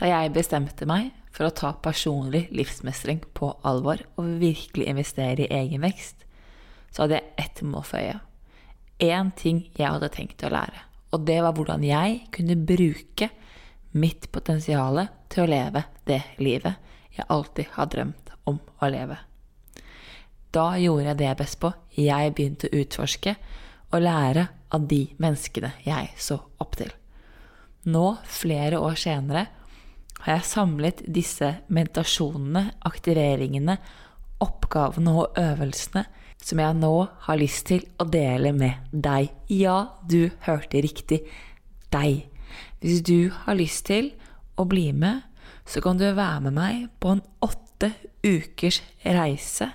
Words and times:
Da 0.00 0.08
jeg 0.10 0.32
bestemte 0.34 0.86
meg 0.90 1.12
for 1.34 1.46
å 1.46 1.54
ta 1.54 1.72
personlig 1.82 2.48
livsmestring 2.54 3.22
på 3.34 3.52
alvor 3.66 4.02
og 4.18 4.38
virkelig 4.42 4.88
investere 4.90 5.46
i 5.46 5.52
egen 5.62 5.84
vekst, 5.86 6.24
så 6.90 7.04
hadde 7.04 7.20
jeg 7.20 7.34
ett 7.44 7.62
mål 7.66 7.86
for 7.86 8.02
øye. 8.02 8.20
Én 9.02 9.32
ting 9.38 9.64
jeg 9.74 9.90
hadde 9.90 10.12
tenkt 10.14 10.44
å 10.46 10.52
lære, 10.54 10.84
og 11.14 11.26
det 11.26 11.40
var 11.42 11.54
hvordan 11.56 11.82
jeg 11.86 12.20
kunne 12.34 12.58
bruke 12.58 13.30
mitt 13.94 14.30
potensial 14.34 15.04
til 15.30 15.44
å 15.44 15.50
leve 15.50 15.84
det 16.06 16.22
livet 16.42 16.92
jeg 17.14 17.26
alltid 17.30 17.70
har 17.76 17.90
drømt 17.90 18.34
om 18.50 18.58
å 18.82 18.90
leve. 18.90 19.18
Da 20.54 20.74
gjorde 20.78 21.08
jeg 21.08 21.18
det 21.18 21.26
jeg 21.26 21.38
best 21.40 21.58
på. 21.62 21.70
Jeg 21.98 22.34
begynte 22.34 22.68
å 22.70 22.80
utforske 22.82 23.34
og 23.90 24.02
lære 24.02 24.46
av 24.74 24.86
de 24.90 25.00
menneskene 25.22 25.72
jeg 25.86 26.12
så 26.18 26.38
opp 26.62 26.78
til. 26.78 26.90
Nå, 27.90 28.04
flere 28.26 28.78
år 28.82 28.96
senere, 28.98 29.46
har 30.22 30.38
jeg 30.38 30.48
samlet 30.48 31.02
disse 31.10 31.50
meditasjonene, 31.68 32.70
aktiveringene, 32.86 33.78
oppgavene 34.44 35.14
og 35.14 35.40
øvelsene 35.40 36.04
som 36.44 36.60
jeg 36.60 36.76
nå 36.76 36.92
har 37.26 37.40
lyst 37.40 37.68
til 37.70 37.84
å 38.00 38.06
dele 38.08 38.52
med 38.56 38.92
deg. 38.92 39.30
Ja, 39.48 39.96
du 40.04 40.28
hørte 40.44 40.82
riktig. 40.84 41.22
Deg. 41.94 42.26
Hvis 42.82 43.04
du 43.06 43.30
har 43.44 43.56
lyst 43.56 43.86
til 43.88 44.12
å 44.60 44.66
bli 44.68 44.90
med, 44.92 45.22
så 45.64 45.80
kan 45.80 45.96
du 46.00 46.04
være 46.10 46.44
med 46.46 46.56
meg 46.58 46.88
på 47.00 47.14
en 47.14 47.24
åtte 47.44 47.94
ukers 48.24 48.82
reise 49.04 49.70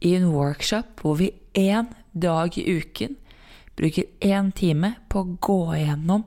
i 0.00 0.14
en 0.16 0.30
workshop 0.32 1.02
hvor 1.02 1.18
vi 1.20 1.30
én 1.54 1.90
dag 2.12 2.56
i 2.58 2.64
uken 2.80 3.16
bruker 3.78 4.08
én 4.20 4.50
time 4.56 4.94
på 5.08 5.22
å 5.22 5.36
gå 5.40 5.60
gjennom 5.78 6.26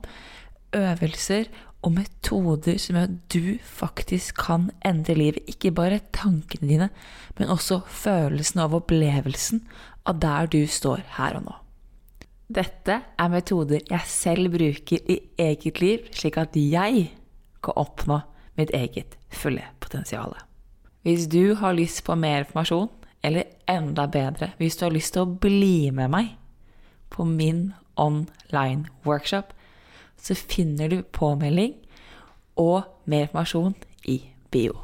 øvelser 0.73 1.49
og 1.83 1.91
metoder 1.97 2.77
som 2.79 2.97
gjør 2.97 3.09
at 3.09 3.15
du 3.33 3.57
faktisk 3.67 4.37
kan 4.45 4.69
endre 4.87 5.15
livet. 5.19 5.43
Ikke 5.51 5.73
bare 5.75 6.01
tankene 6.15 6.69
dine, 6.69 6.89
men 7.37 7.51
også 7.51 7.81
følelsen 7.87 8.63
av 8.63 8.75
opplevelsen 8.77 9.65
av 10.07 10.21
der 10.23 10.47
du 10.51 10.63
står 10.67 11.03
her 11.17 11.39
og 11.39 11.47
nå. 11.47 11.57
Dette 12.53 12.99
er 13.19 13.31
metoder 13.31 13.83
jeg 13.89 14.09
selv 14.09 14.53
bruker 14.53 15.03
i 15.09 15.19
eget 15.41 15.79
liv, 15.81 16.07
slik 16.13 16.37
at 16.37 16.55
jeg 16.59 17.07
kan 17.63 17.79
oppnå 17.79 18.19
mitt 18.59 18.73
eget 18.75 19.17
fulle 19.33 19.63
potensial. 19.81 20.35
Hvis 21.03 21.27
du 21.27 21.55
har 21.59 21.75
lyst 21.75 22.03
på 22.05 22.15
mer 22.15 22.43
informasjon, 22.43 22.91
eller 23.23 23.43
enda 23.71 24.05
bedre, 24.11 24.51
hvis 24.59 24.77
du 24.77 24.85
har 24.85 24.93
lyst 24.93 25.15
til 25.15 25.23
å 25.23 25.35
bli 25.39 25.89
med 25.95 26.11
meg 26.11 26.33
på 27.11 27.25
min 27.27 27.71
online 27.95 28.91
workshop, 29.07 29.53
så 30.23 30.35
finner 30.35 30.87
du 30.87 31.01
påmelding 31.03 31.75
og 32.55 32.83
mer 33.05 33.25
informasjon 33.27 33.75
i 34.07 34.21
bio. 34.51 34.77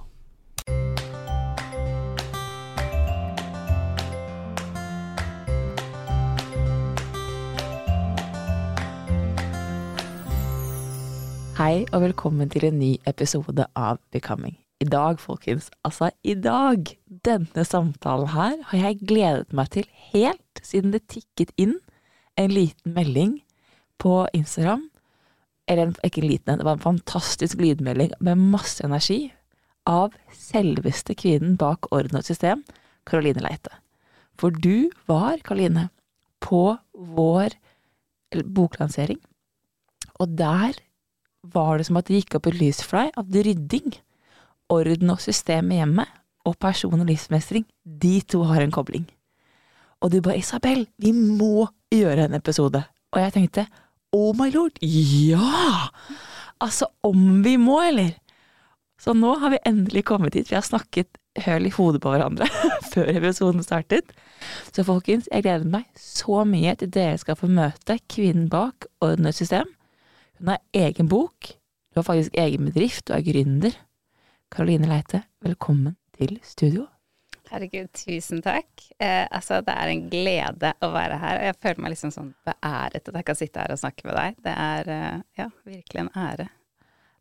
Hei 11.59 11.83
og 11.91 12.01
velkommen 12.01 12.51
til 12.51 12.69
en 12.69 12.79
ny 12.79 12.93
episode 13.07 13.65
av 13.75 13.99
Becoming. 14.11 14.55
I 14.79 14.85
dag, 14.87 15.19
folkens, 15.19 15.67
altså 15.83 16.07
i 16.23 16.33
dag, 16.39 16.87
denne 17.27 17.65
samtalen 17.67 18.31
her, 18.31 18.55
har 18.71 18.85
jeg 18.85 19.01
gledet 19.07 19.51
meg 19.51 19.67
til 19.75 19.89
helt 20.13 20.63
siden 20.63 20.95
det 20.95 21.03
tikket 21.11 21.51
inn 21.59 21.75
en 22.39 22.55
liten 22.55 22.95
melding 22.95 23.41
på 23.99 24.21
Instagram. 24.33 24.87
Eller 25.69 25.93
ikke 26.05 26.23
en 26.23 26.31
liten 26.31 26.53
en, 26.53 26.61
det 26.61 26.65
var 26.65 26.79
en 26.79 26.87
fantastisk 26.87 27.59
lydmelding 27.61 28.15
med 28.25 28.41
masse 28.41 28.83
energi 28.85 29.29
av 29.89 30.15
selveste 30.33 31.15
kvinnen 31.17 31.57
bak 31.59 31.91
Orden 31.93 32.19
og 32.19 32.25
system, 32.25 32.63
Karoline 33.05 33.43
Leite. 33.45 33.71
For 34.39 34.53
du 34.53 34.89
var, 35.09 35.37
Karoline, 35.45 35.89
på 36.41 36.77
vår 36.93 37.55
boklansering, 38.55 39.19
og 40.19 40.37
der 40.39 40.77
var 41.53 41.77
det 41.79 41.87
som 41.87 41.99
at 41.99 42.09
det 42.09 42.21
gikk 42.21 42.39
opp 42.39 42.49
et 42.49 42.59
lys 42.59 42.81
for 42.83 42.99
deg 42.99 43.19
at 43.19 43.37
rydding, 43.47 43.93
orden 44.69 45.13
og 45.13 45.21
system 45.23 45.71
i 45.71 45.79
hjemmet 45.79 46.09
og 46.47 46.57
person- 46.61 46.99
og 46.99 47.07
livsmestring, 47.09 47.65
de 47.83 48.19
to 48.21 48.43
har 48.49 48.61
en 48.63 48.73
kobling. 48.73 49.07
Og 50.01 50.11
du 50.11 50.21
bare 50.21 50.37
'Isabel, 50.37 50.87
vi 50.97 51.11
må 51.11 51.67
gjøre 51.91 52.25
en 52.25 52.33
episode'. 52.33 52.83
Og 53.11 53.21
jeg 53.21 53.33
tenkte 53.33 53.67
'Oh 54.13 54.33
my 54.33 54.49
lord, 54.51 54.77
ja!' 54.81 55.89
Altså, 56.61 56.85
om 57.03 57.43
vi 57.43 57.55
må, 57.57 57.79
eller? 57.81 58.17
Så 58.99 59.13
nå 59.13 59.35
har 59.39 59.49
vi 59.49 59.63
endelig 59.65 60.03
kommet 60.05 60.33
hit. 60.33 60.51
Vi 60.51 60.55
har 60.55 60.65
snakket 60.65 61.07
høl 61.45 61.65
i 61.65 61.71
hodet 61.71 62.01
på 62.03 62.11
hverandre 62.11 62.49
før 62.93 63.07
episoden 63.13 63.63
startet. 63.63 64.11
Så 64.75 64.83
folkens, 64.83 65.29
jeg 65.31 65.43
gleder 65.43 65.65
meg 65.65 65.85
så 65.95 66.43
mye 66.43 66.75
til 66.75 66.91
dere 66.91 67.17
skal 67.17 67.39
få 67.39 67.47
møte 67.47 67.99
kvinnen 68.11 68.49
bak 68.51 68.89
Ordnet 68.99 69.35
system 69.35 69.69
hun 70.39 70.47
har 70.47 70.59
egen 70.73 71.09
bok, 71.11 71.49
du 71.91 71.99
har 71.99 72.03
faktisk 72.07 72.37
egen 72.39 72.65
bedrift, 72.65 73.07
du 73.07 73.13
er 73.13 73.25
gründer. 73.25 73.75
Karoline 74.51 74.87
Leite, 74.87 75.23
velkommen 75.43 75.97
til 76.17 76.39
studio. 76.43 76.87
Herregud, 77.49 77.89
tusen 77.97 78.43
takk. 78.45 78.69
Eh, 79.01 79.25
altså, 79.25 79.63
det 79.65 79.73
er 79.73 79.89
en 79.89 80.05
glede 80.11 80.71
å 80.85 80.91
være 80.93 81.17
her. 81.17 81.39
Og 81.39 81.47
jeg 81.47 81.57
føler 81.63 81.81
meg 81.81 81.93
liksom 81.95 82.13
sånn 82.13 82.29
beæret 82.45 83.09
at 83.09 83.17
jeg 83.19 83.25
kan 83.25 83.39
sitte 83.39 83.63
her 83.63 83.73
og 83.73 83.81
snakke 83.81 84.05
med 84.05 84.17
deg. 84.19 84.39
Det 84.45 84.53
er 84.53 84.91
eh, 84.93 85.19
ja, 85.41 85.47
virkelig 85.65 86.03
en 86.03 86.11
ære. 86.13 86.49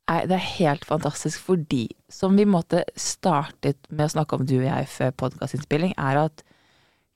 Nei, 0.08 0.20
det 0.28 0.36
er 0.38 0.46
helt 0.54 0.84
fantastisk 0.88 1.42
fordi, 1.44 1.82
som 2.12 2.36
vi 2.36 2.46
måtte 2.48 2.84
startet 2.96 3.88
med 3.90 4.06
å 4.06 4.12
snakke 4.14 4.38
om 4.38 4.46
du 4.48 4.54
og 4.58 4.68
jeg 4.68 4.88
før 4.92 5.16
podkastinnspilling, 5.24 5.92
er 6.00 6.22
at 6.22 6.44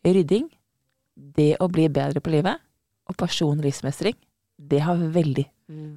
rydding, 0.05 0.51
det 1.37 1.55
å 1.61 1.69
bli 1.73 1.87
bedre 1.93 2.21
på 2.25 2.33
livet, 2.35 2.61
og 3.09 3.17
personlig 3.21 3.71
livsmestring, 3.71 4.17
det 4.57 4.83
har 4.85 5.01
veldig, 5.15 5.45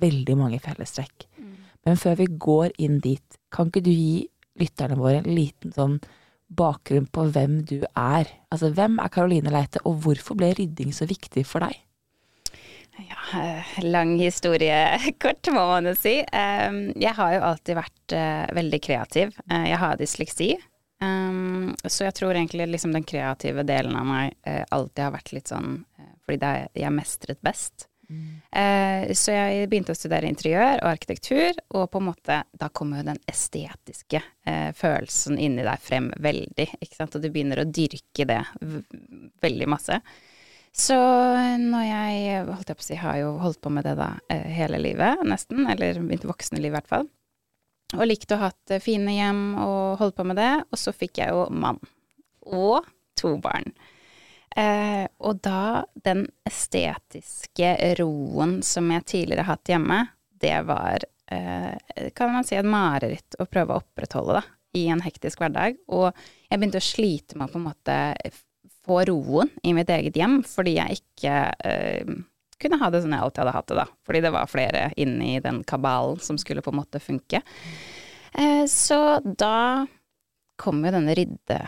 veldig 0.02 0.38
mange 0.40 0.60
fellestrekk. 0.64 1.28
Mm. 1.36 1.52
Men 1.88 2.00
før 2.00 2.20
vi 2.22 2.30
går 2.48 2.76
inn 2.82 3.02
dit, 3.04 3.40
kan 3.52 3.72
ikke 3.72 3.84
du 3.86 3.92
gi 3.92 4.24
lytterne 4.60 4.98
våre 5.00 5.20
en 5.20 5.36
liten 5.36 5.76
sånn 5.76 6.00
bakgrunn 6.48 7.08
på 7.10 7.28
hvem 7.34 7.60
du 7.68 7.80
er? 7.84 8.30
Altså, 8.54 8.72
hvem 8.76 9.00
er 9.02 9.12
Karoline 9.14 9.54
Leite, 9.54 9.82
og 9.86 10.04
hvorfor 10.06 10.38
ble 10.40 10.54
rydding 10.58 10.94
så 10.96 11.08
viktig 11.10 11.46
for 11.48 11.66
deg? 11.66 11.82
Ja, 12.96 13.20
eh, 13.42 13.74
lang 13.84 14.14
historie 14.22 14.78
kort, 15.22 15.48
må 15.52 15.66
man 15.74 15.90
jo 15.90 15.96
si. 16.00 16.20
Jeg 16.22 17.16
har 17.18 17.34
jo 17.36 17.44
alltid 17.50 17.80
vært 17.82 18.16
uh, 18.16 18.46
veldig 18.56 18.80
kreativ. 18.84 19.36
Uh, 19.52 19.66
jeg 19.68 19.82
har 19.82 20.00
dysleksi. 20.00 20.54
Så 21.86 22.06
jeg 22.06 22.16
tror 22.16 22.32
egentlig 22.34 22.66
liksom 22.72 22.94
den 22.96 23.04
kreative 23.06 23.66
delen 23.68 23.98
av 24.00 24.06
meg 24.08 24.32
alltid 24.74 25.02
har 25.04 25.12
vært 25.14 25.34
litt 25.36 25.52
sånn 25.52 25.74
fordi 26.24 26.40
det 26.42 26.52
er 26.56 26.80
jeg 26.86 26.94
mestret 26.96 27.42
best. 27.46 27.86
Eh, 28.10 29.14
så 29.18 29.34
jeg 29.34 29.70
begynte 29.70 29.96
å 29.96 29.98
studere 29.98 30.30
interiør 30.30 30.82
og 30.84 30.92
arkitektur, 30.92 31.58
og 31.76 31.90
på 31.92 32.02
en 32.02 32.08
måte 32.10 32.38
da 32.54 32.70
kommer 32.70 33.02
jo 33.02 33.10
den 33.10 33.20
estetiske 33.30 34.22
eh, 34.22 34.70
følelsen 34.78 35.40
inni 35.42 35.66
deg 35.66 35.82
frem 35.84 36.12
veldig, 36.24 36.70
ikke 36.80 37.00
sant, 37.00 37.18
og 37.18 37.26
du 37.26 37.32
begynner 37.34 37.64
å 37.64 37.68
dyrke 37.68 38.28
det 38.30 38.42
veldig 39.44 39.70
masse. 39.72 40.00
Så 40.76 40.96
når 40.96 41.84
jeg 41.88 42.40
holdt 42.50 42.72
jeg 42.72 42.78
på 42.78 42.84
å 42.84 42.88
si, 42.90 42.98
har 43.00 43.20
jo 43.22 43.36
holdt 43.40 43.62
på 43.64 43.72
med 43.72 43.88
det 43.88 43.96
da 44.00 44.12
eh, 44.32 44.48
hele 44.58 44.82
livet, 44.82 45.24
nesten, 45.28 45.64
eller 45.72 46.02
mitt 46.04 46.28
voksne 46.28 46.60
liv 46.60 46.74
i 46.74 46.76
hvert 46.76 46.92
fall, 46.92 47.08
og 47.96 48.08
likte 48.10 48.36
å 48.36 48.42
ha 48.42 48.50
hatt 48.52 48.80
fine 48.84 49.14
hjem 49.14 49.44
og 49.62 50.02
holdt 50.02 50.18
på 50.18 50.26
med 50.28 50.40
det, 50.42 50.54
og 50.68 50.80
så 50.82 50.92
fikk 50.96 51.22
jeg 51.22 51.32
jo 51.32 51.46
mann. 51.54 51.80
Og 52.46 52.86
to 53.16 53.36
barn. 53.42 53.72
Eh, 54.56 55.06
og 55.20 55.42
da 55.44 55.84
den 56.06 56.26
estetiske 56.48 57.74
roen 58.00 58.62
som 58.64 58.88
jeg 58.94 59.08
tidligere 59.12 59.44
har 59.44 59.58
hatt 59.58 59.72
hjemme, 59.74 60.00
det 60.40 60.58
var, 60.68 61.04
eh, 61.32 62.10
kan 62.16 62.34
man 62.34 62.48
si, 62.48 62.56
et 62.56 62.66
mareritt 62.66 63.36
å 63.40 63.48
prøve 63.50 63.76
å 63.76 63.84
opprettholde 63.84 64.40
da, 64.40 64.44
i 64.76 64.88
en 64.88 65.04
hektisk 65.04 65.44
hverdag. 65.44 65.80
Og 65.88 66.12
jeg 66.50 66.60
begynte 66.60 66.80
å 66.80 66.90
slite 66.90 67.36
med 67.36 67.50
å 67.50 67.52
på 67.52 67.60
en 67.60 67.68
måte 67.68 67.98
få 68.86 69.02
roen 69.10 69.50
i 69.64 69.74
mitt 69.74 69.90
eget 69.90 70.16
hjem, 70.16 70.42
fordi 70.48 70.78
jeg 70.78 71.02
ikke 71.02 71.36
eh, 71.66 72.16
kunne 72.62 72.80
ha 72.80 72.90
det 72.92 73.02
sånn 73.04 73.16
jeg 73.16 73.26
alltid 73.26 73.44
hadde 73.44 73.56
hatt 73.58 73.68
det, 73.72 73.80
da. 73.82 73.88
Fordi 74.08 74.24
det 74.24 74.34
var 74.36 74.52
flere 74.52 74.86
inni 75.02 75.40
den 75.44 75.64
kabalen 75.68 76.22
som 76.24 76.40
skulle 76.40 76.64
på 76.64 76.72
en 76.72 76.80
måte 76.80 77.02
funke. 77.04 77.42
Eh, 78.32 78.64
så 78.72 79.20
da 79.26 79.86
kom 80.60 80.84
jo 80.86 80.94
denne 80.96 81.16
rydde, 81.18 81.60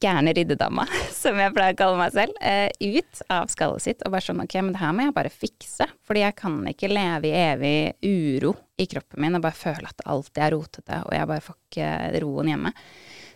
gærne 0.00 0.34
riddedama, 0.36 0.86
som 1.22 1.38
jeg 1.40 1.54
pleier 1.56 1.76
å 1.76 1.78
kalle 1.78 2.00
meg 2.00 2.14
selv, 2.14 2.36
uh, 2.42 2.68
ut 2.96 3.22
av 3.32 3.52
skallet 3.52 3.86
sitt 3.86 4.04
og 4.04 4.14
bare 4.14 4.26
sånn 4.26 4.42
ok, 4.44 4.58
men 4.64 4.74
det 4.74 4.82
her 4.82 4.96
må 4.96 5.06
jeg 5.06 5.16
bare 5.16 5.32
fikse, 5.34 5.88
fordi 6.06 6.24
jeg 6.24 6.36
kan 6.40 6.58
ikke 6.72 6.92
leve 6.92 7.30
i 7.30 7.38
evig 7.44 7.78
uro 8.06 8.54
i 8.80 8.86
kroppen 8.90 9.20
min 9.20 9.36
og 9.36 9.44
bare 9.44 9.58
føle 9.58 9.90
at 9.90 10.06
alt 10.08 10.40
er 10.40 10.54
rotete, 10.54 11.02
og 11.06 11.16
jeg 11.16 11.30
bare 11.32 11.44
får 11.44 11.58
ikke 11.58 11.90
roen 12.24 12.52
hjemme. 12.54 12.74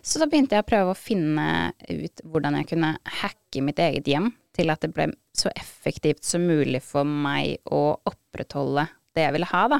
Så 0.05 0.21
da 0.21 0.27
begynte 0.29 0.53
jeg 0.53 0.65
å 0.65 0.69
prøve 0.69 0.93
å 0.93 0.97
finne 0.97 1.47
ut 1.89 2.21
hvordan 2.29 2.59
jeg 2.59 2.69
kunne 2.69 2.91
hacke 3.23 3.61
mitt 3.65 3.79
eget 3.81 4.09
hjem 4.09 4.29
til 4.55 4.69
at 4.69 4.83
det 4.85 4.91
ble 4.93 5.09
så 5.35 5.49
effektivt 5.57 6.23
som 6.25 6.45
mulig 6.45 6.81
for 6.85 7.07
meg 7.07 7.57
å 7.73 7.97
opprettholde 8.05 8.85
det 9.15 9.25
jeg 9.25 9.35
ville 9.35 9.49
ha, 9.49 9.63
da. 9.71 9.79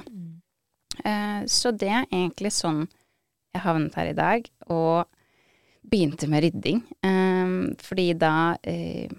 Uh, 1.06 1.42
så 1.52 1.74
det 1.76 1.92
er 1.92 2.08
egentlig 2.10 2.54
sånn 2.56 2.86
jeg 3.56 3.64
havnet 3.64 3.96
her 3.96 4.12
i 4.12 4.18
dag, 4.18 4.50
og 4.74 5.06
begynte 5.92 6.30
med 6.32 6.44
rydding. 6.46 6.82
Um, 7.06 7.76
fordi 7.82 8.14
da, 8.20 8.56
uh, 8.68 9.12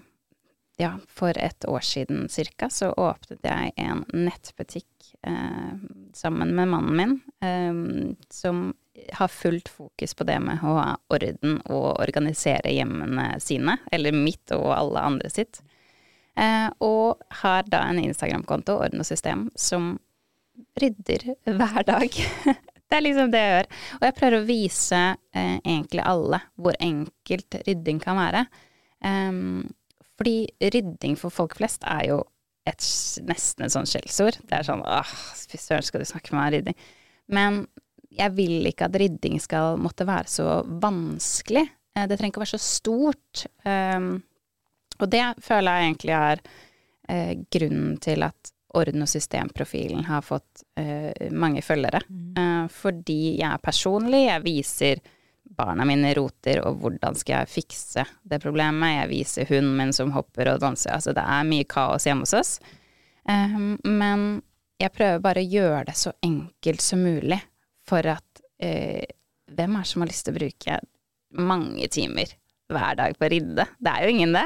ja, 0.77 0.91
for 1.09 1.37
et 1.37 1.65
år 1.67 1.85
siden 1.85 2.27
cirka, 2.29 2.69
så 2.69 2.91
åpnet 2.93 3.45
jeg 3.45 3.73
en 3.81 4.03
nettbutikk 4.13 5.13
uh, 5.27 5.77
sammen 6.13 6.55
med 6.55 6.73
mannen 6.73 6.97
min, 6.97 7.15
um, 7.41 8.15
som 8.29 8.69
har 9.13 9.27
fullt 9.27 9.69
fokus 9.69 10.13
på 10.17 10.25
det 10.25 10.39
med 10.41 10.61
å 10.63 10.77
ha 10.79 10.87
orden 11.13 11.59
og 11.69 11.99
organisere 12.01 12.73
hjemmene 12.73 13.35
sine, 13.43 13.77
eller 13.91 14.15
mitt 14.15 14.53
og 14.55 14.71
alle 14.73 15.05
andre 15.11 15.31
sitt. 15.33 15.61
Uh, 16.37 16.69
og 16.83 17.23
har 17.41 17.65
da 17.69 17.87
en 17.89 18.01
Instagram-konto, 18.01 18.77
Orden 18.77 19.01
og 19.01 19.09
system, 19.09 19.47
som 19.57 19.95
rydder 20.81 21.31
hver 21.45 21.83
dag. 21.87 22.21
Det 22.87 22.97
er 22.97 23.03
liksom 23.03 23.31
det 23.33 23.41
jeg 23.41 23.53
gjør. 23.53 23.69
Og 23.97 24.05
jeg 24.07 24.15
prøver 24.17 24.37
å 24.37 24.47
vise 24.47 25.01
eh, 25.35 25.57
egentlig 25.59 26.03
alle 26.07 26.39
hvor 26.55 26.77
enkelt 26.83 27.59
rydding 27.67 27.99
kan 28.03 28.19
være. 28.19 28.45
Um, 29.03 29.67
fordi 30.17 30.47
rydding 30.73 31.17
for 31.19 31.33
folk 31.33 31.57
flest 31.59 31.83
er 31.85 32.07
jo 32.09 32.21
et, 32.67 32.83
nesten 33.27 33.67
et 33.67 33.73
sånt 33.73 33.91
skjellsord. 33.91 34.39
Det 34.47 34.57
er 34.57 34.67
sånn 34.67 34.85
åh, 34.87 35.11
fy 35.51 35.59
søren, 35.61 35.85
skal 35.85 36.03
du 36.03 36.09
snakke 36.09 36.33
med 36.33 36.39
meg 36.39 36.47
om 36.47 36.55
rydding? 36.55 36.79
Men 37.37 37.59
jeg 38.17 38.33
vil 38.37 38.69
ikke 38.69 38.87
at 38.87 38.97
rydding 38.97 39.37
skal 39.43 39.77
måtte 39.81 40.07
være 40.07 40.31
så 40.31 40.61
vanskelig. 40.81 41.67
Eh, 41.95 42.07
det 42.07 42.17
trenger 42.17 42.33
ikke 42.33 42.41
å 42.41 42.45
være 42.45 42.55
så 42.55 42.63
stort. 42.63 43.45
Um, 43.67 44.13
og 44.97 45.11
det 45.13 45.25
føler 45.45 45.75
jeg 45.75 45.91
egentlig 45.91 46.15
er 46.17 46.43
eh, 47.11 47.33
grunnen 47.53 47.97
til 48.01 48.25
at 48.25 48.53
orden- 48.75 49.05
og 49.05 49.09
systemprofilen 49.09 50.05
har 50.09 50.25
fått 50.25 50.63
uh, 50.79 51.11
mange 51.31 51.61
følgere. 51.63 52.01
Mm. 52.09 52.33
Uh, 52.37 52.65
fordi 52.71 53.37
jeg 53.39 53.47
er 53.51 53.63
personlig, 53.63 54.25
jeg 54.27 54.43
viser 54.45 55.03
barna 55.57 55.85
mine 55.87 56.11
roter, 56.17 56.61
og 56.67 56.81
hvordan 56.81 57.15
skal 57.17 57.41
jeg 57.41 57.53
fikse 57.53 58.03
det 58.27 58.41
problemet. 58.43 58.97
Jeg 58.97 59.11
viser 59.11 59.49
hunden 59.49 59.77
min 59.79 59.93
som 59.95 60.11
hopper 60.15 60.51
og 60.53 60.61
danser. 60.63 60.93
Altså 60.97 61.15
det 61.15 61.23
er 61.23 61.47
mye 61.47 61.67
kaos 61.69 62.07
hjemme 62.07 62.27
hos 62.27 62.35
oss. 62.37 62.57
Um, 63.27 63.77
men 63.83 64.27
jeg 64.79 64.93
prøver 64.95 65.23
bare 65.23 65.43
å 65.43 65.51
gjøre 65.51 65.85
det 65.89 65.97
så 65.99 66.13
enkelt 66.23 66.83
som 66.83 67.01
mulig 67.03 67.39
for 67.87 68.05
at 68.07 68.43
uh, 68.63 69.05
Hvem 69.47 69.77
er 69.79 69.85
det 69.85 69.87
som 69.87 70.01
har 70.03 70.09
lyst 70.09 70.25
til 70.27 70.33
å 70.33 70.37
bruke 70.41 70.77
mange 71.39 71.85
timer 71.87 72.33
hver 72.67 72.97
dag 72.99 73.13
på 73.15 73.23
å 73.23 73.29
ridde? 73.31 73.63
Det 73.79 73.93
er 73.93 74.03
jo 74.03 74.11
ingen 74.11 74.33
det. 74.35 74.43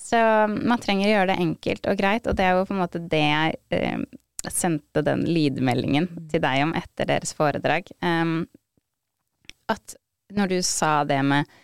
Så 0.00 0.18
man 0.48 0.80
trenger 0.80 1.08
å 1.08 1.12
gjøre 1.12 1.30
det 1.32 1.42
enkelt 1.44 1.88
og 1.90 1.98
greit, 2.00 2.26
og 2.26 2.36
det 2.38 2.46
er 2.46 2.56
jo 2.56 2.66
på 2.66 2.74
en 2.74 2.82
måte 2.82 3.02
det 3.12 3.20
jeg 3.20 3.58
eh, 3.76 4.04
sendte 4.48 5.02
den 5.04 5.26
lydmeldingen 5.28 6.08
til 6.30 6.42
deg 6.42 6.64
om 6.64 6.72
etter 6.78 7.08
deres 7.10 7.34
foredrag. 7.36 7.90
Um, 8.00 8.46
at 9.70 9.96
når 10.34 10.54
du 10.54 10.62
sa 10.66 11.02
det 11.04 11.20
med 11.26 11.58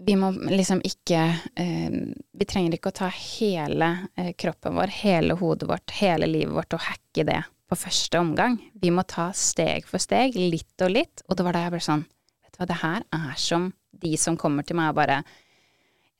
vi 0.00 0.14
må 0.16 0.30
liksom 0.32 0.78
ikke 0.86 1.18
eh, 1.60 1.96
Vi 2.32 2.46
trenger 2.48 2.72
ikke 2.72 2.88
å 2.88 2.98
ta 3.02 3.10
hele 3.12 3.90
eh, 4.16 4.30
kroppen 4.32 4.78
vår, 4.78 4.92
hele 5.02 5.36
hodet 5.36 5.68
vårt, 5.68 5.92
hele 5.98 6.28
livet 6.30 6.54
vårt 6.56 6.76
og 6.76 6.86
hacke 6.86 7.26
det 7.28 7.42
på 7.68 7.76
første 7.78 8.18
omgang. 8.18 8.56
Vi 8.80 8.88
må 8.90 9.04
ta 9.04 9.28
steg 9.36 9.84
for 9.86 10.00
steg, 10.02 10.38
litt 10.40 10.80
og 10.82 10.94
litt. 10.94 11.20
Og 11.28 11.36
det 11.36 11.44
var 11.44 11.54
da 11.54 11.66
jeg 11.66 11.74
ble 11.76 11.82
sånn 11.84 12.06
Vet 12.40 12.56
du 12.56 12.62
hva, 12.62 12.70
det 12.70 12.80
her 12.80 13.04
er 13.12 13.36
som 13.38 13.68
de 14.00 14.14
som 14.16 14.38
kommer 14.40 14.64
til 14.64 14.80
meg 14.80 14.94
og 14.94 15.02
bare 15.02 15.20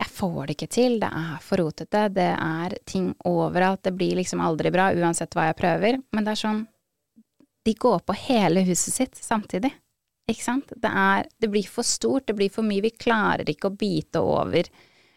jeg 0.00 0.08
får 0.16 0.46
det 0.46 0.54
ikke 0.56 0.70
til, 0.72 0.94
det 1.02 1.10
er 1.12 1.40
for 1.44 1.60
rotete, 1.60 2.06
det 2.16 2.30
er 2.32 2.76
ting 2.88 3.10
overalt, 3.28 3.82
det 3.84 3.92
blir 3.98 4.16
liksom 4.16 4.40
aldri 4.40 4.72
bra 4.72 4.88
uansett 4.96 5.34
hva 5.36 5.50
jeg 5.50 5.58
prøver. 5.58 5.98
Men 6.16 6.26
det 6.26 6.34
er 6.34 6.44
sånn 6.46 6.66
De 7.68 7.74
går 7.76 7.98
på 8.08 8.16
hele 8.16 8.62
huset 8.64 8.94
sitt 8.94 9.18
samtidig, 9.20 9.74
ikke 10.30 10.44
sant? 10.44 10.72
Det 10.72 10.88
er 10.88 11.28
Det 11.36 11.50
blir 11.52 11.68
for 11.68 11.84
stort, 11.84 12.26
det 12.26 12.38
blir 12.38 12.52
for 12.52 12.64
mye, 12.64 12.80
vi 12.80 12.94
klarer 12.96 13.48
ikke 13.52 13.68
å 13.68 13.76
bite 13.76 14.22
over 14.24 14.62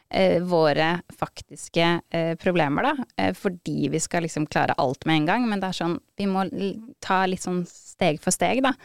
eh, 0.09 0.41
våre 0.43 0.89
faktiske 1.15 1.87
eh, 2.09 2.35
problemer, 2.35 2.89
da, 2.89 3.07
eh, 3.17 3.31
fordi 3.33 3.87
vi 3.93 4.03
skal 4.03 4.27
liksom 4.27 4.49
klare 4.51 4.75
alt 4.77 5.05
med 5.05 5.21
en 5.21 5.29
gang, 5.31 5.47
men 5.47 5.63
det 5.63 5.71
er 5.71 5.79
sånn 5.79 5.99
Vi 6.17 6.27
må 6.27 6.43
ta 6.99 7.23
litt 7.25 7.45
sånn 7.45 7.63
steg 7.69 8.19
for 8.21 8.35
steg, 8.35 8.65
da. 8.67 8.75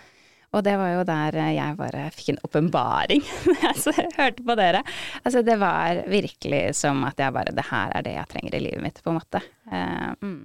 Og 0.57 0.65
det 0.65 0.75
var 0.81 0.95
jo 0.95 1.07
der 1.09 1.37
eh, 1.37 1.55
jeg 1.59 1.77
bare 1.77 2.05
fikk 2.15 2.31
en 2.33 2.41
åpenbaring 2.47 3.25
da 3.61 3.73
jeg 3.75 4.13
hørte 4.17 4.45
på 4.47 4.57
dere. 4.59 4.81
Altså 5.23 5.43
det 5.45 5.59
var 5.61 6.05
virkelig 6.09 6.63
som 6.79 7.03
at 7.09 7.21
jeg 7.21 7.35
bare 7.37 7.53
Det 7.57 7.67
her 7.69 7.93
er 7.93 8.07
det 8.07 8.15
jeg 8.17 8.31
trenger 8.33 8.57
i 8.57 8.63
livet 8.65 8.85
mitt, 8.85 9.03
på 9.05 9.13
en 9.13 9.19
måte. 9.19 9.43
Uh, 9.69 10.15
mm. 10.25 10.39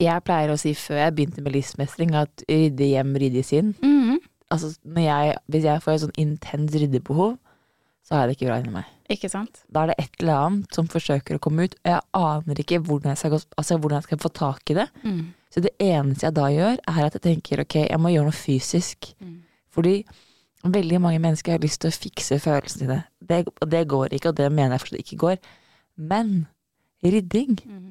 Jeg 0.00 0.24
pleier 0.24 0.52
å 0.52 0.58
si 0.60 0.72
før 0.76 1.02
jeg 1.04 1.16
begynte 1.16 1.44
med 1.44 1.56
livsmestring, 1.56 2.16
at 2.16 2.44
rydde 2.48 2.88
hjem, 2.90 3.14
rydde 3.20 3.44
sinn. 3.44 3.72
Mm. 3.84 4.18
Altså 4.52 4.72
jeg, 5.02 5.36
hvis 5.52 5.66
jeg 5.66 5.82
får 5.84 5.94
et 5.94 6.04
sånn 6.04 6.20
intens 6.20 6.76
ryddebehov, 6.76 7.36
så 8.06 8.14
har 8.14 8.24
jeg 8.24 8.28
det 8.28 8.36
ikke 8.36 8.50
bra 8.50 8.58
inni 8.62 8.74
meg. 8.76 8.90
Ikke 9.10 9.30
sant? 9.30 9.62
Da 9.72 9.82
er 9.82 9.92
det 9.92 9.96
et 10.02 10.20
eller 10.20 10.44
annet 10.44 10.76
som 10.76 10.88
forsøker 10.90 11.38
å 11.38 11.42
komme 11.42 11.66
ut, 11.66 11.74
og 11.82 11.90
jeg 11.90 12.04
aner 12.18 12.60
ikke 12.62 12.78
hvordan 12.86 13.12
jeg 13.12 13.22
skal, 13.22 13.40
altså, 13.58 13.78
hvordan 13.78 14.00
jeg 14.00 14.08
skal 14.08 14.20
få 14.22 14.30
tak 14.36 14.72
i 14.72 14.76
det. 14.78 14.86
Mm. 15.02 15.24
Så 15.56 15.62
det 15.64 15.72
eneste 15.80 16.26
jeg 16.26 16.36
da 16.36 16.46
gjør, 16.52 16.80
er 16.84 17.04
at 17.06 17.14
jeg 17.16 17.24
tenker 17.24 17.62
ok, 17.62 17.78
jeg 17.86 18.00
må 18.02 18.12
gjøre 18.12 18.28
noe 18.28 18.36
fysisk. 18.36 19.08
Mm. 19.24 19.38
Fordi 19.72 19.94
veldig 20.66 20.98
mange 21.00 21.20
mennesker 21.24 21.54
har 21.56 21.62
lyst 21.62 21.80
til 21.80 21.88
å 21.88 21.96
fikse 21.96 22.36
følelsene 22.44 22.82
sine. 22.82 22.98
Det, 23.24 23.38
det 23.64 23.86
går 23.88 24.12
ikke, 24.12 24.34
og 24.34 24.36
det 24.36 24.50
mener 24.52 24.76
jeg 24.76 24.84
fortsatt 24.84 25.04
ikke 25.04 25.20
går. 25.22 25.38
Men 26.12 26.34
rydding, 27.04 27.56
mm. 27.56 27.86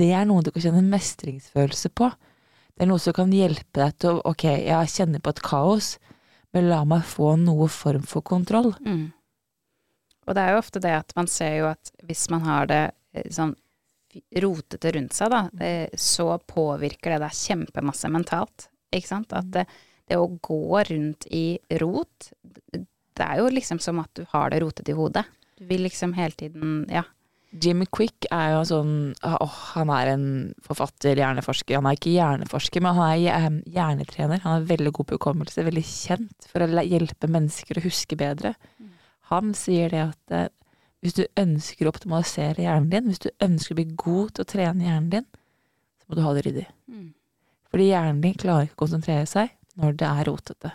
det 0.00 0.10
er 0.18 0.28
noe 0.28 0.44
du 0.44 0.52
kan 0.52 0.66
kjenne 0.66 0.84
mestringsfølelse 0.92 1.92
på. 1.96 2.10
Det 2.74 2.84
er 2.84 2.90
noe 2.92 3.00
som 3.00 3.16
kan 3.16 3.32
hjelpe 3.32 3.80
deg 3.80 3.96
til 4.00 4.18
å 4.18 4.34
ok, 4.34 4.44
jeg 4.66 4.92
kjenner 4.92 5.24
på 5.24 5.32
et 5.32 5.42
kaos, 5.44 5.94
men 6.52 6.68
la 6.68 6.82
meg 6.88 7.08
få 7.08 7.32
noe 7.40 7.70
form 7.72 8.04
for 8.08 8.24
kontroll. 8.26 8.74
Mm. 8.84 9.08
Og 10.28 10.36
det 10.36 10.44
er 10.44 10.54
jo 10.54 10.62
ofte 10.62 10.84
det 10.84 10.94
at 10.98 11.16
man 11.16 11.32
ser 11.32 11.56
jo 11.62 11.72
at 11.72 11.92
hvis 12.04 12.28
man 12.32 12.44
har 12.44 12.68
det 12.70 12.84
eh, 13.16 13.28
sånn 13.32 13.56
rotete 14.42 14.92
rundt 14.96 15.16
seg, 15.16 15.30
da, 15.32 15.44
mm. 15.52 15.94
så 15.98 16.32
påvirker 16.50 17.14
det 17.14 17.20
deg 17.24 17.38
kjempemasse 17.38 18.10
mentalt. 18.12 18.68
Ikke 18.94 19.12
sant? 19.12 19.34
At 19.36 19.50
det, 19.54 19.66
det, 20.10 20.18
å 20.18 20.26
gå 20.42 20.82
rundt 20.90 21.28
i 21.30 21.60
rot, 21.82 22.32
det 22.72 23.26
er 23.26 23.40
jo 23.42 23.50
liksom 23.52 23.80
som 23.82 24.02
at 24.02 24.12
du 24.18 24.24
har 24.32 24.50
det 24.50 24.62
rotete 24.64 24.94
i 24.94 24.98
hodet. 24.98 25.26
Du 25.60 25.66
vil 25.68 25.84
liksom 25.84 26.14
hele 26.16 26.34
tiden, 26.40 26.84
ja, 26.90 27.04
Jimmy 27.50 27.86
Quick 27.90 28.28
er 28.30 28.52
jo 28.54 28.60
sånn 28.68 28.92
åh, 29.26 29.54
Han 29.72 29.90
er 29.90 30.12
en 30.12 30.26
forfatter, 30.62 31.18
hjerneforsker. 31.18 31.80
Han 31.80 31.88
er 31.90 31.98
ikke 31.98 32.12
hjerneforsker, 32.14 32.84
men 32.84 32.94
han 32.94 33.10
er 33.16 33.56
hjernetrener. 33.66 34.42
Han 34.44 34.60
er 34.60 34.68
veldig 34.70 34.92
god 34.94 35.08
på 35.10 35.18
hukommelse, 35.18 35.66
veldig 35.66 35.82
kjent 35.86 36.46
for 36.50 36.62
å 36.62 36.84
hjelpe 36.86 37.30
mennesker 37.30 37.80
å 37.80 37.84
huske 37.88 38.18
bedre. 38.18 38.54
Han 39.32 39.50
sier 39.58 39.90
det 39.90 40.02
at 40.04 40.34
eh, 40.34 40.48
hvis 41.00 41.14
du 41.16 41.22
ønsker 41.40 41.86
å 41.88 41.92
optimalisere 41.94 42.60
hjernen 42.66 42.90
din, 42.92 43.06
hvis 43.08 43.22
du 43.24 43.30
ønsker 43.40 43.72
å 43.74 43.78
bli 43.80 43.86
god 43.96 44.34
til 44.36 44.44
å 44.44 44.50
trene 44.50 44.84
hjernen 44.84 45.10
din, 45.14 45.26
så 46.00 46.04
må 46.10 46.18
du 46.18 46.22
ha 46.26 46.32
det 46.36 46.44
ryddig. 46.46 46.66
Mm. 46.92 47.06
Fordi 47.70 47.86
hjernen 47.88 48.20
din 48.24 48.34
klarer 48.34 48.66
ikke 48.68 48.76
å 48.78 48.82
konsentrere 48.84 49.26
seg 49.30 49.52
når 49.80 49.96
det 50.00 50.08
er 50.10 50.24
rotete. 50.28 50.72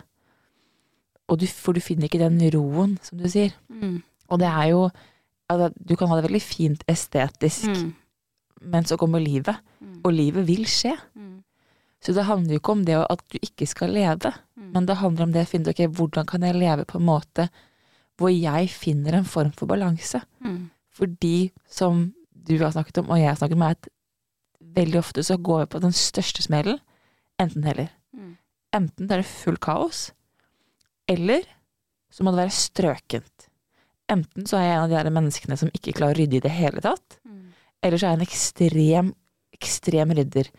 Og 1.30 1.40
du, 1.42 1.46
for 1.50 1.74
du 1.74 1.82
finner 1.82 2.08
ikke 2.10 2.22
den 2.22 2.40
roen, 2.54 2.98
som 3.06 3.18
du 3.22 3.26
sier. 3.30 3.54
Mm. 3.70 4.00
Og 4.30 4.40
det 4.42 4.48
er 4.50 4.68
jo 4.72 4.82
altså, 5.50 5.70
Du 5.78 5.96
kan 5.98 6.10
ha 6.10 6.18
det 6.20 6.26
veldig 6.30 6.42
fint 6.42 6.84
estetisk, 6.90 7.68
Mm. 7.70 7.94
men 8.62 8.84
så 8.86 8.98
kommer 8.98 9.20
livet. 9.22 9.58
Mm. 9.82 10.02
Og 10.06 10.14
livet 10.14 10.48
vil 10.48 10.66
skje. 10.66 10.96
Mm. 11.16 11.44
Så 12.02 12.14
det 12.14 12.26
handler 12.26 12.54
jo 12.56 12.60
ikke 12.60 12.72
om 12.72 12.84
det 12.86 12.96
at 13.10 13.22
du 13.30 13.38
ikke 13.42 13.68
skal 13.68 13.90
leve, 13.94 14.34
Mm. 14.58 14.72
men 14.74 14.86
det 14.86 14.98
handler 14.98 15.24
om 15.24 15.32
det 15.34 15.46
å 15.46 15.50
finne 15.50 15.68
ut 15.70 15.74
ok, 15.80 15.86
hvordan 15.98 16.26
kan 16.26 16.42
jeg 16.42 16.56
leve 16.56 16.86
på 16.86 16.98
en 17.00 17.06
måte 17.06 17.50
hvor 18.18 18.32
jeg 18.32 18.70
finner 18.72 19.18
en 19.18 19.26
form 19.28 19.52
for 19.56 19.68
balanse. 19.68 20.22
Mm. 20.44 20.70
Fordi, 20.96 21.52
som 21.68 22.14
du 22.32 22.58
har 22.62 22.72
snakket 22.72 23.02
om, 23.02 23.10
og 23.12 23.20
jeg 23.20 23.28
har 23.32 23.40
snakket 23.40 23.58
om, 23.58 23.66
er 23.68 23.76
at 23.76 23.90
veldig 24.76 25.00
ofte 25.02 25.24
så 25.24 25.38
går 25.38 25.66
vi 25.66 25.72
på 25.74 25.82
den 25.84 25.96
største 25.96 26.44
smellen. 26.46 26.80
Enten 27.42 27.66
heller. 27.68 27.90
Mm. 28.16 28.38
Enten 28.76 29.12
er 29.12 29.20
det 29.24 29.28
full 29.28 29.58
kaos, 29.58 30.10
eller 31.12 31.44
så 32.12 32.24
må 32.24 32.32
det 32.32 32.44
være 32.46 32.56
strøkent. 32.56 33.50
Enten 34.12 34.46
så 34.48 34.60
er 34.60 34.68
jeg 34.70 34.76
en 34.78 34.84
av 34.86 34.92
de 34.94 34.98
der 35.02 35.14
menneskene 35.16 35.58
som 35.60 35.72
ikke 35.74 35.96
klarer 35.98 36.16
å 36.16 36.20
rydde 36.22 36.38
i 36.40 36.44
det 36.46 36.54
hele 36.54 36.82
tatt, 36.86 37.20
Mm. 37.26 37.52
eller 37.84 37.98
så 37.98 38.06
er 38.08 38.12
jeg 38.16 38.20
en 38.20 38.28
ekstrem, 38.28 39.14
ekstrem 39.54 40.12
rydder. 40.16 40.50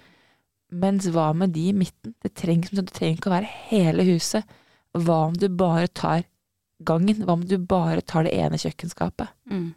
Mens 0.73 1.07
hva 1.15 1.33
med 1.35 1.53
de 1.55 1.69
i 1.71 1.73
midten? 1.73 2.15
Det 2.23 2.35
trenger, 2.35 2.69
det 2.75 2.91
trenger 2.93 3.17
ikke 3.21 3.31
å 3.31 3.37
være 3.37 3.53
hele 3.71 4.03
huset. 4.05 4.45
Hva 4.97 5.27
om 5.29 5.33
du 5.35 5.49
bare 5.49 5.87
tar 5.89 6.25
gangen? 6.79 7.25
Hva 7.25 7.37
om 7.37 7.45
du 7.47 7.57
bare 7.59 8.05
tar 8.05 8.27
det 8.27 8.35
ene 8.37 8.61
kjøkkenskapet? 8.61 9.33
Mm. 9.51 9.73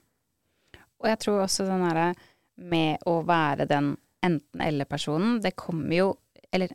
Og 0.99 1.07
jeg 1.07 1.19
tror 1.23 1.43
også 1.45 1.67
den 1.67 1.85
derre 1.87 2.11
med 2.59 3.05
å 3.07 3.21
være 3.27 3.67
den 3.69 3.93
enten-eller-personen, 4.25 5.39
det 5.43 5.55
kommer 5.55 5.95
jo 5.95 6.09
Eller 6.51 6.71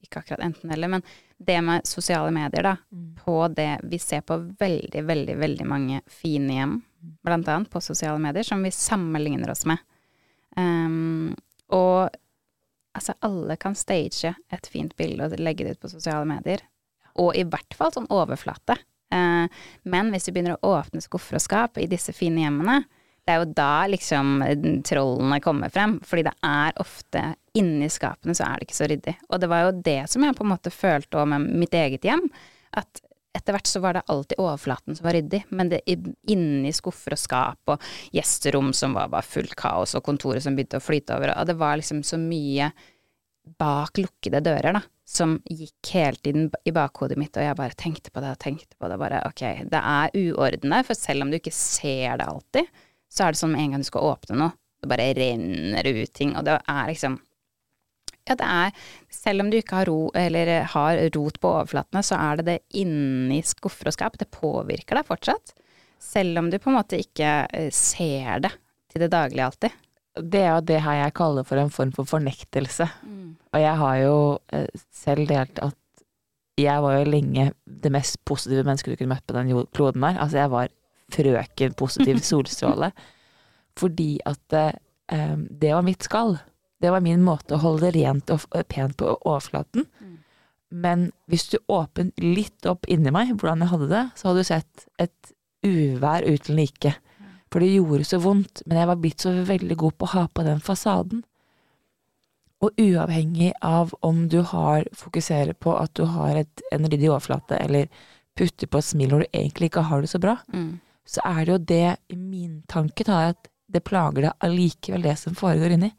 ikke 0.00 0.22
akkurat 0.22 0.40
enten-eller, 0.42 0.88
men 0.88 1.02
det 1.38 1.58
med 1.62 1.86
sosiale 1.86 2.30
medier, 2.32 2.62
da. 2.62 2.76
På 3.20 3.48
det 3.48 3.80
Vi 3.82 3.98
ser 3.98 4.20
på 4.20 4.36
veldig, 4.58 5.02
veldig, 5.04 5.36
veldig 5.36 5.66
mange 5.68 6.00
fine 6.08 6.56
hjem, 6.56 6.74
blant 7.22 7.48
annet 7.48 7.70
på 7.70 7.82
sosiale 7.84 8.18
medier, 8.18 8.42
som 8.42 8.62
vi 8.64 8.72
sammenligner 8.74 9.52
oss 9.52 9.66
med. 9.68 9.78
Um, 10.56 11.36
og 11.68 12.10
altså, 12.96 13.14
alle 13.20 13.56
kan 13.56 13.76
stage 13.78 14.34
et 14.50 14.70
fint 14.72 14.96
bilde 14.98 15.28
og 15.28 15.40
legge 15.40 15.64
det 15.64 15.76
ut 15.76 15.84
på 15.86 15.92
sosiale 15.92 16.26
medier. 16.28 16.64
Og 17.20 17.36
i 17.36 17.44
hvert 17.44 17.76
fall 17.76 17.92
sånn 17.94 18.10
overflate. 18.12 18.76
Eh, 19.12 19.60
men 19.90 20.14
hvis 20.14 20.28
du 20.28 20.32
begynner 20.32 20.56
å 20.58 20.76
åpne 20.78 21.02
skuffer 21.04 21.38
og 21.38 21.44
skap 21.44 21.80
i 21.80 21.88
disse 21.90 22.14
fine 22.16 22.44
hjemmene, 22.44 22.80
det 23.26 23.34
er 23.34 23.42
jo 23.42 23.50
da 23.54 23.74
liksom 23.90 24.40
trollene 24.86 25.40
kommer 25.44 25.72
frem. 25.72 25.98
Fordi 26.06 26.24
det 26.26 26.34
er 26.46 26.80
ofte 26.82 27.26
inni 27.58 27.90
skapene 27.92 28.34
så 28.36 28.46
er 28.48 28.58
det 28.58 28.68
ikke 28.68 28.80
så 28.80 28.88
ryddig. 28.90 29.14
Og 29.28 29.42
det 29.42 29.50
var 29.50 29.66
jo 29.66 29.76
det 29.84 30.00
som 30.10 30.24
jeg 30.24 30.36
på 30.38 30.46
en 30.46 30.52
måte 30.54 30.74
følte 30.74 31.20
òg 31.20 31.30
med 31.34 31.46
mitt 31.62 31.76
eget 31.76 32.06
hjem. 32.06 32.26
At 32.78 33.02
etter 33.36 33.54
hvert 33.54 33.70
så 33.70 33.82
var 33.82 33.94
det 33.94 34.06
alltid 34.10 34.40
overflaten 34.42 34.96
som 34.96 35.06
var 35.06 35.14
ryddig, 35.14 35.44
men 35.54 35.70
det 35.70 35.84
inni 35.86 36.72
skuffer 36.74 37.14
og 37.14 37.20
skap 37.20 37.74
og 37.74 37.90
gjesterom 38.14 38.72
som 38.74 38.96
var 38.96 39.10
bare 39.12 39.26
fullt 39.26 39.54
kaos, 39.58 39.94
og 39.94 40.04
kontoret 40.06 40.42
som 40.42 40.56
begynte 40.56 40.80
å 40.80 40.84
flyte 40.84 41.14
over, 41.14 41.36
og 41.36 41.46
det 41.46 41.54
var 41.60 41.78
liksom 41.78 42.02
så 42.06 42.18
mye 42.18 42.72
bak 43.60 44.00
lukkede 44.02 44.42
dører, 44.42 44.74
da, 44.74 44.82
som 45.10 45.38
gikk 45.50 45.90
hele 45.96 46.20
tiden 46.22 46.50
i 46.64 46.72
bakhodet 46.74 47.18
mitt, 47.18 47.34
og 47.34 47.42
jeg 47.42 47.58
bare 47.58 47.78
tenkte 47.78 48.12
på 48.14 48.22
det 48.22 48.30
og 48.34 48.42
tenkte 48.42 48.78
på 48.78 48.90
det, 48.90 48.98
bare 49.00 49.24
ok, 49.26 49.42
det 49.72 49.80
er 49.80 50.14
uorden 50.20 50.76
for 50.86 50.98
selv 50.98 51.24
om 51.24 51.32
du 51.32 51.40
ikke 51.40 51.54
ser 51.54 52.20
det 52.20 52.28
alltid, 52.30 52.70
så 53.10 53.26
er 53.26 53.34
det 53.34 53.40
sånn 53.40 53.52
med 53.56 53.64
en 53.64 53.74
gang 53.74 53.82
du 53.82 53.88
skal 53.88 54.06
åpne 54.12 54.38
noe, 54.38 54.54
det 54.80 54.90
bare 54.92 55.10
renner 55.18 55.90
ut 55.90 56.14
ting, 56.14 56.36
og 56.38 56.46
det 56.46 56.60
er 56.62 56.92
liksom 56.92 57.18
ja, 58.28 58.36
det 58.36 58.46
er 58.46 58.74
Selv 59.10 59.42
om 59.42 59.50
du 59.50 59.56
ikke 59.58 59.80
har 59.80 59.88
ro, 59.88 60.10
eller 60.14 60.50
har 60.70 61.00
rot 61.16 61.40
på 61.40 61.50
overflatene, 61.50 62.02
så 62.06 62.18
er 62.20 62.38
det 62.38 62.46
det 62.46 62.58
inni 62.78 63.40
skuffer 63.44 63.90
og 63.90 63.96
skap. 63.96 64.18
Det 64.20 64.28
påvirker 64.30 65.00
deg 65.00 65.08
fortsatt. 65.08 65.54
Selv 66.00 66.38
om 66.38 66.50
du 66.52 66.58
på 66.60 66.70
en 66.70 66.76
måte 66.78 67.00
ikke 67.00 67.32
eh, 67.48 67.72
ser 67.74 68.44
det 68.44 68.52
til 68.92 69.02
det 69.02 69.10
daglige 69.12 69.48
alltid. 69.48 69.74
Det 70.16 70.40
er 70.42 70.54
jo 70.56 70.66
det 70.66 70.80
her 70.82 70.96
jeg 71.04 71.14
kaller 71.14 71.46
for 71.46 71.60
en 71.60 71.70
form 71.70 71.92
for 71.94 72.08
fornektelse. 72.08 72.88
Og 73.52 73.60
jeg 73.60 73.76
har 73.82 73.96
jo 74.02 74.16
eh, 74.52 74.66
selv 74.90 75.28
delt 75.30 75.58
at 75.62 75.76
jeg 76.60 76.82
var 76.82 76.98
jo 76.98 77.08
lenge 77.08 77.52
det 77.64 77.92
mest 77.94 78.18
positive 78.28 78.64
mennesket 78.66 78.92
du 78.92 79.00
kunne 79.00 79.14
møtt 79.14 79.26
på 79.26 79.36
den 79.36 79.66
kloden 79.72 80.04
her. 80.04 80.18
Altså 80.20 80.42
jeg 80.42 80.50
var 80.50 80.68
frøken 81.14 81.74
positiv 81.78 82.20
solstråle. 82.30 82.90
Fordi 83.78 84.20
at 84.26 84.58
eh, 84.58 85.36
det 85.36 85.74
var 85.74 85.86
mitt 85.86 86.04
skall. 86.04 86.38
Det 86.80 86.90
var 86.90 87.04
min 87.04 87.22
måte 87.24 87.56
å 87.56 87.62
holde 87.62 87.90
det 87.90 88.00
rent 88.00 88.30
og 88.34 88.46
pent 88.68 88.96
på 88.98 89.14
overflaten. 89.20 89.86
Men 90.70 91.10
hvis 91.26 91.48
du 91.50 91.58
åpnet 91.68 92.18
litt 92.22 92.66
opp 92.70 92.86
inni 92.88 93.10
meg 93.12 93.34
hvordan 93.34 93.64
jeg 93.64 93.72
hadde 93.72 93.88
det, 93.90 94.04
så 94.16 94.30
hadde 94.30 94.42
du 94.44 94.48
sett 94.48 94.84
et 95.02 95.32
uvær 95.66 96.24
uten 96.24 96.56
like. 96.56 96.94
For 97.50 97.60
det 97.64 97.72
gjorde 97.74 98.04
så 98.06 98.20
vondt, 98.22 98.62
men 98.66 98.78
jeg 98.78 98.86
var 98.92 98.98
blitt 99.02 99.24
så 99.24 99.32
veldig 99.46 99.76
god 99.76 99.96
på 99.98 100.06
å 100.06 100.12
ha 100.14 100.26
på 100.30 100.44
den 100.46 100.60
fasaden. 100.62 101.24
Og 102.60 102.76
uavhengig 102.78 103.52
av 103.64 103.94
om 104.04 104.26
du 104.28 104.42
har 104.44 104.84
fokuserer 104.94 105.54
på 105.56 105.72
at 105.80 105.94
du 105.96 106.04
har 106.12 106.36
et, 106.42 106.62
en 106.72 106.84
ryddig 106.86 107.08
overflate, 107.08 107.56
eller 107.56 107.88
putter 108.36 108.68
på 108.70 108.78
et 108.78 108.86
smil 108.86 109.10
når 109.14 109.24
du 109.24 109.30
egentlig 109.32 109.70
ikke 109.70 109.86
har 109.88 110.04
det 110.04 110.10
så 110.12 110.20
bra, 110.22 110.36
Mm. 110.52 110.78
så 111.08 111.20
er 111.24 111.44
det 111.44 111.52
jo 111.54 111.58
det 111.58 111.96
i 112.12 112.16
min 112.16 112.62
tanke 112.68 113.04
da, 113.04 113.30
at 113.32 113.48
det 113.70 113.82
plager 113.84 114.22
deg 114.28 114.32
allikevel 114.46 115.02
det 115.02 115.16
som 115.18 115.34
foregår 115.34 115.72
inni. 115.74 115.90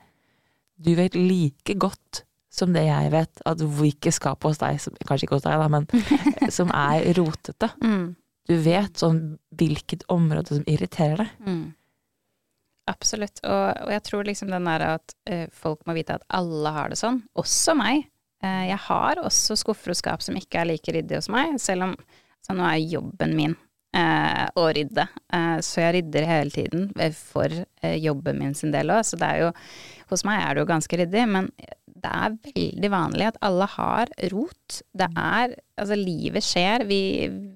Du 0.78 0.94
vet 0.96 1.16
like 1.16 1.76
godt 1.78 2.24
som 2.52 2.74
det 2.74 2.86
jeg 2.86 3.12
vet, 3.12 3.42
at 3.46 3.58
hvilke 3.60 4.12
skap 4.12 4.44
hos 4.44 4.58
deg, 4.60 4.80
som, 4.80 4.94
kanskje 5.08 5.26
ikke 5.28 5.38
hos 5.40 5.46
deg 5.46 5.58
da, 5.60 5.68
men 5.72 5.88
som 6.58 6.70
er 6.76 7.12
rotete. 7.18 7.70
Mm. 7.84 8.16
Du 8.50 8.56
vet 8.64 8.98
sånn 8.98 9.22
hvilket 9.58 10.08
område 10.12 10.58
som 10.58 10.66
irriterer 10.70 11.24
deg. 11.24 11.38
Mm. 11.46 11.64
Absolutt. 12.90 13.42
Og, 13.46 13.66
og 13.86 13.92
jeg 13.94 14.04
tror 14.08 14.28
liksom 14.28 14.52
den 14.52 14.68
der 14.68 14.86
at 14.98 15.16
uh, 15.30 15.46
folk 15.54 15.84
må 15.88 15.96
vite 15.98 16.18
at 16.18 16.26
alle 16.34 16.74
har 16.76 16.92
det 16.92 17.00
sånn, 17.02 17.22
også 17.40 17.76
meg. 17.80 18.08
Uh, 18.44 18.66
jeg 18.72 18.80
har 18.88 19.22
også 19.22 19.58
skuffer 19.60 19.94
og 19.94 20.00
skap 20.00 20.26
som 20.26 20.38
ikke 20.40 20.64
er 20.64 20.72
like 20.72 20.96
ryddige 20.96 21.22
hos 21.22 21.30
meg, 21.32 21.58
selv 21.62 21.92
om 21.92 22.00
så 22.42 22.56
nå 22.58 22.66
er 22.66 22.82
jobben 22.90 23.36
min 23.38 23.54
uh, 23.54 24.48
å 24.58 24.64
rydde. 24.74 25.06
Så 25.62 25.84
jeg 25.84 25.94
rydder 26.00 26.26
hele 26.26 26.50
tiden 26.50 26.88
for 27.14 27.54
jobben 28.02 28.40
min 28.42 28.56
sin 28.58 28.74
del 28.74 28.90
òg. 28.90 29.06
Så 29.06 29.20
det 29.22 29.30
er 29.30 29.46
jo 29.46 29.52
Hos 30.12 30.26
meg 30.28 30.42
er 30.42 30.58
det 30.58 30.64
jo 30.66 30.68
ganske 30.68 30.98
ryddig, 31.00 31.22
men 31.32 31.46
det 32.02 32.12
er 32.12 32.38
veldig 32.48 32.90
vanlig 32.94 33.28
at 33.30 33.40
alle 33.46 33.68
har 33.76 34.14
rot. 34.34 34.82
Det 34.94 35.10
er 35.18 35.58
Altså, 35.82 35.96
livet 35.98 36.46
skjer. 36.46 36.84
Vi, 36.86 37.02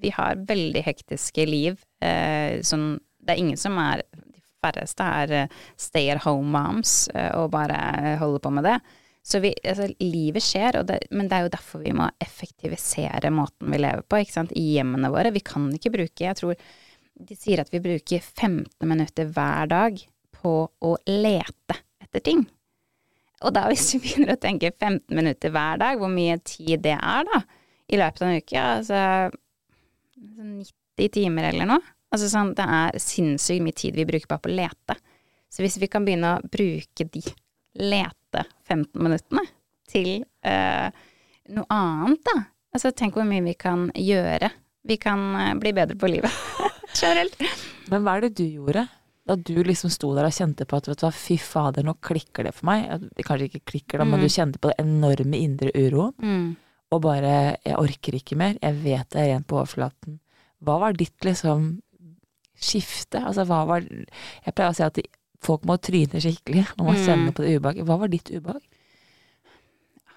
vi 0.02 0.10
har 0.10 0.40
veldig 0.50 0.82
hektiske 0.82 1.44
liv. 1.46 1.82
Eh, 2.02 2.62
sånn 2.66 2.96
Det 3.22 3.36
er 3.36 3.42
ingen 3.42 3.60
som 3.60 3.78
er 3.78 4.02
De 4.10 4.42
færreste 4.66 5.06
er 5.22 5.34
eh, 5.44 5.60
stay 5.78 6.10
at 6.10 6.24
home 6.26 6.50
moms 6.50 7.08
eh, 7.14 7.30
og 7.38 7.52
bare 7.54 8.16
holder 8.18 8.42
på 8.42 8.54
med 8.58 8.66
det. 8.66 8.80
Så 9.26 9.42
vi, 9.42 9.54
altså, 9.66 9.92
livet 10.02 10.46
skjer, 10.46 10.80
og 10.80 10.90
det, 10.90 11.00
men 11.12 11.30
det 11.30 11.38
er 11.38 11.46
jo 11.46 11.54
derfor 11.54 11.82
vi 11.82 11.94
må 11.98 12.10
effektivisere 12.22 13.30
måten 13.34 13.74
vi 13.74 13.82
lever 13.82 14.06
på, 14.06 14.22
ikke 14.22 14.38
sant, 14.40 14.54
i 14.58 14.66
hjemmene 14.76 15.10
våre. 15.14 15.34
Vi 15.34 15.46
kan 15.46 15.70
ikke 15.74 15.94
bruke 15.98 16.28
Jeg 16.28 16.38
tror 16.42 16.58
de 17.16 17.38
sier 17.38 17.62
at 17.62 17.72
vi 17.74 17.80
bruker 17.80 18.22
15 18.22 18.90
minutter 18.90 19.30
hver 19.32 19.70
dag 19.72 20.02
på 20.36 20.56
å 20.68 20.98
lete 21.10 21.78
etter 22.04 22.26
ting. 22.26 22.46
Og 23.46 23.54
da 23.54 23.68
hvis 23.70 23.92
vi 23.94 24.02
begynner 24.04 24.36
å 24.36 24.42
tenke 24.42 24.72
15 24.74 25.14
minutter 25.16 25.54
hver 25.54 25.82
dag, 25.82 26.00
hvor 26.02 26.12
mye 26.12 26.38
tid 26.46 26.82
det 26.86 26.96
er 26.98 27.28
da, 27.30 27.42
i 27.86 28.00
løpet 28.02 28.24
av 28.24 28.32
en 28.32 28.40
uke, 28.42 28.64
altså 28.80 29.02
90 30.26 31.12
timer 31.14 31.52
eller 31.52 31.70
noe. 31.70 31.92
Altså 32.14 32.30
sånn, 32.32 32.54
det 32.58 32.66
er 32.78 33.02
sinnssykt 33.02 33.64
mye 33.66 33.76
tid 33.76 33.98
vi 33.98 34.08
bruker 34.08 34.30
bare 34.32 34.44
på 34.46 34.52
å 34.52 34.58
lete. 34.58 34.96
Så 35.52 35.64
hvis 35.64 35.78
vi 35.82 35.90
kan 35.92 36.06
begynne 36.08 36.36
å 36.38 36.52
bruke 36.52 37.08
de 37.12 37.22
lete 37.76 38.44
15 38.68 39.04
minuttene 39.04 39.44
til 39.92 40.10
eh, 40.48 40.90
noe 41.56 41.68
annet, 41.72 42.22
da. 42.26 42.38
Altså 42.76 42.92
tenk 42.96 43.16
hvor 43.16 43.28
mye 43.28 43.44
vi 43.46 43.54
kan 43.60 43.90
gjøre. 43.96 44.50
Vi 44.88 44.98
kan 45.02 45.28
eh, 45.40 45.54
bli 45.60 45.74
bedre 45.76 46.00
på 46.00 46.10
livet 46.12 46.32
generelt. 47.00 47.38
Men 47.92 48.06
hva 48.06 48.18
er 48.18 48.28
det 48.28 48.36
du 48.40 48.46
gjorde? 48.48 48.88
Da 49.26 49.36
du 49.36 49.56
liksom 49.64 49.90
sto 49.90 50.12
der 50.14 50.28
og 50.28 50.32
kjente 50.36 50.68
på 50.70 50.78
at 50.78 50.86
vet 50.88 51.00
du 51.02 51.06
hva, 51.08 51.12
fy 51.18 51.38
fader, 51.42 51.84
nå 51.84 51.96
klikker 52.00 52.44
det 52.46 52.54
for 52.54 52.68
meg. 52.70 53.10
Det 53.18 53.26
kanskje 53.26 53.48
ikke 53.50 53.64
klikker 53.72 53.98
da, 53.98 54.06
men 54.06 54.20
Mm. 54.20 54.24
du 54.24 54.30
kjente 54.30 54.60
på 54.62 54.70
det 54.70 54.78
enorme 54.86 55.40
indre 55.42 55.72
uroen. 55.74 56.56
Og 56.92 57.02
bare, 57.02 57.58
jeg 57.66 57.76
orker 57.76 58.14
ikke 58.20 58.38
mer, 58.38 58.54
jeg 58.62 58.74
vet 58.84 59.10
det 59.10 59.22
er 59.24 59.34
rent 59.34 59.48
på 59.48 59.58
overflaten. 59.58 60.20
Hva 60.64 60.80
var 60.80 60.94
ditt 60.94 61.18
liksom 61.26 61.82
skifte? 62.56 63.20
Altså 63.26 63.44
hva 63.46 63.66
var 63.68 63.82
Jeg 63.82 64.54
pleier 64.56 64.70
å 64.70 64.76
si 64.76 64.84
at 64.84 65.00
folk 65.42 65.64
må 65.66 65.76
tryne 65.82 66.22
skikkelig, 66.22 66.68
man 66.78 66.88
må 66.88 66.94
Mm. 66.94 67.06
kjenne 67.06 67.34
på 67.34 67.42
det 67.44 67.60
ubehaget. 67.60 67.86
Hva 67.86 67.98
var 68.00 68.08
ditt 68.08 68.30
ubehag? 68.32 68.62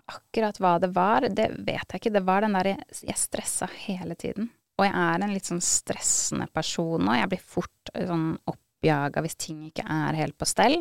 Akkurat 0.08 0.56
hva 0.62 0.78
det 0.80 0.88
var, 0.94 1.20
det 1.28 1.48
vet 1.66 1.88
jeg 1.92 2.00
ikke. 2.00 2.12
Det 2.14 2.22
var 2.24 2.40
den 2.40 2.52
der 2.56 2.64
jeg, 2.64 2.84
jeg 3.04 3.16
stressa 3.20 3.68
hele 3.84 4.14
tiden. 4.16 4.48
Og 4.78 4.86
jeg 4.86 4.94
er 4.94 5.22
en 5.24 5.34
litt 5.34 5.48
sånn 5.50 5.60
stressende 5.64 6.46
person 6.54 7.02
nå. 7.04 7.12
Jeg 7.18 7.28
blir 7.28 7.42
fort 7.44 7.90
sånn 7.92 8.38
sånn 8.46 8.58
oppjaga 8.78 9.25
hvis 9.25 9.38
ting 9.38 9.68
ikke 9.68 9.85
er 9.85 10.18
helt 10.23 10.38
på 10.38 10.49
stell. 10.49 10.80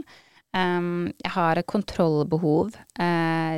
Um, 0.55 1.11
jeg 1.19 1.33
har 1.35 1.59
et 1.59 1.67
kontrollbehov 1.67 2.71
uh, 2.71 3.57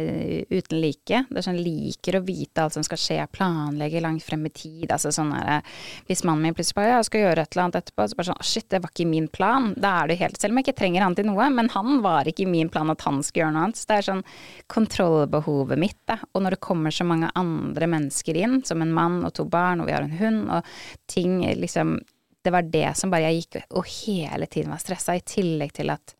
uten 0.50 0.80
like. 0.82 1.22
Det 1.30 1.38
er 1.38 1.46
sånn 1.46 1.60
liker 1.62 2.18
å 2.18 2.24
vite 2.26 2.64
alt 2.64 2.76
som 2.76 2.84
skal 2.84 3.00
skje, 3.00 3.20
planlegge 3.32 4.02
langt 4.04 4.26
frem 4.26 4.48
i 4.50 4.52
tid. 4.52 4.88
Altså 4.90 5.12
sånn 5.14 5.30
der, 5.32 5.62
Hvis 6.10 6.26
mannen 6.28 6.50
min 6.50 6.58
plutselig 6.58 6.80
bare 6.80 6.98
ja, 6.98 7.06
skal 7.06 7.24
gjøre 7.24 7.46
et 7.46 7.54
eller 7.54 7.68
annet 7.68 7.80
etterpå, 7.84 8.10
så 8.10 8.20
bare 8.20 8.32
sånn 8.32 8.50
shit, 8.50 8.68
det 8.74 8.82
var 8.84 8.92
ikke 8.92 9.08
min 9.14 9.30
plan. 9.32 9.72
Da 9.78 9.94
er 10.02 10.10
du 10.10 10.18
helt 10.20 10.42
Selv 10.42 10.56
om 10.56 10.60
jeg 10.60 10.68
ikke 10.68 10.80
trenger 10.82 11.06
han 11.06 11.16
til 11.16 11.30
noe, 11.30 11.50
men 11.54 11.72
han 11.78 12.02
var 12.04 12.28
ikke 12.28 12.48
i 12.48 12.52
min 12.58 12.74
plan 12.74 12.92
at 12.92 13.06
han 13.08 13.22
skulle 13.24 13.46
gjøre 13.46 13.56
noe 13.56 13.70
annet. 13.70 13.80
Så 13.80 13.92
det 13.92 14.00
er 14.00 14.10
sånn 14.10 14.28
kontrollbehovet 14.74 15.80
mitt, 15.86 16.00
da. 16.10 16.18
Og 16.34 16.44
når 16.44 16.58
det 16.58 16.64
kommer 16.66 16.96
så 16.96 17.08
mange 17.08 17.32
andre 17.40 17.94
mennesker 17.94 18.44
inn, 18.44 18.64
som 18.66 18.82
en 18.84 18.96
mann 18.98 19.22
og 19.24 19.38
to 19.38 19.46
barn, 19.48 19.84
og 19.84 19.92
vi 19.92 19.96
har 19.96 20.10
en 20.10 20.20
hund, 20.20 20.48
og 20.58 20.80
ting 21.12 21.44
liksom 21.62 22.00
Det 22.44 22.54
var 22.56 22.68
det 22.72 22.88
som 22.98 23.12
bare 23.12 23.28
jeg 23.28 23.42
gikk 23.44 23.60
og 23.76 23.88
hele 23.90 24.48
tiden 24.48 24.72
var 24.72 24.82
stressa, 24.82 25.16
i 25.16 25.26
tillegg 25.26 25.74
til 25.76 25.92
at 25.92 26.16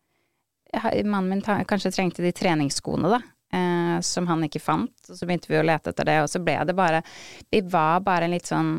mannen 1.04 1.40
min 1.40 1.64
kanskje 1.66 1.90
trengte 1.94 2.22
de 2.22 2.32
treningsskoene, 2.36 3.10
da. 3.10 3.20
Eh, 3.52 4.00
som 4.06 4.28
han 4.30 4.44
ikke 4.46 4.62
fant. 4.62 4.94
Og 5.08 5.16
så 5.18 5.26
begynte 5.26 5.50
vi 5.50 5.58
å 5.58 5.64
lete 5.66 5.90
etter 5.90 6.06
det, 6.06 6.18
og 6.22 6.28
så 6.30 6.38
ble 6.44 6.54
det 6.68 6.76
bare 6.78 7.00
Vi 7.50 7.64
var 7.66 8.04
bare 8.06 8.28
en 8.28 8.30
litt 8.30 8.46
sånn 8.46 8.76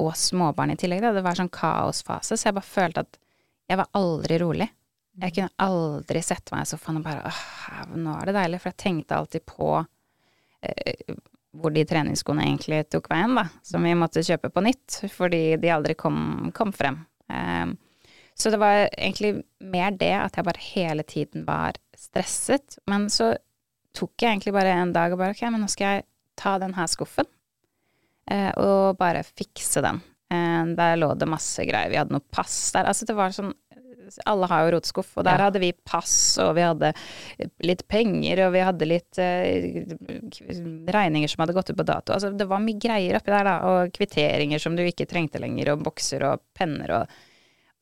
Og 0.00 0.14
småbarn 0.16 0.72
i 0.72 0.76
tillegg, 0.80 1.02
da. 1.04 1.10
Det 1.12 1.24
var 1.24 1.36
sånn 1.36 1.52
kaosfase, 1.52 2.38
så 2.38 2.48
jeg 2.48 2.56
bare 2.56 2.70
følte 2.70 3.04
at 3.04 3.18
jeg 3.68 3.78
var 3.78 3.90
aldri 3.96 4.38
rolig. 4.40 4.68
Jeg 5.20 5.34
kunne 5.36 5.52
aldri 5.60 6.22
sette 6.24 6.54
meg 6.54 6.64
i 6.64 6.70
sofaen 6.70 6.98
og 6.98 7.04
bare 7.04 7.28
åh, 7.28 7.92
nå 8.00 8.14
er 8.16 8.30
det 8.30 8.34
deilig, 8.38 8.62
for 8.62 8.72
jeg 8.72 8.80
tenkte 8.80 9.18
alltid 9.18 9.44
på 9.48 9.68
eh, 10.64 11.12
hvor 11.52 11.72
de 11.74 11.84
treningsskoene 11.88 12.46
egentlig 12.46 12.82
tok 12.92 13.10
veien, 13.12 13.34
da. 13.36 13.46
Som 13.66 13.84
vi 13.86 13.94
måtte 13.98 14.24
kjøpe 14.24 14.50
på 14.52 14.64
nytt, 14.64 15.02
fordi 15.12 15.56
de 15.60 15.72
aldri 15.74 15.96
kom, 15.98 16.50
kom 16.56 16.72
frem. 16.74 17.02
Um, 17.28 17.76
så 18.38 18.50
det 18.52 18.60
var 18.62 18.86
egentlig 18.88 19.42
mer 19.60 19.92
det 20.00 20.14
at 20.16 20.38
jeg 20.38 20.46
bare 20.48 20.64
hele 20.72 21.04
tiden 21.08 21.44
var 21.48 21.76
stresset. 21.98 22.78
Men 22.88 23.08
så 23.12 23.34
tok 23.96 24.14
jeg 24.16 24.38
egentlig 24.38 24.56
bare 24.56 24.72
en 24.80 24.94
dag 24.96 25.12
og 25.12 25.20
bare 25.20 25.36
ok, 25.36 25.44
men 25.52 25.64
nå 25.64 25.68
skal 25.70 25.98
jeg 25.98 26.08
ta 26.40 26.56
den 26.62 26.72
her 26.78 26.88
skuffen 26.88 27.28
uh, 28.32 28.52
og 28.56 28.96
bare 29.00 29.26
fikse 29.28 29.84
den. 29.84 30.00
Eh, 30.32 30.64
der 30.78 30.96
lå 30.96 31.12
det 31.18 31.28
masse 31.28 31.64
greier. 31.68 31.90
Vi 31.92 31.98
hadde 32.00 32.14
noe 32.14 32.24
pass 32.32 32.56
der. 32.72 32.88
Altså 32.88 33.08
det 33.08 33.16
var 33.18 33.34
sånn 33.36 33.52
alle 34.26 34.48
har 34.50 34.64
jo 34.66 34.72
rotskuff, 34.76 35.10
og 35.18 35.24
der 35.24 35.38
Ja. 35.38 35.44
hadde 35.48 35.60
vi 35.62 35.72
pass, 35.72 36.38
og 36.42 36.54
vi 36.56 36.62
hadde 36.66 36.92
litt 37.62 37.86
penger, 37.88 38.46
og 38.46 38.52
vi 38.54 38.60
hadde 38.66 38.88
litt 38.88 39.18
eh, 39.18 39.84
regninger 40.92 41.28
som 41.30 41.42
hadde 41.44 41.54
gått 41.56 41.70
ut 41.70 41.76
på 41.78 41.86
dato. 41.86 42.12
Altså 42.14 42.30
det 42.36 42.46
var 42.50 42.60
mye 42.64 42.78
greier 42.80 43.16
oppi 43.18 43.32
der, 43.34 43.44
da, 43.48 43.56
og 43.70 43.92
kvitteringer 43.96 44.60
som 44.62 44.76
du 44.76 44.82
ikke 44.86 45.06
trengte 45.10 45.40
lenger, 45.42 45.72
og 45.74 45.84
bokser 45.86 46.24
og 46.32 46.42
penner 46.56 46.90
og 47.02 47.06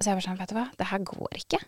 Og 0.00 0.04
så 0.04 0.14
jeg 0.14 0.16
var 0.16 0.24
sånn, 0.24 0.38
vet 0.40 0.48
du 0.48 0.54
hva, 0.56 0.62
det 0.80 0.86
her 0.88 0.98
går 1.04 1.34
ikke. 1.36 1.58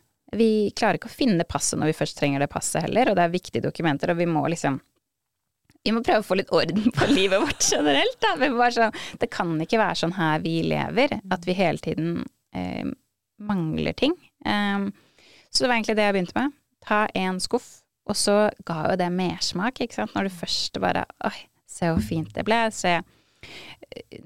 Vi 0.41 0.47
klarer 0.73 0.97
ikke 0.97 1.11
å 1.11 1.13
finne 1.13 1.45
passet 1.45 1.77
når 1.79 1.91
vi 1.91 1.97
først 1.99 2.17
trenger 2.17 2.41
det 2.41 2.49
passet 2.49 2.81
heller, 2.87 3.11
og 3.11 3.17
det 3.19 3.27
er 3.27 3.35
viktige 3.35 3.61
dokumenter, 3.67 4.09
og 4.09 4.17
vi 4.17 4.25
må 4.25 4.47
liksom 4.49 4.79
vi 5.85 5.91
må 5.93 6.01
prøve 6.07 6.23
å 6.23 6.25
få 6.25 6.37
litt 6.39 6.53
orden 6.55 6.93
på 6.95 7.09
livet 7.11 7.43
vårt 7.43 7.61
generelt, 7.69 8.17
da. 8.23 8.31
Vi 8.41 8.49
bare 8.57 8.73
sånn, 8.73 8.97
det 9.21 9.29
kan 9.35 9.53
ikke 9.61 9.81
være 9.83 9.99
sånn 10.01 10.15
her 10.17 10.39
vi 10.41 10.63
lever, 10.63 11.19
at 11.35 11.45
vi 11.45 11.53
hele 11.59 11.77
tiden 11.83 12.25
eh, 12.55 12.87
mangler 13.43 13.93
ting. 13.99 14.15
Um, 14.47 14.91
så 15.51 15.65
det 15.65 15.71
var 15.71 15.77
egentlig 15.77 15.97
det 15.99 16.07
jeg 16.09 16.17
begynte 16.17 16.39
med. 16.39 16.55
Ta 16.83 17.05
en 17.19 17.41
skuff, 17.43 17.71
og 18.09 18.19
så 18.19 18.37
ga 18.67 18.79
jo 18.91 18.99
det 19.01 19.11
mersmak, 19.15 19.81
ikke 19.81 20.01
sant. 20.01 20.15
Når 20.17 20.29
du 20.29 20.39
først 20.41 20.81
bare 20.83 21.05
Oi, 21.29 21.37
se 21.69 21.91
hvor 21.91 22.03
fint 22.05 22.33
det 22.35 22.45
ble. 22.49 22.59
Se, 22.75 22.97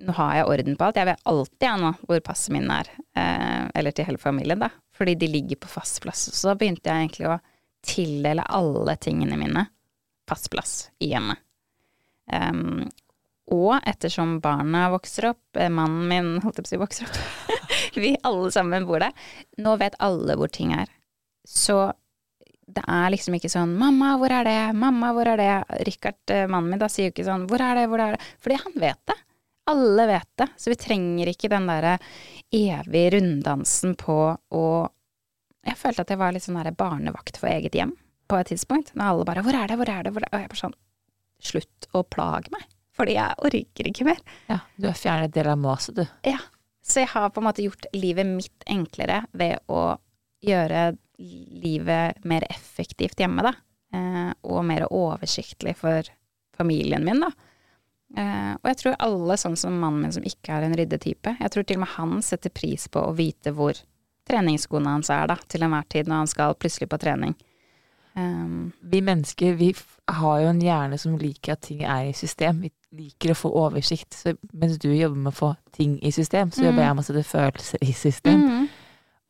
nå 0.00 0.16
har 0.16 0.38
jeg 0.38 0.48
orden 0.52 0.78
på 0.78 0.86
alt. 0.86 1.00
Jeg 1.00 1.10
vet 1.10 1.28
alltid 1.32 1.68
jeg 1.68 1.82
nå 1.82 1.92
hvor 2.06 2.22
passet 2.24 2.54
min 2.56 2.70
er. 2.72 2.90
Eh, 3.18 3.64
eller 3.76 3.96
til 3.96 4.08
hele 4.08 4.22
familien, 4.22 4.62
da. 4.62 4.70
Fordi 4.96 5.16
de 5.18 5.28
ligger 5.30 5.60
på 5.60 5.70
fast 5.70 6.00
plass. 6.04 6.28
Så 6.32 6.52
da 6.52 6.56
begynte 6.58 6.88
jeg 6.88 7.08
egentlig 7.08 7.30
å 7.30 7.40
tildele 7.86 8.46
alle 8.56 8.96
tingene 8.98 9.38
mine 9.38 9.66
fast 10.26 10.50
plass 10.50 10.78
i 10.98 11.12
hjemmet. 11.12 11.38
Um, 12.26 12.88
og 13.54 13.76
ettersom 13.86 14.40
barna 14.42 14.88
vokser 14.90 15.28
opp, 15.30 15.44
eh, 15.54 15.70
mannen 15.70 16.08
min 16.10 16.30
holdt 16.42 16.58
jeg 16.58 16.64
på 16.64 16.66
å 16.66 16.72
si 16.72 16.80
vokser 16.80 17.06
opp, 17.06 17.52
vi 18.04 18.16
alle 18.22 18.50
sammen 18.54 18.86
bor 18.88 19.02
der, 19.02 19.12
nå 19.58 19.76
vet 19.80 19.96
alle 20.02 20.36
hvor 20.38 20.52
ting 20.52 20.74
er. 20.76 20.90
Så 21.46 21.92
det 22.66 22.82
er 22.90 23.12
liksom 23.14 23.36
ikke 23.38 23.50
sånn 23.50 23.76
'mamma, 23.78 24.16
hvor 24.18 24.32
er 24.34 24.44
det', 24.44 24.74
'mamma, 24.74 25.12
hvor 25.14 25.28
er 25.30 25.38
det'? 25.38 25.84
Richard, 25.86 26.18
eh, 26.28 26.48
mannen 26.50 26.70
min, 26.70 26.80
da 26.82 26.88
sier 26.90 27.08
jo 27.08 27.14
ikke 27.14 27.28
sånn 27.28 27.46
'hvor 27.46 27.62
er 27.62 27.74
det', 27.78 27.86
'hvor 27.88 28.02
er 28.02 28.16
det'? 28.16 28.26
Fordi 28.42 28.56
han 28.62 28.72
vet 28.74 29.06
det. 29.06 29.16
Alle 29.68 30.06
vet 30.06 30.28
det. 30.36 30.48
Så 30.56 30.70
vi 30.70 30.76
trenger 30.76 31.26
ikke 31.30 31.50
den 31.50 31.66
derre 31.66 31.98
evige 32.52 33.12
runddansen 33.16 33.96
på 33.96 34.38
å 34.50 34.90
Jeg 35.66 35.76
følte 35.76 36.00
at 36.00 36.10
jeg 36.10 36.18
var 36.18 36.30
litt 36.32 36.42
sånn 36.44 36.62
der 36.62 36.70
barnevakt 36.70 37.36
for 37.36 37.48
eget 37.48 37.74
hjem 37.74 37.96
på 38.28 38.38
et 38.38 38.46
tidspunkt. 38.46 38.94
Når 38.94 39.04
alle 39.04 39.24
bare 39.24 39.42
'hvor 39.42 39.54
er 39.54 39.66
det', 39.66 39.76
'hvor 39.76 39.88
er 39.88 40.02
det', 40.04 40.12
hvor 40.12 40.22
er 40.22 40.30
det? 40.30 40.34
Og 40.34 40.40
jeg 40.40 40.48
bare 40.48 40.62
sånn 40.62 40.74
Slutt 41.42 41.86
å 41.92 42.02
plage 42.02 42.50
meg. 42.50 42.62
Fordi 42.96 43.12
jeg 43.12 43.34
orker 43.44 43.88
ikke 43.90 44.04
mer. 44.04 44.20
Ja, 44.48 44.60
du 44.80 44.86
har 44.86 44.94
fjernet 44.94 45.32
del 45.32 45.46
av 45.46 45.58
maset, 45.58 45.94
du. 45.94 46.06
Ja. 46.24 46.38
Så 46.86 47.02
jeg 47.02 47.10
har 47.10 47.32
på 47.34 47.42
en 47.42 47.48
måte 47.48 47.64
gjort 47.64 47.88
livet 47.96 48.28
mitt 48.28 48.66
enklere 48.70 49.24
ved 49.34 49.58
å 49.66 49.96
gjøre 50.46 50.92
livet 51.18 52.22
mer 52.28 52.46
effektivt 52.50 53.20
hjemme, 53.20 53.42
da. 53.42 53.54
Eh, 53.96 54.30
og 54.46 54.62
mer 54.68 54.86
oversiktlig 54.92 55.74
for 55.80 56.06
familien 56.56 57.04
min, 57.04 57.24
da. 57.24 57.32
Eh, 58.16 58.52
og 58.60 58.70
jeg 58.70 58.78
tror 58.82 58.98
alle, 59.02 59.38
sånn 59.40 59.58
som 59.58 59.80
mannen 59.82 60.04
min 60.04 60.14
som 60.14 60.26
ikke 60.26 60.54
er 60.54 60.66
en 60.66 60.76
ryddetype, 60.78 61.36
jeg 61.40 61.52
tror 61.52 61.66
til 61.66 61.80
og 61.80 61.82
med 61.82 61.94
han 61.96 62.16
setter 62.22 62.54
pris 62.54 62.86
på 62.92 63.02
å 63.02 63.16
vite 63.16 63.50
hvor 63.56 63.78
treningsskoene 64.26 64.94
hans 64.96 65.10
er, 65.10 65.26
da, 65.30 65.38
til 65.48 65.66
enhver 65.66 65.86
tid 65.90 66.08
når 66.10 66.22
han 66.22 66.30
skal 66.30 66.56
plutselig 66.58 66.90
på 66.92 67.00
trening. 67.02 67.34
Um, 68.16 68.72
Vi 68.80 69.00
mennesker 69.04 69.54
vi 69.58 69.74
har 70.08 70.38
jo 70.40 70.48
en 70.48 70.60
hjerne 70.60 70.98
som 70.98 71.18
liker 71.18 71.52
at 71.52 71.60
ting 71.66 71.82
er 71.84 72.06
i 72.08 72.12
system. 72.16 72.62
Vi 72.62 72.70
liker 72.96 73.34
å 73.34 73.36
få 73.36 73.50
oversikt. 73.52 74.14
Så 74.14 74.36
mens 74.54 74.78
du 74.78 74.88
jobber 74.94 75.16
med 75.16 75.32
å 75.34 75.36
få 75.36 75.50
ting 75.72 75.98
i 76.02 76.10
system, 76.10 76.50
så 76.50 76.62
jobber 76.64 76.80
Mm. 76.82 76.86
jeg 76.86 76.94
med 76.96 77.04
å 77.04 77.06
sette 77.06 77.24
følelser 77.24 77.78
i 77.82 77.92
system. 77.92 78.40
Mm. 78.48 78.68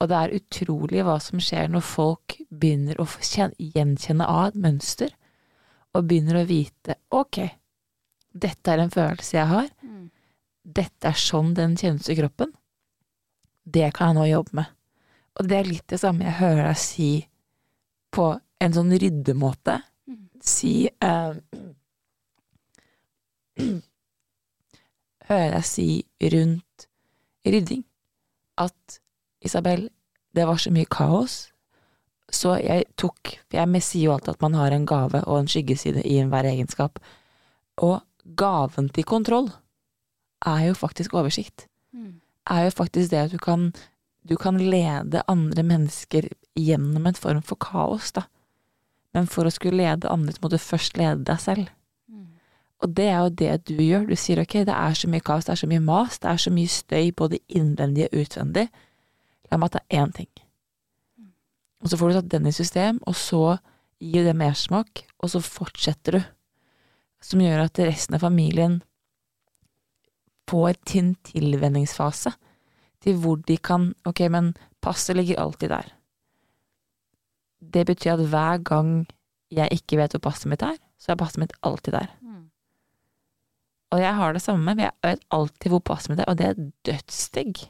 Og 0.00 0.08
det 0.08 0.16
er 0.16 0.36
utrolig 0.38 1.02
hva 1.04 1.18
som 1.20 1.38
skjer 1.40 1.68
når 1.68 1.82
folk 1.82 2.36
begynner 2.52 2.96
å 3.00 3.06
gjenkjenne 3.06 4.26
av 4.28 4.46
et 4.48 4.54
mønster, 4.54 5.10
og 5.94 6.06
begynner 6.06 6.42
å 6.44 6.46
vite 6.46 6.94
ok, 7.10 7.50
dette 8.38 8.68
er 8.68 8.78
en 8.78 8.90
følelse 8.90 9.32
jeg 9.32 9.46
har, 9.46 9.68
Mm. 9.82 10.10
dette 10.64 11.04
er 11.08 11.12
sånn 11.12 11.54
den 11.54 11.74
kjennes 11.76 12.08
i 12.08 12.14
kroppen, 12.14 12.52
det 13.66 13.92
kan 13.94 14.14
jeg 14.14 14.16
nå 14.16 14.30
jobbe 14.30 14.52
med. 14.54 14.66
Og 15.40 15.48
det 15.48 15.58
er 15.58 15.70
litt 15.70 15.86
det 15.88 15.98
samme 16.00 16.20
jeg 16.24 16.34
hører 16.34 16.66
deg 16.68 16.76
si 16.76 17.26
på 18.12 18.40
en 18.62 18.76
sånn 18.76 18.92
ryddemåte. 18.96 19.80
Mm. 20.08 20.22
Si 20.44 20.74
eh, 20.88 21.34
Hører 25.26 25.56
deg 25.56 25.64
si 25.66 25.88
rundt 26.22 26.86
rydding 27.46 27.82
at 28.62 29.00
Isabel, 29.42 29.88
det 30.34 30.46
var 30.46 30.60
så 30.60 30.70
mye 30.74 30.86
kaos, 30.90 31.48
så 32.32 32.56
jeg 32.58 32.86
tok 32.98 33.36
For 33.46 33.58
jeg 33.58 33.82
sier 33.86 34.08
jo 34.08 34.14
alltid 34.16 34.34
at 34.34 34.42
man 34.42 34.56
har 34.58 34.74
en 34.74 34.86
gave 34.88 35.22
og 35.24 35.38
en 35.38 35.50
skyggeside 35.50 36.02
i 36.06 36.18
enhver 36.22 36.46
egenskap. 36.48 36.98
Og 37.82 38.00
gaven 38.38 38.88
til 38.90 39.06
kontroll 39.06 39.50
er 40.46 40.66
jo 40.68 40.74
faktisk 40.74 41.14
oversikt. 41.14 41.68
Mm. 41.94 42.20
Er 42.50 42.66
jo 42.66 42.70
faktisk 42.74 43.10
det 43.10 43.20
at 43.24 43.34
du 43.34 43.38
kan, 43.38 43.72
du 44.28 44.36
kan 44.36 44.58
lede 44.58 45.22
andre 45.28 45.62
mennesker 45.62 46.28
gjennom 46.56 47.06
en 47.06 47.18
form 47.18 47.42
for 47.42 47.58
kaos, 47.60 48.12
da. 48.12 48.26
Men 49.16 49.28
for 49.32 49.48
å 49.48 49.52
skulle 49.54 49.80
lede 49.80 50.10
andre, 50.12 50.34
så 50.36 50.44
må 50.44 50.52
du 50.52 50.58
først 50.60 50.98
lede 51.00 51.24
deg 51.24 51.40
selv. 51.40 51.70
Mm. 52.12 52.26
Og 52.84 52.96
det 52.98 53.06
er 53.08 53.20
jo 53.22 53.36
det 53.40 53.52
du 53.70 53.78
gjør. 53.80 54.08
Du 54.10 54.16
sier 54.20 54.42
ok, 54.42 54.58
det 54.68 54.74
er 54.76 54.98
så 54.98 55.08
mye 55.08 55.24
kaos, 55.24 55.48
det 55.48 55.54
er 55.54 55.62
så 55.62 55.70
mye 55.70 55.84
mas, 55.84 56.18
det 56.20 56.28
er 56.32 56.42
så 56.44 56.52
mye 56.52 56.72
støy 56.72 57.14
både 57.16 57.40
innvendig 57.48 58.10
og 58.10 58.26
utvendig. 58.26 58.66
La 59.48 59.60
meg 59.62 59.72
ta 59.72 59.80
én 59.88 60.12
ting. 60.12 60.28
Og 61.80 61.90
så 61.90 61.98
får 61.98 62.12
du 62.12 62.18
tatt 62.18 62.30
den 62.34 62.48
i 62.50 62.54
system, 62.54 63.00
og 63.08 63.16
så 63.16 63.42
gir 64.02 64.26
det 64.26 64.36
mersmak, 64.36 65.06
og 65.22 65.32
så 65.32 65.40
fortsetter 65.40 66.18
du. 66.18 66.22
Som 67.24 67.40
gjør 67.40 67.64
at 67.64 67.80
resten 67.80 68.18
av 68.18 68.22
familien 68.26 68.80
får 70.46 70.76
sin 70.86 71.06
en 71.06 71.14
tilvenningsfase 71.26 72.34
til 73.02 73.16
hvor 73.22 73.40
de 73.48 73.56
kan 73.56 73.94
Ok, 74.04 74.20
men 74.30 74.54
passet 74.82 75.16
ligger 75.16 75.40
alltid 75.40 75.72
der. 75.72 75.95
Det 77.74 77.86
betyr 77.88 78.16
at 78.16 78.26
hver 78.30 78.62
gang 78.66 78.90
jeg 79.54 79.78
ikke 79.78 79.98
vet 80.00 80.16
hvor 80.16 80.24
passet 80.28 80.50
mitt 80.50 80.64
er, 80.66 80.76
så 80.98 81.12
er 81.12 81.20
passet 81.20 81.40
mitt 81.42 81.54
alltid 81.66 81.94
der. 81.94 82.10
Mm. 82.20 82.48
Og 83.94 84.02
jeg 84.02 84.18
har 84.18 84.34
det 84.34 84.42
samme, 84.42 84.64
men 84.66 84.84
jeg 84.86 84.94
vet 85.06 85.24
alltid 85.34 85.72
hvor 85.72 85.84
passet 85.92 86.12
mitt 86.12 86.22
er, 86.24 86.30
og 86.30 86.38
det 86.40 86.50
er 86.50 86.66
dødsdigg. 86.88 87.62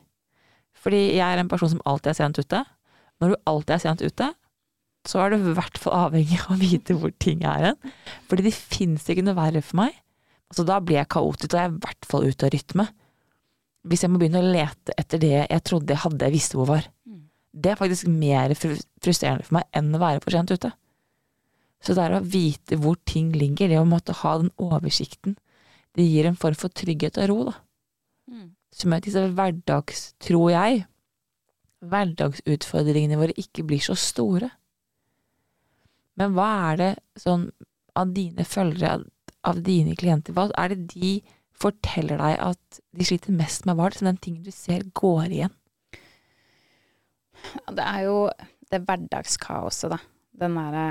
Fordi 0.76 1.02
jeg 1.16 1.26
er 1.26 1.42
en 1.42 1.50
person 1.50 1.72
som 1.74 1.84
alltid 1.84 2.12
er 2.12 2.18
sent 2.22 2.40
ute, 2.40 2.64
Når 3.16 3.28
du 3.32 3.36
alltid 3.48 3.74
er 3.74 3.80
sent 3.80 4.02
ute, 4.04 4.26
så 5.08 5.20
er 5.22 5.30
du 5.32 5.36
i 5.38 5.54
hvert 5.56 5.78
fall 5.80 5.94
avhengig 6.06 6.36
av 6.42 6.50
å 6.52 6.58
vite 6.60 6.96
hvor 6.98 7.14
ting 7.22 7.46
er 7.48 7.70
hen. 7.70 7.92
Fordi 8.28 8.44
det 8.44 8.52
fins 8.52 9.06
ikke 9.08 9.24
noe 9.24 9.38
verre 9.38 9.62
for 9.64 9.80
meg. 9.80 9.94
Så 10.52 10.66
da 10.68 10.76
blir 10.84 11.00
jeg 11.00 11.08
kaotisk, 11.14 11.54
og 11.54 11.58
jeg 11.58 11.70
er 11.70 11.72
i 11.72 11.80
hvert 11.86 12.08
fall 12.10 12.26
ute 12.28 12.46
av 12.46 12.52
rytme. 12.52 12.86
Hvis 13.88 14.04
jeg 14.04 14.12
må 14.12 14.20
begynne 14.20 14.42
å 14.42 14.50
lete 14.52 14.92
etter 14.98 15.22
det 15.22 15.32
jeg 15.38 15.64
trodde 15.64 15.94
jeg 15.94 16.02
hadde, 16.02 16.28
jeg 16.28 16.34
visste 16.36 16.58
hvor 16.58 16.68
var. 16.74 16.90
Det 17.56 17.72
er 17.72 17.78
faktisk 17.80 18.08
mer 18.12 18.52
frustrerende 18.56 19.46
for 19.46 19.58
meg 19.58 19.70
enn 19.76 19.94
å 19.96 20.00
være 20.02 20.20
for 20.24 20.34
sent 20.34 20.52
ute. 20.52 20.72
Så 21.80 21.94
det 21.96 22.04
er 22.04 22.16
å 22.16 22.24
vite 22.24 22.78
hvor 22.80 22.98
ting 23.08 23.30
ligger, 23.36 23.70
det 23.70 23.80
å 23.80 23.88
måtte 23.88 24.16
ha 24.22 24.36
den 24.42 24.52
oversikten, 24.60 25.36
det 25.96 26.04
gir 26.04 26.28
en 26.28 26.36
form 26.36 26.56
for 26.58 26.72
trygghet 26.76 27.16
og 27.22 27.30
ro, 27.30 27.38
da. 27.48 27.56
Mm. 28.28 28.46
Som 28.74 28.92
gjør 28.92 29.00
at 29.00 29.08
disse 29.08 29.24
hverdags, 29.38 30.02
tror 30.20 30.50
jeg, 30.52 30.84
hverdagsutfordringene 31.86 33.18
våre 33.20 33.36
ikke 33.40 33.64
blir 33.68 33.80
så 33.84 33.96
store. 33.98 34.50
Men 36.16 36.36
hva 36.36 36.48
er 36.72 36.80
det 36.80 36.92
sånn 37.20 37.48
av 37.96 38.12
dine 38.16 38.44
følgere, 38.44 39.06
av 39.46 39.60
dine 39.64 39.96
klienter, 39.96 40.36
hva 40.36 40.48
er 40.58 40.74
det 40.74 40.96
de 40.96 41.12
forteller 41.56 42.20
deg 42.20 42.40
at 42.50 42.80
de 42.92 43.06
sliter 43.08 43.36
mest 43.36 43.64
med? 43.64 43.78
Hva 43.78 43.88
er 43.88 43.96
det 43.96 44.08
den 44.08 44.20
tingen 44.24 44.44
du 44.44 44.52
ser 44.52 44.84
går 44.96 45.30
igjen? 45.30 45.54
Det 47.76 47.84
er 47.84 48.06
jo 48.06 48.18
det 48.70 48.82
hverdagskaoset, 48.82 49.94
da. 49.94 50.00
Den 50.36 50.58
derre 50.58 50.88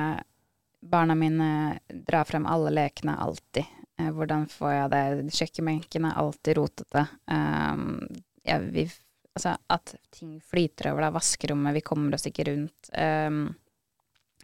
Barna 0.85 1.15
mine 1.17 1.79
drar 1.89 2.27
frem 2.29 2.45
alle 2.45 2.69
lekene 2.69 3.15
alltid. 3.17 3.65
Eh, 3.97 4.11
hvordan 4.13 4.45
får 4.51 4.71
jeg 4.73 4.91
det? 4.93 5.03
Kjøkkenbenken 5.39 6.07
er 6.07 6.19
alltid 6.21 6.57
rotete. 6.59 7.05
Um, 7.31 8.03
ja, 8.45 8.59
vi, 8.61 8.85
altså 9.33 9.55
at 9.73 9.95
ting 10.13 10.35
flyter 10.45 10.91
over, 10.91 11.07
da. 11.07 11.13
Vaskerommet, 11.15 11.77
vi 11.77 11.85
kommer 11.85 12.17
oss 12.17 12.27
ikke 12.29 12.45
rundt. 12.51 12.91
Um, 12.91 13.47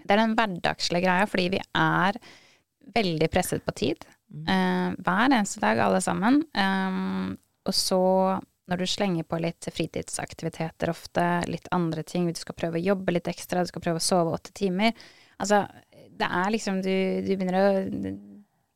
det 0.01 0.15
er 0.15 0.23
den 0.23 0.33
hverdagslige 0.37 1.03
greia, 1.05 1.27
fordi 1.29 1.49
vi 1.57 1.61
er 1.61 2.17
veldig 2.95 3.29
presset 3.31 3.61
på 3.65 3.75
tid. 3.77 4.07
Mm. 4.31 4.47
Uh, 4.47 5.01
hver 5.03 5.27
eneste 5.27 5.61
dag, 5.61 5.83
alle 5.83 6.01
sammen. 6.01 6.41
Um, 6.57 7.35
og 7.67 7.77
så, 7.77 8.01
når 8.69 8.81
du 8.81 8.87
slenger 8.87 9.25
på 9.27 9.39
litt 9.41 9.67
fritidsaktiviteter 9.73 10.91
ofte, 10.91 11.25
litt 11.49 11.67
andre 11.75 12.03
ting, 12.07 12.29
du 12.29 12.39
skal 12.39 12.55
prøve 12.57 12.79
å 12.79 12.85
jobbe 12.91 13.15
litt 13.15 13.29
ekstra, 13.31 13.63
du 13.65 13.71
skal 13.71 13.83
prøve 13.83 14.01
å 14.01 14.09
sove 14.11 14.37
åtte 14.37 14.53
timer 14.57 14.93
Altså, 15.41 15.63
det 15.89 16.27
er 16.29 16.51
liksom 16.53 16.83
Du, 16.85 16.93
du 17.25 17.31
begynner 17.33 17.57
å 17.57 18.13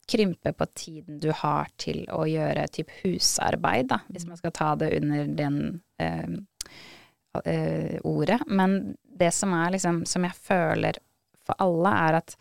krympe 0.05 0.53
på 0.53 0.65
tiden 0.77 1.19
du 1.21 1.31
har 1.33 1.71
til 1.81 2.03
å 2.13 2.27
gjøre 2.29 2.67
type 2.69 2.93
husarbeid, 3.01 3.87
da, 3.89 4.03
hvis 4.13 4.27
man 4.29 4.37
skal 4.37 4.53
ta 4.53 4.67
det 4.77 4.91
under 4.99 5.31
den 5.33 5.55
øh, 6.01 6.35
øh, 7.41 7.95
ordet. 8.05 8.37
Men 8.45 8.93
det 9.01 9.31
som 9.33 9.55
er 9.57 9.73
liksom, 9.73 10.03
som 10.05 10.27
jeg 10.27 10.37
føler 10.37 10.99
for 11.45 11.57
alle, 11.65 11.95
er 12.05 12.19
at 12.19 12.35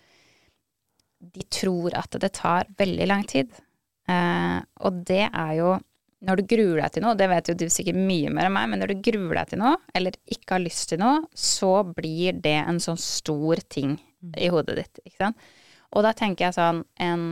de 1.24 1.46
tror 1.48 1.96
at 1.96 2.20
det 2.20 2.34
tar 2.36 2.68
veldig 2.76 3.08
lang 3.08 3.24
tid. 3.32 3.56
Eh, 4.12 4.58
og 4.84 5.00
det 5.08 5.24
er 5.30 5.56
jo 5.56 5.72
når 6.24 6.40
du 6.40 6.46
gruer 6.54 6.80
deg 6.82 6.94
til 6.94 7.04
noe, 7.04 7.16
det 7.18 7.28
vet 7.30 7.50
jo 7.50 7.56
du 7.58 7.66
sikkert 7.72 7.98
mye 7.98 8.30
mer 8.32 8.48
enn 8.48 8.54
meg, 8.56 8.70
men 8.70 8.82
når 8.82 8.94
du 8.94 9.02
gruer 9.10 9.40
deg 9.40 9.52
til 9.52 9.60
noe, 9.60 9.76
eller 9.96 10.16
ikke 10.30 10.56
har 10.56 10.64
lyst 10.64 10.88
til 10.92 11.02
noe, 11.02 11.24
så 11.34 11.74
blir 11.88 12.40
det 12.44 12.56
en 12.62 12.80
sånn 12.82 13.00
stor 13.00 13.60
ting 13.72 13.98
i 14.40 14.48
hodet 14.52 14.78
ditt, 14.80 15.02
ikke 15.04 15.20
sant. 15.26 15.46
Og 15.94 16.04
da 16.06 16.14
tenker 16.16 16.48
jeg 16.48 16.58
sånn 16.58 16.84
en 17.02 17.28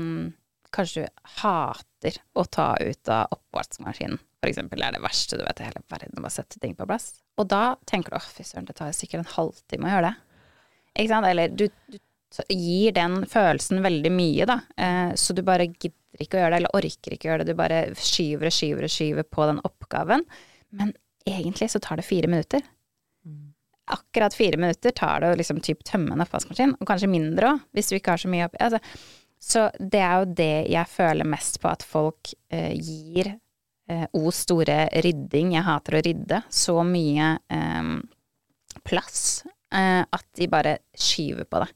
Kanskje 0.72 1.02
du 1.04 1.08
hater 1.42 2.14
å 2.32 2.46
ta 2.48 2.70
ut 2.80 3.08
av 3.12 3.34
oppvaskmaskinen, 3.34 4.16
for 4.40 4.48
eksempel. 4.48 4.80
Det 4.80 4.86
er 4.86 4.94
det 4.96 5.02
verste 5.04 5.36
du 5.36 5.42
vet 5.44 5.58
i 5.60 5.66
hele 5.66 5.82
verden, 5.92 6.14
å 6.16 6.22
bare 6.24 6.32
sette 6.32 6.62
ting 6.62 6.72
på 6.78 6.86
plass. 6.88 7.10
Og 7.36 7.44
da 7.52 7.74
tenker 7.84 8.14
du 8.14 8.16
å, 8.16 8.22
fy 8.24 8.46
søren, 8.48 8.64
det 8.64 8.78
tar 8.78 8.94
sikkert 8.96 9.20
en 9.20 9.34
halvtime 9.34 9.90
å 9.90 9.92
gjøre 9.92 10.06
det. 10.06 10.46
Ikke 10.94 11.10
sant? 11.12 11.28
Eller 11.28 11.52
du, 11.52 11.66
du 11.92 11.98
gir 12.48 12.96
den 12.96 13.18
følelsen 13.28 13.84
veldig 13.84 14.14
mye, 14.16 14.48
da. 14.48 14.56
Eh, 14.80 15.12
så 15.20 15.36
du 15.36 15.44
bare 15.44 15.68
gidder 15.68 15.98
ikke 16.20 16.38
å 16.38 16.42
gjøre 16.42 16.52
det, 16.52 16.60
eller 16.60 16.76
orker 16.78 17.14
ikke 17.14 17.28
å 17.28 17.30
gjøre 17.32 17.46
det. 17.46 17.54
Du 17.54 17.58
bare 17.58 17.80
skyver 17.96 18.50
og 18.50 18.54
skyver 18.56 18.86
og 18.86 18.92
skyver 18.92 19.26
på 19.28 19.48
den 19.48 19.62
oppgaven. 19.68 20.26
Men 20.76 20.92
egentlig 21.28 21.70
så 21.72 21.80
tar 21.82 22.00
det 22.00 22.06
fire 22.06 22.30
minutter. 22.30 22.64
Mm. 23.26 23.52
Akkurat 23.96 24.36
fire 24.36 24.60
minutter 24.60 24.94
tar 24.96 25.22
det 25.22 25.32
å 25.32 25.38
liksom 25.40 25.62
typ 25.64 25.82
tømme 25.88 26.16
en 26.16 26.24
oppvaskmaskin, 26.24 26.76
og 26.78 26.88
kanskje 26.88 27.10
mindre 27.12 27.54
òg, 27.54 27.66
hvis 27.76 27.90
du 27.90 27.96
ikke 27.98 28.16
har 28.16 28.22
så 28.22 28.32
mye 28.32 28.48
oppi. 28.48 28.60
Altså, 28.64 28.82
så 29.42 29.66
det 29.78 30.02
er 30.02 30.20
jo 30.20 30.34
det 30.38 30.52
jeg 30.70 30.92
føler 30.92 31.28
mest 31.28 31.58
på, 31.62 31.70
at 31.72 31.82
folk 31.86 32.34
eh, 32.54 32.76
gir 32.78 33.32
eh, 33.32 34.04
O 34.14 34.30
store 34.34 34.84
rydding, 35.02 35.56
jeg 35.56 35.66
hater 35.66 35.98
å 35.98 36.04
rydde, 36.06 36.44
så 36.52 36.76
mye 36.86 37.34
eh, 37.50 37.90
plass 38.86 39.42
Eh, 39.72 40.02
at 40.04 40.26
de 40.36 40.48
bare 40.52 40.76
skyver 40.92 41.48
på 41.48 41.62
det. 41.62 41.70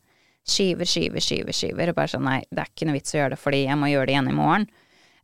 Skyver, 0.47 0.87
skyver, 0.87 1.23
skyver, 1.23 1.57
skyver. 1.57 1.91
Og 1.91 1.99
bare 1.99 2.13
sånn 2.13 2.27
nei, 2.27 2.41
det 2.51 2.63
er 2.63 2.73
ikke 2.73 2.89
noe 2.89 2.99
vits 2.99 3.15
å 3.15 3.21
gjøre 3.21 3.35
det 3.35 3.43
fordi 3.43 3.63
jeg 3.65 3.79
må 3.81 3.91
gjøre 3.91 4.09
det 4.09 4.17
igjen 4.17 4.31
i 4.31 4.37
morgen. 4.37 4.69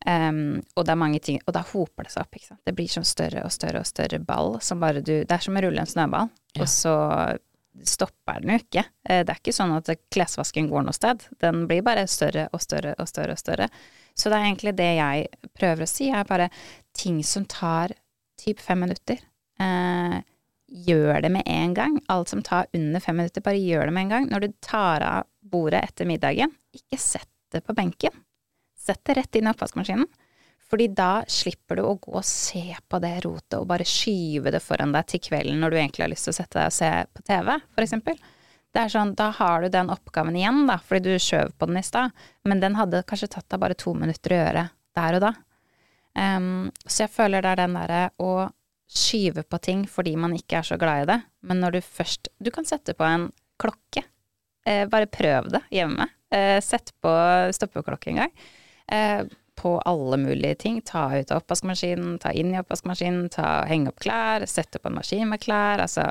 Um, 0.03 0.41
og 0.75 0.83
det 0.83 0.91
er 0.91 0.99
mange 0.99 1.19
ting 1.23 1.37
Og 1.47 1.53
da 1.55 1.61
hoper 1.63 2.09
det 2.09 2.11
seg 2.11 2.25
opp, 2.25 2.35
ikke 2.35 2.49
sant. 2.49 2.63
Det 2.67 2.75
blir 2.75 2.91
sånn 2.91 3.07
større 3.07 3.45
og 3.47 3.53
større 3.55 3.85
og 3.85 3.87
større 3.87 4.19
ball 4.19 4.57
som 4.59 4.81
bare 4.83 4.99
du 4.99 5.13
Det 5.21 5.31
er 5.31 5.45
som 5.45 5.55
å 5.55 5.63
rulle 5.63 5.79
en 5.79 5.87
snøball, 5.87 6.27
ja. 6.57 6.65
og 6.65 6.67
så 6.73 6.95
stopper 7.89 8.43
den 8.43 8.53
jo 8.53 8.59
ikke. 8.61 8.83
Eh, 9.09 9.23
det 9.25 9.33
er 9.33 9.39
ikke 9.39 9.55
sånn 9.55 9.73
at 9.77 9.89
klesvasken 10.13 10.69
går 10.71 10.85
noe 10.87 10.97
sted. 10.97 11.23
Den 11.41 11.65
blir 11.71 11.85
bare 11.87 12.05
større 12.11 12.49
og 12.53 12.61
større 12.65 12.97
og 13.01 13.09
større 13.09 13.37
og 13.37 13.41
større. 13.41 13.69
Så 14.19 14.29
det 14.29 14.39
er 14.39 14.49
egentlig 14.49 14.75
det 14.77 14.91
jeg 14.99 15.51
prøver 15.57 15.87
å 15.87 15.89
si, 15.89 16.11
er 16.13 16.29
bare 16.29 16.51
ting 16.99 17.23
som 17.25 17.47
tar 17.49 17.95
typ 18.43 18.61
fem 18.61 18.83
minutter. 18.85 19.23
Eh, 19.63 20.19
gjør 20.73 21.21
det 21.23 21.31
med 21.33 21.47
en 21.47 21.75
gang. 21.77 22.01
Alt 22.13 22.33
som 22.33 22.43
tar 22.43 22.67
under 22.73 23.01
fem 23.01 23.17
minutter, 23.21 23.45
bare 23.45 23.61
gjør 23.61 23.87
det 23.89 23.95
med 23.95 24.07
en 24.07 24.13
gang. 24.17 24.29
Når 24.33 24.41
du 24.45 24.59
tar 24.65 25.05
av 25.07 25.29
bordet 25.53 25.83
etter 25.85 26.09
middagen, 26.09 26.53
ikke 26.73 26.99
sett 27.01 27.31
det 27.53 27.63
på 27.67 27.77
benken. 27.77 28.15
Sett 28.79 29.03
det 29.05 29.19
rett 29.19 29.37
inn 29.39 29.49
i 29.49 29.53
oppvaskmaskinen. 29.53 30.09
Fordi 30.73 30.87
da 30.97 31.23
slipper 31.29 31.77
du 31.77 31.83
å 31.85 31.97
gå 32.01 32.15
og 32.17 32.25
se 32.25 32.65
på 32.89 32.99
det 33.03 33.19
rotet 33.27 33.59
og 33.59 33.67
bare 33.69 33.85
skyve 33.85 34.55
det 34.55 34.63
foran 34.65 34.95
deg 34.95 35.11
til 35.11 35.21
kvelden 35.21 35.61
når 35.61 35.75
du 35.75 35.77
egentlig 35.77 36.07
har 36.07 36.13
lyst 36.15 36.25
til 36.25 36.33
å 36.33 36.39
sette 36.39 36.57
deg 36.57 36.71
og 36.71 36.77
se 36.79 36.89
på 37.13 37.25
TV, 37.29 37.51
for 37.75 37.85
eksempel. 37.85 38.23
Det 38.73 38.81
er 38.81 38.93
sånn, 38.95 39.13
da 39.19 39.27
har 39.37 39.61
du 39.61 39.69
den 39.69 39.93
oppgaven 39.93 40.39
igjen, 40.39 40.63
da, 40.71 40.79
fordi 40.81 41.13
du 41.13 41.21
skjøv 41.21 41.53
på 41.61 41.69
den 41.69 41.83
i 41.83 41.85
stad, 41.85 42.17
men 42.49 42.63
den 42.63 42.79
hadde 42.79 43.03
kanskje 43.05 43.29
tatt 43.35 43.51
deg 43.53 43.61
bare 43.61 43.77
to 43.77 43.93
minutter 43.93 44.33
å 44.33 44.39
gjøre 44.39 44.65
der 44.97 45.19
og 45.19 45.25
da. 45.27 45.35
Um, 46.17 46.71
så 46.87 47.05
jeg 47.05 47.13
føler 47.13 47.45
det 47.45 47.53
er 47.53 47.61
den 47.61 47.77
derre 47.77 48.01
å 48.17 48.33
skyve 48.93 49.45
på 49.49 49.61
ting 49.63 49.85
fordi 49.89 50.15
man 50.21 50.35
ikke 50.37 50.61
er 50.61 50.69
så 50.69 50.79
glad 50.81 51.05
i 51.05 51.11
det. 51.13 51.21
Men 51.49 51.63
når 51.65 51.77
du 51.77 51.81
først 51.85 52.29
Du 52.43 52.51
kan 52.55 52.67
sette 52.69 52.95
på 52.95 53.07
en 53.07 53.31
klokke. 53.61 54.05
Eh, 54.67 54.87
bare 54.89 55.11
prøv 55.11 55.51
det 55.53 55.63
hjemme. 55.71 56.09
Eh, 56.31 56.61
sett 56.63 56.93
på 57.03 57.13
stoppeklokke 57.55 58.11
en 58.11 58.23
gang. 58.23 58.35
Eh, 58.87 59.23
på 59.55 59.79
alle 59.79 60.17
mulige 60.17 60.55
ting. 60.55 60.81
Ta 60.81 61.19
ut 61.19 61.31
av 61.31 61.43
oppvaskmaskinen, 61.43 62.19
ta 62.19 62.33
inn 62.33 62.55
i 62.55 62.59
oppvaskmaskinen, 62.59 63.29
ta, 63.31 63.65
henge 63.69 63.93
opp 63.93 64.01
klær, 64.03 64.47
sette 64.49 64.81
opp 64.81 64.89
en 64.89 64.97
maskin 64.97 65.29
med 65.29 65.43
klær, 65.43 65.83
altså 65.85 66.09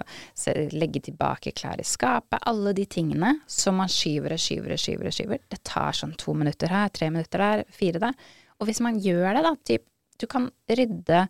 legge 0.71 1.01
tilbake 1.07 1.51
klær 1.57 1.81
i 1.81 1.87
skapet. 1.87 2.39
Alle 2.47 2.73
de 2.77 2.85
tingene 2.85 3.33
som 3.49 3.79
man 3.81 3.91
skyver 3.91 4.37
og 4.37 4.41
skyver 4.41 4.75
og 4.75 4.83
skyver 4.83 5.09
og 5.09 5.17
skyver. 5.17 5.43
Det 5.51 5.61
tar 5.67 5.97
sånn 5.97 6.13
to 6.21 6.35
minutter 6.37 6.71
her, 6.71 6.93
tre 6.93 7.09
minutter 7.11 7.43
der, 7.43 7.63
fire 7.75 8.03
der. 8.03 8.29
Og 8.61 8.69
hvis 8.69 8.83
man 8.85 8.99
gjør 9.01 9.33
det, 9.33 9.45
da, 9.47 9.55
typ 9.67 9.87
Du 10.21 10.27
kan 10.29 10.51
rydde 10.69 11.23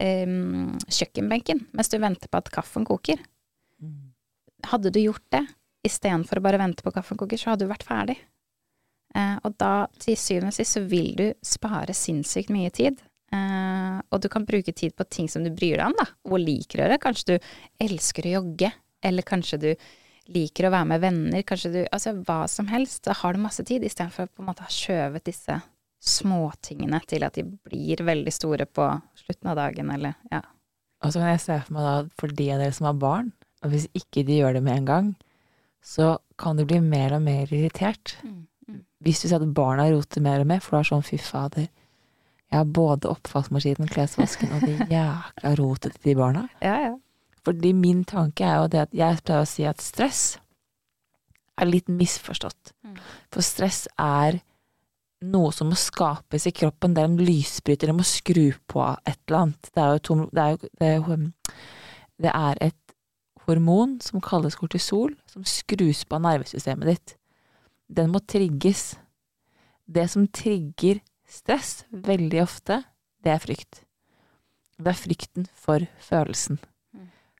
um, 0.00 0.76
kjøkkenbenken 0.86 1.66
mens 1.76 1.90
du 1.92 1.98
venter 2.02 2.30
på 2.30 2.40
at 2.40 2.50
kaffen 2.54 2.86
koker. 2.88 3.20
Mm. 3.82 4.14
Hadde 4.70 4.92
du 4.94 5.00
gjort 5.02 5.24
det 5.34 5.44
istedenfor 5.86 6.40
å 6.40 6.44
bare 6.44 6.60
vente 6.60 6.84
på 6.84 6.92
kaffen 6.94 7.18
koker, 7.20 7.40
så 7.40 7.52
hadde 7.52 7.66
du 7.66 7.72
vært 7.72 7.86
ferdig. 7.86 8.18
Uh, 9.16 9.38
og 9.46 9.54
da, 9.60 9.88
til 10.02 10.18
syvende 10.20 10.52
og 10.52 10.58
sist, 10.58 10.76
så 10.76 10.82
vil 10.84 11.14
du 11.18 11.28
spare 11.46 11.94
sinnssykt 11.96 12.52
mye 12.54 12.72
tid. 12.74 12.98
Uh, 13.32 14.00
og 14.12 14.22
du 14.24 14.28
kan 14.32 14.46
bruke 14.48 14.72
tid 14.72 14.94
på 14.96 15.06
ting 15.12 15.28
som 15.30 15.44
du 15.44 15.52
bryr 15.52 15.78
deg 15.78 15.86
om, 15.86 15.96
da. 15.98 16.08
Hvor 16.28 16.42
liker 16.42 16.82
du 16.82 16.92
det? 16.92 17.00
Kanskje 17.04 17.34
du 17.36 17.48
elsker 17.86 18.28
å 18.28 18.36
jogge, 18.38 18.72
eller 19.04 19.26
kanskje 19.26 19.60
du 19.62 19.70
liker 20.34 20.68
å 20.68 20.72
være 20.74 20.90
med 20.90 21.00
venner, 21.00 21.42
kanskje 21.46 21.70
du 21.72 21.80
Altså 21.86 22.12
hva 22.18 22.42
som 22.50 22.68
helst. 22.68 23.04
Da 23.06 23.16
har 23.16 23.34
du 23.34 23.40
masse 23.40 23.64
tid, 23.64 23.84
istedenfor 23.84 24.28
å 24.28 24.32
på 24.32 24.44
en 24.44 24.50
måte 24.50 24.66
ha 24.66 24.72
skjøvet 24.72 25.28
disse 25.28 25.60
småtingene 25.98 27.00
til 27.10 27.24
at 27.26 27.38
de 27.38 27.44
blir 27.44 28.02
veldig 28.06 28.32
store 28.34 28.68
på 28.70 28.86
slutten 29.18 29.50
av 29.50 29.58
dagen, 29.58 29.90
eller 29.94 30.14
ja. 30.32 30.42
Og 31.04 31.12
så 31.12 31.22
kan 31.22 31.32
jeg 31.32 31.42
se 31.44 31.56
for 31.66 31.76
meg 31.76 31.86
da, 31.86 31.96
for 32.18 32.34
de 32.40 32.46
av 32.54 32.62
dere 32.62 32.74
som 32.74 32.88
har 32.88 33.00
barn, 33.02 33.32
og 33.62 33.72
hvis 33.72 33.88
ikke 33.98 34.24
de 34.26 34.38
gjør 34.40 34.58
det 34.58 34.62
med 34.66 34.80
en 34.80 34.88
gang, 34.88 35.10
så 35.84 36.16
kan 36.38 36.58
du 36.58 36.64
bli 36.66 36.80
mer 36.82 37.14
og 37.16 37.22
mer 37.22 37.50
irritert. 37.54 38.16
Mm, 38.22 38.46
mm. 38.68 38.80
Hvis 39.06 39.22
du 39.22 39.28
ser 39.28 39.42
at 39.42 39.54
barna 39.54 39.88
roter 39.90 40.22
mer 40.22 40.42
og 40.42 40.50
mer, 40.50 40.62
for 40.62 40.76
du 40.76 40.80
er 40.80 40.90
sånn 40.90 41.06
fy 41.06 41.18
fader, 41.22 41.68
jeg 42.48 42.56
har 42.56 42.68
både 42.72 43.10
oppvaskmaskinen, 43.10 43.90
klesvasken 43.92 44.54
og 44.56 44.64
det 44.64 44.88
jækla 44.88 45.54
rotet 45.58 45.98
til 45.98 46.10
de 46.10 46.16
barna. 46.18 46.46
Ja, 46.64 46.78
ja. 46.86 46.94
Fordi 47.44 47.72
min 47.76 48.04
tanke 48.08 48.44
er 48.44 48.62
jo 48.62 48.70
det 48.72 48.84
at 48.86 48.94
jeg 48.96 49.20
pleier 49.24 49.44
å 49.44 49.48
si 49.48 49.66
at 49.68 49.84
stress 49.84 50.22
er 51.58 51.68
litt 51.68 51.90
misforstått. 51.92 52.72
Mm. 52.86 52.96
For 53.34 53.44
stress 53.44 53.86
er 54.00 54.40
noe 55.24 55.50
som 55.54 55.70
må 55.70 55.78
skapes 55.78 56.46
i 56.46 56.54
kroppen. 56.54 56.94
Det 56.94 57.02
er 57.02 57.10
en 57.10 57.20
lysbryter, 57.20 57.90
det 57.90 57.96
må 57.98 58.06
skru 58.06 58.52
på 58.70 58.84
et 59.08 59.18
eller 59.26 59.40
annet. 59.42 59.70
Det 59.74 59.82
er 59.82 59.94
jo, 59.94 60.04
tom, 60.08 60.22
det 60.34 60.44
er, 60.44 60.56
det 60.78 60.92
det 62.18 62.30
er 62.34 62.62
et 62.62 62.94
hormon 63.46 63.98
som 64.04 64.22
kalles 64.22 64.58
kortisol, 64.58 65.14
som 65.30 65.46
skrus 65.46 66.04
på 66.04 66.20
nervesystemet 66.22 66.90
ditt. 66.90 67.14
Den 67.88 68.12
må 68.12 68.20
trigges. 68.20 68.96
Det 69.88 70.04
som 70.10 70.26
trigger 70.28 71.00
stress 71.28 71.84
veldig 71.90 72.42
ofte, 72.42 72.82
det 73.24 73.32
er 73.32 73.42
frykt. 73.42 73.84
Det 74.78 74.92
er 74.92 74.98
frykten 74.98 75.46
for 75.56 75.86
følelsen. 76.02 76.58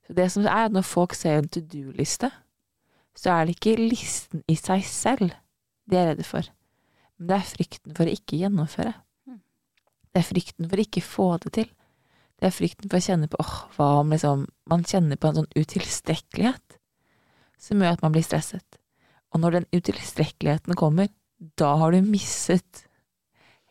Så 0.06 0.16
det 0.16 0.30
som 0.32 0.46
er 0.46 0.66
at 0.66 0.72
når 0.72 0.86
folk 0.88 1.14
ser 1.14 1.38
en 1.38 1.50
to 1.52 1.60
do-liste, 1.60 2.30
så 3.18 3.34
er 3.34 3.44
det 3.44 3.58
ikke 3.58 3.90
listen 3.90 4.42
i 4.48 4.56
seg 4.56 4.86
selv 4.86 5.34
de 5.88 5.96
er 5.96 6.10
redde 6.10 6.24
for, 6.26 6.46
men 7.18 7.30
det 7.30 7.36
er 7.36 7.50
frykten 7.50 7.96
for 7.98 8.06
å 8.06 8.14
ikke 8.14 8.38
gjennomføre. 8.40 8.94
Det 10.08 10.22
er 10.22 10.26
frykten 10.26 10.68
for 10.70 10.78
å 10.78 10.84
ikke 10.86 11.04
få 11.04 11.28
det 11.44 11.52
til. 11.58 11.68
Det 12.38 12.48
er 12.48 12.54
frykten 12.54 12.90
for 12.90 12.98
å 12.98 13.04
kjenne 13.04 13.28
på 13.30 13.40
åh, 13.42 13.54
hva 13.74 13.88
om 14.00 14.12
liksom 14.14 14.46
Man 14.70 14.84
kjenner 14.86 15.18
på 15.18 15.30
en 15.30 15.40
sånn 15.40 15.56
utilstrekkelighet 15.56 16.76
som 17.58 17.80
gjør 17.80 17.96
at 17.96 18.02
man 18.04 18.12
blir 18.14 18.26
stresset. 18.26 18.78
Og 19.32 19.42
når 19.42 19.58
den 19.58 19.66
utilstrekkeligheten 19.74 20.76
kommer, 20.78 21.08
da 21.58 21.72
har 21.80 21.92
du 21.92 22.04
mistet 22.04 22.84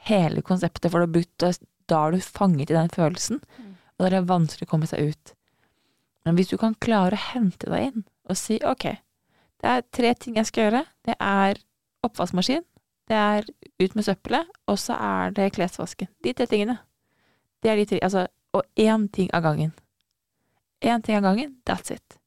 hele 0.07 0.41
konseptet, 0.45 0.89
for 0.91 1.05
da 1.05 1.99
er 2.01 2.15
du 2.15 2.21
fanget 2.23 2.71
i 2.71 2.77
den 2.77 2.91
følelsen, 2.93 3.39
og 3.39 4.01
da 4.01 4.10
er 4.10 4.15
det 4.17 4.29
vanskelig 4.29 4.67
å 4.67 4.71
komme 4.71 4.89
seg 4.89 5.13
ut. 5.13 5.33
Men 6.25 6.36
hvis 6.38 6.51
du 6.51 6.57
kan 6.60 6.75
klare 6.75 7.15
å 7.15 7.25
hente 7.31 7.69
deg 7.71 7.91
inn 7.91 8.03
og 8.27 8.39
si 8.39 8.60
ok, 8.60 8.89
det 9.62 9.69
er 9.71 9.86
tre 9.95 10.13
ting 10.19 10.36
jeg 10.38 10.49
skal 10.49 10.67
gjøre. 10.67 10.83
Det 11.07 11.15
er 11.23 11.62
oppvaskmaskin, 12.05 12.65
det 13.08 13.15
er 13.15 13.48
ut 13.80 13.96
med 13.96 14.04
søppelet, 14.04 14.48
og 14.67 14.80
så 14.80 14.98
er 15.00 15.32
det 15.36 15.54
klesvasken. 15.56 16.10
De 16.24 16.34
tre 16.34 16.48
tingene. 16.50 16.78
Det 17.63 17.72
er 17.72 17.80
de 17.80 17.86
tre, 17.86 18.00
altså, 18.04 18.28
og 18.54 18.63
én 18.80 19.08
ting 19.13 19.30
av 19.34 19.46
gangen. 19.46 19.74
Én 20.84 21.04
ting 21.04 21.17
av 21.17 21.24
gangen, 21.24 21.56
that's 21.65 21.93
it. 21.93 22.17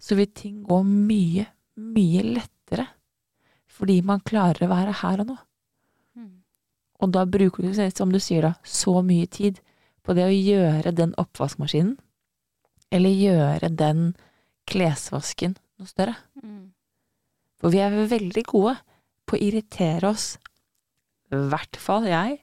Så 0.00 0.16
vil 0.18 0.30
ting 0.34 0.62
gå 0.66 0.80
mye, 0.82 1.46
mye 1.76 2.22
lettere, 2.26 2.88
fordi 3.70 4.00
man 4.02 4.20
klarer 4.20 4.66
å 4.66 4.72
være 4.72 4.96
her 5.02 5.22
og 5.22 5.28
nå. 5.32 5.36
Og 7.02 7.10
da 7.10 7.24
bruker 7.26 7.66
du, 7.66 7.72
som 7.94 8.12
du 8.12 8.18
sier 8.22 8.42
da, 8.42 8.54
så 8.62 9.02
mye 9.02 9.26
tid 9.26 9.60
på 10.02 10.14
det 10.14 10.24
å 10.26 10.34
gjøre 10.34 10.92
den 10.94 11.14
oppvaskmaskinen, 11.18 11.96
eller 12.92 13.10
gjøre 13.10 13.68
den 13.68 14.14
klesvasken 14.70 15.56
noe 15.78 15.90
større. 15.90 16.14
For 17.58 17.70
vi 17.70 17.78
er 17.82 17.94
veldig 18.10 18.44
gode 18.46 18.76
på 19.28 19.36
å 19.36 19.42
irritere 19.42 20.10
oss, 20.10 20.36
i 21.32 21.38
hvert 21.50 21.78
fall 21.80 22.06
jeg. 22.08 22.40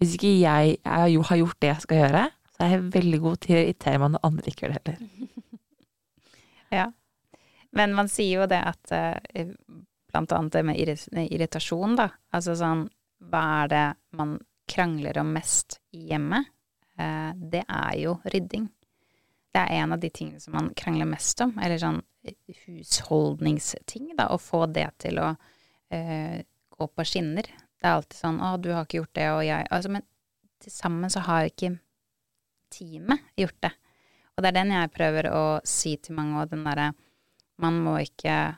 Hvis 0.00 0.14
ikke 0.16 0.32
jeg, 0.32 0.76
jeg 0.78 1.24
har 1.28 1.40
gjort 1.40 1.60
det 1.60 1.72
jeg 1.72 1.84
skal 1.84 2.00
gjøre, 2.04 2.22
så 2.54 2.64
er 2.64 2.72
jeg 2.74 2.88
veldig 2.94 3.20
god 3.24 3.42
til 3.44 3.56
å 3.56 3.60
irritere 3.64 4.00
meg 4.02 4.14
når 4.14 4.24
andre 4.28 4.52
ikke 4.52 4.66
gjør 4.66 4.74
det 4.74 4.94
heller. 4.94 5.36
ja. 6.80 6.86
Men 7.76 7.94
man 7.94 8.10
sier 8.10 8.42
jo 8.42 8.48
det 8.50 8.60
at 8.66 8.94
uh, 8.94 9.44
blant 10.10 10.32
annet 10.34 10.56
det 10.56 10.64
med 10.66 10.80
irritasjon, 10.80 11.98
da. 11.98 12.08
Altså 12.34 12.56
sånn 12.58 12.86
hva 13.30 13.42
er 13.62 13.70
det 13.70 13.86
man 14.16 14.38
krangler 14.70 15.20
om 15.20 15.32
mest 15.34 15.80
i 15.96 16.08
hjemmet? 16.10 16.48
Uh, 17.00 17.32
det 17.36 17.64
er 17.66 17.96
jo 18.00 18.16
rydding. 18.32 18.68
Det 19.50 19.62
er 19.64 19.82
en 19.82 19.96
av 19.96 20.00
de 20.02 20.10
tingene 20.14 20.40
som 20.40 20.54
man 20.54 20.70
krangler 20.78 21.08
mest 21.10 21.40
om, 21.42 21.56
eller 21.58 21.80
sånn 21.80 22.00
husholdningsting, 22.66 24.12
da, 24.18 24.28
å 24.30 24.38
få 24.38 24.66
det 24.70 24.88
til 25.02 25.18
å 25.22 25.32
uh, 25.94 26.38
gå 26.76 26.88
på 26.88 27.06
skinner. 27.06 27.48
Det 27.80 27.88
er 27.88 27.96
alltid 27.96 28.18
sånn 28.18 28.40
'Å, 28.40 28.56
du 28.60 28.72
har 28.74 28.84
ikke 28.84 29.00
gjort 29.00 29.14
det, 29.16 29.28
og 29.30 29.42
jeg' 29.44 29.68
altså, 29.70 29.90
Men 29.90 30.02
til 30.60 30.72
sammen 30.72 31.10
så 31.10 31.20
har 31.24 31.48
ikke 31.48 31.78
teamet 32.70 33.20
gjort 33.36 33.60
det. 33.64 33.72
Og 34.36 34.42
det 34.42 34.50
er 34.50 34.58
den 34.60 34.72
jeg 34.72 34.92
prøver 34.94 35.30
å 35.32 35.44
si 35.64 35.96
til 35.96 36.16
mange, 36.16 36.40
og 36.40 36.50
den 36.50 36.64
derre 36.64 36.92
Man 37.60 37.82
må 37.84 37.98
ikke 38.00 38.56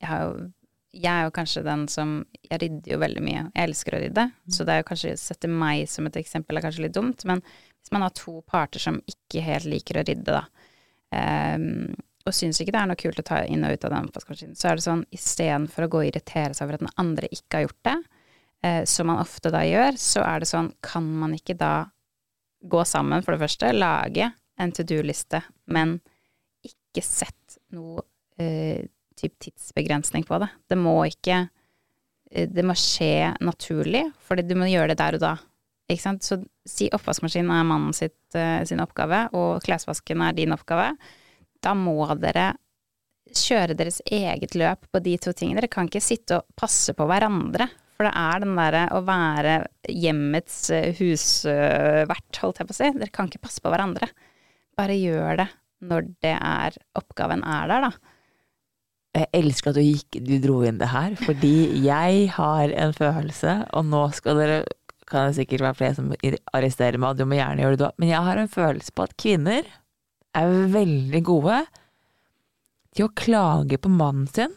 Jeg 0.00 0.08
har 0.08 0.22
jo 0.24 0.52
jeg 0.98 1.12
er 1.12 1.26
jo 1.26 1.34
kanskje 1.36 1.64
den 1.66 1.86
som 1.92 2.12
Jeg 2.48 2.62
rydder 2.62 2.92
jo 2.94 2.98
veldig 3.02 3.22
mye. 3.22 3.42
Jeg 3.52 3.68
elsker 3.68 3.94
å 3.94 4.00
rydde. 4.02 4.22
Mm. 4.32 4.52
Så 4.56 4.64
det 4.64 4.72
er 4.72 4.78
jo 4.80 4.86
kanskje 4.88 5.10
å 5.12 5.20
sette 5.20 5.50
meg 5.52 5.82
som 5.92 6.08
et 6.08 6.16
eksempel 6.16 6.56
er 6.56 6.64
kanskje 6.64 6.86
litt 6.86 6.94
dumt. 6.96 7.24
Men 7.28 7.42
hvis 7.44 7.92
man 7.92 8.06
har 8.06 8.14
to 8.16 8.38
parter 8.48 8.80
som 8.80 8.96
ikke 9.10 9.42
helt 9.44 9.68
liker 9.68 10.00
å 10.00 10.04
rydde, 10.08 10.38
da, 10.38 10.46
um, 11.54 11.92
og 12.28 12.36
syns 12.36 12.60
ikke 12.60 12.74
det 12.74 12.80
er 12.82 12.90
noe 12.90 13.00
kult 13.00 13.20
å 13.22 13.26
ta 13.26 13.40
inn 13.48 13.64
og 13.66 13.74
ut 13.74 13.86
av 13.88 13.94
den 13.94 14.08
oppvaskmaskinen, 14.10 14.58
så 14.58 14.70
er 14.70 14.78
det 14.78 14.84
sånn 14.84 15.04
istedenfor 15.14 15.86
å 15.86 15.90
gå 15.92 16.02
og 16.02 16.10
irritere 16.10 16.56
seg 16.56 16.66
over 16.66 16.78
at 16.78 16.84
den 16.84 16.96
andre 17.00 17.30
ikke 17.32 17.58
har 17.58 17.66
gjort 17.66 17.88
det, 17.88 17.96
eh, 18.68 18.82
som 18.90 19.08
man 19.10 19.22
ofte 19.22 19.52
da 19.54 19.64
gjør, 19.66 19.98
så 20.02 20.24
er 20.26 20.42
det 20.42 20.50
sånn, 20.50 20.72
kan 20.84 21.08
man 21.22 21.34
ikke 21.36 21.56
da 21.58 21.72
gå 22.68 22.84
sammen, 22.88 23.24
for 23.24 23.34
det 23.34 23.44
første, 23.46 23.72
lage 23.76 24.32
en 24.58 24.74
to 24.74 24.84
do-liste, 24.86 25.40
men 25.70 25.98
ikke 26.66 27.04
sett 27.06 27.58
noe 27.74 28.02
eh, 28.42 28.84
typ 29.18 29.38
tidsbegrensning 29.42 30.26
på 30.26 30.40
det. 30.42 30.50
Det 30.70 30.78
må 30.78 30.94
ikke 31.08 31.44
uh, 31.48 32.46
Det 32.46 32.64
må 32.66 32.74
skje 32.78 33.32
naturlig, 33.40 34.04
for 34.22 34.38
du 34.38 34.54
må 34.58 34.68
gjøre 34.70 34.92
det 34.92 35.00
der 35.00 35.16
og 35.16 35.22
da. 35.22 35.30
Ikke 35.88 36.04
sant? 36.04 36.26
Så 36.26 36.36
si 36.68 36.90
oppvaskmaskinen 36.92 37.50
er 37.54 37.64
mannen 37.64 37.94
sitt, 37.96 38.18
sin 38.68 38.82
oppgave, 38.84 39.24
og 39.32 39.62
klesvasken 39.64 40.20
er 40.20 40.36
din 40.36 40.52
oppgave 40.52 40.90
da 41.64 41.74
må 41.76 42.00
dere 42.20 42.52
kjøre 43.28 43.76
deres 43.76 44.00
eget 44.04 44.54
løp 44.56 44.86
på 44.92 45.02
de 45.04 45.16
to 45.20 45.34
tingene. 45.36 45.60
Dere 45.60 45.72
kan 45.72 45.88
ikke 45.90 46.02
sitte 46.04 46.40
og 46.40 46.58
passe 46.58 46.94
på 46.96 47.06
hverandre. 47.08 47.68
For 47.98 48.06
det 48.06 48.14
er 48.14 48.44
den 48.44 48.54
derre 48.54 48.84
å 48.94 49.00
være 49.02 49.54
hjemmets 49.90 50.68
eh, 50.70 50.92
husvert, 51.00 52.38
holdt 52.38 52.60
jeg 52.60 52.68
på 52.68 52.76
å 52.76 52.78
si. 52.78 52.92
Dere 52.94 53.14
kan 53.14 53.30
ikke 53.30 53.42
passe 53.42 53.64
på 53.64 53.72
hverandre. 53.72 54.06
Bare 54.78 54.94
gjør 54.94 55.42
det 55.42 55.48
når 55.88 56.06
det 56.22 56.36
er 56.36 56.78
oppgaven 56.98 57.42
er 57.46 57.70
der, 57.70 57.88
da. 57.88 58.14
Jeg 59.18 59.30
elsker 59.34 59.72
at 59.72 59.78
du 59.78 59.82
gikk, 59.82 60.18
du 60.22 60.34
dro 60.42 60.60
inn 60.66 60.78
det 60.78 60.90
her, 60.92 61.14
fordi 61.18 61.82
jeg 61.82 62.28
har 62.36 62.74
en 62.76 62.94
følelse, 62.94 63.54
og 63.74 63.86
nå 63.90 64.02
skal 64.14 64.38
dere 64.38 64.58
kan 65.08 65.30
det 65.30 65.38
sikkert 65.38 65.64
være 65.64 65.78
flere 65.78 65.96
som 65.96 66.10
arresterer 66.52 67.00
meg, 67.00 67.14
og 67.14 67.20
du 67.20 67.28
må 67.28 67.38
gjerne 67.38 67.64
gjøre 67.64 67.78
det 67.80 67.86
men 67.96 68.10
jeg 68.10 68.26
har 68.26 68.40
en 68.40 68.50
følelse 68.52 68.92
på 68.92 69.06
at 69.06 69.14
kvinner 69.16 69.70
er 70.38 70.72
veldig 70.72 71.22
gode 71.26 71.60
til 72.96 73.06
å 73.06 73.14
klage 73.18 73.78
på 73.82 73.92
mannen 73.92 74.28
sin 74.30 74.54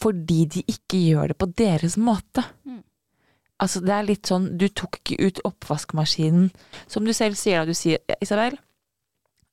fordi 0.00 0.46
de 0.48 0.62
ikke 0.64 0.96
gjør 1.10 1.32
det 1.32 1.36
på 1.36 1.50
deres 1.60 1.98
måte. 2.00 2.40
Mm. 2.64 2.80
Altså, 3.60 3.82
det 3.84 3.92
er 3.92 4.06
litt 4.08 4.30
sånn, 4.30 4.46
du 4.56 4.64
tok 4.72 4.96
ikke 5.02 5.18
ut 5.20 5.40
oppvaskmaskinen. 5.44 6.48
Som 6.88 7.04
du 7.04 7.12
selv 7.16 7.36
sier 7.36 7.60
da, 7.60 7.68
du 7.68 7.76
sier, 7.76 8.00
Isabel, 8.24 8.56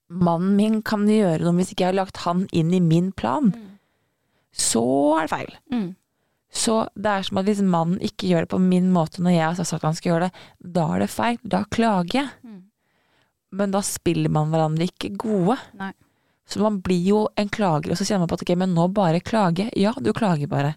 mannen 0.08 0.56
min 0.56 0.80
kan 0.88 1.04
gjøre 1.12 1.44
noe 1.44 1.58
hvis 1.60 1.74
ikke 1.74 1.84
jeg 1.84 1.92
har 1.92 2.00
lagt 2.00 2.22
han 2.24 2.46
inn 2.56 2.72
i 2.72 2.80
min 2.84 3.12
plan. 3.12 3.52
Mm. 3.52 3.74
Så 4.56 4.86
er 5.18 5.28
det 5.28 5.34
feil. 5.34 5.58
Mm. 5.74 5.90
Så 6.58 6.78
det 6.96 7.12
er 7.12 7.28
som 7.28 7.42
at 7.42 7.50
hvis 7.50 7.60
mannen 7.62 8.00
ikke 8.00 8.30
gjør 8.32 8.48
det 8.48 8.54
på 8.56 8.62
min 8.64 8.88
måte 8.96 9.22
når 9.22 9.36
jeg 9.36 9.48
har 9.50 9.58
sagt 9.60 9.82
at 9.82 9.90
han 9.90 9.98
skal 10.00 10.14
gjøre 10.14 10.30
det, 10.30 10.46
da 10.80 10.88
er 10.96 11.04
det 11.04 11.12
feil. 11.12 11.42
Da 11.44 11.66
klager 11.68 12.22
jeg. 12.22 12.30
Men 13.56 13.72
da 13.72 13.82
spiller 13.86 14.32
man 14.34 14.52
hverandre 14.52 14.90
ikke 14.90 15.14
gode. 15.20 15.58
Nei. 15.80 15.94
Så 16.48 16.62
man 16.64 16.80
blir 16.84 17.04
jo 17.04 17.22
en 17.36 17.50
klager, 17.52 17.92
og 17.92 18.00
så 18.00 18.06
kjenner 18.08 18.24
man 18.24 18.32
på 18.32 18.38
at 18.40 18.44
ok, 18.46 18.54
men 18.60 18.76
nå 18.76 18.88
bare 18.96 19.24
klage. 19.24 19.68
Ja, 19.76 19.92
du 20.00 20.14
klager 20.16 20.48
bare. 20.52 20.76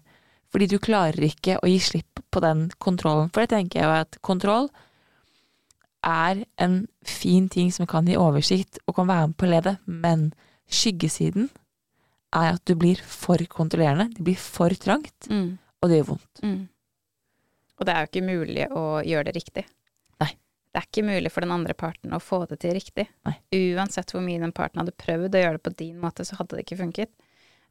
Fordi 0.51 0.67
du 0.67 0.77
klarer 0.83 1.23
ikke 1.23 1.57
å 1.63 1.69
gi 1.69 1.77
slipp 1.79 2.19
på 2.31 2.43
den 2.43 2.65
kontrollen. 2.83 3.31
For 3.31 3.43
det 3.43 3.53
tenker 3.53 3.79
jeg 3.79 3.87
jo 3.87 4.01
at 4.03 4.19
kontroll 4.25 4.67
er 6.03 6.43
en 6.59 6.81
fin 7.07 7.47
ting 7.51 7.71
som 7.71 7.87
kan 7.87 8.07
gi 8.09 8.17
oversikt 8.19 8.81
og 8.83 8.97
kan 8.97 9.07
være 9.07 9.31
med 9.31 9.37
på 9.39 9.47
å 9.47 9.51
lede, 9.53 9.75
men 9.85 10.31
skyggesiden 10.71 11.47
er 12.35 12.55
at 12.55 12.63
du 12.67 12.75
blir 12.79 12.99
for 12.99 13.39
kontrollerende. 13.51 14.09
Det 14.17 14.25
blir 14.27 14.39
for 14.39 14.75
trangt, 14.75 15.29
mm. 15.29 15.51
og 15.79 15.91
det 15.91 16.01
gjør 16.01 16.09
vondt. 16.15 16.43
Mm. 16.43 16.61
Og 17.79 17.87
det 17.87 17.93
er 17.93 18.03
jo 18.03 18.11
ikke 18.11 18.27
mulig 18.27 18.67
å 18.75 18.85
gjøre 19.07 19.29
det 19.29 19.39
riktig 19.39 19.65
det 20.71 20.79
er 20.79 20.87
ikke 20.87 21.03
mulig 21.03 21.31
for 21.33 21.43
den 21.43 21.51
andre 21.51 21.75
parten 21.75 22.13
å 22.15 22.21
få 22.23 22.45
det 22.47 22.61
til 22.63 22.77
riktig. 22.77 23.09
Nei. 23.27 23.35
Uansett 23.75 24.13
hvor 24.13 24.23
mye 24.23 24.39
den 24.39 24.53
parten 24.55 24.79
hadde 24.79 24.95
prøvd 24.95 25.35
å 25.35 25.43
gjøre 25.43 25.59
det 25.59 25.65
på 25.65 25.75
din 25.83 25.99
måte, 25.99 26.23
så 26.27 26.39
hadde 26.39 26.55
det 26.55 26.63
ikke 26.63 26.79
funket. 26.85 27.11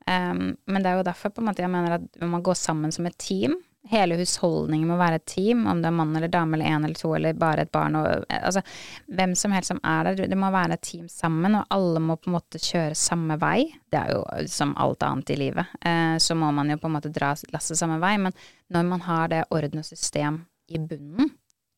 Um, 0.04 0.54
men 0.68 0.82
det 0.82 0.90
er 0.90 1.00
jo 1.00 1.08
derfor 1.08 1.32
på 1.32 1.42
en 1.42 1.50
måte 1.50 1.64
jeg 1.64 1.72
mener 1.72 1.98
at 1.98 2.20
man 2.20 2.34
må 2.36 2.44
gå 2.44 2.54
sammen 2.56 2.92
som 2.92 3.08
et 3.08 3.16
team. 3.20 3.56
Hele 3.88 4.18
husholdningen 4.20 4.88
må 4.90 4.98
være 5.00 5.16
et 5.16 5.26
team, 5.32 5.62
om 5.70 5.80
det 5.80 5.88
er 5.88 5.96
mann 5.96 6.12
eller 6.16 6.28
dame 6.28 6.58
eller 6.58 6.68
én 6.68 6.84
eller 6.84 7.00
to 7.00 7.14
eller 7.16 7.38
bare 7.40 7.64
et 7.64 7.72
barn. 7.72 7.96
Og, 7.96 8.26
altså, 8.28 8.60
hvem 9.08 9.32
som 9.38 9.56
helst 9.56 9.72
som 9.72 9.80
er 9.80 10.10
der. 10.10 10.28
Det 10.28 10.38
må 10.38 10.50
være 10.52 10.76
et 10.76 10.84
team 10.84 11.08
sammen, 11.08 11.56
og 11.56 11.72
alle 11.72 12.02
må 12.04 12.18
på 12.20 12.28
en 12.28 12.36
måte 12.36 12.60
kjøre 12.60 12.98
samme 12.98 13.40
vei. 13.40 13.64
Det 13.88 14.02
er 14.02 14.12
jo 14.12 14.48
som 14.52 14.76
alt 14.76 15.08
annet 15.08 15.32
i 15.32 15.40
livet. 15.40 15.72
Eh, 15.80 16.18
så 16.20 16.36
må 16.36 16.52
man 16.52 16.68
jo 16.68 16.76
på 16.82 16.90
en 16.90 16.98
måte 16.98 17.12
dra 17.16 17.32
lasset 17.54 17.80
samme 17.80 17.96
vei. 18.04 18.18
Men 18.20 18.36
når 18.68 18.90
man 18.92 19.08
har 19.08 19.32
det 19.32 19.46
orden 19.48 19.80
og 19.80 19.88
system 19.88 20.42
i 20.68 20.78
bunnen, 20.78 21.32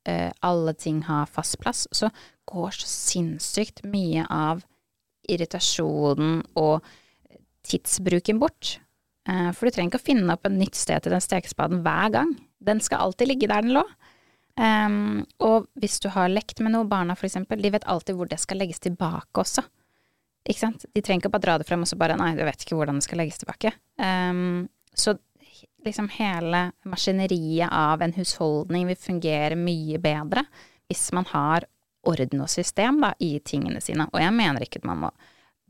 eh, 0.09 0.31
alle 0.41 0.75
ting 0.75 1.03
har 1.09 1.31
fast 1.31 1.59
plass, 1.63 1.87
så 1.93 2.11
går 2.51 2.79
så 2.79 2.89
sinnssykt 2.91 3.85
mye 3.89 4.27
av 4.31 4.65
irritasjonen 5.31 6.41
og 6.59 6.83
tidsbruken 7.69 8.41
bort. 8.43 8.79
Eh, 9.29 9.51
for 9.55 9.67
du 9.67 9.75
trenger 9.75 9.93
ikke 9.93 10.03
å 10.03 10.09
finne 10.11 10.35
opp 10.35 10.49
et 10.49 10.57
nytt 10.57 10.79
sted 10.79 11.05
til 11.05 11.15
den 11.15 11.23
stekespaden 11.23 11.85
hver 11.85 12.15
gang. 12.15 12.35
Den 12.63 12.83
skal 12.83 13.07
alltid 13.07 13.31
ligge 13.31 13.51
der 13.51 13.65
den 13.65 13.77
lå. 13.77 13.85
Um, 14.53 15.23
og 15.41 15.71
hvis 15.81 15.97
du 16.05 16.11
har 16.13 16.29
lekt 16.29 16.61
med 16.61 16.75
noe, 16.75 16.85
barna 16.85 17.15
for 17.17 17.25
eksempel, 17.25 17.63
de 17.65 17.71
vet 17.73 17.87
alltid 17.89 18.19
hvor 18.19 18.29
det 18.29 18.37
skal 18.43 18.61
legges 18.61 18.83
tilbake 18.85 19.41
også. 19.41 19.65
Ikke 20.45 20.61
sant. 20.61 20.85
De 20.93 21.01
trenger 21.01 21.23
ikke 21.23 21.33
bare 21.33 21.47
dra 21.47 21.55
det 21.61 21.69
frem 21.69 21.85
og 21.85 21.89
så 21.89 21.97
bare 21.97 22.19
nei, 22.21 22.35
du 22.37 22.43
vet 22.45 22.65
ikke 22.65 22.77
hvordan 22.77 22.99
det 23.01 23.07
skal 23.07 23.23
legges 23.23 23.41
tilbake. 23.41 23.73
Um, 23.97 24.69
så 24.93 25.17
liksom 25.85 26.09
hele 26.15 26.71
maskineriet 26.89 27.73
av 27.73 28.03
en 28.03 28.15
husholdning 28.17 28.87
vil 28.91 28.99
fungere 28.99 29.59
mye 29.59 30.01
bedre 30.03 30.45
hvis 30.91 31.09
man 31.17 31.27
har 31.31 31.67
orden 32.09 32.43
og 32.43 32.51
system 32.51 33.01
da, 33.03 33.13
i 33.23 33.39
tingene 33.45 33.81
sine. 33.83 34.09
Og 34.11 34.21
jeg 34.21 34.35
mener 34.35 34.65
ikke 34.65 34.83
at 34.83 34.89
man 34.89 35.05
må 35.05 35.13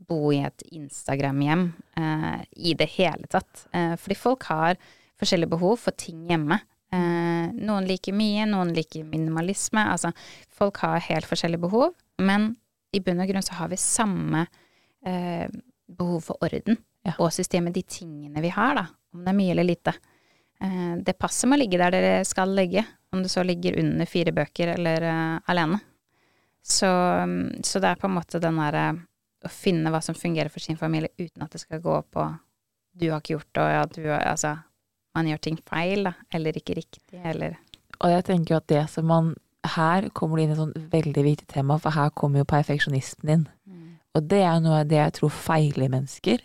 bo 0.03 0.33
i 0.33 0.41
et 0.43 0.65
Instagram-hjem 0.73 1.67
eh, 1.99 2.39
i 2.69 2.73
det 2.77 2.89
hele 2.97 3.29
tatt. 3.31 3.67
Eh, 3.71 3.93
fordi 3.99 4.17
folk 4.19 4.47
har 4.49 4.79
forskjellige 5.21 5.53
behov 5.53 5.77
for 5.85 5.95
ting 5.95 6.25
hjemme. 6.31 6.57
Eh, 6.93 7.53
noen 7.53 7.87
liker 7.89 8.15
mye, 8.17 8.47
noen 8.49 8.73
liker 8.75 9.05
minimalisme. 9.07 9.85
Altså, 9.93 10.11
folk 10.51 10.81
har 10.83 11.05
helt 11.07 11.29
forskjellige 11.29 11.63
behov, 11.63 11.93
men 12.21 12.55
i 12.93 13.01
bunn 13.01 13.21
og 13.23 13.29
grunn 13.31 13.45
så 13.45 13.57
har 13.61 13.71
vi 13.71 13.79
samme 13.81 14.43
eh, 15.05 15.47
behov 15.93 16.27
for 16.27 16.45
orden 16.45 16.77
ja. 17.05 17.15
og 17.17 17.31
systemet, 17.33 17.75
de 17.77 17.85
tingene 17.87 18.43
vi 18.43 18.51
har, 18.53 18.75
da. 18.77 18.85
Om 19.13 19.23
det 19.23 19.31
er 19.31 19.37
mye 19.37 19.53
eller 19.53 19.67
lite. 19.67 19.93
Det 20.63 21.01
det 21.03 21.17
passet 21.19 21.49
må 21.51 21.57
ligge 21.59 21.77
der 21.77 21.91
dere 21.91 22.25
skal 22.25 22.53
ligge, 22.55 22.85
om 23.11 23.23
det 23.23 23.29
så 23.29 23.43
ligger 23.43 23.79
under 23.81 24.07
fire 24.07 24.31
bøker 24.31 24.73
eller 24.77 25.03
uh, 25.03 25.39
alene. 25.51 25.79
Så, 26.63 26.87
så, 27.63 27.81
det 27.83 27.89
er 27.89 27.99
på 27.99 28.07
en 28.07 28.15
måte 28.15 28.39
den 28.39 28.61
derre 28.61 28.85
å 29.43 29.51
finne 29.51 29.91
hva 29.91 29.99
som 30.01 30.15
fungerer 30.15 30.47
for 30.53 30.63
sin 30.63 30.79
familie 30.79 31.11
uten 31.19 31.43
at 31.43 31.51
det 31.51 31.59
skal 31.65 31.81
gå 31.83 31.97
på 32.15 32.29
du 32.93 33.09
har 33.09 33.21
ikke 33.21 33.35
gjort 33.35 33.49
det, 33.51 33.63
og 33.63 33.71
ja, 33.73 33.85
du 33.89 34.03
Altså, 34.13 34.51
man 35.17 35.29
gjør 35.29 35.41
ting 35.41 35.57
feil, 35.69 36.05
da, 36.07 36.13
eller 36.33 36.57
ikke 36.57 36.77
riktig, 36.77 37.21
eller 37.23 37.57
Og 37.99 38.11
jeg 38.11 38.25
tenker 38.27 38.53
jo 38.53 38.59
at 38.61 38.69
det 38.69 38.83
som 38.93 39.07
man 39.09 39.33
Her 39.75 40.09
kommer 40.13 40.37
det 40.37 40.45
inn 40.45 40.53
et 40.53 40.59
sånt 40.59 40.79
veldig 40.91 41.23
viktig 41.23 41.47
tema, 41.47 41.77
for 41.79 41.95
her 41.95 42.09
kommer 42.11 42.41
jo 42.41 42.49
perfeksjonisten 42.51 43.29
inn. 43.31 43.45
Mm. 43.65 43.93
Og 44.13 44.25
det 44.27 44.41
er 44.43 44.57
noe 44.59 44.81
av 44.81 44.89
det 44.91 44.97
jeg 44.99 45.13
tror 45.15 45.31
feiler 45.31 45.87
mennesker. 45.87 46.43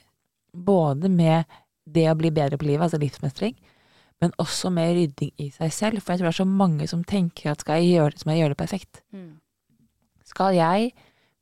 Både 0.55 1.11
med 1.11 1.43
det 1.95 2.07
å 2.11 2.17
bli 2.19 2.31
bedre 2.35 2.59
på 2.61 2.69
livet, 2.69 2.87
altså 2.87 3.01
livsmestring, 3.01 3.57
men 4.21 4.33
også 4.43 4.71
med 4.75 4.97
rydding 4.97 5.31
i 5.39 5.51
seg 5.55 5.73
selv. 5.75 6.03
For 6.03 6.13
jeg 6.13 6.21
tror 6.21 6.29
det 6.29 6.35
er 6.35 6.41
så 6.41 6.49
mange 6.49 6.89
som 6.91 7.05
tenker 7.07 7.53
at 7.53 7.63
skal 7.63 7.83
jeg 7.83 7.99
gjøre 7.99 8.15
det, 8.15 8.23
så 8.23 8.29
må 8.29 8.35
jeg 8.35 8.43
gjøre 8.43 8.55
det 8.55 8.63
perfekt. 8.63 9.03
Mm. 9.15 9.31
Skal 10.29 10.59
jeg 10.59 10.91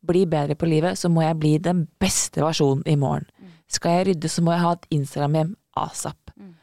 bli 0.06 0.26
bedre 0.30 0.54
på 0.54 0.68
livet, 0.70 0.98
så 0.98 1.08
må 1.10 1.24
jeg 1.24 1.38
bli 1.40 1.56
den 1.58 1.86
beste 2.00 2.44
versjonen 2.44 2.84
i 2.86 2.98
morgen. 3.00 3.26
Mm. 3.40 3.56
Skal 3.78 3.98
jeg 3.98 4.06
rydde, 4.10 4.30
så 4.30 4.44
må 4.44 4.54
jeg 4.54 4.62
ha 4.62 4.74
et 4.76 4.86
Instagram-hjem 4.98 5.56
asap. 5.82 6.30
Mm. 6.36 6.54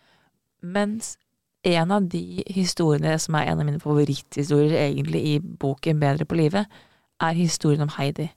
Mens 0.78 1.18
en 1.64 1.92
av 1.96 2.08
de 2.12 2.44
historiene 2.52 3.18
som 3.20 3.36
er 3.40 3.50
en 3.50 3.62
av 3.64 3.68
mine 3.68 3.82
favoritthistorier 3.82 4.76
egentlig 4.86 5.24
i 5.34 5.36
boken 5.40 6.00
Bedre 6.00 6.28
på 6.28 6.38
livet, 6.40 6.82
er 7.24 7.38
historien 7.38 7.86
om 7.86 7.94
Heidi. 7.98 8.30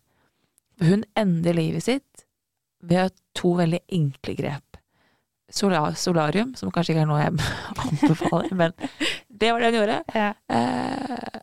Hun 0.81 1.05
ender 1.17 1.57
livet 1.57 1.87
sitt 1.87 2.27
ved 2.81 3.15
to 3.35 3.55
veldig 3.59 3.81
enkle 3.93 4.35
grep. 4.39 4.66
Solar, 5.53 5.95
solarium, 5.95 6.57
som 6.59 6.73
kanskje 6.75 6.97
ikke 6.97 7.05
er 7.05 7.11
noe 7.11 7.21
jeg 7.23 7.37
anbefaler, 7.85 8.55
men 8.59 8.75
det 9.31 9.53
var 9.53 9.63
det 9.63 9.71
hun 9.71 9.79
gjorde. 9.79 10.01
Ja. 10.17 10.33
Eh, 10.51 11.41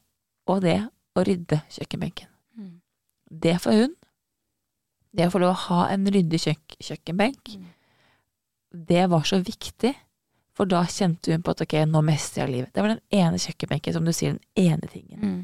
og 0.52 0.60
det 0.66 0.78
å 1.16 1.24
rydde 1.24 1.62
kjøkkenbenken 1.72 2.34
det 3.42 3.58
for 3.63 3.76
hun, 3.76 3.94
det 5.13 5.28
å 5.28 5.34
få 5.34 5.42
lov 5.42 5.54
å 5.54 5.62
ha 5.68 5.82
en 5.94 6.06
ryddig 6.10 6.42
kjøk 6.46 6.78
kjøkkenbenk, 6.84 7.54
mm. 7.58 7.70
det 8.89 9.06
var 9.12 9.28
så 9.30 9.39
viktig. 9.44 9.94
For 10.54 10.70
da 10.70 10.84
kjente 10.86 11.34
hun 11.34 11.42
på 11.42 11.54
at 11.56 11.63
ok, 11.66 11.80
nå 11.89 12.04
mestrer 12.06 12.44
jeg 12.44 12.52
livet. 12.52 12.74
Det 12.76 12.84
var 12.84 12.92
den 12.94 13.02
ene 13.18 13.39
kjøkkenbenken, 13.42 13.96
som 13.96 14.06
du 14.06 14.13
sier, 14.13 14.36
den 14.38 14.70
ene 14.70 14.89
tingen. 14.92 15.24
Mm. 15.24 15.39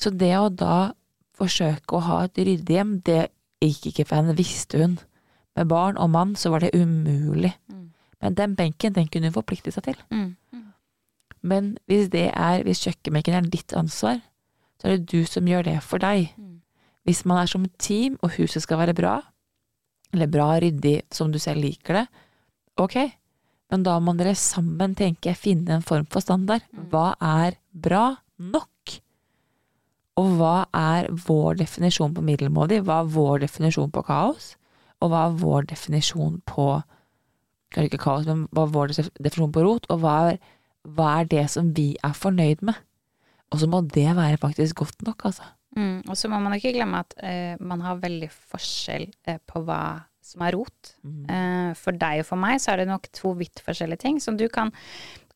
Så 0.00 0.12
det 0.16 0.32
å 0.38 0.46
da 0.48 0.94
forsøke 1.36 1.96
å 1.96 2.04
ha 2.06 2.22
et 2.24 2.40
ryddig 2.40 2.78
hjem, 2.78 2.94
det 3.04 3.26
gikk 3.60 3.90
ikke 3.90 4.06
for 4.08 4.20
henne, 4.20 4.36
visste 4.38 4.80
hun. 4.80 4.96
Med 5.58 5.68
barn 5.68 6.00
og 6.00 6.08
mann 6.14 6.32
så 6.40 6.54
var 6.54 6.64
det 6.64 6.72
umulig. 6.72 7.52
Mm. 7.68 7.79
Men 8.20 8.36
den 8.36 8.56
benken, 8.56 8.94
den 8.94 9.08
kunne 9.08 9.30
hun 9.30 9.38
forplikte 9.38 9.72
seg 9.74 9.88
til. 9.88 10.00
Mm. 10.10 10.36
mm. 10.52 10.66
Men 11.42 11.76
hvis 11.88 12.10
det 12.12 12.26
er, 12.34 12.62
hvis 12.66 12.82
kjøkkenbenken 12.84 13.34
er 13.34 13.46
ditt 13.48 13.72
ansvar, 13.72 14.20
så 14.80 14.88
er 14.88 14.96
det 14.96 15.08
du 15.12 15.24
som 15.28 15.48
gjør 15.48 15.64
det 15.70 15.78
for 15.84 16.02
deg. 16.02 16.34
Mm. 16.36 16.58
Hvis 17.08 17.24
man 17.24 17.40
er 17.40 17.48
som 17.48 17.64
team, 17.80 18.18
og 18.20 18.34
huset 18.36 18.62
skal 18.62 18.82
være 18.82 18.96
bra, 18.96 19.14
eller 20.12 20.28
bra 20.28 20.50
ryddig 20.60 21.00
som 21.14 21.32
du 21.32 21.38
selv 21.40 21.62
liker 21.64 22.00
det, 22.00 22.04
ok, 22.80 22.96
men 23.70 23.84
da 23.86 23.96
må 24.02 24.12
dere 24.18 24.34
sammen 24.36 24.96
tenke, 24.98 25.36
finne 25.38 25.78
en 25.78 25.86
form 25.86 26.08
for 26.10 26.24
standard. 26.24 26.64
Mm. 26.74 26.86
Hva 26.92 27.06
er 27.22 27.56
bra 27.72 28.04
nok? 28.36 28.96
Og 30.20 30.32
hva 30.36 30.54
er 30.76 31.08
vår 31.26 31.60
definisjon 31.62 32.12
på 32.16 32.24
middelmådig? 32.26 32.82
Hva 32.84 33.00
er 33.00 33.12
vår 33.14 33.44
definisjon 33.46 33.92
på 33.94 34.02
kaos? 34.04 34.54
Og 35.00 35.12
hva 35.12 35.28
er 35.28 35.38
vår 35.40 35.70
definisjon 35.70 36.40
på 36.48 36.66
Kanskje 37.70 37.92
ikke 37.92 38.02
kaos, 38.02 38.26
men 38.26 38.46
hva 38.50 38.66
er 38.66 38.74
vår 38.74 38.94
definisjon 38.98 39.54
på 39.54 39.64
rot? 39.66 39.86
Og 39.92 40.02
hva 40.02 40.16
er, 40.32 40.40
hva 40.90 41.10
er 41.20 41.30
det 41.30 41.46
som 41.52 41.70
vi 41.76 41.92
er 42.06 42.16
fornøyd 42.16 42.64
med? 42.66 42.78
Og 43.50 43.62
så 43.62 43.70
må 43.70 43.82
det 43.86 44.10
være 44.16 44.38
faktisk 44.42 44.82
godt 44.82 45.02
nok, 45.06 45.26
altså. 45.30 45.46
Mm, 45.78 46.02
og 46.10 46.16
så 46.18 46.26
må 46.30 46.40
man 46.42 46.56
ikke 46.56 46.72
glemme 46.74 47.02
at 47.04 47.14
eh, 47.22 47.54
man 47.62 47.82
har 47.84 48.00
veldig 48.02 48.28
forskjell 48.30 49.06
eh, 49.30 49.38
på 49.46 49.62
hva 49.66 50.00
som 50.30 50.42
er 50.46 50.54
rot. 50.58 50.92
Mm. 51.06 51.24
Eh, 51.30 51.70
for 51.78 51.96
deg 51.96 52.22
og 52.22 52.28
for 52.28 52.42
meg 52.42 52.58
så 52.62 52.72
er 52.72 52.82
det 52.82 52.90
nok 52.90 53.06
to 53.14 53.32
vidt 53.38 53.62
forskjellige 53.64 54.02
ting. 54.04 54.20
Som 54.22 54.38
du 54.38 54.48
kan 54.52 54.72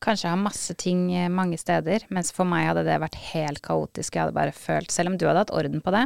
kanskje 0.03 0.31
ha 0.31 0.39
masse 0.39 0.75
ting 0.79 1.07
eh, 1.15 1.31
mange 1.31 1.59
steder, 1.59 2.07
mens 2.13 2.33
for 2.35 2.47
meg 2.47 2.69
hadde 2.69 2.85
det 2.87 2.99
vært 3.03 3.19
helt 3.31 3.63
kaotisk. 3.65 4.15
Jeg 4.15 4.27
hadde 4.27 4.37
bare 4.37 4.55
følt, 4.55 4.91
selv 4.93 5.13
om 5.13 5.19
du 5.19 5.27
hadde 5.27 5.45
hatt 5.45 5.55
orden 5.55 5.83
på 5.83 5.95
det. 5.95 6.05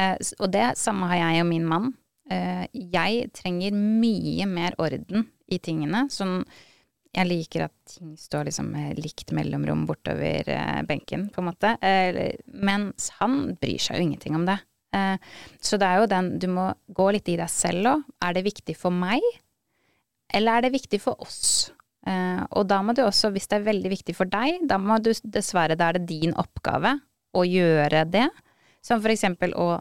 Eh, 0.00 0.16
og 0.40 0.52
det 0.54 0.70
samme 0.80 1.10
har 1.12 1.22
jeg 1.22 1.44
og 1.44 1.50
min 1.52 1.68
mann. 1.68 1.92
Eh, 2.32 2.64
jeg 2.72 3.28
trenger 3.36 3.76
mye 3.76 4.48
mer 4.48 4.76
orden 4.80 5.28
i 5.48 5.60
tingene. 5.62 6.06
Sånn 6.12 6.42
jeg 7.16 7.26
liker 7.28 7.64
at 7.66 7.74
ting 7.88 8.12
står 8.20 8.48
liksom 8.48 8.72
likt 8.98 9.32
mellomrom 9.34 9.86
bortover 9.88 10.48
eh, 10.52 10.80
benken, 10.86 11.28
på 11.32 11.40
en 11.40 11.48
måte. 11.48 11.72
Eh, 11.80 12.36
mens 12.52 13.08
han 13.18 13.54
bryr 13.58 13.80
seg 13.80 13.98
jo 13.98 14.08
ingenting 14.08 14.36
om 14.38 14.44
det. 14.48 14.58
Eh, 14.94 15.16
så 15.60 15.80
det 15.80 15.88
er 15.88 16.00
jo 16.00 16.08
den 16.08 16.28
Du 16.40 16.46
må 16.52 16.70
gå 16.96 17.10
litt 17.12 17.28
i 17.28 17.38
deg 17.40 17.50
selv 17.52 17.90
òg. 17.94 18.04
Er 18.24 18.36
det 18.36 18.44
viktig 18.46 18.76
for 18.78 18.94
meg, 18.94 19.24
eller 20.34 20.58
er 20.58 20.68
det 20.68 20.76
viktig 20.76 21.00
for 21.02 21.20
oss? 21.24 21.70
Eh, 22.06 22.44
og 22.56 22.68
da 22.70 22.80
må 22.84 22.94
du 22.96 23.02
også, 23.04 23.32
hvis 23.34 23.48
det 23.50 23.58
er 23.58 23.68
veldig 23.68 23.92
viktig 23.92 24.16
for 24.16 24.30
deg, 24.30 24.62
da 24.68 24.78
må 24.80 25.00
du 25.02 25.10
dessverre, 25.24 25.76
da 25.78 25.90
er 25.90 25.98
det 25.98 26.08
din 26.12 26.36
oppgave 26.38 26.98
å 27.36 27.44
gjøre 27.44 28.04
det. 28.08 28.28
Som 28.84 29.02
for 29.02 29.12
eksempel 29.12 29.56
å 29.58 29.78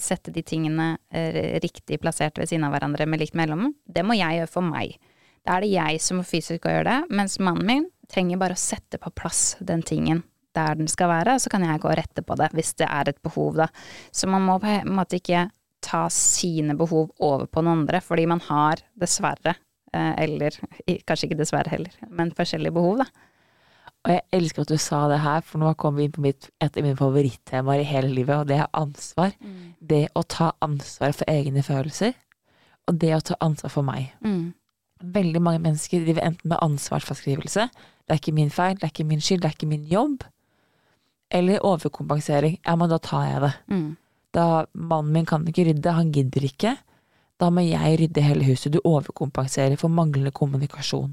sette 0.00 0.32
de 0.32 0.42
tingene 0.46 0.94
eh, 1.10 1.58
riktig 1.62 2.00
plassert 2.00 2.38
ved 2.38 2.48
siden 2.48 2.64
av 2.64 2.72
hverandre 2.76 3.06
med 3.06 3.20
likt 3.20 3.36
mellom, 3.38 3.74
Det 3.84 4.04
må 4.06 4.16
jeg 4.16 4.40
gjøre 4.40 4.50
for 4.50 4.64
meg. 4.64 4.96
Da 5.44 5.56
er 5.56 5.64
det 5.64 5.72
jeg 5.72 6.02
som 6.02 6.20
må 6.20 6.26
fysisk 6.26 6.64
gjøre 6.64 6.84
det, 6.86 6.98
mens 7.10 7.40
mannen 7.42 7.66
min 7.66 7.88
trenger 8.12 8.38
bare 8.40 8.56
å 8.56 8.60
sette 8.60 9.00
på 9.00 9.10
plass 9.16 9.56
den 9.60 9.82
tingen 9.82 10.22
der 10.56 10.76
den 10.76 10.88
skal 10.90 11.08
være, 11.08 11.38
så 11.40 11.50
kan 11.52 11.64
jeg 11.64 11.80
gå 11.80 11.88
og 11.88 11.96
rette 11.96 12.22
på 12.24 12.36
det 12.36 12.50
hvis 12.56 12.74
det 12.80 12.88
er 12.88 13.08
et 13.08 13.20
behov, 13.24 13.56
da. 13.56 13.68
Så 14.12 14.28
man 14.30 14.44
må 14.44 14.58
på 14.62 14.68
en 14.68 14.94
måte 14.94 15.18
ikke 15.18 15.46
ta 15.82 16.04
sine 16.12 16.76
behov 16.78 17.10
over 17.24 17.48
på 17.50 17.64
noen 17.64 17.82
andre, 17.82 18.02
fordi 18.04 18.26
man 18.30 18.42
har 18.46 18.84
dessverre, 18.98 19.56
eh, 19.92 20.12
eller 20.24 20.58
kanskje 21.08 21.30
ikke 21.30 21.40
dessverre 21.40 21.72
heller, 21.72 21.96
men 22.08 22.34
forskjellige 22.36 22.76
behov, 22.76 23.02
da. 23.02 23.08
Og 24.02 24.10
jeg 24.10 24.22
elsker 24.34 24.64
at 24.64 24.72
du 24.72 24.80
sa 24.82 25.04
det 25.12 25.20
her, 25.22 25.44
for 25.46 25.62
nå 25.62 25.74
kom 25.78 25.94
vi 25.98 26.08
inn 26.08 26.14
på 26.14 26.24
mitt, 26.24 26.48
et 26.58 26.74
av 26.74 26.82
mine 26.82 26.98
favorittemaer 26.98 27.84
i 27.84 27.86
hele 27.86 28.10
livet, 28.10 28.34
og 28.40 28.48
det 28.50 28.58
er 28.58 28.72
ansvar. 28.74 29.36
Mm. 29.38 29.60
Det 29.78 30.02
å 30.18 30.24
ta 30.26 30.50
ansvar 30.64 31.14
for 31.14 31.30
egne 31.30 31.62
følelser, 31.62 32.16
og 32.90 32.98
det 32.98 33.12
å 33.14 33.22
ta 33.22 33.38
ansvar 33.46 33.70
for 33.76 33.86
meg. 33.86 34.10
Mm 34.26 34.50
veldig 35.02 35.42
mange 35.42 35.62
mennesker 35.62 36.04
driver 36.04 36.26
enten 36.26 36.52
med 36.52 36.62
ansvarsfraskrivelse, 36.62 37.66
det 38.06 38.14
er 38.14 38.20
ikke 38.20 38.36
min 38.36 38.52
feil, 38.52 38.76
det 38.78 38.86
er 38.86 38.94
ikke 38.94 39.08
min 39.08 39.20
skyld, 39.22 39.42
det 39.42 39.50
er 39.50 39.56
ikke 39.56 39.70
min 39.70 39.88
jobb, 39.90 40.24
eller 41.32 41.64
overkompensering, 41.66 42.58
ja, 42.66 42.76
men 42.76 42.90
da 42.92 42.98
tar 43.02 43.26
jeg 43.26 43.42
det. 43.44 43.52
Mm. 43.72 43.90
Da 44.32 44.46
mannen 44.72 45.12
min 45.12 45.28
kan 45.28 45.46
ikke 45.48 45.66
rydde, 45.70 45.96
han 45.96 46.12
gidder 46.12 46.48
ikke, 46.48 46.76
da 47.40 47.50
må 47.50 47.64
jeg 47.64 47.98
rydde 48.00 48.24
hele 48.24 48.46
huset, 48.46 48.72
du 48.72 48.80
overkompenserer 48.84 49.78
for 49.80 49.92
manglende 49.92 50.30
kommunikasjon. 50.34 51.10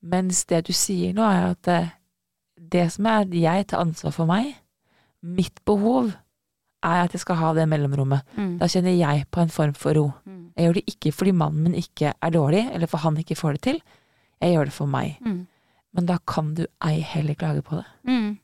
Mens 0.00 0.44
det 0.48 0.64
du 0.68 0.72
sier 0.76 1.14
nå, 1.16 1.24
er 1.26 1.52
at 1.52 1.62
det, 1.68 1.80
det 2.72 2.86
som 2.94 3.08
er 3.10 3.24
at 3.26 3.36
jeg 3.36 3.68
tar 3.68 3.84
ansvar 3.84 4.14
for 4.16 4.30
meg, 4.30 4.54
mitt 5.20 5.60
behov, 5.68 6.14
er 6.80 7.02
at 7.04 7.12
jeg 7.12 7.20
skal 7.20 7.36
ha 7.36 7.52
det 7.56 7.66
mellomrommet. 7.68 8.24
Mm. 8.36 8.52
Da 8.60 8.68
kjenner 8.72 8.96
jeg 8.96 9.26
på 9.32 9.42
en 9.42 9.52
form 9.52 9.74
for 9.76 9.96
ro. 9.96 10.06
Mm. 10.24 10.44
Jeg 10.56 10.66
gjør 10.66 10.78
det 10.78 10.84
ikke 10.94 11.12
fordi 11.12 11.34
mannen 11.36 11.64
min 11.66 11.76
ikke 11.76 12.14
er 12.16 12.32
dårlig, 12.32 12.62
eller 12.72 12.88
for 12.88 13.04
han 13.04 13.18
ikke 13.20 13.36
får 13.36 13.58
det 13.58 13.62
til. 13.68 13.80
Jeg 14.40 14.54
gjør 14.54 14.70
det 14.70 14.76
for 14.76 14.90
meg. 14.90 15.18
Mm. 15.20 15.42
Men 15.96 16.06
da 16.08 16.16
kan 16.26 16.54
du 16.56 16.64
ei 16.86 17.00
heller 17.04 17.36
klage 17.36 17.64
på 17.66 17.80
det. 17.80 17.86
Mm. 18.08 18.38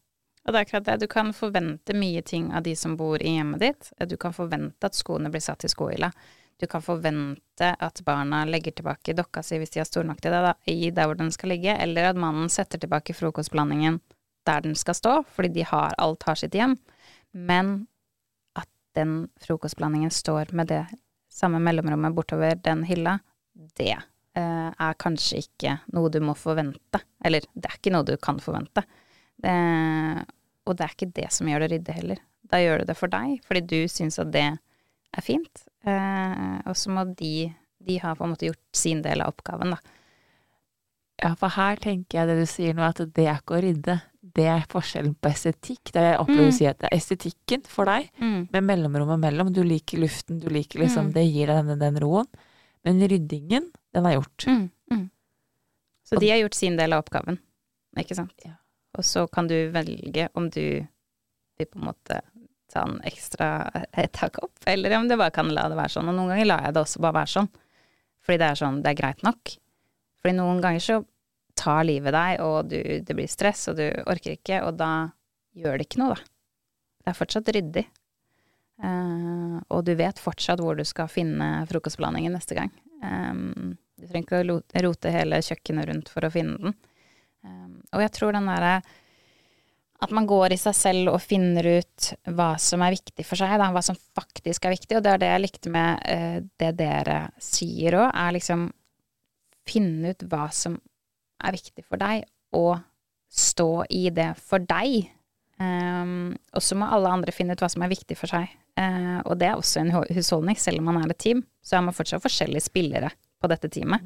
Og 0.46 0.52
det 0.52 0.58
er 0.58 0.66
akkurat 0.66 0.86
det. 0.86 1.00
Du 1.02 1.08
kan 1.10 1.32
forvente 1.34 1.96
mye 1.96 2.22
ting 2.22 2.52
av 2.54 2.62
de 2.66 2.76
som 2.78 2.94
bor 2.98 3.22
i 3.22 3.34
hjemmet 3.38 3.62
ditt. 3.64 3.88
Du 4.06 4.16
kan 4.20 4.34
forvente 4.36 4.86
at 4.86 4.98
skoene 4.98 5.30
blir 5.32 5.42
satt 5.42 5.64
i 5.66 5.70
skohylla. 5.70 6.12
Du 6.56 6.66
kan 6.66 6.82
forvente 6.82 7.68
at 7.78 8.00
barna 8.04 8.44
legger 8.48 8.72
tilbake 8.78 9.14
dokka 9.16 9.42
si 9.44 9.58
hvis 9.60 9.74
de 9.74 9.82
har 9.82 9.88
stor 9.88 10.06
nok 10.08 10.22
til 10.24 10.32
det, 10.32 10.42
da, 10.46 10.54
i 10.72 10.90
der 10.94 11.08
hvor 11.08 11.18
den 11.18 11.32
skal 11.34 11.52
ligge, 11.52 11.74
eller 11.76 12.10
at 12.10 12.20
mannen 12.20 12.48
setter 12.52 12.80
tilbake 12.80 13.16
frokostblandingen 13.16 14.00
der 14.46 14.62
den 14.64 14.76
skal 14.78 14.96
stå, 14.96 15.14
fordi 15.34 15.50
de 15.58 15.66
har 15.66 15.96
alt 15.98 16.24
har 16.28 16.38
sitt 16.38 16.54
hjem. 16.56 16.76
Men 17.32 17.88
at 18.56 18.70
den 18.96 19.26
frokostblandingen 19.42 20.12
står 20.14 20.54
med 20.56 20.70
det 20.72 20.84
samme 21.32 21.60
mellomrommet 21.60 22.14
bortover 22.16 22.56
den 22.64 22.84
hylla, 22.88 23.18
det 23.76 23.96
eh, 23.96 24.70
er 24.70 25.00
kanskje 25.02 25.42
ikke 25.44 25.76
noe 25.92 26.12
du 26.12 26.20
må 26.24 26.36
forvente. 26.38 27.02
Eller 27.24 27.44
det 27.52 27.68
er 27.68 27.80
ikke 27.80 27.92
noe 27.92 28.06
du 28.06 28.14
kan 28.22 28.40
forvente. 28.40 28.86
Det, 29.42 29.56
og 30.64 30.78
det 30.78 30.86
er 30.86 30.94
ikke 30.94 31.12
det 31.18 31.28
som 31.34 31.50
gjør 31.50 31.66
det 31.66 31.72
ryddig 31.74 31.98
heller. 31.98 32.22
Da 32.46 32.62
gjør 32.62 32.80
du 32.80 32.88
det 32.88 32.96
for 32.96 33.12
deg, 33.12 33.40
fordi 33.44 33.64
du 33.66 33.78
syns 33.90 34.20
at 34.22 34.30
det 34.32 34.46
er 35.18 35.24
fint. 35.26 35.62
Eh, 35.86 36.58
og 36.66 36.74
så 36.76 36.90
må 36.90 37.04
de 37.16 37.52
De 37.86 37.98
har 38.02 38.16
på 38.18 38.24
en 38.24 38.32
måte 38.32 38.48
gjort 38.48 38.74
sin 38.74 39.02
del 39.04 39.20
av 39.22 39.28
oppgaven, 39.30 39.70
da. 39.76 39.78
Ja, 41.22 41.34
for 41.38 41.48
her 41.54 41.76
tenker 41.80 42.18
jeg 42.18 42.26
det 42.28 42.34
du 42.40 42.46
sier 42.50 42.74
nå, 42.74 42.82
at 42.82 42.98
det 43.14 43.26
er 43.28 43.36
ikke 43.38 43.54
å 43.56 43.60
rydde. 43.62 43.94
Det 44.36 44.46
er 44.50 44.64
forskjellen 44.68 45.14
på 45.22 45.30
estetikk. 45.30 45.92
Det 45.94 46.00
er 46.02 46.08
jeg 46.10 46.20
opplever 46.24 46.48
Mm. 46.48 46.50
å 46.50 46.56
si 46.56 46.66
at 46.66 46.78
det 46.82 46.88
er 46.90 46.96
estetikken 46.98 47.62
for 47.70 47.84
deg, 47.86 48.10
med 48.18 48.64
mellomrommet 48.64 49.20
mellom. 49.22 49.52
Du 49.52 49.62
liker 49.62 49.98
luften, 50.02 50.40
du 50.40 50.48
liker 50.48 50.80
liksom 50.80 51.06
Mm. 51.06 51.12
Det 51.14 51.24
gir 51.32 51.46
deg 51.46 51.66
den, 51.66 51.78
den 51.78 52.00
roen. 52.02 52.26
Men 52.84 52.98
ryddingen, 53.00 53.70
den 53.94 54.06
er 54.06 54.16
gjort. 54.18 54.46
Mm, 54.46 54.70
mm. 54.90 55.10
Så 56.04 56.18
de 56.20 56.28
har 56.30 56.38
gjort 56.38 56.54
sin 56.54 56.76
del 56.76 56.92
av 56.92 57.04
oppgaven, 57.04 57.38
ikke 57.96 58.14
sant. 58.16 58.34
Ja. 58.44 58.56
Og 58.98 59.04
så 59.04 59.26
kan 59.30 59.46
du 59.46 59.70
velge 59.70 60.28
om 60.34 60.50
du 60.50 60.86
vil 61.56 61.66
på 61.66 61.78
en 61.78 61.86
måte 61.92 62.20
ta 62.76 62.84
en 62.86 63.00
ekstra 63.08 63.50
tak 64.16 64.38
opp, 64.44 64.56
eller 64.68 64.94
om 65.00 65.08
du 65.08 65.16
bare 65.16 65.34
kan 65.34 65.50
la 65.52 65.66
det 65.72 65.80
være 65.80 65.96
sånn. 65.96 66.12
Og 66.12 66.16
noen 66.16 66.34
ganger 66.34 66.50
lar 66.52 66.68
jeg 66.68 66.76
det 66.76 66.84
også 66.84 67.02
bare 67.04 67.18
være 67.22 67.34
sånn, 67.34 67.52
fordi 68.22 68.40
det 68.42 68.48
er 68.52 68.62
sånn, 68.62 68.80
det 68.84 68.92
er 68.92 69.00
greit 69.02 69.26
nok. 69.26 69.56
Fordi 70.22 70.38
noen 70.38 70.62
ganger 70.64 70.84
så 70.84 71.02
tar 71.56 71.86
livet 71.88 72.14
deg, 72.14 72.40
og 72.44 72.70
du, 72.70 72.80
det 73.06 73.16
blir 73.16 73.30
stress, 73.30 73.66
og 73.72 73.78
du 73.80 73.86
orker 74.04 74.36
ikke, 74.36 74.60
og 74.66 74.76
da 74.80 74.90
gjør 75.56 75.78
det 75.78 75.88
ikke 75.88 76.02
noe, 76.02 76.16
da. 76.16 76.32
Det 77.00 77.12
er 77.12 77.18
fortsatt 77.20 77.52
ryddig. 77.54 77.86
Uh, 78.82 79.56
og 79.72 79.86
du 79.86 79.94
vet 79.96 80.18
fortsatt 80.20 80.60
hvor 80.60 80.76
du 80.76 80.82
skal 80.84 81.08
finne 81.08 81.64
frokostblandingen 81.70 82.34
neste 82.36 82.58
gang. 82.58 82.72
Um, 83.00 83.76
du 83.96 84.04
trenger 84.08 84.26
ikke 84.26 84.40
å 84.42 84.88
rote 84.88 85.12
hele 85.14 85.40
kjøkkenet 85.44 85.88
rundt 85.88 86.10
for 86.12 86.26
å 86.26 86.32
finne 86.34 86.58
den. 86.60 86.76
Um, 87.46 87.78
og 87.94 88.02
jeg 88.04 88.12
tror 88.18 88.36
den 88.36 88.50
derre 88.50 88.74
at 90.04 90.12
man 90.12 90.26
går 90.28 90.52
i 90.52 90.58
seg 90.60 90.74
selv 90.76 91.12
og 91.14 91.22
finner 91.24 91.66
ut 91.78 92.10
hva 92.36 92.50
som 92.60 92.82
er 92.84 92.96
viktig 92.96 93.24
for 93.24 93.40
seg, 93.40 93.54
da, 93.60 93.70
hva 93.72 93.82
som 93.84 93.96
faktisk 93.96 94.66
er 94.66 94.74
viktig. 94.76 94.98
Og 94.98 95.04
det 95.04 95.14
er 95.14 95.22
det 95.22 95.30
jeg 95.30 95.44
likte 95.44 95.72
med 95.72 96.02
uh, 96.04 96.38
det 96.60 96.72
dere 96.80 97.20
sier 97.42 97.96
òg, 98.02 98.10
er 98.10 98.36
liksom 98.36 98.68
finne 99.66 100.12
ut 100.12 100.26
hva 100.30 100.46
som 100.54 100.76
er 101.44 101.56
viktig 101.56 101.84
for 101.86 102.00
deg, 102.00 102.26
og 102.56 102.76
stå 103.32 103.70
i 103.92 104.06
det 104.14 104.30
for 104.38 104.62
deg. 104.62 105.08
Um, 105.56 106.36
og 106.52 106.62
så 106.62 106.76
må 106.76 106.88
alle 106.92 107.10
andre 107.16 107.32
finne 107.32 107.56
ut 107.56 107.62
hva 107.64 107.70
som 107.72 107.84
er 107.84 107.92
viktig 107.92 108.16
for 108.18 108.30
seg. 108.30 108.52
Uh, 108.76 109.24
og 109.24 109.38
det 109.40 109.48
er 109.48 109.56
også 109.56 109.80
en 109.80 109.94
husholdning, 109.96 110.58
selv 110.60 110.82
om 110.82 110.90
man 110.90 111.00
er 111.00 111.12
et 111.12 111.22
team, 111.24 111.42
så 111.64 111.78
er 111.78 111.86
man 111.88 111.96
fortsatt 111.96 112.24
forskjellige 112.24 112.68
spillere 112.68 113.10
på 113.40 113.50
dette 113.52 113.72
teamet. 113.72 114.04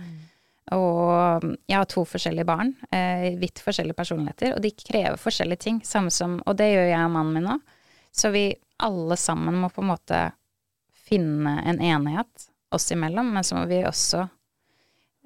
Og 0.77 1.47
jeg 1.66 1.75
har 1.75 1.89
to 1.91 2.05
forskjellige 2.07 2.47
barn, 2.47 2.75
eh, 2.95 3.35
vidt 3.39 3.62
forskjellige 3.64 3.99
personligheter, 3.99 4.55
og 4.55 4.62
de 4.62 4.71
krever 4.71 5.18
forskjellige 5.18 5.64
ting, 5.66 5.81
samme 5.85 6.11
som 6.14 6.41
Og 6.47 6.57
det 6.57 6.71
gjør 6.71 6.91
jeg 6.91 7.05
og 7.05 7.11
mannen 7.11 7.35
min 7.35 7.49
nå. 7.49 7.57
Så 8.12 8.31
vi 8.31 8.55
alle 8.79 9.16
sammen 9.16 9.59
må 9.59 9.71
på 9.71 9.83
en 9.83 9.91
måte 9.91 10.21
finne 10.95 11.61
en 11.66 11.81
enighet 11.81 12.51
oss 12.71 12.93
imellom, 12.93 13.33
men 13.35 13.45
så 13.45 13.59
må 13.59 13.64
vi 13.66 13.83
også 13.85 14.29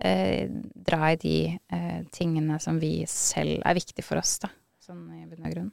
eh, 0.00 0.48
dra 0.74 1.12
i 1.12 1.20
de 1.20 1.38
eh, 1.52 2.00
tingene 2.12 2.58
som 2.60 2.80
vi 2.80 3.04
selv 3.08 3.60
er 3.64 3.76
viktig 3.76 4.04
for 4.04 4.20
oss, 4.20 4.38
da. 4.40 4.48
Sånn 4.80 5.04
i 5.12 5.26
bunn 5.28 5.44
og 5.44 5.52
grunn. 5.52 5.70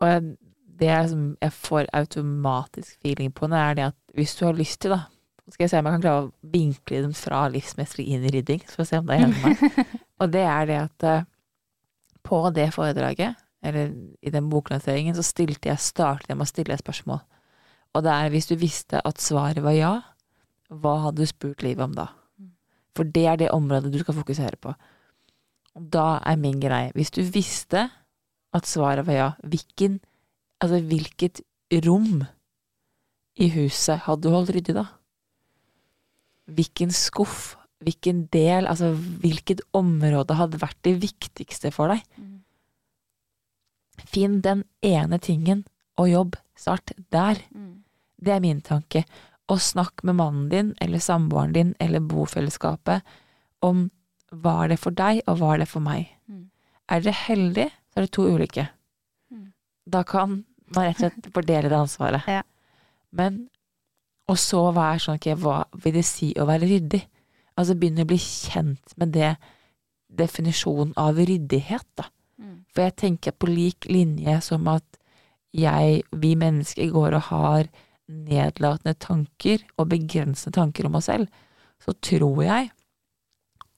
Og 0.00 0.32
det 0.78 0.88
jeg, 0.88 1.20
jeg 1.42 1.52
får 1.52 1.92
automatisk 1.92 2.96
feeling 3.02 3.32
på, 3.34 3.50
det 3.52 3.60
er 3.60 3.76
det 3.76 3.86
at 3.90 3.98
hvis 4.16 4.36
du 4.38 4.46
har 4.46 4.56
lyst 4.56 4.80
til, 4.80 4.96
da 4.96 5.04
Skal 5.48 5.64
jeg 5.64 5.72
se 5.72 5.80
om 5.80 5.88
jeg 5.88 5.96
kan 5.96 6.04
klare 6.04 6.24
å 6.26 6.52
vinkle 6.52 7.02
dem 7.06 7.14
fra 7.16 7.46
livsmestring 7.52 8.10
inn 8.12 8.26
i 8.28 8.32
rydding, 8.34 8.60
for 8.68 8.84
å 8.84 8.88
se 8.88 9.00
om 9.00 9.08
det 9.08 9.16
hjelper 9.20 9.46
meg. 9.48 9.92
Og 10.20 10.32
det 10.34 10.44
er 10.44 10.68
det 10.68 10.78
at 10.82 11.06
eh, 11.08 11.26
på 12.28 12.40
det 12.52 12.68
foredraget, 12.74 13.38
eller 13.64 13.90
i 14.20 14.32
den 14.34 14.50
boklanseringen, 14.52 15.16
så 15.16 15.24
stilte 15.24 15.70
jeg, 15.70 15.82
startet 15.82 16.30
jeg 16.30 16.38
med 16.38 16.46
å 16.46 16.50
stille 16.50 16.76
et 16.76 16.84
spørsmål. 16.84 17.22
Og 17.96 18.04
det 18.04 18.12
er 18.12 18.32
hvis 18.32 18.50
du 18.50 18.54
visste 18.60 19.00
at 19.08 19.22
svaret 19.22 19.64
var 19.64 19.74
ja, 19.74 19.92
hva 20.68 20.94
hadde 21.06 21.24
du 21.24 21.30
spurt 21.30 21.64
livet 21.64 21.86
om 21.86 21.96
da? 21.96 22.10
For 22.98 23.08
det 23.08 23.24
er 23.30 23.40
det 23.40 23.54
området 23.54 23.92
du 23.94 24.00
skal 24.02 24.18
fokusere 24.18 24.58
på. 24.60 24.74
Og 25.78 25.88
da 25.94 26.18
er 26.26 26.40
min 26.40 26.58
greie 26.58 26.90
Hvis 26.96 27.12
du 27.14 27.20
visste 27.22 27.86
at 28.54 28.66
svaret 28.66 29.06
var 29.06 29.14
ja, 29.14 29.28
hvilken, 29.46 30.00
altså 30.60 30.80
hvilket 30.82 31.42
rom 31.86 32.24
i 33.38 33.48
huset 33.54 34.02
hadde 34.06 34.26
du 34.26 34.34
holdt 34.34 34.50
ryddig 34.56 34.74
da? 34.74 34.86
Hvilken 36.48 36.92
skuff, 36.94 37.56
hvilken 37.84 38.26
del, 38.32 38.66
altså 38.66 38.92
hvilket 38.96 39.60
område 39.76 40.36
hadde 40.38 40.60
vært 40.62 40.78
det 40.86 40.96
viktigste 41.02 41.70
for 41.74 41.92
deg? 41.92 42.02
Finn 44.08 44.40
den 44.44 44.64
ene 44.84 45.18
tingen 45.22 45.64
og 45.98 46.08
jobb. 46.10 46.38
Start 46.58 46.94
der. 47.14 47.40
Det 48.18 48.32
er 48.34 48.42
min 48.42 48.62
tanke. 48.64 49.04
Og 49.48 49.60
snakk 49.62 50.02
med 50.04 50.18
mannen 50.18 50.48
din 50.52 50.74
eller 50.84 51.02
samboeren 51.02 51.54
din 51.54 51.74
eller 51.80 52.04
bofellesskapet 52.04 53.06
om 53.64 53.88
hva 54.28 54.64
er 54.64 54.74
det 54.74 54.80
for 54.82 54.92
deg, 54.92 55.22
og 55.26 55.38
hva 55.40 55.54
er 55.54 55.62
det 55.62 55.70
for 55.70 55.80
meg. 55.80 56.10
Mm. 56.28 56.48
Er 56.92 57.04
dere 57.04 57.20
heldige, 57.24 57.70
så 57.88 58.00
er 58.00 58.04
det 58.04 58.12
to 58.12 58.26
ulike. 58.28 58.66
Mm. 59.32 59.46
Da 59.88 60.02
kan 60.04 60.42
man 60.74 60.84
rett 60.84 60.98
og 61.00 61.06
slett 61.06 61.30
fordele 61.32 61.70
det 61.72 61.78
ansvaret. 61.78 62.28
Ja. 62.28 62.42
Men 63.10 63.46
Og 64.28 64.36
så 64.40 64.60
være 64.76 65.00
sånn, 65.02 65.18
ok, 65.20 65.30
hva 65.40 65.62
vil 65.82 65.96
det 65.98 66.04
si 66.06 66.32
å 66.36 66.46
være 66.48 66.68
ryddig? 66.68 67.00
Altså 67.58 67.76
begynne 67.78 68.04
å 68.04 68.08
bli 68.08 68.18
kjent 68.20 68.94
med 69.00 69.14
det 69.16 69.32
definisjonen 70.08 70.94
av 71.00 71.18
ryddighet, 71.18 71.86
da. 71.98 72.08
Mm. 72.38 72.54
For 72.72 72.86
jeg 72.86 72.96
tenker 73.02 73.34
på 73.34 73.50
lik 73.50 73.88
linje 73.90 74.38
som 74.44 74.68
at 74.70 74.84
jeg, 75.56 76.02
vi 76.12 76.34
mennesker 76.38 76.90
går 76.92 77.16
og 77.18 77.28
har 77.30 77.70
nedlatende 78.08 78.94
tanker 79.00 79.64
og 79.76 79.90
begrensende 79.92 80.54
tanker 80.56 80.88
om 80.88 80.98
oss 81.00 81.08
selv, 81.10 81.28
så 81.82 81.94
tror 82.02 82.42
jeg 82.42 82.70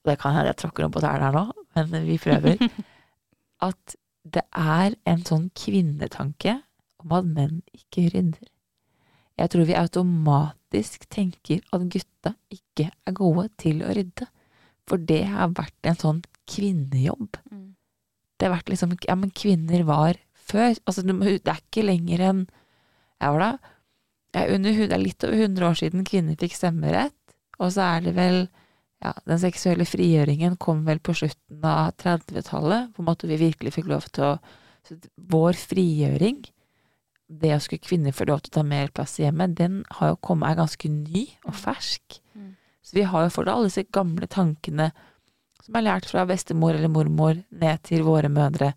Det 0.00 0.14
kan 0.16 0.32
hende 0.32 0.48
jeg 0.48 0.56
tråkker 0.62 0.86
noen 0.86 0.92
på 0.94 1.00
tærne 1.04 1.26
her 1.26 1.34
nå, 1.34 1.42
men 1.76 2.06
vi 2.06 2.14
prøver. 2.16 2.56
At 3.68 3.96
det 4.24 4.46
er 4.56 4.94
en 5.04 5.24
sånn 5.28 5.50
kvinnetanke 5.52 6.54
om 7.04 7.12
at 7.18 7.28
menn 7.28 7.58
ikke 7.76 8.06
rydder. 8.14 8.48
Jeg 9.40 9.52
tror 9.52 9.66
vi 9.68 9.78
automatisk 9.78 11.06
tenker 11.12 11.62
at 11.72 11.86
gutta 11.92 12.34
ikke 12.52 12.90
er 12.92 13.16
gode 13.16 13.48
til 13.60 13.80
å 13.84 13.94
rydde. 13.96 14.28
For 14.88 15.00
det 15.00 15.22
har 15.30 15.54
vært 15.56 15.88
en 15.88 15.98
sånn 15.98 16.22
kvinnejobb. 16.50 17.38
Mm. 17.50 17.68
Det 18.36 18.48
har 18.48 18.56
vært 18.58 18.72
liksom 18.72 18.96
Ja, 19.06 19.16
men 19.16 19.32
kvinner 19.32 19.84
var 19.88 20.18
før. 20.34 20.74
Altså, 20.84 21.04
det 21.04 21.40
er 21.40 21.60
ikke 21.60 21.86
lenger 21.86 22.24
enn 22.30 22.46
Jeg 23.20 23.34
var 23.36 23.44
da 23.44 23.50
ja, 24.30 24.46
under, 24.54 24.72
Det 24.72 24.94
er 24.94 25.02
litt 25.02 25.24
over 25.26 25.42
100 25.42 25.66
år 25.68 25.78
siden 25.78 26.06
kvinner 26.08 26.38
fikk 26.40 26.56
stemmerett. 26.56 27.36
Og 27.60 27.72
så 27.74 27.86
er 27.96 28.08
det 28.08 28.16
vel 28.18 28.42
Ja, 29.00 29.14
den 29.24 29.40
seksuelle 29.40 29.86
frigjøringen 29.88 30.58
kom 30.60 30.82
vel 30.84 30.98
på 31.00 31.14
slutten 31.16 31.64
av 31.64 31.94
30-tallet. 32.02 32.90
På 32.92 33.00
en 33.00 33.08
måte 33.08 33.30
vi 33.30 33.40
virkelig 33.40 33.72
fikk 33.78 33.88
lov 33.88 34.10
til 34.12 34.34
å 34.34 34.34
så 34.86 34.96
Vår 35.30 35.58
frigjøring, 35.60 36.38
det 37.30 37.52
å 37.54 37.60
skulle 37.62 37.84
kvinner 37.84 38.14
få 38.14 38.26
lov 38.28 38.42
til 38.42 38.50
å 38.50 38.56
ta 38.58 38.64
mer 38.66 38.90
plass 38.94 39.18
i 39.20 39.24
hjemmet, 39.24 39.54
den 39.58 39.80
har 39.98 40.12
jo 40.12 40.18
kommet, 40.24 40.50
er 40.50 40.58
ganske 40.58 40.90
ny 40.90 41.24
og 41.46 41.54
fersk. 41.54 42.18
Mm. 42.34 42.52
Så 42.82 42.96
vi 42.96 43.06
har 43.06 43.26
jo 43.26 43.32
fortsatt 43.36 43.54
alle 43.54 43.70
disse 43.70 43.86
gamle 43.94 44.26
tankene 44.30 44.90
som 45.60 45.76
er 45.78 45.86
lært 45.86 46.08
fra 46.10 46.24
bestemor 46.26 46.74
eller 46.74 46.90
mormor 46.90 47.38
ned 47.50 47.82
til 47.86 48.02
våre 48.06 48.30
mødre, 48.32 48.72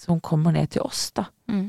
som 0.00 0.22
kommer 0.24 0.54
ned 0.54 0.72
til 0.74 0.84
oss, 0.86 1.10
da. 1.14 1.26
Mm. 1.50 1.68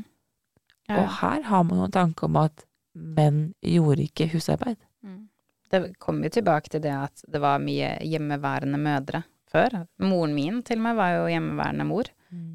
Ja, 0.86 1.00
Og 1.02 1.08
her 1.20 1.46
har 1.50 1.64
man 1.66 1.80
noen 1.82 1.94
tanke 1.94 2.28
om 2.28 2.38
at 2.40 2.64
menn 2.96 3.50
gjorde 3.60 4.06
ikke 4.06 4.30
husarbeid. 4.32 4.78
Mm. 5.04 5.26
Det 5.70 5.80
kommer 6.02 6.28
jo 6.28 6.36
tilbake 6.38 6.70
til 6.72 6.84
det 6.84 6.94
at 6.94 7.24
det 7.28 7.42
var 7.42 7.62
mye 7.62 7.96
hjemmeværende 8.06 8.78
mødre 8.80 9.24
før. 9.50 9.82
Moren 10.02 10.34
min 10.36 10.62
til 10.66 10.80
og 10.80 10.86
med 10.86 10.98
var 10.98 11.16
jo 11.16 11.26
hjemmeværende 11.30 11.86
mor 11.88 12.08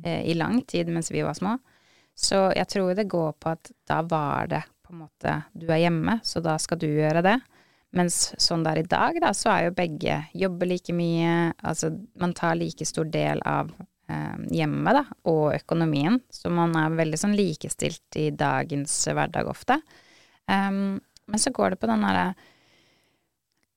eh, 0.05 0.24
i 0.32 0.36
lang 0.38 0.64
tid 0.68 0.89
mens 0.91 1.12
vi 1.12 1.24
var 1.28 1.38
små. 1.38 1.57
Så 2.22 2.51
jeg 2.53 2.69
tror 2.69 2.93
det 2.95 3.09
går 3.09 3.34
på 3.41 3.53
at 3.55 3.72
da 3.89 4.01
var 4.05 4.49
det 4.51 4.61
på 4.86 4.93
en 4.93 5.01
måte 5.05 5.41
Du 5.57 5.65
er 5.72 5.82
hjemme, 5.86 6.19
så 6.24 6.41
da 6.43 6.57
skal 6.61 6.78
du 6.82 6.88
gjøre 6.88 7.24
det. 7.26 7.39
Mens 7.97 8.30
sånn 8.39 8.63
det 8.63 8.72
er 8.72 8.80
i 8.82 8.89
dag, 8.91 9.17
da, 9.19 9.34
så 9.36 9.49
er 9.51 9.65
jo 9.65 9.76
begge 9.76 10.22
jobber 10.38 10.69
like 10.69 10.93
mye. 10.95 11.51
Altså 11.59 11.91
man 12.22 12.36
tar 12.38 12.55
like 12.59 12.86
stor 12.88 13.09
del 13.11 13.41
av 13.47 13.74
eh, 14.07 14.38
hjemmet, 14.53 15.01
da, 15.01 15.03
og 15.28 15.57
økonomien. 15.57 16.22
Så 16.32 16.53
man 16.53 16.78
er 16.80 16.95
veldig 17.01 17.19
sånn 17.19 17.36
likestilt 17.36 18.19
i 18.22 18.30
dagens 18.32 18.95
hverdag 19.11 19.49
ofte. 19.51 19.82
Um, 20.47 21.01
men 21.32 21.41
så 21.41 21.51
går 21.55 21.74
det 21.74 21.80
på 21.80 21.88
den 21.88 22.01
derre 22.03 22.32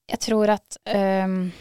Jeg 0.09 0.21
tror 0.25 0.51
at 0.57 0.79
um, 0.91 1.53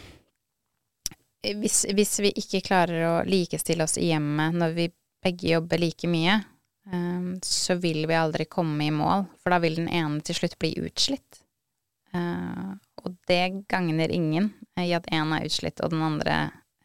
hvis, 1.44 1.84
hvis 1.92 2.14
vi 2.24 2.32
ikke 2.40 2.64
klarer 2.64 3.04
å 3.08 3.14
likestille 3.28 3.84
oss 3.84 3.98
i 4.00 4.08
hjemmet 4.08 4.56
når 4.56 4.74
vi 4.78 4.88
begge 5.24 5.52
jobber 5.54 5.80
like 5.80 6.08
mye, 6.10 6.38
så 7.42 7.74
vil 7.80 8.02
vi 8.10 8.14
aldri 8.18 8.44
komme 8.44 8.84
i 8.86 8.92
mål, 8.92 9.24
for 9.40 9.54
da 9.54 9.58
vil 9.62 9.78
den 9.80 9.88
ene 9.88 10.20
til 10.26 10.36
slutt 10.36 10.58
bli 10.60 10.74
utslitt. 10.84 11.40
Uh, 12.14 12.74
og 13.02 13.16
det 13.26 13.64
gagner 13.72 14.12
ingen 14.12 14.52
i 14.78 14.92
at 14.94 15.08
én 15.10 15.32
er 15.34 15.46
utslitt 15.48 15.80
og 15.82 15.90
den 15.90 16.04
andre 16.06 16.36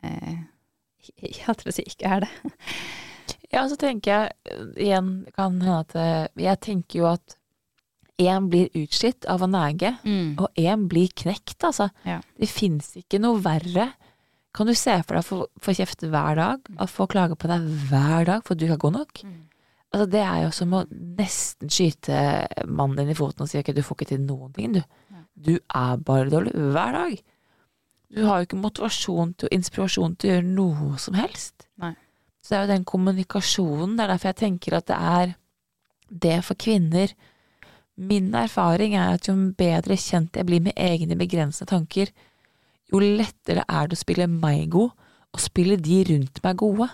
uh, 0.01 0.39
jeg 1.21 1.43
holdt 1.45 1.67
å 1.69 1.73
si 1.75 1.83
ikke 1.85 2.09
er 2.15 2.23
det. 2.25 2.31
Ja, 3.51 3.65
så 3.69 3.75
tenker 3.77 4.09
jeg 4.09 4.63
igjen 4.77 5.11
kan 5.35 5.59
hende 5.61 5.83
at 5.83 6.31
Jeg 6.37 6.59
tenker 6.65 6.99
jo 6.99 7.05
at 7.11 7.35
én 8.19 8.49
blir 8.51 8.67
utslitt 8.77 9.25
av 9.31 9.41
å 9.45 9.47
nege, 9.49 9.93
Mm. 10.03 10.35
og 10.41 10.49
én 10.59 10.87
blir 10.91 11.07
knekt, 11.15 11.55
altså. 11.63 11.89
Ja. 12.05 12.19
Det 12.39 12.49
fins 12.51 12.91
ikke 12.99 13.19
noe 13.21 13.39
verre. 13.41 13.91
Kan 14.53 14.67
du 14.67 14.73
se 14.75 14.97
for 15.05 15.15
deg 15.15 15.23
å 15.23 15.47
få, 15.61 15.73
kjeft 15.77 16.03
hver 16.03 16.35
dag, 16.35 16.59
å 16.81 16.87
få 16.89 17.07
klage 17.07 17.37
på 17.39 17.47
deg 17.47 17.63
hver 17.89 18.25
dag 18.27 18.43
for 18.43 18.53
at 18.55 18.59
du 18.59 18.65
ikke 18.65 18.75
er 18.79 18.83
god 18.83 18.97
nok? 18.97 19.21
Altså, 19.89 20.05
det 20.13 20.21
er 20.21 20.43
jo 20.43 20.51
som 20.53 20.73
å 20.77 20.83
nesten 20.91 21.71
skyte 21.73 22.19
mannen 22.69 23.01
din 23.01 23.13
i 23.13 23.17
foten 23.17 23.45
og 23.45 23.49
si 23.49 23.57
ok, 23.57 23.71
du 23.73 23.81
får 23.85 23.97
ikke 23.97 24.09
til 24.11 24.21
noen 24.25 24.53
ting, 24.53 24.75
du. 24.77 24.83
Du 25.39 25.55
er 25.55 26.01
bare 26.03 26.29
dårlig 26.29 26.51
hver 26.53 26.93
dag. 26.93 27.17
Du 28.09 28.23
har 28.25 28.39
jo 28.39 28.47
ikke 28.47 28.59
motivasjon 28.59 29.33
til 29.39 29.51
inspirasjon 29.55 30.15
til 30.19 30.29
å 30.29 30.33
gjøre 30.33 30.49
noe 30.49 30.99
som 31.01 31.17
helst. 31.17 31.67
Nei. 31.81 31.93
Så 32.41 32.53
det 32.53 32.57
er 32.57 32.63
jo 32.65 32.71
den 32.73 32.85
kommunikasjonen, 32.87 33.95
det 33.95 34.03
er 34.03 34.11
derfor 34.13 34.31
jeg 34.31 34.39
tenker 34.41 34.77
at 34.77 34.87
det 34.89 34.97
er 34.97 35.35
det 36.09 36.39
for 36.47 36.57
kvinner 36.57 37.11
Min 37.99 38.31
erfaring 38.33 38.93
er 38.95 39.17
at 39.17 39.27
jo 39.27 39.33
bedre 39.59 39.97
kjent 39.99 40.37
jeg 40.39 40.47
blir 40.47 40.61
med 40.63 40.77
egne 40.79 41.17
begrensede 41.19 41.67
tanker, 41.67 42.07
jo 42.87 43.01
lettere 43.03 43.65
er 43.67 43.89
det 43.89 43.97
å 43.97 43.99
spille 43.99 44.27
meg 44.31 44.69
god, 44.71 44.93
og 45.35 45.41
spille 45.43 45.75
de 45.75 45.97
rundt 46.07 46.39
meg 46.45 46.55
gode. 46.61 46.87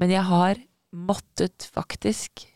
Men 0.00 0.14
jeg 0.14 0.24
har 0.24 0.62
måttet 0.96 1.68
faktisk 1.74 2.46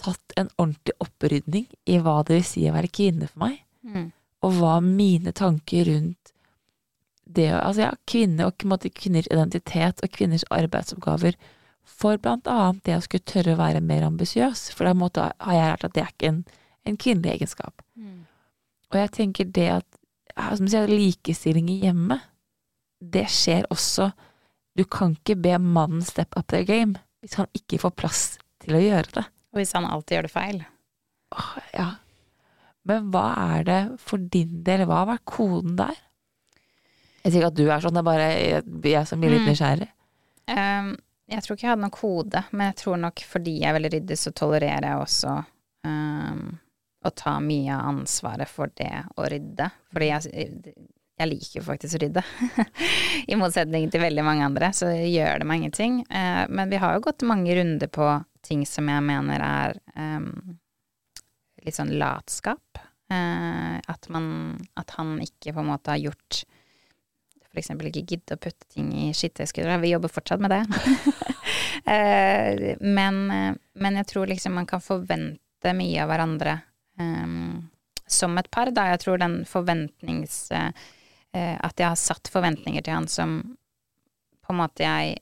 tatt 0.00 0.34
en 0.36 0.50
ordentlig 0.58 0.94
opprydning 1.00 1.66
i 1.88 1.98
hva 2.02 2.18
det 2.26 2.38
vil 2.40 2.46
si 2.46 2.64
å 2.68 2.74
være 2.76 2.92
kvinne 2.92 3.28
for 3.30 3.46
meg, 3.46 3.60
Mm. 3.84 4.12
og 4.42 4.52
hva 4.58 4.78
mine 4.80 5.32
tanker 5.36 5.84
rundt 5.90 6.30
det 7.26 7.50
Altså, 7.52 7.80
ja, 7.82 7.92
kvinne 8.06 8.46
og 8.46 8.64
måte 8.64 8.90
kvinners 8.92 9.26
identitet 9.32 10.00
og 10.02 10.10
kvinners 10.12 10.44
arbeidsoppgaver 10.50 11.34
for 11.84 12.16
blant 12.18 12.46
annet 12.48 12.82
det 12.84 12.96
å 12.96 13.02
skulle 13.04 13.24
tørre 13.24 13.54
å 13.54 13.60
være 13.60 13.80
mer 13.80 14.02
ambisiøs, 14.04 14.70
for 14.72 14.84
da 14.84 14.94
måte 14.94 15.20
har 15.20 15.52
jeg 15.54 15.70
lært 15.70 15.84
at 15.84 15.94
det 15.94 16.02
er 16.02 16.12
ikke 16.12 16.28
en, 16.28 16.44
en 16.84 16.96
kvinnelig 16.96 17.32
egenskap. 17.34 17.82
Og 18.92 18.98
jeg 19.00 19.10
tenker 19.12 19.44
det 19.44 19.68
at 19.80 19.86
som 20.58 20.68
sier, 20.68 20.88
likestilling 20.88 21.68
i 21.70 21.80
hjemmet, 21.84 22.20
det 23.00 23.26
skjer 23.28 23.66
også. 23.70 24.12
Du 24.76 24.84
kan 24.84 25.14
ikke 25.16 25.36
be 25.40 25.58
mannen 25.58 26.02
step 26.02 26.34
up 26.36 26.48
their 26.48 26.64
game 26.64 26.96
hvis 27.24 27.38
han 27.40 27.48
ikke 27.56 27.80
får 27.82 27.94
plass 27.98 28.22
til 28.62 28.76
å 28.76 28.82
gjøre 28.84 29.10
det. 29.16 29.24
Og 29.54 29.60
hvis 29.62 29.72
han 29.76 29.86
alltid 29.88 30.18
gjør 30.18 30.26
det 30.28 30.32
feil. 30.34 30.58
Åh, 31.34 31.52
ja. 31.74 31.86
Men 32.84 33.06
hva 33.14 33.26
er 33.56 33.64
det 33.64 33.78
for 34.04 34.20
din 34.20 34.58
del, 34.66 34.84
hva 34.88 35.02
har 35.02 35.10
vært 35.14 35.24
koden 35.30 35.78
der? 35.78 35.96
Jeg 37.24 37.32
sier 37.32 37.40
ikke 37.40 37.52
at 37.54 37.56
du 37.56 37.64
er 37.72 37.80
sånn, 37.80 37.96
det 37.96 38.02
er 38.02 38.08
bare 38.10 38.26
jeg, 38.36 38.64
jeg 38.92 39.08
som 39.08 39.22
blir 39.22 39.32
litt 39.32 39.46
Mm. 39.46 39.48
nysgjerrig. 39.54 39.88
Um, 40.52 40.90
jeg 41.32 41.40
tror 41.46 41.56
ikke 41.56 41.64
jeg 41.64 41.70
hadde 41.72 41.84
noen 41.86 41.94
kode, 41.96 42.42
men 42.52 42.66
jeg 42.68 42.76
tror 42.82 42.98
nok 43.00 43.22
fordi 43.24 43.54
jeg 43.62 43.70
er 43.70 43.76
veldig 43.78 43.92
ryddig, 43.94 44.18
så 44.20 44.32
tolererer 44.36 44.84
jeg 44.90 45.00
også 45.06 45.36
um, 45.88 46.42
å 47.04 47.12
ta 47.16 47.38
mye 47.40 47.72
av 47.78 47.88
ansvaret 47.94 48.48
for 48.52 48.68
det 48.76 48.90
å 49.16 49.24
rydde. 49.32 49.70
Fordi 49.94 50.10
jeg, 50.10 50.74
jeg 51.14 51.30
liker 51.30 51.60
jo 51.60 51.64
faktisk 51.66 51.98
å 51.98 52.02
rydde. 52.02 52.22
I 53.30 53.38
motsetning 53.38 53.86
til 53.92 54.02
veldig 54.02 54.24
mange 54.26 54.46
andre, 54.48 54.72
så 54.74 54.90
gjør 54.90 55.42
det 55.42 55.48
meg 55.48 55.62
ingenting. 55.62 56.00
Eh, 56.08 56.44
men 56.50 56.72
vi 56.72 56.80
har 56.82 56.96
jo 56.96 57.04
gått 57.06 57.26
mange 57.26 57.54
runder 57.54 57.90
på 57.92 58.08
ting 58.44 58.64
som 58.68 58.90
jeg 58.90 59.04
mener 59.06 59.44
er 59.44 59.78
eh, 59.94 60.26
litt 61.64 61.78
sånn 61.78 61.94
latskap. 62.00 62.82
Eh, 63.12 63.78
at 63.78 64.10
man 64.12 64.26
At 64.80 64.96
han 64.98 65.18
ikke 65.22 65.52
på 65.52 65.62
en 65.62 65.70
måte 65.70 65.92
har 65.92 66.02
gjort 66.02 66.44
eksempel 67.60 67.86
ikke 67.90 68.02
gidde 68.08 68.34
å 68.34 68.40
putte 68.40 68.66
ting 68.72 68.88
i 68.98 69.12
skitteskuer. 69.14 69.68
Vi 69.82 69.92
jobber 69.92 70.12
fortsatt 70.12 70.42
med 70.44 70.54
det. 70.54 70.64
Eh, 71.84 72.78
men, 72.80 73.16
men 73.28 73.96
jeg 73.98 74.06
tror 74.08 74.30
liksom 74.30 74.54
man 74.56 74.64
kan 74.64 74.80
forvente 74.80 75.72
mye 75.76 75.98
av 76.00 76.08
hverandre 76.08 76.54
eh, 77.02 77.34
som 78.08 78.38
et 78.40 78.48
par, 78.54 78.70
da. 78.72 78.86
Jeg 78.94 79.02
tror 79.02 79.20
den 79.20 79.34
forventnings... 79.48 80.38
eh, 81.34 81.56
at 81.58 81.80
jeg 81.80 81.90
har 81.90 82.00
satt 82.00 82.30
forventninger 82.32 82.84
til 82.84 82.96
han 82.96 83.10
som 83.10 83.36
på 84.44 84.52
en 84.52 84.60
måte 84.60 84.84
jeg 84.84 85.18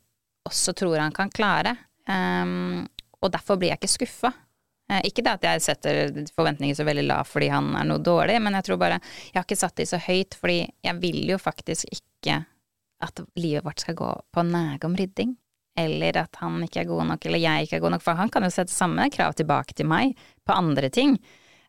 også 0.48 0.74
tror 0.74 0.98
han 0.98 1.14
kan 1.14 1.30
klare. 1.30 1.76
Um, 2.10 2.82
og 3.22 3.30
derfor 3.30 3.58
blir 3.60 3.70
jeg 3.70 3.78
ikke 3.78 3.92
skuffa. 3.92 4.32
Eh, 4.90 5.02
ikke 5.08 5.22
det 5.24 5.36
at 5.36 5.46
jeg 5.46 5.64
setter 5.64 6.24
forventninger 6.34 6.76
så 6.76 6.86
veldig 6.86 7.04
lav 7.06 7.28
fordi 7.30 7.52
han 7.52 7.70
er 7.78 7.86
noe 7.88 8.02
dårlig, 8.02 8.40
men 8.42 8.58
jeg 8.58 8.66
tror 8.66 8.80
bare 8.82 8.98
Jeg 8.98 9.36
har 9.38 9.46
ikke 9.46 9.60
satt 9.60 9.76
de 9.78 9.86
så 9.88 10.00
høyt, 10.02 10.36
fordi 10.38 10.64
jeg 10.84 10.98
vil 11.02 11.22
jo 11.30 11.38
faktisk 11.40 11.86
ikke 11.94 12.42
at 13.02 13.22
livet 13.38 13.64
vårt 13.66 13.82
skal 13.82 13.96
gå 13.98 14.10
på 14.34 14.44
nege 14.46 14.86
om 14.86 14.96
rydding. 14.98 15.36
Eller 15.78 16.18
at 16.20 16.36
han 16.42 16.60
ikke 16.62 16.82
er 16.82 16.90
god 16.90 17.06
nok, 17.08 17.24
eller 17.26 17.40
jeg 17.40 17.66
ikke 17.66 17.78
er 17.78 17.82
god 17.82 17.94
nok. 17.96 18.02
For 18.04 18.18
han 18.18 18.30
kan 18.30 18.44
jo 18.44 18.50
sette 18.52 18.74
samme 18.74 19.08
krav 19.10 19.34
tilbake 19.38 19.74
til 19.74 19.88
meg 19.90 20.12
på 20.46 20.54
andre 20.54 20.90
ting. 20.92 21.16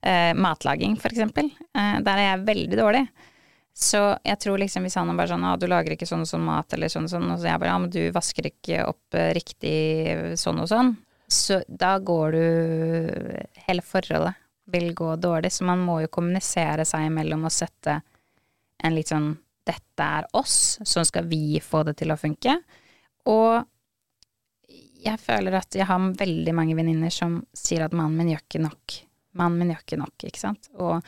Eh, 0.04 0.34
matlaging, 0.36 0.98
for 1.00 1.14
eksempel. 1.14 1.48
Eh, 1.74 1.98
der 2.04 2.20
er 2.20 2.28
jeg 2.28 2.46
veldig 2.50 2.80
dårlig. 2.82 3.04
Så 3.74 4.00
jeg 4.22 4.38
tror 4.40 4.60
liksom 4.62 4.86
hvis 4.86 4.96
han 5.00 5.10
bare 5.18 5.32
sånn 5.32 5.46
ah, 5.50 5.56
'du 5.58 5.66
lager 5.68 5.96
ikke 5.96 6.06
sånn 6.06 6.22
og 6.26 6.30
sånn 6.30 6.46
mat', 6.46 6.74
eller 6.76 6.92
sånn 6.94 7.08
og 7.08 7.14
sånn, 7.14 7.32
og 7.32 7.40
så 7.42 7.50
jeg 7.50 7.60
bare 7.60 7.72
'ja, 7.72 7.80
men 7.82 7.90
du 7.90 8.12
vasker 8.14 8.46
ikke 8.52 8.86
opp 8.86 9.18
eh, 9.18 9.34
riktig 9.34 10.38
sånn 10.38 10.62
og 10.62 10.70
sånn', 10.70 10.94
så 11.28 11.64
da 11.68 11.98
går 11.98 12.32
du 12.32 12.46
Hele 13.66 13.82
forholdet 13.82 14.36
vil 14.66 14.94
gå 14.94 15.16
dårlig, 15.16 15.52
så 15.52 15.66
man 15.66 15.80
må 15.80 16.02
jo 16.04 16.12
kommunisere 16.12 16.86
seg 16.86 17.08
imellom 17.08 17.46
og 17.46 17.52
sette 17.52 18.02
en 18.84 18.96
litt 18.96 19.10
sånn 19.10 19.38
'dette 19.66 20.04
er 20.04 20.28
oss, 20.34 20.80
sånn 20.84 21.06
skal 21.06 21.26
vi 21.26 21.60
få 21.60 21.84
det 21.84 21.98
til 21.98 22.12
å 22.12 22.20
funke'. 22.20 22.58
Og 23.26 23.66
jeg 25.04 25.20
føler 25.20 25.58
at 25.60 25.76
jeg 25.76 25.88
har 25.88 26.00
veldig 26.20 26.54
mange 26.56 26.76
venninner 26.76 27.12
som 27.12 27.42
sier 27.56 27.86
at 27.86 27.96
mannen 27.96 28.18
min 28.18 28.34
gjør 28.34 28.44
ikke 28.44 28.64
nok. 28.64 29.00
Mannen 29.40 29.60
min 29.60 29.74
gjør 29.74 29.84
ikke 29.84 30.00
nok, 30.00 30.16
ikke 30.30 30.40
sant. 30.40 30.70
Og 30.80 31.02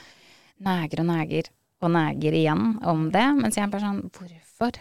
neger 0.66 1.03
og 1.03 1.09
neger 1.11 1.51
og 1.86 1.93
neger 1.95 2.36
igjen 2.36 2.75
om 2.83 3.07
det. 3.13 3.25
Mens 3.39 3.57
jeg 3.57 3.65
er 3.65 3.71
bare 3.73 3.86
sånn, 3.86 4.03
hvorfor 4.15 4.77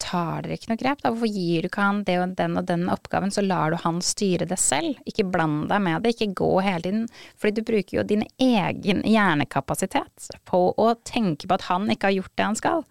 tar 0.00 0.46
dere 0.46 0.56
ikke 0.56 0.70
noe 0.72 0.80
grep? 0.80 1.02
Da? 1.02 1.12
Hvorfor 1.12 1.30
gir 1.30 1.62
du 1.62 1.68
ikke 1.68 1.84
han 1.84 2.02
det 2.08 2.16
og 2.22 2.34
den 2.38 2.56
og 2.58 2.68
den 2.68 2.86
oppgaven, 2.92 3.32
så 3.34 3.44
lar 3.44 3.72
du 3.72 3.78
han 3.82 4.00
styre 4.04 4.48
det 4.48 4.58
selv? 4.60 4.98
Ikke 5.08 5.26
bland 5.28 5.68
deg 5.70 5.82
med 5.84 6.04
det, 6.04 6.14
ikke 6.14 6.32
gå 6.40 6.50
hele 6.64 6.84
tiden. 6.86 7.04
Fordi 7.40 7.60
du 7.60 7.68
bruker 7.68 7.98
jo 7.98 8.06
din 8.08 8.24
egen 8.40 9.04
hjernekapasitet 9.06 10.30
på 10.48 10.62
å 10.72 10.94
tenke 11.06 11.46
på 11.50 11.58
at 11.58 11.68
han 11.68 11.90
ikke 11.92 12.10
har 12.10 12.18
gjort 12.20 12.36
det 12.36 12.48
han 12.48 12.58
skal. 12.58 12.84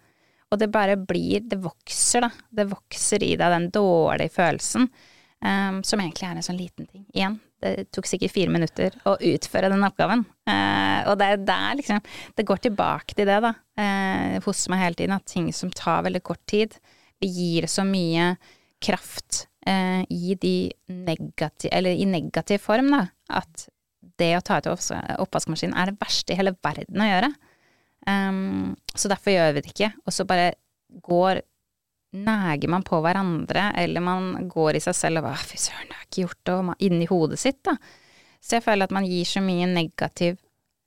Og 0.50 0.58
det 0.58 0.70
bare 0.74 0.96
blir, 0.98 1.44
det 1.46 1.60
vokser, 1.62 2.26
da. 2.26 2.30
Det 2.50 2.66
vokser 2.72 3.22
i 3.22 3.34
deg, 3.36 3.52
den 3.54 3.70
dårlige 3.74 4.34
følelsen. 4.34 4.88
Um, 5.40 5.78
som 5.86 6.02
egentlig 6.02 6.26
er 6.28 6.36
en 6.36 6.44
sånn 6.44 6.58
liten 6.58 6.88
ting. 6.90 7.06
Igjen, 7.14 7.38
det 7.60 7.90
tok 7.92 8.08
sikkert 8.08 8.32
fire 8.34 8.52
minutter 8.52 8.94
å 9.08 9.16
utføre 9.30 9.68
den 9.72 9.84
oppgaven. 9.84 10.24
Eh, 10.48 11.00
og 11.10 11.18
det 11.20 11.26
er 11.26 11.42
der 11.44 11.76
liksom 11.78 12.00
Det 12.36 12.46
går 12.48 12.62
tilbake 12.64 13.16
til 13.16 13.28
det, 13.28 13.40
da, 13.44 13.52
eh, 13.76 14.38
hos 14.44 14.66
meg 14.72 14.82
hele 14.84 14.98
tiden, 14.98 15.16
at 15.16 15.28
ting 15.28 15.50
som 15.52 15.70
tar 15.70 16.06
veldig 16.06 16.22
kort 16.24 16.42
tid, 16.48 16.78
vi 17.20 17.28
gir 17.28 17.68
så 17.68 17.84
mye 17.84 18.32
kraft 18.80 19.46
eh, 19.66 20.02
i 20.08 20.72
negativ, 20.88 21.70
i 21.70 22.08
negativ 22.08 22.64
form, 22.64 22.90
da, 22.96 23.04
at 23.28 23.68
det 24.20 24.34
å 24.36 24.42
ta 24.44 24.58
ut 24.60 24.68
oppvaskmaskinen 24.68 25.76
er 25.76 25.90
det 25.90 26.00
verste 26.00 26.32
i 26.32 26.38
hele 26.40 26.56
verden 26.64 27.00
å 27.00 27.08
gjøre. 27.08 27.30
Um, 28.08 28.76
så 28.96 29.10
derfor 29.12 29.34
gjør 29.34 29.54
vi 29.56 29.62
det 29.64 29.72
ikke. 29.74 29.90
Og 30.08 30.14
så 30.16 30.26
bare 30.28 30.54
går 31.04 31.42
Neger 32.10 32.70
man 32.72 32.82
på 32.82 32.98
hverandre, 33.04 33.68
eller 33.78 34.02
man 34.02 34.48
går 34.50 34.76
i 34.76 34.82
seg 34.82 34.96
selv 34.98 35.20
og 35.20 35.28
bare 35.28 35.44
'fy 35.46 35.58
søren, 35.62 35.86
det 35.86 35.94
har 35.94 36.06
ikke 36.08 36.22
gjort 36.24 36.40
det', 36.44 36.56
og 36.56 36.64
man, 36.64 36.80
inni 36.80 37.06
hodet 37.06 37.38
sitt, 37.38 37.60
da. 37.62 37.76
Så 38.40 38.56
jeg 38.56 38.64
føler 38.64 38.88
at 38.88 38.94
man 38.96 39.06
gir 39.06 39.24
så 39.28 39.42
mye 39.44 39.68
negativ 39.68 40.38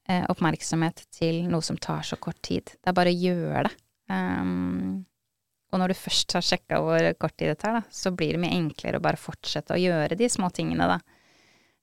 eh, 0.09 0.25
oppmerksomhet 0.29 1.05
til 1.13 1.43
noe 1.47 1.61
som 1.61 1.77
tar 1.77 2.01
så 2.03 2.17
kort 2.17 2.41
tid. 2.41 2.65
Det 2.65 2.91
er 2.91 2.97
bare 2.97 3.13
å 3.13 3.21
gjøre 3.21 3.63
det. 3.69 3.75
Um, 4.11 5.05
og 5.71 5.79
når 5.79 5.93
du 5.93 5.97
først 5.97 6.35
har 6.35 6.45
sjekka 6.45 6.81
hvor 6.83 7.05
kort 7.21 7.37
tid 7.37 7.53
det 7.53 7.59
tar, 7.61 7.79
da, 7.79 7.83
så 7.89 8.11
blir 8.11 8.35
det 8.35 8.41
mye 8.43 8.57
enklere 8.57 8.99
å 8.99 9.05
bare 9.05 9.21
fortsette 9.21 9.73
å 9.73 9.79
gjøre 9.79 10.17
de 10.19 10.29
små 10.29 10.49
tingene, 10.53 10.89
da. 10.89 10.99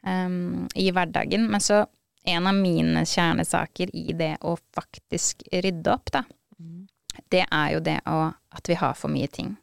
Um, 0.06 0.68
I 0.74 0.90
hverdagen. 0.92 1.48
Men 1.50 1.64
så 1.64 1.84
en 2.28 2.46
av 2.46 2.54
mine 2.54 3.06
kjernesaker 3.08 3.94
i 3.96 4.12
det 4.16 4.36
å 4.44 4.56
faktisk 4.76 5.46
rydde 5.52 5.94
opp, 5.94 6.12
da, 6.12 6.24
det 7.32 7.46
er 7.46 7.74
jo 7.74 7.82
det 7.84 7.98
å, 8.08 8.30
at 8.54 8.70
vi 8.70 8.78
har 8.78 8.96
for 8.98 9.12
mye 9.12 9.28
ting. 9.30 9.54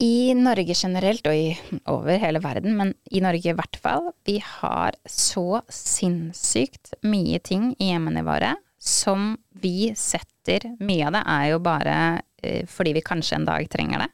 I 0.00 0.32
Norge 0.38 0.74
generelt, 0.76 1.26
og 1.26 1.34
i, 1.34 1.80
over 1.90 2.20
hele 2.22 2.40
verden, 2.40 2.76
men 2.78 2.94
i 3.10 3.20
Norge 3.24 3.50
i 3.50 3.56
hvert 3.58 3.78
fall, 3.82 4.12
vi 4.24 4.38
har 4.44 4.96
så 5.08 5.60
sinnssykt 5.72 6.94
mye 7.04 7.40
ting 7.44 7.72
i 7.78 7.90
hjemmene 7.90 8.24
våre 8.26 8.54
som 8.78 9.34
vi 9.50 9.90
setter 9.98 10.76
Mye 10.80 11.08
av 11.08 11.12
det 11.12 11.20
er 11.28 11.46
jo 11.50 11.58
bare 11.60 11.96
eh, 12.40 12.62
fordi 12.70 12.94
vi 12.96 13.04
kanskje 13.04 13.36
en 13.36 13.44
dag 13.44 13.66
trenger 13.68 14.00
det, 14.00 14.06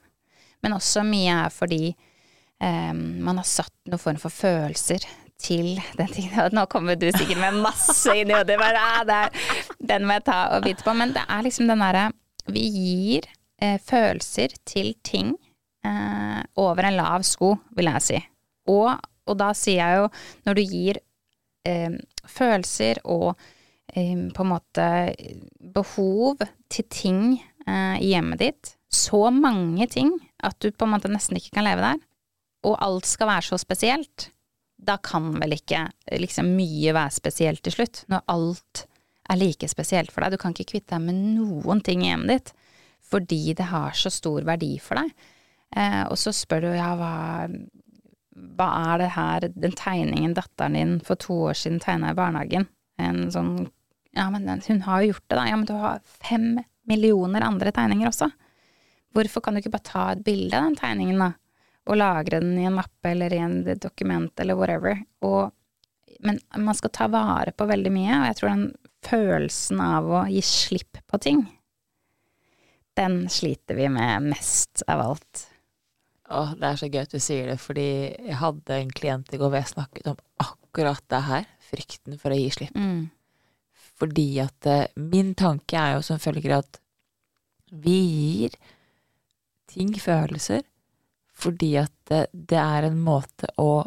men 0.64 0.74
også 0.74 1.04
mye 1.06 1.36
er 1.44 1.52
fordi 1.54 1.82
eh, 1.92 2.94
man 2.96 3.38
har 3.38 3.46
satt 3.46 3.74
noen 3.86 4.02
form 4.02 4.18
for 4.18 4.34
følelser 4.34 5.04
til 5.38 5.76
den 5.98 6.10
tingen. 6.10 6.48
Nå 6.56 6.66
kommer 6.72 6.98
du 6.98 7.06
sikkert 7.12 7.38
med 7.38 7.60
masse 7.62 8.16
inn 8.18 8.32
i 8.32 8.36
hodet. 8.38 8.58
Ah, 8.58 9.28
den 9.88 10.06
må 10.06 10.18
jeg 10.18 10.26
ta 10.28 10.38
og 10.56 10.66
bite 10.66 10.84
på. 10.84 10.94
Men 10.96 11.14
det 11.16 11.24
er 11.28 11.46
liksom 11.46 11.70
den 11.70 11.82
derre 11.84 12.10
Vi 12.52 12.64
gir 12.68 13.26
eh, 13.62 13.78
følelser 13.80 14.52
til 14.68 14.92
ting 15.06 15.32
eh, 15.86 16.40
over 16.60 16.84
en 16.84 16.98
lav 16.98 17.24
sko, 17.24 17.54
vil 17.76 17.88
jeg 17.88 18.04
si. 18.04 18.20
Og, 18.68 18.90
og, 19.24 19.34
da 19.40 19.52
sier 19.56 19.80
jeg 19.80 20.02
jo, 20.02 20.10
når 20.44 20.58
du 20.58 20.62
gir 20.62 21.00
eh, 21.68 21.96
følelser 22.28 23.00
og 23.04 23.30
eh, 23.94 24.28
på 24.28 24.44
en 24.44 24.52
måte 24.52 24.88
behov 25.74 26.44
til 26.72 26.88
ting 26.92 27.22
eh, 27.66 27.96
i 28.00 28.12
hjemmet 28.12 28.44
ditt, 28.44 28.74
så 28.92 29.30
mange 29.34 29.88
ting 29.90 30.12
at 30.44 30.60
du 30.60 30.70
på 30.70 30.86
en 30.86 30.94
måte 30.94 31.10
nesten 31.10 31.40
ikke 31.40 31.56
kan 31.56 31.66
leve 31.66 31.84
der, 31.84 32.00
og 32.64 32.80
alt 32.84 33.08
skal 33.08 33.28
være 33.28 33.48
så 33.48 33.60
spesielt, 33.60 34.28
da 34.84 34.96
kan 35.00 35.32
vel 35.40 35.56
ikke 35.56 35.86
liksom 36.20 36.50
mye 36.56 36.92
være 36.94 37.16
spesielt 37.16 37.64
til 37.64 37.78
slutt, 37.78 38.04
når 38.12 38.24
alt 38.32 38.84
er 39.30 39.40
like 39.40 39.68
spesielt 39.70 40.12
for 40.12 40.24
deg. 40.24 40.34
Du 40.34 40.40
kan 40.40 40.54
ikke 40.54 40.74
kvitte 40.74 40.96
deg 40.96 41.06
med 41.06 41.20
noen 41.38 41.82
ting 41.84 42.04
i 42.04 42.10
hjemmet 42.12 42.34
ditt 42.34 42.54
fordi 43.04 43.52
det 43.54 43.66
har 43.68 43.92
så 43.94 44.08
stor 44.10 44.46
verdi 44.48 44.78
for 44.82 44.96
deg. 44.96 45.10
Eh, 45.76 46.02
og 46.08 46.16
så 46.18 46.32
spør 46.34 46.64
du 46.64 46.70
ja, 46.72 46.94
hva, 46.96 47.10
hva 48.56 48.68
er 48.94 49.02
det 49.02 49.10
her, 49.12 49.46
den 49.52 49.76
tegningen 49.76 50.32
datteren 50.34 50.78
din 50.78 50.94
for 51.04 51.20
to 51.20 51.36
år 51.50 51.58
siden 51.60 51.82
tegna 51.84 52.14
i 52.14 52.16
barnehagen, 52.18 52.64
en 52.98 53.26
sånn 53.34 53.52
ja, 54.14 54.24
men 54.32 54.48
hun 54.48 54.80
har 54.86 55.02
jo 55.02 55.12
gjort 55.12 55.24
det, 55.26 55.36
da. 55.36 55.44
Ja, 55.50 55.58
men 55.58 55.68
du 55.68 55.74
har 55.76 56.02
fem 56.06 56.48
millioner 56.88 57.44
andre 57.44 57.72
tegninger 57.74 58.08
også. 58.08 58.30
Hvorfor 59.14 59.42
kan 59.44 59.54
du 59.54 59.60
ikke 59.60 59.74
bare 59.74 59.90
ta 59.90 60.04
et 60.12 60.24
bilde 60.26 60.56
av 60.56 60.68
den 60.68 60.78
tegningen, 60.78 61.20
da? 61.20 61.32
og 61.84 61.98
lagre 62.00 62.40
den 62.40 62.56
i 62.58 62.66
en 62.68 62.78
mappe 62.78 63.10
eller 63.10 63.32
i 63.34 63.42
en 63.44 63.58
dokument 63.80 64.40
eller 64.40 64.56
whatever. 64.56 65.02
Og, 65.26 65.52
men 66.24 66.40
man 66.56 66.76
skal 66.78 66.92
ta 66.94 67.08
vare 67.12 67.52
på 67.52 67.66
veldig 67.68 67.92
mye, 67.92 68.20
og 68.20 68.26
jeg 68.30 68.38
tror 68.38 68.52
den 68.54 68.64
følelsen 69.04 69.80
av 69.84 70.08
å 70.10 70.24
gi 70.30 70.42
slipp 70.44 71.00
på 71.10 71.20
ting, 71.22 71.44
den 72.94 73.24
sliter 73.32 73.78
vi 73.78 73.88
med 73.90 74.30
mest 74.30 74.84
av 74.90 75.02
alt. 75.02 75.46
Åh, 76.30 76.54
det 76.56 76.68
er 76.68 76.78
så 76.80 76.88
gøy 76.88 77.00
at 77.02 77.12
du 77.12 77.20
sier 77.20 77.50
det, 77.50 77.58
fordi 77.60 77.88
jeg 78.14 78.38
hadde 78.40 78.78
en 78.78 78.92
klient 78.94 79.34
i 79.34 79.40
går 79.40 79.50
hvor 79.50 79.60
jeg 79.60 79.72
snakket 79.74 80.12
om 80.14 80.22
akkurat 80.40 81.02
det 81.12 81.20
her, 81.26 81.50
frykten 81.68 82.20
for 82.20 82.32
å 82.32 82.38
gi 82.38 82.48
slipp. 82.54 82.78
Mm. 82.78 83.10
Fordi 83.98 84.28
at 84.42 84.70
uh, 84.70 84.86
min 84.98 85.34
tanke 85.38 85.78
er 85.78 85.98
jo 85.98 86.06
som 86.06 86.22
følger 86.22 86.56
at 86.58 86.80
vi 87.74 87.98
gir 87.98 88.56
ting 89.70 89.92
følelser 89.98 90.62
fordi 91.34 91.72
at 91.80 91.92
det, 92.08 92.26
det, 92.32 92.60
er 92.60 92.86
en 92.86 93.00
måte 93.02 93.48
å 93.58 93.82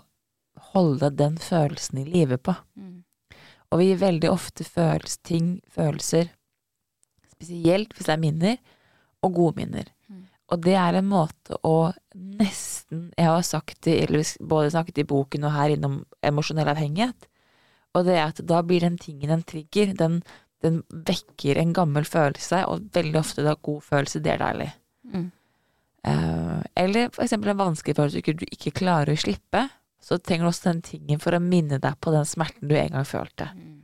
holde 0.73 1.09
den 1.15 1.37
følelsen 1.39 2.01
i 2.01 2.07
live 2.09 2.35
på. 2.43 2.53
Mm. 2.75 2.96
Og 3.71 3.81
vi 3.81 3.89
gir 3.89 4.01
veldig 4.01 4.31
ofte 4.31 4.63
føles, 4.63 5.17
ting, 5.27 5.57
følelser, 5.73 6.31
spesielt 7.35 7.93
hvis 7.93 8.07
det 8.07 8.15
er 8.15 8.21
minner, 8.21 8.57
og 9.25 9.33
gode 9.35 9.61
minner. 9.61 9.89
Mm. 10.07 10.25
Og 10.53 10.61
det 10.63 10.75
er 10.79 10.97
en 10.97 11.09
måte 11.09 11.57
å 11.67 11.91
nesten 12.15 13.09
Jeg 13.17 13.27
har 13.27 13.43
sagt 13.43 13.81
det, 13.85 13.97
eller 14.05 14.23
både 14.39 14.71
snakket 14.71 15.01
i 15.03 15.07
boken 15.07 15.47
og 15.47 15.55
her 15.57 15.73
innom 15.75 15.99
emosjonell 16.25 16.69
avhengighet. 16.71 17.27
Og 17.97 18.05
det 18.07 18.15
er 18.15 18.29
at 18.29 18.39
da 18.47 18.61
blir 18.63 18.85
den 18.85 18.97
tingen 19.01 19.33
en 19.33 19.43
trigger. 19.47 19.91
Den, 19.97 20.21
den 20.63 20.83
vekker 20.89 21.59
en 21.59 21.73
gammel 21.75 22.07
følelse, 22.07 22.63
og 22.69 22.87
veldig 22.95 23.19
ofte 23.19 23.45
da 23.45 23.57
god 23.59 23.81
følelse, 23.83 24.21
det 24.23 24.35
er 24.35 24.43
deilig. 24.43 24.69
Mm. 25.11 25.27
Uh, 26.07 26.61
eller 26.77 27.09
for 27.11 27.25
eksempel 27.25 27.51
en 27.51 27.59
vanskelig 27.59 27.97
følelse 27.97 28.37
du 28.39 28.45
ikke 28.47 28.75
klarer 28.83 29.11
å 29.17 29.19
slippe. 29.19 29.65
Så 30.07 30.21
trenger 30.23 30.47
du 30.47 30.51
også 30.53 30.69
den 30.69 30.85
tingen 30.85 31.19
for 31.19 31.35
å 31.35 31.43
minne 31.43 31.81
deg 31.83 31.97
på 31.99 32.13
den 32.15 32.27
smerten 32.27 32.69
du 32.69 32.77
en 32.79 32.93
gang 32.95 33.07
følte. 33.07 33.49
Mm. 33.51 33.81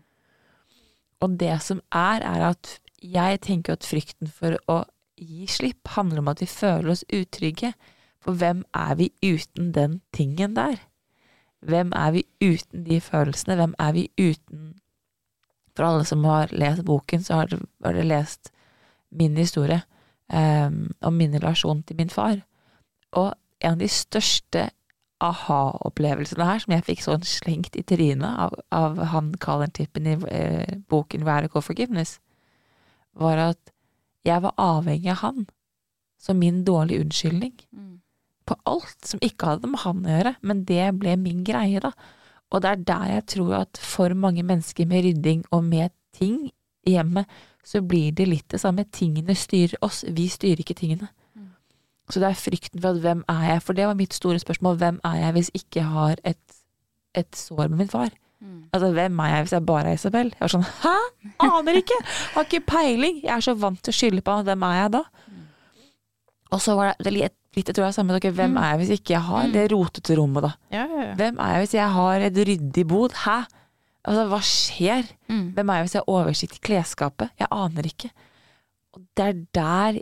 Og 1.24 1.36
det 1.40 1.58
som 1.64 1.82
er, 1.92 2.24
er 2.24 2.46
at 2.54 2.78
jeg 3.04 3.42
tenker 3.44 3.76
at 3.76 3.88
frykten 3.88 4.32
for 4.32 4.56
å 4.72 4.84
gi 5.20 5.48
slipp 5.52 5.92
handler 5.98 6.24
om 6.24 6.32
at 6.32 6.42
vi 6.44 6.48
føler 6.50 6.94
oss 6.94 7.04
utrygge. 7.12 7.74
For 8.24 8.40
hvem 8.40 8.64
er 8.76 8.96
vi 9.00 9.10
uten 9.24 9.74
den 9.76 10.00
tingen 10.16 10.56
der? 10.56 10.80
Hvem 11.64 11.92
er 11.96 12.16
vi 12.16 12.24
uten 12.44 12.86
de 12.88 13.00
følelsene? 13.04 13.58
Hvem 13.60 13.76
er 13.80 13.92
vi 13.96 14.08
uten 14.20 14.72
For 15.74 15.88
alle 15.88 16.06
som 16.06 16.24
har 16.30 16.52
lest 16.54 16.84
boken, 16.86 17.24
så 17.26 17.40
har 17.40 17.48
dere 17.50 18.04
lest 18.06 18.52
min 19.10 19.38
historie 19.38 19.80
um, 20.30 20.92
om 21.02 21.14
min 21.18 21.34
relasjon 21.34 21.82
til 21.84 21.98
min 21.98 22.12
far. 22.14 22.44
Og 23.12 23.34
en 23.60 23.72
av 23.72 23.80
de 23.80 23.90
største 23.90 24.68
aha-opplevelsene 25.24 26.48
her, 26.48 26.62
som 26.64 26.76
jeg 26.76 26.86
fikk 26.88 27.04
sånn 27.06 27.26
slengt 27.28 27.78
i 27.80 27.84
trynet 27.88 28.28
av, 28.28 28.56
av 28.76 29.00
han 29.14 29.34
Colin 29.44 29.74
Tippen 29.74 30.10
i 30.10 30.18
eh, 30.30 30.78
boken 30.92 31.26
Radical 31.28 31.64
Forgiveness, 31.66 32.18
var 33.20 33.42
at 33.52 33.74
jeg 34.26 34.44
var 34.44 34.56
avhengig 34.58 35.12
av 35.14 35.22
han 35.24 35.46
som 36.24 36.40
min 36.40 36.64
dårlige 36.66 37.04
unnskyldning. 37.04 37.56
Mm. 37.72 38.00
På 38.48 38.56
alt 38.68 39.08
som 39.08 39.22
ikke 39.24 39.54
hadde 39.54 39.72
med 39.72 39.84
han 39.84 40.04
å 40.04 40.14
gjøre, 40.14 40.36
men 40.42 40.64
det 40.68 40.86
ble 41.00 41.16
min 41.20 41.44
greie, 41.48 41.82
da. 41.84 41.92
Og 42.54 42.62
det 42.64 42.70
er 42.70 42.86
der 42.88 43.10
jeg 43.16 43.26
tror 43.34 43.56
at 43.64 43.80
for 43.82 44.14
mange 44.14 44.44
mennesker 44.46 44.88
med 44.88 45.04
rydding 45.08 45.44
og 45.52 45.64
med 45.66 45.92
ting 46.16 46.52
i 46.86 46.96
hjemmet, 46.96 47.26
så 47.64 47.82
blir 47.82 48.12
det 48.12 48.28
litt 48.28 48.50
det 48.52 48.60
samme. 48.62 48.86
Tingene 48.92 49.36
styrer 49.36 49.80
oss, 49.82 50.04
vi 50.08 50.28
styrer 50.30 50.62
ikke 50.62 50.78
tingene. 50.78 51.10
Mm. 52.04 52.12
Så 52.12 52.20
det 52.20 52.28
er 52.30 52.40
frykten 52.40 52.82
for 52.84 52.98
at 52.98 53.04
hvem 53.04 53.24
er 53.32 53.46
jeg? 53.48 53.62
For 53.64 53.78
det 53.78 53.88
var 53.88 54.00
mitt 54.00 54.14
store 54.14 54.42
spørsmål. 54.42 54.76
Hvem 54.82 55.00
er 55.08 55.16
jeg 55.22 55.38
hvis 55.38 55.52
jeg 55.54 55.64
ikke 55.64 55.86
har 55.88 56.20
et, 56.28 56.60
et 57.16 57.36
sår 57.36 57.68
med 57.70 57.78
min 57.84 57.92
far? 57.92 58.12
Mm. 58.44 58.64
Altså, 58.74 58.92
hvem 58.92 59.20
er 59.20 59.30
jeg 59.32 59.46
hvis 59.46 59.56
jeg 59.56 59.66
bare 59.66 59.90
er 59.90 60.00
Isabel? 60.00 60.34
Jeg 60.34 60.44
var 60.44 60.52
sånn, 60.52 60.68
hæ? 60.84 60.98
Aner 61.48 61.80
ikke! 61.80 62.00
Har 62.34 62.50
ikke 62.50 62.66
peiling! 62.68 63.22
Jeg 63.24 63.32
er 63.38 63.46
så 63.46 63.56
vant 63.56 63.80
til 63.80 63.94
å 63.94 63.96
skylde 63.96 64.26
på 64.26 64.36
hvem 64.44 64.68
er 64.68 64.76
jeg 64.82 64.94
da? 64.98 65.04
Mm. 65.32 65.48
Og 66.54 66.62
så 66.62 66.76
var 66.78 66.94
det 67.00 67.14
litt, 67.16 67.38
litt 67.56 67.72
jeg 67.72 67.78
tror 67.78 67.88
jeg 67.88 67.96
samme 67.96 68.18
dere, 68.18 68.36
hvem 68.36 68.52
mm. 68.52 68.60
er 68.62 68.70
jeg 68.74 68.82
hvis 68.82 68.94
ikke 69.00 69.16
jeg 69.16 69.26
har 69.30 69.54
det 69.56 69.66
rotete 69.72 70.20
rommet, 70.20 70.50
da? 70.50 70.52
Ja, 70.76 70.84
ja, 70.84 71.06
ja. 71.08 71.18
Hvem 71.22 71.40
er 71.40 71.56
jeg 71.56 71.64
hvis 71.64 71.76
jeg 71.80 71.90
har 71.98 72.28
et 72.28 72.40
ryddig 72.52 72.86
bod? 72.92 73.16
Hæ? 73.24 73.40
Altså, 74.04 74.28
hva 74.28 74.42
skjer? 74.44 75.08
Mm. 75.32 75.46
Hvem 75.56 75.72
er 75.72 75.80
jeg 75.80 75.88
hvis 75.88 75.96
jeg 75.96 76.04
har 76.04 76.18
oversikt 76.20 76.60
i 76.60 76.64
klesskapet? 76.68 77.32
Jeg 77.40 77.48
aner 77.56 77.88
ikke. 77.88 78.12
Og 78.94 79.06
det 79.16 79.30
er 79.30 79.40
der, 79.56 80.02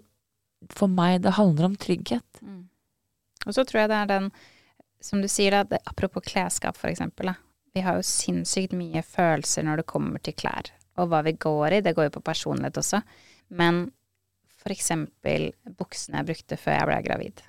for 0.69 0.91
meg, 0.91 1.21
det 1.25 1.37
handler 1.37 1.71
om 1.71 1.77
trygghet. 1.79 2.41
Mm. 2.41 2.65
Og 3.47 3.55
så 3.55 3.65
tror 3.65 3.83
jeg 3.83 3.91
det 3.91 3.99
er 3.99 4.11
den, 4.11 4.27
som 5.01 5.23
du 5.23 5.29
sier, 5.31 5.55
da, 5.55 5.63
det, 5.65 5.81
apropos 5.89 6.25
klesskap, 6.25 6.77
for 6.77 6.91
eksempel. 6.91 7.33
Vi 7.73 7.83
har 7.85 7.97
jo 7.97 8.05
sinnssykt 8.05 8.75
mye 8.77 9.01
følelser 9.05 9.65
når 9.65 9.81
det 9.81 9.89
kommer 9.89 10.21
til 10.23 10.35
klær. 10.37 10.69
Og 10.99 11.09
hva 11.09 11.23
vi 11.25 11.33
går 11.39 11.77
i, 11.77 11.81
det 11.85 11.95
går 11.97 12.09
jo 12.09 12.17
på 12.19 12.27
personlighet 12.29 12.77
også. 12.81 13.01
Men 13.57 13.87
for 14.61 14.73
eksempel 14.75 15.49
buksene 15.79 16.21
jeg 16.21 16.29
brukte 16.29 16.59
før 16.59 16.77
jeg 16.77 16.89
ble 16.89 17.01
gravid. 17.07 17.43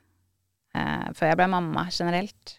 Eh, 0.72 1.08
før 1.16 1.32
jeg 1.32 1.40
ble 1.42 1.48
mamma 1.52 1.86
generelt 1.92 2.56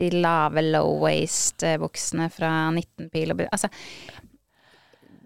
de 0.00 0.08
lave 0.14 0.64
low-waste-buksene 0.64 2.30
fra 2.32 2.50
19 2.72 3.10
pil 3.12 3.34
og 3.34 3.42
Altså, 3.50 3.68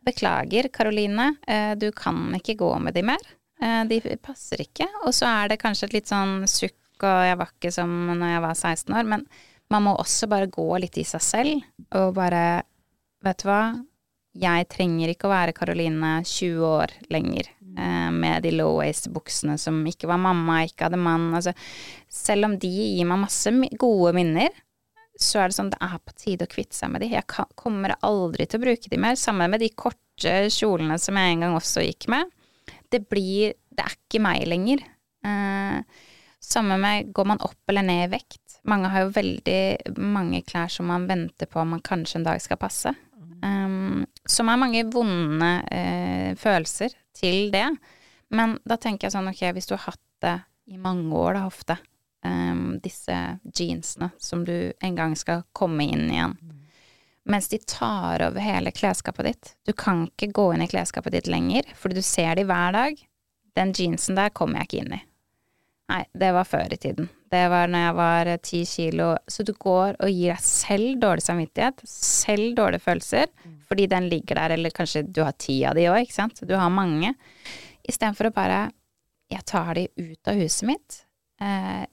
beklager, 0.05 0.69
Karoline, 0.75 1.37
eh, 1.47 1.75
du 1.79 1.91
kan 1.93 2.35
ikke 2.35 2.59
gå 2.59 2.71
med 2.83 2.95
de 2.95 3.05
mer. 3.07 3.23
Eh, 3.63 3.83
de 3.91 4.01
passer 4.23 4.65
ikke. 4.65 4.89
Og 5.05 5.15
så 5.15 5.29
er 5.31 5.53
det 5.53 5.61
kanskje 5.63 5.89
et 5.91 5.99
litt 5.99 6.11
sånn 6.11 6.45
sukk, 6.51 6.79
og 7.05 7.25
jeg 7.29 7.39
var 7.41 7.51
ikke 7.53 7.73
som 7.75 7.91
når 8.13 8.37
jeg 8.37 8.45
var 8.45 8.55
16 8.55 8.97
år, 8.99 9.11
men 9.15 9.27
man 9.73 9.87
må 9.87 9.97
også 9.99 10.29
bare 10.31 10.51
gå 10.53 10.67
litt 10.83 10.99
i 11.01 11.07
seg 11.09 11.23
selv 11.25 11.97
og 11.97 12.15
bare 12.17 12.63
Vet 13.25 13.41
du 13.41 13.47
hva, 13.49 13.73
jeg 14.37 14.67
trenger 14.69 15.09
ikke 15.09 15.25
å 15.25 15.33
være 15.33 15.55
Karoline 15.57 16.19
20 16.29 16.65
år 16.69 16.91
lenger 17.09 17.47
eh, 17.49 18.11
med 18.13 18.45
de 18.45 18.51
low-waste-buksene 18.53 19.55
som 19.63 19.79
ikke 19.89 20.11
var 20.11 20.21
mamma, 20.21 20.59
ikke 20.67 20.91
hadde 20.91 21.01
mann. 21.01 21.31
Altså, 21.33 21.55
selv 22.13 22.51
om 22.51 22.59
de 22.61 22.69
gir 22.69 23.09
meg 23.09 23.23
masse 23.23 23.49
gode 23.81 24.13
minner, 24.19 24.53
så 25.17 25.41
er 25.41 25.49
det 25.49 25.57
sånn 25.57 25.73
det 25.73 25.81
er 25.87 25.97
på 26.03 26.17
tide 26.21 26.45
å 26.45 26.53
kvitte 26.53 26.77
seg 26.77 26.93
med 26.93 27.05
de. 27.05 27.15
Jeg 27.15 27.47
kommer 27.57 27.97
aldri 28.05 28.45
til 28.45 28.61
å 28.61 28.67
bruke 28.67 28.91
de 28.93 29.01
mer. 29.01 29.17
Sammen 29.17 29.55
med 29.55 29.63
de 29.65 29.71
korte 29.73 30.35
kjolene 30.53 30.99
som 31.01 31.17
jeg 31.17 31.33
en 31.33 31.47
gang 31.47 31.57
også 31.57 31.87
gikk 31.87 32.11
med. 32.13 32.29
Det 32.91 33.05
blir 33.09 33.55
Det 33.75 33.83
er 33.83 33.95
ikke 33.97 34.21
meg 34.23 34.45
lenger. 34.47 34.85
Eh, 35.27 36.03
Samme 36.45 36.77
med 36.77 37.13
går 37.13 37.25
man 37.25 37.41
opp 37.41 37.71
eller 37.73 37.83
ned 37.83 38.05
i 38.05 38.11
vekt. 38.19 38.59
Mange 38.69 38.91
har 38.93 39.07
jo 39.07 39.15
veldig 39.17 39.97
mange 39.97 40.43
klær 40.45 40.69
som 40.73 40.91
man 40.93 41.07
venter 41.09 41.49
på 41.49 41.63
om 41.63 41.73
man 41.75 41.85
kanskje 41.85 42.21
en 42.21 42.27
dag 42.27 42.43
skal 42.43 42.61
passe. 42.61 42.93
Um, 43.45 44.05
som 44.29 44.49
er 44.49 44.61
mange 44.61 44.83
vonde 44.93 45.51
uh, 45.65 46.31
følelser 46.41 46.93
til 47.17 47.49
det. 47.53 47.67
Men 48.37 48.59
da 48.65 48.77
tenker 48.81 49.09
jeg 49.09 49.17
sånn, 49.17 49.31
ok, 49.33 49.43
hvis 49.57 49.69
du 49.71 49.75
har 49.77 49.87
hatt 49.87 50.05
det 50.25 50.37
i 50.73 50.81
mange 50.81 51.13
år, 51.17 51.39
da 51.39 51.47
ofte, 51.49 51.79
um, 52.25 52.77
disse 52.85 53.17
jeansene 53.49 54.11
som 54.21 54.45
du 54.45 54.57
en 54.85 55.01
gang 55.01 55.17
skal 55.17 55.47
komme 55.57 55.89
inn 55.89 56.07
igjen. 56.11 56.37
Mm. 56.41 56.61
Mens 57.25 57.49
de 57.49 57.59
tar 57.59 58.23
over 58.27 58.41
hele 58.41 58.71
klesskapet 58.75 59.27
ditt. 59.27 59.55
Du 59.65 59.73
kan 59.73 60.05
ikke 60.11 60.33
gå 60.37 60.51
inn 60.55 60.65
i 60.65 60.69
klesskapet 60.69 61.15
ditt 61.17 61.31
lenger, 61.31 61.69
fordi 61.79 61.97
du 62.01 62.05
ser 62.05 62.37
de 62.37 62.45
hver 62.49 62.77
dag. 62.77 63.01
Den 63.57 63.73
jeansen 63.73 64.19
der 64.19 64.33
kommer 64.35 64.61
jeg 64.61 64.69
ikke 64.69 64.83
inn 64.83 64.97
i. 64.99 65.03
Nei, 65.93 66.01
det 66.17 66.31
var 66.33 66.49
før 66.49 66.73
i 66.73 66.79
tiden. 66.81 67.09
Det 67.31 67.43
var 67.53 67.69
når 67.69 67.83
jeg 67.83 67.97
var 67.99 68.31
eh, 68.31 68.41
ti 68.45 68.61
kilo. 68.69 69.09
Så 69.29 69.45
du 69.45 69.53
går 69.53 69.99
og 69.99 70.13
gir 70.13 70.33
deg 70.33 70.45
selv 70.47 71.01
dårlig 71.03 71.25
samvittighet, 71.27 71.83
selv 71.89 72.55
dårlige 72.57 72.85
følelser, 72.87 73.33
fordi 73.69 73.89
den 73.93 74.09
ligger 74.13 74.41
der, 74.41 74.55
eller 74.57 74.73
kanskje 74.73 75.05
du 75.05 75.21
har 75.25 75.37
ti 75.41 75.59
av 75.69 75.77
de 75.77 75.89
òg, 75.91 76.05
ikke 76.05 76.17
sant. 76.17 76.41
Du 76.49 76.55
har 76.57 76.73
mange. 76.73 77.15
Istedenfor 77.85 78.31
å 78.31 78.37
bare 78.37 78.65
Jeg 79.33 79.41
tar 79.49 79.75
de 79.75 79.87
ut 79.97 80.29
av 80.29 80.37
huset 80.37 80.67
mitt, 80.69 80.97
eh, 81.41 81.87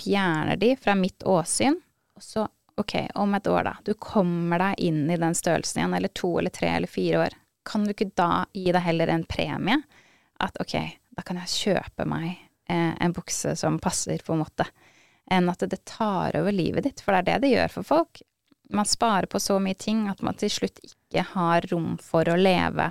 fjerner 0.00 0.56
de 0.56 0.70
fra 0.76 0.94
mitt 0.96 1.22
åsyn, 1.22 1.76
og 2.16 2.22
så 2.24 2.46
ok, 2.78 2.94
om 3.14 3.34
et 3.34 3.46
år 3.50 3.66
da, 3.66 3.74
du 3.84 3.92
kommer 3.94 4.62
deg 4.62 4.80
inn 4.88 5.04
i 5.10 5.18
den 5.20 5.36
størrelsen 5.36 5.82
igjen, 5.82 5.96
eller 5.98 6.12
to 6.14 6.30
eller 6.38 6.54
tre 6.54 6.70
eller 6.76 6.90
fire 6.90 7.24
år, 7.26 7.36
kan 7.68 7.84
du 7.84 7.92
ikke 7.92 8.10
da 8.16 8.46
gi 8.54 8.70
deg 8.72 8.84
heller 8.84 9.12
en 9.12 9.24
premie? 9.28 9.80
At 10.40 10.56
ok, 10.62 10.74
da 11.18 11.24
kan 11.26 11.40
jeg 11.42 11.54
kjøpe 11.54 12.06
meg 12.08 12.30
eh, 12.70 12.94
en 12.94 13.14
bukse 13.16 13.56
som 13.58 13.80
passer, 13.82 14.22
på 14.24 14.36
en 14.36 14.44
måte, 14.44 14.68
enn 15.30 15.50
at 15.50 15.66
det 15.66 15.82
tar 15.88 16.38
over 16.38 16.54
livet 16.54 16.86
ditt, 16.86 17.02
for 17.04 17.12
det 17.12 17.20
er 17.20 17.28
det 17.28 17.42
det 17.44 17.52
gjør 17.56 17.74
for 17.78 17.90
folk. 17.90 18.22
Man 18.72 18.88
sparer 18.88 19.28
på 19.28 19.40
så 19.40 19.58
mye 19.60 19.76
ting 19.76 20.06
at 20.08 20.22
man 20.24 20.36
til 20.38 20.52
slutt 20.52 20.80
ikke 20.84 21.24
har 21.34 21.66
rom 21.72 21.96
for 22.00 22.28
å 22.28 22.38
leve 22.38 22.90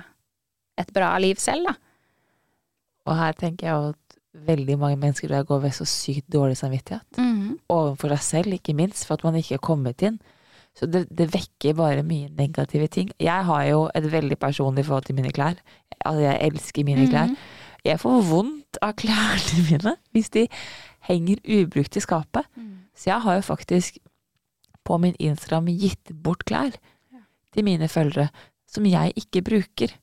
et 0.78 0.90
bra 0.94 1.10
liv 1.22 1.40
selv, 1.42 1.70
da. 1.70 1.74
Og 3.08 3.16
her 3.16 3.38
tenker 3.38 3.66
jeg 3.66 3.92
at 3.94 4.07
veldig 4.34 4.78
mange 4.78 4.96
mennesker 5.00 5.28
der 5.28 5.46
går 5.48 5.58
ved 5.62 5.72
så 5.76 5.84
sykt 5.88 6.28
dårlig 6.32 6.56
samvittighet. 6.56 7.02
Overfor 7.68 8.12
seg 8.16 8.22
selv, 8.22 8.52
ikke 8.58 8.74
minst, 8.74 9.06
for 9.06 9.14
at 9.14 9.24
man 9.24 9.36
ikke 9.36 9.54
er 9.54 9.62
kommet 9.64 10.02
inn. 10.02 10.18
Så 10.76 10.86
det, 10.86 11.06
det 11.10 11.30
vekker 11.34 11.74
bare 11.74 12.04
mye 12.06 12.28
negative 12.38 12.86
ting. 12.86 13.10
Jeg 13.20 13.44
har 13.44 13.62
jo 13.66 13.88
et 13.94 14.12
veldig 14.12 14.38
personlig 14.38 14.84
forhold 14.86 15.08
til 15.08 15.16
mine 15.18 15.32
klær. 15.34 15.56
Altså, 16.04 16.20
jeg 16.20 16.38
elsker 16.52 16.84
mine 16.84 17.08
klær. 17.10 17.32
Jeg 17.84 18.00
får 18.00 18.22
vondt 18.28 18.78
av 18.82 18.92
klærne 19.02 19.64
mine 19.70 19.96
hvis 20.12 20.30
de 20.30 20.46
henger 21.08 21.40
ubrukt 21.44 21.96
i 21.96 22.04
skapet. 22.04 22.46
Så 22.94 23.10
jeg 23.10 23.20
har 23.20 23.34
jo 23.34 23.40
faktisk 23.40 23.98
på 24.84 24.98
min 24.98 25.16
Instagram 25.18 25.66
gitt 25.66 26.12
bort 26.22 26.44
klær 26.44 26.70
til 27.54 27.64
mine 27.64 27.88
følgere 27.88 28.28
som 28.68 28.86
jeg 28.86 29.12
ikke 29.16 29.42
bruker. 29.42 29.94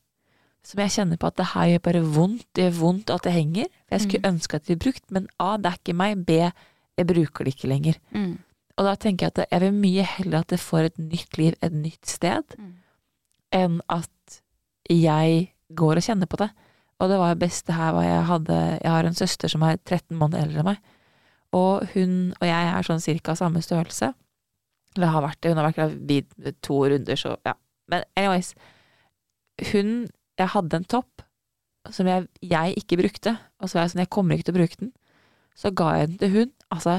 Som 0.65 0.81
jeg 0.81 0.93
kjenner 0.95 1.19
på 1.21 1.27
at 1.29 1.37
det 1.37 1.45
her 1.51 1.67
gjør 1.75 1.81
bare 1.85 2.01
vondt. 2.15 2.45
Det 2.57 2.63
gjør 2.65 2.77
vondt 2.79 3.11
at 3.13 3.25
det 3.27 3.33
henger. 3.35 3.67
For 3.85 3.95
jeg 3.97 4.03
skulle 4.05 4.31
ønske 4.31 4.57
at 4.57 4.65
det 4.65 4.75
ble 4.79 4.83
brukt, 4.87 5.05
men 5.13 5.27
A, 5.39 5.51
det 5.61 5.69
er 5.71 5.77
ikke 5.77 5.97
meg. 5.99 6.23
B, 6.25 6.39
jeg 6.97 7.07
bruker 7.11 7.45
det 7.45 7.53
ikke 7.53 7.69
lenger. 7.69 7.99
Mm. 8.15 8.31
Og 8.75 8.87
da 8.89 8.95
tenker 8.99 9.27
jeg 9.27 9.35
at 9.35 9.51
jeg 9.53 9.61
vil 9.61 9.75
mye 9.77 10.03
heller 10.15 10.41
at 10.41 10.49
det 10.51 10.59
får 10.59 10.89
et 10.89 10.97
nytt 10.99 11.37
liv 11.39 11.53
et 11.63 11.71
nytt 11.75 12.09
sted, 12.09 12.57
Mm. 12.57 12.73
enn 13.55 13.77
at 13.89 14.41
jeg 14.89 15.53
går 15.75 16.01
og 16.01 16.03
kjenner 16.03 16.27
på 16.27 16.37
det. 16.41 16.49
Og 16.99 17.09
det 17.09 17.17
var 17.19 17.35
det 17.35 17.51
her 17.75 17.93
var 17.93 18.03
jeg 18.03 18.25
hadde 18.25 18.57
Jeg 18.81 18.91
har 18.91 19.03
en 19.05 19.13
søster 19.13 19.47
som 19.51 19.63
er 19.63 19.77
13 19.77 20.17
måneder 20.17 20.43
eldre 20.47 20.59
enn 20.59 20.65
meg. 20.65 20.77
Og 21.53 21.87
hun 21.93 22.33
og 22.41 22.47
jeg 22.47 22.67
er 22.73 22.83
sånn 22.83 23.01
cirka 23.03 23.35
samme 23.35 23.61
størrelse. 23.61 24.13
Eller 24.95 25.07
har 25.11 25.21
vært 25.21 25.41
det. 25.41 25.51
Hun 25.51 25.57
har 25.61 25.69
vært 25.71 25.79
gravid 25.79 26.55
to 26.63 26.81
runder, 26.87 27.15
så 27.15 27.35
ja. 27.45 27.53
Men 27.87 28.03
anyways. 28.17 28.53
Hun 29.71 30.07
Jeg 30.39 30.51
hadde 30.51 30.81
en 30.81 30.87
topp 30.91 31.23
som 31.93 32.07
jeg, 32.09 32.27
jeg 32.41 32.77
ikke 32.81 32.97
brukte, 32.97 33.35
og 33.61 33.69
så 33.69 33.77
var 33.77 33.85
jeg 33.85 33.93
sånn 33.93 34.03
Jeg 34.05 34.13
kommer 34.13 34.35
ikke 34.35 34.47
til 34.49 34.55
å 34.55 34.59
bruke 34.59 34.79
den. 34.79 34.93
Så 35.55 35.71
ga 35.71 35.89
jeg 35.99 36.07
den 36.09 36.21
til 36.21 36.31
hun. 36.33 36.53
Altså, 36.73 36.95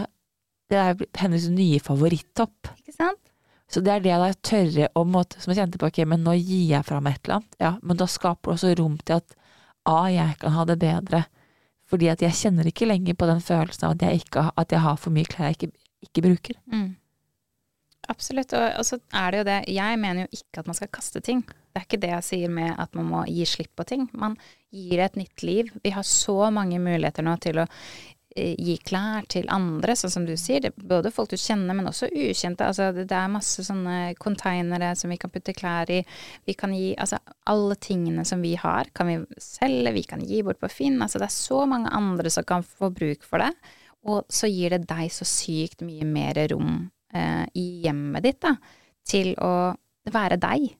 det 0.70 0.78
er 0.80 1.06
hennes 1.20 1.48
nye 1.52 1.80
favorittopp. 1.82 2.70
Ikke 2.78 2.94
sant? 2.94 3.32
Så 3.66 3.82
det 3.82 3.92
er 3.92 4.04
det 4.04 4.14
da 4.14 4.28
jeg 4.30 4.42
tørre 4.46 4.88
å 4.94 5.02
måte, 5.02 5.40
Som 5.42 5.50
jeg 5.52 5.58
kjente 5.58 5.80
på, 5.82 5.88
ok, 5.90 6.04
men 6.06 6.22
nå 6.22 6.36
gir 6.38 6.68
jeg 6.70 6.86
fra 6.86 7.00
meg 7.02 7.16
et 7.16 7.26
eller 7.26 7.40
annet. 7.40 7.56
Ja, 7.62 7.72
men 7.82 7.98
da 7.98 8.06
skaper 8.10 8.52
det 8.52 8.54
også 8.54 8.76
rom 8.78 8.94
til 9.02 9.18
at 9.18 9.34
A, 9.86 10.06
jeg 10.10 10.38
kan 10.42 10.54
ha 10.54 10.64
det 10.66 10.78
bedre. 10.82 11.24
Fordi 11.86 12.08
at 12.10 12.22
jeg 12.22 12.34
kjenner 12.34 12.66
ikke 12.66 12.88
lenger 12.88 13.14
på 13.18 13.28
den 13.28 13.42
følelsen 13.42 13.86
av 13.86 13.94
at 13.94 14.06
jeg, 14.06 14.22
ikke, 14.24 14.48
at 14.58 14.72
jeg 14.74 14.82
har 14.82 14.96
for 14.98 15.14
mye 15.14 15.28
klær 15.30 15.52
jeg 15.52 15.58
ikke, 15.58 15.84
ikke 16.08 16.24
bruker. 16.24 16.58
Mm. 16.72 16.96
Absolutt. 18.10 18.54
Og, 18.54 18.66
og 18.80 18.86
så 18.86 18.98
er 19.14 19.30
det 19.30 19.38
jo 19.38 19.46
det 19.50 19.60
Jeg 19.74 19.98
mener 20.02 20.26
jo 20.26 20.40
ikke 20.40 20.62
at 20.62 20.70
man 20.70 20.78
skal 20.78 20.90
kaste 20.94 21.22
ting. 21.22 21.44
Det 21.76 21.82
er 21.82 21.88
ikke 21.90 22.00
det 22.00 22.12
jeg 22.14 22.24
sier 22.24 22.52
med 22.56 22.72
at 22.80 22.94
man 22.96 23.08
må 23.10 23.22
gi 23.28 23.44
slipp 23.44 23.74
på 23.76 23.84
ting. 23.84 24.06
Man 24.16 24.38
gir 24.72 25.02
et 25.04 25.16
nytt 25.20 25.42
liv. 25.44 25.68
Vi 25.84 25.90
har 25.92 26.06
så 26.08 26.46
mange 26.48 26.78
muligheter 26.80 27.26
nå 27.26 27.34
til 27.44 27.58
å 27.60 27.66
eh, 27.66 28.54
gi 28.56 28.78
klær 28.80 29.26
til 29.28 29.44
andre, 29.52 29.92
sånn 29.92 30.14
som 30.14 30.24
du 30.24 30.32
sier. 30.40 30.64
Er 30.64 30.72
både 30.72 31.12
folk 31.12 31.34
du 31.34 31.36
kjenner, 31.36 31.76
men 31.76 31.90
også 31.90 32.08
ukjente. 32.08 32.64
Altså, 32.64 32.88
det 32.96 33.12
er 33.12 33.28
masse 33.28 33.60
sånne 33.66 34.14
konteinere 34.16 34.94
som 34.96 35.12
vi 35.12 35.18
kan 35.20 35.34
putte 35.34 35.52
klær 35.58 35.92
i. 35.92 35.98
Vi 36.48 36.56
kan 36.56 36.72
gi 36.72 36.94
Altså, 36.96 37.20
alle 37.52 37.76
tingene 37.76 38.24
som 38.24 38.40
vi 38.40 38.54
har, 38.56 38.88
kan 38.96 39.12
vi 39.12 39.18
selge, 39.36 39.92
vi 39.98 40.06
kan 40.08 40.24
gi 40.24 40.40
bort 40.48 40.62
på 40.64 40.72
Finn. 40.72 40.96
Altså, 41.04 41.20
det 41.20 41.28
er 41.28 41.36
så 41.36 41.60
mange 41.68 41.92
andre 41.92 42.32
som 42.32 42.48
kan 42.48 42.64
få 42.64 42.88
bruk 42.88 43.28
for 43.28 43.44
det. 43.44 43.52
Og 44.08 44.24
så 44.32 44.48
gir 44.48 44.72
det 44.72 44.88
deg 44.88 45.12
så 45.12 45.28
sykt 45.28 45.84
mye 45.84 46.08
mer 46.08 46.40
rom 46.54 46.86
eh, 47.12 47.44
i 47.52 47.68
hjemmet 47.84 48.24
ditt, 48.24 48.40
da, 48.48 48.56
til 49.04 49.34
å 49.44 49.74
være 50.08 50.40
deg. 50.40 50.70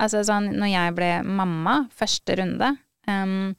Altså 0.00 0.22
sånn, 0.26 0.52
når 0.56 0.72
jeg 0.72 0.94
ble 0.96 1.10
mamma 1.26 1.82
første 1.92 2.36
runde 2.40 2.70
um, 3.08 3.52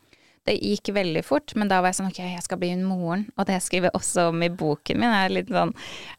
Det 0.47 0.57
gikk 0.57 0.93
veldig 0.95 1.21
fort, 1.25 1.53
men 1.59 1.69
da 1.69 1.81
var 1.81 1.91
jeg 1.91 1.99
sånn 1.99 2.09
ok, 2.09 2.21
jeg 2.33 2.45
skal 2.45 2.61
bli 2.61 2.71
moren, 2.81 3.27
og 3.37 3.45
det 3.49 3.59
skriver 3.61 3.91
jeg 3.91 3.99
også 3.99 4.29
om 4.31 4.45
i 4.45 4.49
boken 4.49 5.01
min, 5.01 5.11
Jeg 5.11 5.27
er 5.27 5.29
en 5.29 5.37
liten 5.37 5.59
sånn 5.59 5.75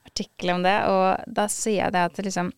artikkel 0.06 0.54
om 0.54 0.66
det, 0.66 0.76
og 0.92 1.34
da 1.40 1.48
sier 1.50 1.86
jeg 1.86 1.96
det 1.96 2.06
at 2.10 2.22
liksom 2.28 2.52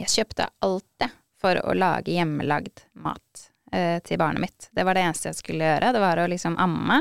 Jeg 0.00 0.14
kjøpte 0.16 0.50
alt 0.66 0.90
det 1.02 1.12
for 1.40 1.56
å 1.64 1.76
lage 1.76 2.12
hjemmelagd 2.12 2.82
mat 3.00 3.46
eh, 3.72 3.96
til 4.04 4.18
barnet 4.20 4.42
mitt. 4.44 4.66
Det 4.76 4.84
var 4.84 4.92
det 4.96 5.06
eneste 5.06 5.30
jeg 5.30 5.38
skulle 5.38 5.70
gjøre, 5.70 5.92
det 5.96 6.02
var 6.02 6.20
å 6.20 6.26
liksom 6.28 6.58
amme 6.60 6.98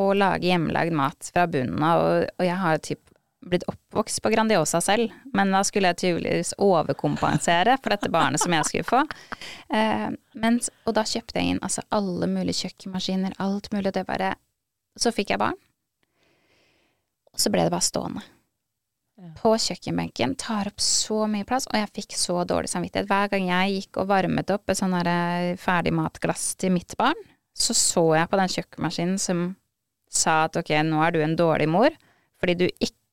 og 0.00 0.14
lage 0.16 0.48
hjemmelagd 0.48 0.96
mat 0.96 1.28
fra 1.34 1.44
bunnen 1.50 1.84
av, 1.84 2.04
og, 2.06 2.30
og 2.38 2.46
jeg 2.46 2.56
har 2.62 2.80
typ 2.80 3.15
blitt 3.46 3.66
oppvokst 3.70 4.22
på 4.22 4.30
Grandiosa 4.30 4.80
selv, 4.80 5.12
men 5.34 5.52
da 5.54 5.62
skulle 5.64 5.92
jeg 5.92 6.00
tydeligvis 6.02 6.54
overkompensere 6.62 7.76
for 7.82 7.94
dette 7.94 8.10
barnet 8.12 8.42
som 8.42 8.54
jeg 8.54 8.68
skulle 8.68 8.88
få. 8.88 9.02
Eh, 9.70 10.08
mens, 10.42 10.70
og 10.84 10.96
da 10.98 11.06
kjøpte 11.06 11.40
jeg 11.40 11.54
inn 11.54 11.62
altså 11.62 11.84
alle 11.94 12.28
mulige 12.30 12.66
kjøkkenmaskiner, 12.66 13.36
alt 13.42 13.70
mulig, 13.74 13.94
det 13.94 14.06
bare 14.08 14.34
Så 14.96 15.10
fikk 15.12 15.28
jeg 15.28 15.36
barn, 15.36 15.58
og 17.28 17.40
så 17.42 17.50
ble 17.52 17.66
det 17.66 17.72
bare 17.74 17.84
stående. 17.84 18.22
På 19.36 19.50
kjøkkenbenken, 19.60 20.34
tar 20.40 20.70
opp 20.70 20.80
så 20.80 21.26
mye 21.28 21.44
plass, 21.44 21.66
og 21.68 21.76
jeg 21.76 21.92
fikk 21.98 22.16
så 22.16 22.42
dårlig 22.48 22.70
samvittighet. 22.72 23.08
Hver 23.10 23.28
gang 23.32 23.50
jeg 23.50 23.74
gikk 23.74 24.00
og 24.00 24.08
varmet 24.08 24.52
opp 24.52 24.72
et 24.72 24.80
sånn 24.80 24.96
eh, 24.96 25.52
ferdig 25.60 25.92
matglass 25.96 26.54
til 26.56 26.72
mitt 26.72 26.96
barn, 26.96 27.20
så 27.56 27.76
så 27.76 28.06
jeg 28.16 28.30
på 28.32 28.40
den 28.40 28.52
kjøkkenmaskinen 28.52 29.20
som 29.20 29.46
sa 30.12 30.46
at 30.46 30.56
ok, 30.56 30.72
nå 30.88 31.00
er 31.04 31.12
du 31.12 31.20
en 31.20 31.36
dårlig 31.36 31.68
mor, 31.68 31.92
fordi 32.40 32.56
du 32.60 32.66
ikke 32.68 33.05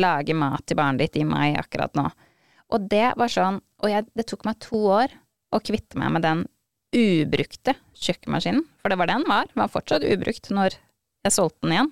lager 0.00 0.38
mat 0.38 0.64
til 0.66 0.78
barnet 0.78 1.04
ditt 1.04 1.20
i 1.22 1.26
meg 1.28 1.58
akkurat 1.60 1.94
nå. 1.98 2.08
Og 2.72 2.88
det 2.90 3.12
var 3.20 3.30
sånn, 3.30 3.60
og 3.82 3.90
jeg, 3.90 4.08
det 4.16 4.26
tok 4.30 4.46
meg 4.48 4.60
to 4.64 4.80
år 4.96 5.12
å 5.52 5.60
kvitte 5.60 5.98
meg 6.00 6.14
med 6.14 6.24
den 6.24 6.44
ubrukte 6.92 7.74
kjøkkenmaskinen, 7.96 8.64
for 8.80 8.92
det 8.92 8.98
var 9.00 9.08
den 9.08 9.24
var, 9.28 9.48
den 9.48 9.62
var 9.62 9.72
fortsatt 9.72 10.04
ubrukt 10.04 10.50
når 10.52 10.76
jeg 11.24 11.34
solgte 11.34 11.66
den 11.66 11.74
igjen. 11.76 11.90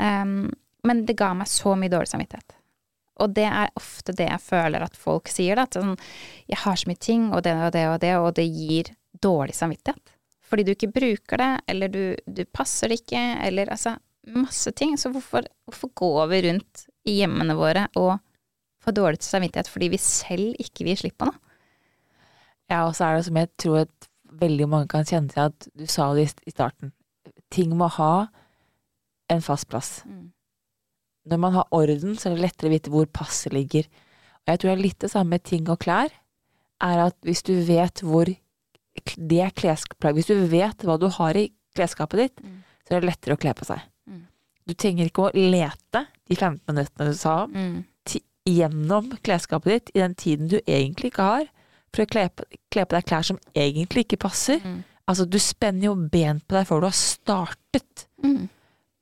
Um, 0.00 0.36
men 0.84 1.04
det 1.08 1.16
ga 1.18 1.32
meg 1.36 1.50
så 1.50 1.74
mye 1.78 1.92
dårlig 1.92 2.10
samvittighet. 2.10 2.56
Og 3.22 3.34
det 3.36 3.46
er 3.46 3.70
ofte 3.78 4.14
det 4.16 4.26
jeg 4.26 4.42
føler 4.42 4.82
at 4.82 4.96
folk 4.98 5.30
sier, 5.30 5.58
da, 5.58 5.68
at 5.68 5.78
sånn, 5.78 5.94
jeg 6.50 6.60
har 6.64 6.80
så 6.80 6.90
mye 6.90 7.02
ting, 7.02 7.28
og 7.30 7.44
det 7.46 7.54
og 7.54 7.70
det 7.76 7.84
og 7.92 8.00
det, 8.02 8.14
og 8.18 8.32
det 8.38 8.46
gir 8.48 8.90
dårlig 9.22 9.54
samvittighet. 9.54 10.14
Fordi 10.44 10.64
du 10.66 10.72
ikke 10.74 10.92
bruker 10.92 11.40
det, 11.40 11.52
eller 11.70 11.92
du, 11.92 12.02
du 12.26 12.42
passer 12.50 12.90
det 12.90 13.00
ikke, 13.02 13.22
eller 13.46 13.70
altså 13.74 13.94
masse 14.26 14.72
ting. 14.76 14.96
Så 14.98 15.10
hvorfor, 15.12 15.46
hvorfor 15.66 15.90
går 15.94 16.28
vi 16.32 16.42
rundt 16.48 16.86
i 17.06 17.18
hjemmene 17.20 17.56
våre 17.58 17.86
og 18.00 18.18
får 18.84 18.96
dårlig 18.96 19.20
til 19.20 19.30
samvittighet 19.34 19.68
fordi 19.68 19.88
vi 19.92 20.00
selv 20.00 20.54
ikke 20.60 20.84
vil 20.88 20.96
slippe 21.00 21.18
på 21.24 21.30
noe? 21.30 21.40
Ja, 22.70 22.86
og 22.86 22.94
så 22.96 23.04
er 23.10 23.16
det 23.18 23.26
som 23.26 23.36
jeg 23.36 23.50
tror 23.60 23.82
at 23.84 24.08
veldig 24.40 24.68
mange 24.68 24.88
kan 24.88 25.04
kjenne 25.04 25.30
til 25.30 25.40
at 25.44 25.68
du 25.76 25.84
sa 25.86 26.12
det 26.14 26.24
i- 26.28 26.48
i 26.48 26.54
starten. 26.54 26.92
Ting 27.50 27.76
må 27.76 27.88
ha 27.90 28.26
en 29.30 29.40
fast 29.40 29.68
plass. 29.68 30.02
Mm. 30.06 30.32
Når 31.26 31.38
man 31.38 31.52
har 31.52 31.68
orden, 31.72 32.16
så 32.16 32.26
er 32.30 32.34
det 32.36 32.42
lettere 32.42 32.68
å 32.68 32.74
vite 32.74 32.90
hvor 32.90 33.06
passet 33.06 33.52
ligger. 33.52 33.84
Og 33.84 34.48
jeg 34.48 34.58
tror 34.58 34.70
det 34.70 34.78
er 34.78 34.82
litt 34.82 34.98
det 34.98 35.10
samme 35.10 35.30
med 35.30 35.42
ting 35.44 35.68
og 35.68 35.78
klær. 35.80 36.10
Er 36.80 36.98
at 37.06 37.16
hvis 37.22 37.42
du 37.42 37.54
vet 37.64 38.00
hvor 38.02 38.24
det 38.26 39.54
klesplagget 39.54 40.14
Hvis 40.14 40.26
du 40.26 40.46
vet 40.46 40.78
hva 40.78 40.98
du 40.98 41.08
har 41.08 41.34
i 41.36 41.50
klesskapet 41.74 42.16
ditt, 42.18 42.36
Mm. 42.44 42.62
så 42.86 42.94
er 42.96 43.00
det 43.00 43.10
lettere 43.10 43.34
å 43.36 43.40
kle 43.40 43.54
på 43.54 43.64
seg. 43.64 43.80
Du 44.66 44.74
trenger 44.74 45.10
ikke 45.10 45.26
å 45.28 45.32
lete 45.34 46.06
de 46.28 46.36
15 46.36 46.60
minuttene 46.72 47.10
du 47.10 47.18
sa 47.18 47.44
om, 47.44 47.52
Mm. 47.52 47.84
gjennom 48.44 49.10
klesskapet 49.24 49.64
ditt 49.72 49.90
i 49.94 50.00
den 50.00 50.14
tiden 50.14 50.48
du 50.48 50.58
egentlig 50.66 51.10
ikke 51.12 51.22
har, 51.24 51.46
for 51.94 52.04
å 52.04 52.06
kle 52.10 52.28
kle 52.70 52.84
på 52.84 52.96
deg 52.96 53.06
klær 53.08 53.24
som 53.24 53.38
egentlig 53.56 54.04
ikke 54.04 54.18
passer. 54.20 54.58
Mm. 54.60 54.82
Altså, 55.08 55.24
du 55.28 55.38
spenner 55.38 55.86
jo 55.86 55.94
ben 55.94 56.40
på 56.40 56.56
deg 56.58 56.66
før 56.68 56.80
du 56.80 56.86
har 56.90 56.96
startet. 56.98 58.06
Mm. 58.22 58.48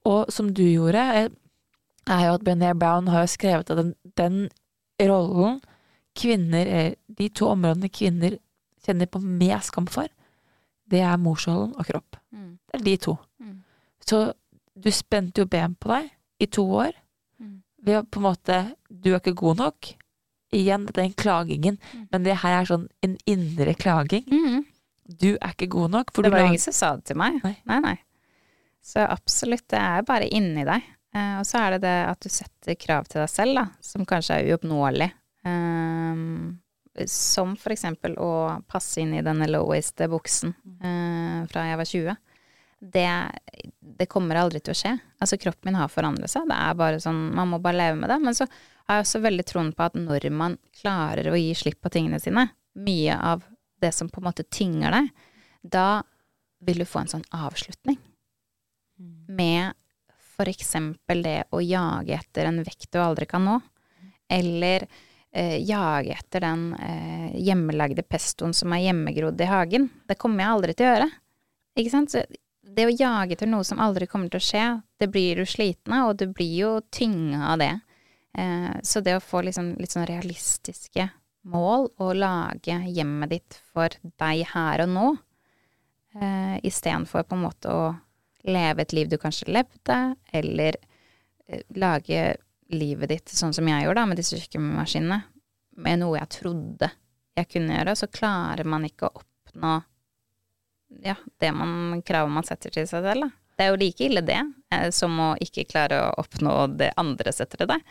Og 0.06 0.30
som 0.30 0.52
du 0.54 0.62
gjorde, 0.62 0.94
er 0.98 1.30
er 2.10 2.24
jo 2.26 2.34
at 2.34 2.42
Brené 2.42 2.72
Brown 2.78 3.06
har 3.08 3.22
jo 3.22 3.30
skrevet 3.30 3.70
at 3.70 3.76
den, 3.78 3.94
den 4.16 4.50
rollen 5.00 5.60
kvinner, 6.18 6.66
eller 6.66 6.94
de 7.08 7.28
to 7.28 7.46
områdene 7.46 7.90
kvinner 7.94 8.38
kjenner 8.84 9.06
på 9.06 9.20
mer 9.22 9.60
skam 9.62 9.86
for, 9.86 10.08
det 10.90 11.00
er 11.00 11.16
morsrollen 11.22 11.74
og 11.78 11.86
kropp. 11.86 12.16
Mm. 12.34 12.58
Det 12.66 12.80
er 12.80 12.84
de 12.84 12.96
to. 12.96 13.16
Mm. 13.40 13.62
Så 14.04 14.32
du 14.74 14.90
spente 14.94 15.42
jo 15.42 15.46
ben 15.50 15.74
på 15.74 15.92
deg 15.92 16.10
i 16.40 16.46
to 16.46 16.64
år 16.84 16.92
Mm. 17.40 17.62
ved 17.82 17.96
å 17.98 18.04
på 18.06 18.20
en 18.20 18.22
måte 18.22 18.56
Du 18.88 19.10
er 19.12 19.18
ikke 19.18 19.34
god 19.34 19.56
nok. 19.58 19.94
Igjen 20.52 20.86
den 20.86 21.12
klagingen. 21.12 21.78
Mm. 21.92 22.08
Men 22.12 22.22
det 22.22 22.36
her 22.42 22.60
er 22.60 22.68
sånn 22.68 22.88
en 23.02 23.16
indre 23.26 23.74
klaging. 23.74 24.24
Mm. 24.30 24.64
Du 25.08 25.30
er 25.40 25.54
ikke 25.54 25.70
god 25.72 25.90
nok. 25.90 26.12
Det 26.12 26.22
du 26.24 26.30
var 26.30 26.44
jo 26.44 26.50
ingen 26.52 26.60
som 26.62 26.72
sa 26.76 26.96
det 26.96 27.06
til 27.08 27.16
meg. 27.16 27.40
Nei. 27.42 27.56
nei. 27.66 27.80
nei. 27.80 27.96
Så 28.82 29.00
absolutt, 29.06 29.66
det 29.72 29.78
er 29.80 30.02
bare 30.06 30.28
inni 30.28 30.64
deg. 30.68 30.82
Eh, 31.14 31.38
og 31.40 31.46
så 31.48 31.58
er 31.64 31.70
det 31.76 31.82
det 31.86 31.96
at 32.10 32.20
du 32.20 32.28
setter 32.32 32.74
krav 32.78 33.08
til 33.08 33.20
deg 33.22 33.30
selv, 33.32 33.54
da, 33.58 33.64
som 33.80 34.06
kanskje 34.08 34.38
er 34.38 34.52
uoppnåelig. 34.52 35.10
Ehm, 35.44 36.58
som 37.08 37.56
for 37.56 37.72
eksempel 37.74 38.14
å 38.20 38.30
passe 38.68 39.00
inn 39.00 39.14
i 39.16 39.22
denne 39.24 39.48
low-waste-buksen 39.48 40.52
eh, 40.84 41.38
fra 41.50 41.66
jeg 41.70 41.80
var 41.80 41.88
20. 41.88 42.16
Det, 42.82 43.08
det 43.78 44.08
kommer 44.10 44.40
aldri 44.40 44.58
til 44.60 44.74
å 44.74 44.78
skje. 44.78 44.92
Altså 45.22 45.38
kroppen 45.38 45.70
min 45.70 45.78
har 45.78 45.90
forandret 45.92 46.32
seg. 46.32 46.48
Det 46.50 46.58
er 46.58 46.78
bare 46.78 47.02
sånn, 47.02 47.28
Man 47.36 47.52
må 47.52 47.60
bare 47.62 47.78
leve 47.78 48.00
med 48.00 48.10
det. 48.10 48.18
Men 48.24 48.34
så 48.34 48.48
har 48.48 48.98
jeg 48.98 49.06
også 49.06 49.22
veldig 49.22 49.46
troen 49.46 49.70
på 49.76 49.86
at 49.86 49.98
når 49.98 50.26
man 50.34 50.58
klarer 50.80 51.30
å 51.30 51.38
gi 51.38 51.52
slipp 51.58 51.78
på 51.82 51.92
tingene 51.94 52.18
sine, 52.22 52.48
mye 52.74 53.18
av 53.18 53.44
det 53.82 53.92
som 53.94 54.10
på 54.10 54.22
en 54.22 54.28
måte 54.30 54.46
tynger 54.50 54.94
deg, 54.94 55.12
da 55.62 56.02
vil 56.62 56.82
du 56.82 56.86
få 56.86 57.02
en 57.02 57.10
sånn 57.10 57.28
avslutning 57.34 57.98
med 59.30 59.72
for 60.36 60.48
eksempel 60.50 61.22
det 61.24 61.38
å 61.54 61.60
jage 61.62 62.16
etter 62.16 62.48
en 62.48 62.62
vekt 62.64 62.90
du 62.94 63.00
aldri 63.02 63.26
kan 63.30 63.44
nå, 63.46 63.58
eller 64.32 64.86
eh, 65.30 65.58
jage 65.62 66.14
etter 66.16 66.46
den 66.46 66.64
eh, 66.78 67.34
hjemmelagde 67.42 68.04
pestoen 68.06 68.54
som 68.56 68.72
er 68.72 68.86
hjemmegrodd 68.86 69.40
i 69.42 69.50
hagen. 69.50 69.90
Det 70.08 70.18
kommer 70.20 70.44
jeg 70.44 70.54
aldri 70.54 70.76
til 70.76 70.88
å 70.88 70.94
gjøre. 70.94 71.10
Ikke 71.78 71.92
sant? 71.92 72.14
Så 72.14 72.24
det 72.76 72.86
å 72.88 72.94
jage 72.94 73.36
etter 73.36 73.50
noe 73.50 73.64
som 73.66 73.80
aldri 73.82 74.08
kommer 74.10 74.30
til 74.32 74.40
å 74.40 74.46
skje, 74.46 74.66
det 75.00 75.08
blir 75.12 75.40
du 75.40 75.48
sliten 75.48 75.94
av, 75.96 76.12
og 76.12 76.20
du 76.20 76.28
blir 76.32 76.52
jo 76.56 76.70
tynga 76.94 77.52
av 77.52 77.58
det. 77.62 77.72
Eh, 78.38 78.70
så 78.82 79.02
det 79.04 79.16
å 79.18 79.24
få 79.24 79.42
liksom, 79.46 79.74
litt 79.80 79.94
sånn 79.94 80.08
realistiske 80.08 81.08
mål, 81.52 81.90
og 82.00 82.14
lage 82.16 82.78
hjemmet 82.94 83.34
ditt 83.34 83.58
for 83.72 83.92
deg 84.22 84.46
her 84.52 84.84
og 84.84 84.92
nå, 84.92 85.08
eh, 86.20 86.56
istedenfor 86.64 87.26
på 87.26 87.36
en 87.36 87.44
måte 87.44 87.72
å 87.72 87.92
leve 88.48 88.82
et 88.82 88.94
liv 88.96 89.10
du 89.10 89.18
kanskje 89.20 89.52
levde, 89.52 89.98
eller 90.32 90.78
eh, 91.48 91.62
lage 91.76 92.32
livet 92.72 93.12
ditt 93.12 93.34
sånn 93.36 93.52
som 93.54 93.68
jeg 93.68 93.84
gjorde, 93.84 94.00
da, 94.00 94.08
med 94.08 94.20
disse 94.22 94.38
kjøkkenmaskinene, 94.38 95.22
med 95.82 96.02
noe 96.02 96.18
jeg 96.20 96.36
trodde 96.38 96.88
jeg 97.36 97.48
kunne 97.48 97.78
gjøre, 97.78 97.96
så 97.96 98.08
klarer 98.12 98.68
man 98.68 98.84
ikke 98.86 99.08
å 99.08 99.22
oppnå 99.22 99.76
ja, 101.02 101.16
det 101.40 101.52
man, 101.56 102.02
kravet 102.06 102.32
man 102.32 102.46
setter 102.46 102.72
til 102.74 102.86
seg 102.88 103.04
selv. 103.06 103.26
Da. 103.26 103.30
Det 103.56 103.64
er 103.64 103.72
jo 103.72 103.80
like 103.80 104.06
ille 104.06 104.22
det, 104.26 104.38
eh, 104.74 104.88
som 104.94 105.18
å 105.20 105.32
ikke 105.42 105.66
klare 105.70 106.00
å 106.06 106.14
oppnå 106.22 106.54
det 106.78 106.92
andre 107.00 107.34
setter 107.34 107.62
til 107.62 107.70
deg. 107.72 107.84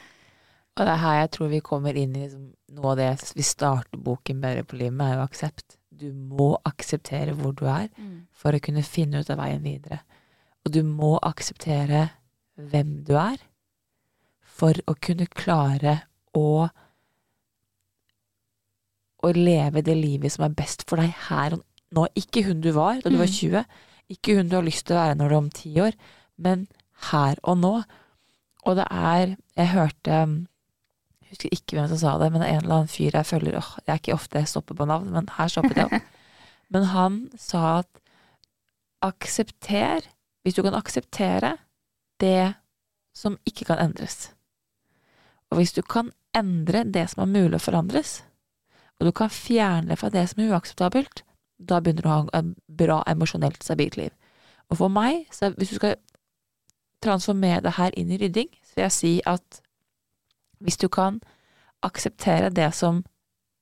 Og 0.78 0.88
det 0.88 0.93
er 0.93 1.04
her 1.04 1.20
jeg 1.20 1.32
tror 1.36 1.52
vi 1.52 1.66
kommer 1.66 1.97
inn 1.99 2.16
i 2.16 2.24
liksom, 2.24 2.47
noe 2.78 2.93
av 2.93 2.99
det 3.02 3.12
vi 3.36 3.43
starter 3.45 3.99
boken 3.99 4.39
Bedre 4.43 4.64
på 4.64 4.80
livet 4.80 4.95
med, 4.95 5.10
er 5.10 5.20
jo 5.20 5.26
aksept. 5.28 5.78
Du 5.91 6.10
må 6.16 6.54
akseptere 6.66 7.36
hvor 7.38 7.54
du 7.58 7.66
er 7.70 7.89
for 8.34 8.56
å 8.56 8.62
kunne 8.64 8.84
finne 8.88 9.22
ut 9.22 9.30
av 9.30 9.41
veien 9.41 9.62
videre. 9.62 9.99
Og 10.66 10.74
du 10.74 10.82
må 10.88 11.18
akseptere 11.22 12.08
hvem 12.56 13.02
du 13.06 13.14
er 13.20 13.41
for 14.62 14.78
å 14.89 14.95
kunne 15.02 15.28
klare 15.30 15.99
å 16.38 16.70
å 19.22 19.30
leve 19.36 19.84
det 19.86 19.93
livet 19.97 20.34
som 20.34 20.47
er 20.47 20.56
best 20.58 20.88
for 20.89 21.02
deg 21.02 21.12
her 21.28 21.54
og 21.54 21.62
nå. 21.96 22.08
Ikke 22.16 22.44
hun 22.48 22.62
du 22.64 22.72
var 22.76 23.02
da 23.02 23.10
du 23.10 23.18
var 23.20 23.30
Mm. 23.30 23.38
20, 23.38 23.66
ikke 24.10 24.36
hun 24.38 24.50
du 24.50 24.56
har 24.56 24.68
lyst 24.68 24.86
til 24.88 24.96
å 24.96 25.02
være 25.02 25.18
når 25.18 25.30
du 25.30 25.34
er 25.34 25.38
om 25.38 25.50
ti 25.50 25.74
år, 25.80 25.98
men 26.38 26.68
her 27.12 27.36
og 27.44 27.58
nå. 27.58 27.84
Og 28.66 28.76
det 28.78 28.88
er 28.92 29.36
Jeg 29.58 29.68
hørte 29.74 30.12
Jeg 30.12 31.30
husker 31.38 31.50
ikke 31.52 31.76
hvem 31.78 31.88
som 31.88 31.98
sa 31.98 32.18
det, 32.20 32.32
men 32.32 32.42
en 32.44 32.62
eller 32.62 32.76
annen 32.76 32.88
fyr 32.92 33.12
jeg 33.16 33.26
følger 33.26 33.58
åh, 33.58 33.78
Det 33.86 33.89
er 33.89 34.00
ikke 34.00 34.14
ofte 34.14 34.39
jeg 34.39 34.48
stopper 34.48 34.76
på 34.76 34.86
navn, 34.86 35.12
men 35.12 35.30
her 35.38 35.48
stoppet 35.48 35.78
jeg 35.78 35.86
opp. 35.86 36.02
Men 36.72 36.84
han 36.88 37.30
sa 37.38 37.80
at 37.80 37.88
aksepter 39.02 40.08
Hvis 40.44 40.56
du 40.56 40.64
kan 40.64 40.74
akseptere 40.74 41.58
det 42.20 42.54
som 43.14 43.38
ikke 43.46 43.66
kan 43.66 43.80
endres. 43.80 44.32
Og 45.52 45.58
hvis 45.58 45.74
du 45.74 45.82
kan 45.82 46.12
endre 46.34 46.84
det 46.84 47.10
som 47.12 47.24
er 47.24 47.34
mulig 47.34 47.60
å 47.60 47.64
forandres, 47.66 48.24
og 49.00 49.10
du 49.10 49.12
kan 49.12 49.30
fjerne 49.30 49.98
fra 50.00 50.10
det 50.14 50.30
som 50.30 50.42
er 50.42 50.54
uakseptabelt, 50.54 51.24
da 51.70 51.80
begynner 51.80 52.05
du 52.05 52.09
å 52.09 52.16
ha 52.16 52.39
en 52.39 52.55
bra 52.68 53.01
emosjonelt 53.07 53.64
stabilt 53.64 53.97
liv. 53.99 54.12
Og 54.72 54.80
for 54.80 54.93
meg, 54.93 55.26
så 55.32 55.51
hvis 55.57 55.74
du 55.74 55.80
skal 55.80 55.97
transformere 57.03 57.64
det 57.66 57.76
her 57.78 57.95
inn 57.97 58.12
i 58.14 58.20
rydding, 58.22 58.49
så 58.64 58.78
vil 58.78 58.86
jeg 58.86 58.97
si 58.97 59.14
at 59.26 59.62
hvis 60.62 60.78
du 60.78 60.88
kan 60.93 61.20
akseptere 61.84 62.51
det 62.53 62.70
som 62.78 63.03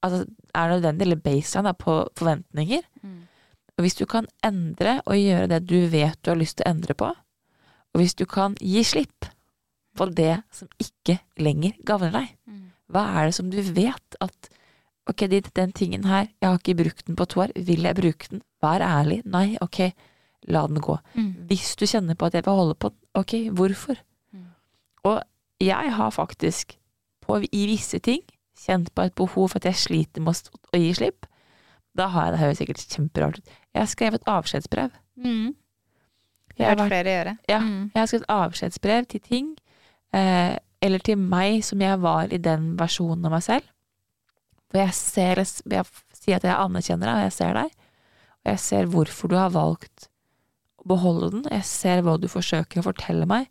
altså, 0.03 0.25
er 0.55 0.73
nødvendig, 0.73 1.05
eller 1.07 1.21
baseline 1.23 1.71
da, 1.71 1.73
på 1.73 1.95
forventninger, 2.19 2.83
og 3.77 3.83
hvis 3.85 3.95
du 3.95 4.05
kan 4.05 4.27
endre 4.43 5.01
og 5.05 5.15
gjøre 5.15 5.47
det 5.47 5.61
du 5.69 5.87
vet 5.87 6.19
du 6.25 6.31
har 6.33 6.39
lyst 6.39 6.57
til 6.59 6.67
å 6.67 6.73
endre 6.73 6.93
på, 6.99 7.13
og 7.93 8.01
hvis 8.01 8.13
du 8.19 8.25
kan 8.29 8.57
gi 8.59 8.83
slipp 8.83 9.29
på 9.97 10.05
det 10.05 10.41
som 10.51 10.67
ikke 10.79 11.17
lenger 11.39 11.79
gagner 11.87 12.11
deg, 12.11 12.33
hva 12.91 13.05
er 13.15 13.29
det 13.29 13.35
som 13.37 13.49
du 13.49 13.61
vet 13.61 14.19
at 14.19 14.49
ok, 15.09 15.25
den 15.55 15.71
tingen 15.75 16.03
her, 16.05 16.27
jeg 16.41 16.49
har 16.49 16.57
ikke 16.59 16.75
brukt 16.83 17.05
den 17.07 17.15
på 17.19 17.25
to 17.29 17.41
år, 17.45 17.51
vil 17.55 17.81
jeg 17.87 17.95
bruke 17.97 18.29
den? 18.31 18.41
Vær 18.61 18.81
ærlig. 18.85 19.21
Nei, 19.25 19.57
ok, 19.61 19.79
la 20.47 20.65
den 20.67 20.79
gå. 20.83 20.97
Hvis 21.49 21.75
du 21.79 21.85
kjenner 21.89 22.15
på 22.19 22.25
at 22.29 22.33
jeg 22.37 22.45
vil 22.45 22.53
holde 22.59 22.75
på 22.75 22.89
den, 22.93 22.99
ok, 23.15 23.33
hvorfor? 23.55 23.95
Og 25.03 25.21
jeg 25.63 25.93
har 25.95 26.09
faktisk, 26.11 26.77
på, 27.21 27.39
i 27.51 27.65
visse 27.69 27.99
ting, 27.99 28.21
kjent 28.59 28.91
på 28.95 29.01
et 29.07 29.15
behov 29.15 29.49
for 29.49 29.57
at 29.61 29.65
jeg 29.69 29.75
sliter 29.79 30.21
med 30.21 30.35
å, 30.35 30.77
gi 30.77 30.93
slipp. 30.93 31.25
Da 31.95 32.07
har 32.11 32.25
jeg, 32.29 32.33
det 32.35 32.39
høres 32.43 32.57
sikkert 32.61 32.83
kjemperart 32.91 33.39
ut, 33.39 33.49
jeg 33.73 33.81
har 33.81 33.87
skrevet 33.91 34.27
avskjedsbrev. 34.27 34.91
Mm. 35.19 35.55
Jeg 36.59 36.67
har 36.67 36.75
hørt 36.81 36.91
flere 36.91 37.13
gjøre. 37.15 37.37
Ja, 37.47 37.59
Mm. 37.59 37.91
jeg 37.93 37.99
har 38.01 38.07
skrevet 38.11 38.29
avskjedsbrev 38.29 39.05
til 39.07 39.21
ting, 39.21 39.57
eh, 40.13 40.57
eller 40.81 40.99
til 40.99 41.17
meg 41.17 41.63
som 41.63 41.79
jeg 41.81 41.99
var 42.01 42.27
i 42.33 42.37
den 42.37 42.75
versjonen 42.77 43.25
av 43.25 43.31
meg 43.31 43.43
selv. 43.43 43.63
Hvor 44.69 44.83
jeg 44.83 44.95
ser, 44.97 45.41
jeg 45.41 45.85
sier 46.13 46.37
at 46.37 46.45
jeg 46.45 46.55
anerkjenner 46.55 47.09
deg, 47.09 47.15
og 47.15 47.27
jeg 47.27 47.35
ser 47.35 47.57
deg. 47.57 47.77
Og 48.39 48.51
jeg 48.51 48.61
ser 48.65 48.91
hvorfor 48.93 49.31
du 49.31 49.37
har 49.39 49.55
valgt 49.55 50.09
å 50.79 50.89
beholde 50.93 51.31
den. 51.35 51.47
Jeg 51.51 51.65
ser 51.67 52.03
hva 52.05 52.17
du 52.21 52.29
forsøker 52.31 52.81
å 52.81 52.87
fortelle 52.89 53.27
meg. 53.29 53.49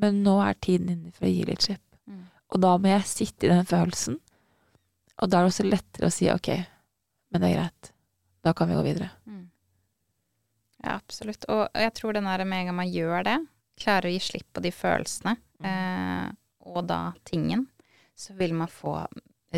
Men 0.00 0.22
nå 0.26 0.38
er 0.42 0.58
tiden 0.62 0.92
inne 0.92 1.12
for 1.14 1.26
å 1.26 1.32
gi 1.32 1.42
litt 1.48 1.66
slipp. 1.66 1.82
Mm. 2.10 2.22
Og 2.54 2.62
da 2.64 2.76
må 2.78 2.90
jeg 2.90 3.10
sitte 3.10 3.48
i 3.48 3.52
den 3.52 3.66
følelsen. 3.68 4.20
Og 5.22 5.30
da 5.30 5.40
er 5.40 5.46
det 5.46 5.52
også 5.52 5.66
lettere 5.66 6.10
å 6.10 6.14
si 6.14 6.30
ok, 6.30 6.50
men 7.30 7.42
det 7.42 7.50
er 7.50 7.58
greit. 7.58 7.90
Da 8.44 8.52
kan 8.56 8.70
vi 8.70 8.78
gå 8.78 8.82
videre. 8.86 9.10
Mm. 9.30 9.44
Ja, 10.84 10.96
absolutt. 10.96 11.46
Og 11.48 11.68
jeg 11.78 11.92
tror 11.96 12.16
den 12.16 12.26
der 12.28 12.44
med 12.44 12.64
en 12.64 12.70
gang 12.70 12.78
man 12.82 12.90
gjør 12.90 13.26
det, 13.28 13.36
klarer 13.80 14.10
å 14.10 14.14
gi 14.14 14.22
slipp 14.22 14.48
på 14.54 14.62
de 14.64 14.72
følelsene, 14.74 15.36
eh, 15.66 16.26
og 16.66 16.82
da 16.90 17.00
tingen, 17.26 17.66
så 18.18 18.34
vil 18.38 18.54
man 18.58 18.70
få 18.70 18.98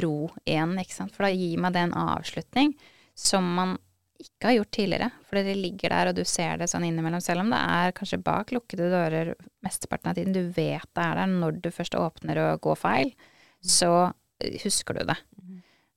ro 0.04 0.28
igjen, 0.44 0.76
ikke 0.80 0.96
sant. 0.96 1.14
For 1.14 1.26
da 1.26 1.32
gir 1.34 1.60
meg 1.62 1.74
det 1.74 1.86
en 1.86 1.98
avslutning 1.98 2.74
som 3.16 3.46
man 3.56 3.76
ikke 4.20 4.48
har 4.48 4.56
gjort 4.58 4.72
tidligere. 4.76 5.10
For 5.28 5.38
det 5.38 5.56
ligger 5.58 5.92
der, 5.92 6.10
og 6.10 6.18
du 6.18 6.24
ser 6.28 6.60
det 6.60 6.68
sånn 6.72 6.86
innimellom, 6.88 7.22
selv 7.24 7.44
om 7.44 7.52
det 7.52 7.60
er 7.60 7.94
kanskje 7.96 8.22
bak 8.24 8.52
lukkede 8.54 8.90
dører 8.92 9.32
mesteparten 9.64 10.12
av 10.12 10.18
tiden. 10.18 10.36
Du 10.36 10.42
vet 10.56 10.88
det 10.96 11.04
er 11.04 11.20
der 11.20 11.32
når 11.32 11.60
du 11.64 11.70
først 11.74 11.98
åpner 11.98 12.40
og 12.46 12.62
går 12.64 12.80
feil, 12.80 13.12
så 13.60 13.92
eh, 14.42 14.58
husker 14.64 14.98
du 14.98 15.06
det. 15.10 15.18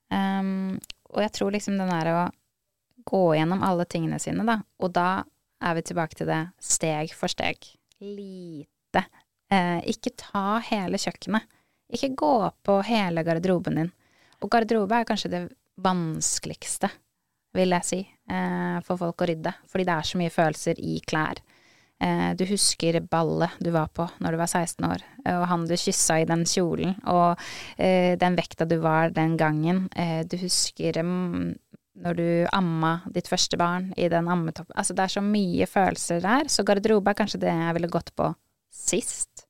Um, 0.10 0.80
og 1.14 1.22
jeg 1.22 1.34
tror 1.38 1.54
liksom 1.54 1.78
den 1.78 1.92
er 1.94 2.12
å 2.12 2.22
gå 3.10 3.24
gjennom 3.38 3.64
alle 3.66 3.86
tingene 3.90 4.20
sine, 4.22 4.46
da, 4.46 4.60
og 4.82 4.94
da 4.94 5.24
er 5.64 5.76
vi 5.78 5.86
tilbake 5.90 6.18
til 6.18 6.30
det 6.30 6.42
steg 6.64 7.14
for 7.18 7.32
steg. 7.32 7.58
Lite. 8.00 9.04
Eh, 9.52 9.80
ikke 9.92 10.14
ta 10.20 10.60
hele 10.70 11.00
kjøkkenet. 11.02 11.48
Ikke 11.90 12.14
gå 12.16 12.34
på 12.64 12.82
hele 12.86 13.24
garderoben 13.26 13.80
din. 13.82 13.92
Og 14.40 14.52
garderobe 14.52 15.00
er 15.00 15.08
kanskje 15.10 15.32
det 15.34 15.44
vanskeligste, 15.84 16.90
vil 17.58 17.74
jeg 17.76 17.88
si, 17.88 18.00
eh, 18.30 18.80
for 18.86 19.00
folk 19.00 19.24
å 19.24 19.30
rydde. 19.30 19.54
Fordi 19.68 19.86
det 19.88 19.96
er 19.96 20.10
så 20.10 20.20
mye 20.22 20.34
følelser 20.34 20.80
i 20.80 21.00
klær. 21.02 21.42
Eh, 22.00 22.34
du 22.36 22.46
husker 22.46 23.02
ballet 23.02 23.58
du 23.60 23.72
var 23.72 23.88
på 23.88 24.10
når 24.22 24.32
du 24.32 24.38
var 24.38 24.48
16 24.48 24.86
år, 24.88 25.02
og 25.26 25.48
han 25.48 25.66
du 25.68 25.76
kyssa 25.76 26.22
i 26.22 26.26
den 26.26 26.46
kjolen, 26.46 26.96
og 27.12 27.38
eh, 27.78 28.16
den 28.16 28.38
vekta 28.38 28.66
du 28.66 28.78
var 28.80 29.10
den 29.10 29.36
gangen. 29.36 29.90
Du 30.30 30.38
husker 30.38 30.94
mm, 31.04 31.58
når 32.00 32.16
du 32.16 32.48
amma 32.54 33.02
ditt 33.12 33.28
første 33.28 33.58
barn 33.58 33.94
i 33.98 34.08
den 34.08 34.30
ammetoppen. 34.30 34.78
Altså 34.78 34.94
det 34.94 35.04
er 35.04 35.16
så 35.18 35.22
mye 35.22 35.68
følelser 35.68 36.22
der, 36.22 36.48
så 36.48 36.64
garderobe 36.64 37.12
er 37.12 37.20
kanskje 37.20 37.42
det 37.42 37.52
jeg 37.52 37.76
ville 37.76 37.92
gått 37.92 38.16
på 38.16 38.34
sist 38.72 39.48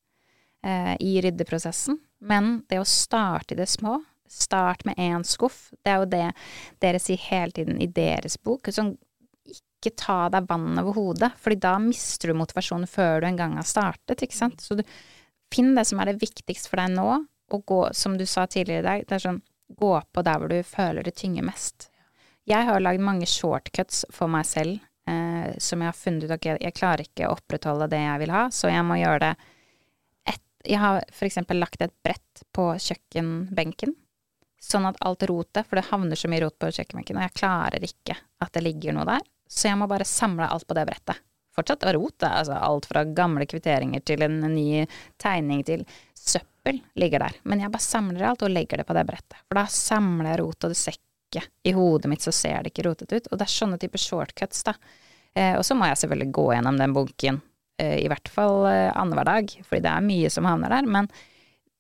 i 0.66 1.22
ryddeprosessen. 1.22 2.00
Men 2.20 2.64
det 2.70 2.82
å 2.82 2.88
starte 2.88 3.56
i 3.56 3.60
det 3.60 3.70
små, 3.72 4.00
start 4.30 4.84
med 4.86 5.00
én 5.02 5.24
skuff, 5.26 5.70
det 5.84 5.94
er 5.94 6.02
jo 6.02 6.10
det 6.12 6.26
dere 6.84 7.02
sier 7.02 7.22
hele 7.30 7.56
tiden 7.56 7.80
i 7.82 7.88
deres 7.90 8.38
bok. 8.38 8.70
Sånn, 8.74 8.94
ikke 9.50 9.96
ta 9.98 10.20
deg 10.34 10.50
vann 10.50 10.78
over 10.82 10.98
hodet, 10.98 11.32
fordi 11.40 11.62
da 11.64 11.78
mister 11.82 12.32
du 12.32 12.40
motivasjonen 12.42 12.90
før 12.90 13.24
du 13.24 13.30
en 13.30 13.40
gang 13.40 13.56
har 13.58 13.68
startet, 13.68 14.22
ikke 14.22 14.38
sant. 14.38 14.62
Så 14.62 14.78
du 14.78 14.84
finn 15.54 15.74
det 15.78 15.88
som 15.90 16.02
er 16.02 16.12
det 16.12 16.20
viktigste 16.22 16.70
for 16.70 16.84
deg 16.84 16.94
nå, 16.98 17.08
og 17.50 17.64
gå, 17.66 17.80
som 17.98 18.18
du 18.20 18.26
sa 18.30 18.46
tidligere 18.46 18.84
i 18.84 18.88
dag, 18.90 19.08
det 19.08 19.18
er 19.18 19.26
sånn 19.26 19.42
gå 19.80 19.94
på 20.14 20.22
der 20.26 20.42
hvor 20.42 20.52
du 20.52 20.60
føler 20.66 21.06
det 21.06 21.16
tynger 21.18 21.46
mest. 21.46 21.90
Jeg 22.50 22.66
har 22.66 22.82
lagd 22.82 23.02
mange 23.06 23.28
shortcuts 23.30 24.04
for 24.14 24.32
meg 24.32 24.46
selv 24.50 24.80
eh, 25.10 25.56
som 25.62 25.82
jeg 25.82 25.92
har 25.92 25.98
funnet 25.98 26.26
ut 26.26 26.34
at 26.34 26.40
okay, 26.40 26.58
jeg 26.62 26.78
klarer 26.78 27.06
ikke 27.06 27.30
å 27.30 27.36
opprettholde 27.38 27.90
det 27.92 28.02
jeg 28.02 28.22
vil 28.24 28.34
ha, 28.34 28.44
så 28.54 28.72
jeg 28.72 28.86
må 28.86 28.98
gjøre 29.00 29.22
det 29.26 29.32
et, 29.36 29.50
Jeg 30.68 30.80
har 30.82 31.04
eksempel 31.26 31.60
lagt 31.62 31.82
et 31.82 31.94
brett 32.04 32.44
på 32.56 32.72
kjøkkenbenken, 32.76 33.94
sånn 34.60 34.90
at 34.90 35.00
alt 35.08 35.24
rotet, 35.30 35.68
for 35.68 35.80
det 35.80 35.88
havner 35.88 36.20
så 36.20 36.28
mye 36.32 36.44
rot 36.44 36.58
på 36.60 36.72
kjøkkenbenken, 36.76 37.20
og 37.20 37.28
jeg 37.28 37.38
klarer 37.40 37.86
ikke 37.88 38.18
at 38.44 38.54
det 38.56 38.66
ligger 38.66 38.96
noe 38.98 39.08
der, 39.08 39.24
så 39.50 39.70
jeg 39.70 39.80
må 39.80 39.88
bare 39.90 40.08
samle 40.08 40.50
alt 40.52 40.68
på 40.68 40.76
det 40.78 40.86
brettet. 40.90 41.24
Fortsatt 41.56 41.84
rot, 41.96 42.24
altså 42.24 42.60
alt 42.60 42.86
fra 42.88 43.04
gamle 43.04 43.48
kvitteringer 43.50 44.04
til 44.06 44.24
en 44.24 44.38
ny 44.54 44.86
tegning 45.20 45.64
til 45.68 45.86
søppel 46.16 46.82
ligger 47.00 47.24
der, 47.26 47.40
men 47.44 47.64
jeg 47.64 47.72
bare 47.74 47.88
samler 47.88 48.28
alt 48.30 48.44
og 48.46 48.52
legger 48.54 48.82
det 48.82 48.88
på 48.88 48.96
det 48.96 49.06
brettet, 49.08 49.40
for 49.48 49.60
da 49.60 49.66
samler 49.74 50.34
jeg 50.34 50.42
rot, 50.44 50.64
og 50.64 50.74
det 50.76 50.80
ser 50.80 51.00
ikke 51.00 51.46
i 51.64 51.74
hodet 51.78 52.10
mitt 52.12 52.26
så 52.26 52.34
ser 52.36 52.64
det 52.64 52.74
ikke 52.74 52.88
rotet 52.90 53.14
ut, 53.14 53.30
og 53.32 53.40
det 53.40 53.46
er 53.46 53.54
sånne 53.54 53.80
typer 53.82 54.02
shortcuts, 54.02 54.64
da. 54.68 54.76
Eh, 55.38 55.56
og 55.58 55.64
så 55.66 55.76
må 55.78 55.88
jeg 55.88 56.02
selvfølgelig 56.02 56.32
gå 56.36 56.46
gjennom 56.56 56.80
den 56.80 56.96
bunken, 56.96 57.42
i 57.80 58.08
hvert 58.12 58.32
fall 58.32 58.66
eh, 58.70 58.90
annenhver 58.92 59.28
dag, 59.30 59.52
fordi 59.66 59.84
det 59.86 59.92
er 59.92 60.06
mye 60.06 60.32
som 60.34 60.48
havner 60.50 60.74
der, 60.74 60.90
men 60.90 61.10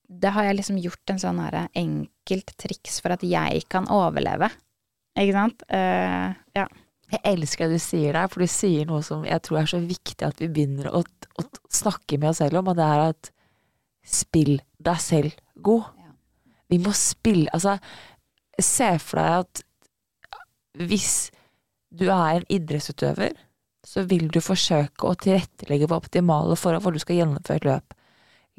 det 0.09 0.31
har 0.33 0.47
jeg 0.47 0.57
liksom 0.57 0.79
gjort 0.81 1.13
en 1.13 1.21
sånn 1.21 1.41
her 1.43 1.57
enkelt 1.77 2.53
triks 2.57 2.97
for 3.03 3.13
at 3.13 3.25
jeg 3.25 3.65
kan 3.69 3.89
overleve, 3.93 4.49
ikke 5.19 5.35
sant? 5.35 5.65
Uh, 5.69 6.33
ja. 6.57 6.65
Jeg 7.09 7.21
elsker 7.25 7.69
det 7.69 7.77
du 7.77 7.83
sier 7.83 8.13
der, 8.13 8.29
for 8.29 8.41
du 8.41 8.49
sier 8.49 8.89
noe 8.89 9.01
som 9.05 9.23
jeg 9.25 9.41
tror 9.45 9.63
er 9.63 9.69
så 9.69 9.79
viktig 9.81 10.25
at 10.25 10.41
vi 10.41 10.49
begynner 10.53 10.91
å, 10.93 11.01
å 11.01 11.45
snakke 11.73 12.19
med 12.21 12.31
oss 12.31 12.41
selv 12.41 12.61
om, 12.61 12.69
og 12.69 12.77
det 12.77 12.85
er 12.85 13.05
at 13.07 13.31
spill 14.05 14.59
deg 14.81 15.01
selv 15.01 15.33
god. 15.65 15.89
Ja. 15.99 16.13
Vi 16.69 16.79
må 16.81 16.93
spille 16.97 17.49
Altså, 17.53 17.77
se 18.61 18.91
for 19.01 19.21
deg 19.21 19.43
at 19.43 19.63
hvis 20.79 21.13
du 21.89 22.07
er 22.13 22.39
en 22.39 22.49
idrettsutøver, 22.53 23.33
så 23.89 24.03
vil 24.09 24.27
du 24.29 24.37
forsøke 24.43 25.07
å 25.09 25.17
tilrettelegge 25.17 25.87
på 25.89 25.97
optimale 25.97 26.57
forhold 26.59 26.85
for 26.85 26.93
du 26.93 27.01
skal 27.01 27.23
gjennomføre 27.23 27.57
et 27.57 27.67
løp. 27.69 27.95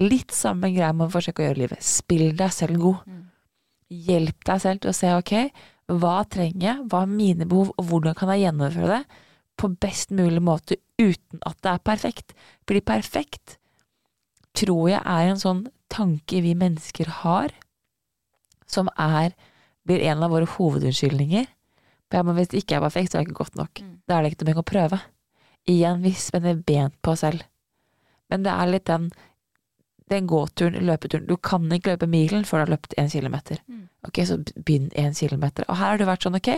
Litt 0.03 0.35
samme 0.35 0.73
greia 0.75 0.91
med 0.97 1.07
å 1.07 1.15
forsøke 1.15 1.43
å 1.43 1.47
gjøre 1.47 1.61
livet. 1.61 1.85
Spill 1.85 2.33
deg 2.39 2.55
selv 2.57 2.81
god. 2.83 3.05
Mm. 3.07 3.21
Hjelp 4.09 4.47
deg 4.49 4.63
selv 4.65 4.83
til 4.83 4.91
å 4.91 4.97
se 4.97 5.13
ok, 5.15 5.35
hva 6.01 6.17
trenger 6.31 6.67
jeg, 6.67 6.87
hva 6.91 7.05
er 7.05 7.13
mine 7.13 7.47
behov, 7.51 7.73
og 7.77 7.91
hvordan 7.91 8.17
kan 8.19 8.33
jeg 8.33 8.47
gjennomføre 8.47 8.97
det 8.97 9.27
på 9.61 9.71
best 9.83 10.15
mulig 10.17 10.41
måte 10.43 10.79
uten 10.99 11.43
at 11.47 11.59
det 11.63 11.75
er 11.75 11.85
perfekt. 11.85 12.35
Fordi 12.67 12.83
perfekt 12.87 13.57
tror 14.57 14.91
jeg 14.91 15.03
er 15.05 15.31
en 15.31 15.41
sånn 15.41 15.65
tanke 15.93 16.41
vi 16.43 16.57
mennesker 16.59 17.11
har, 17.23 17.55
som 18.71 18.91
er 18.97 19.35
blir 19.87 20.03
en 20.11 20.23
av 20.25 20.33
våre 20.33 20.49
hovedunnskyldninger. 20.49 21.47
Ja, 22.11 22.23
men 22.27 22.37
hvis 22.37 22.51
det 22.51 22.65
ikke 22.65 22.79
er 22.79 22.85
perfekt, 22.85 23.13
så 23.13 23.19
er 23.19 23.25
det 23.25 23.31
ikke 23.31 23.43
godt 23.45 23.59
nok. 23.59 23.83
Mm. 23.83 23.97
Da 24.09 24.17
er 24.17 24.27
det 24.27 24.33
ikke 24.35 24.49
noe 24.49 24.63
å 24.63 24.67
prøve. 24.67 24.99
Igjen, 25.69 26.03
vi 26.03 26.13
spenner 26.17 26.55
ben 26.67 26.91
på 27.03 27.13
oss 27.13 27.21
selv. 27.21 27.43
Men 28.31 28.43
det 28.47 28.53
er 28.53 28.67
litt 28.71 28.85
den, 28.87 29.11
den 30.11 30.27
gåturen, 30.27 30.85
løpeturen. 30.87 31.27
Du 31.27 31.37
kan 31.37 31.67
ikke 31.73 31.93
løpe 31.93 32.09
milen 32.11 32.45
før 32.45 32.63
du 32.65 32.71
har 32.71 32.77
løpt 32.77 32.95
én 32.99 33.11
kilometer. 33.13 33.59
Mm. 33.69 33.89
Ok, 34.09 34.23
så 34.27 34.39
begynn 34.65 34.89
én 34.99 35.15
kilometer. 35.19 35.65
Og 35.69 35.77
her 35.77 35.93
har 35.93 35.99
du 35.99 36.05
vært 36.09 36.23
sånn, 36.27 36.39
ok, 36.39 36.53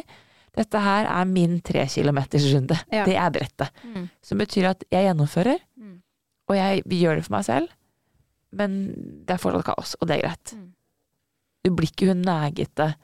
dette 0.57 0.79
her 0.85 1.07
er 1.09 1.25
min 1.29 1.61
tre 1.65 1.87
kilometers 1.89 2.45
runde. 2.55 2.77
Ja. 2.93 3.05
Det 3.09 3.17
er 3.17 3.31
brettet. 3.35 3.71
Mm. 3.85 4.09
Som 4.23 4.39
betyr 4.39 4.69
at 4.71 4.85
jeg 4.93 5.09
gjennomfører, 5.09 5.59
Mm. 5.77 6.03
og 6.49 6.57
jeg 6.57 6.83
gjør 6.85 7.17
det 7.17 7.25
for 7.25 7.33
meg 7.37 7.45
selv, 7.45 7.69
men 8.53 8.79
det 9.27 9.31
er 9.35 9.41
fortsatt 9.41 9.65
kaos, 9.65 9.97
og 10.01 10.09
det 10.09 10.19
er 10.19 10.29
greit. 10.29 10.53
Mm. 10.55 10.73
Du 11.65 11.71
blir 11.71 11.89
ikke 11.89 12.09
hun 12.13 12.23
negete, 12.23 12.95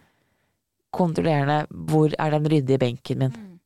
kontrollerende 0.92 1.66
'hvor 1.70 2.12
er 2.18 2.30
den 2.30 2.44
ryddige 2.50 2.78
benken 2.78 3.18
min'? 3.18 3.36
Mm. 3.36 3.60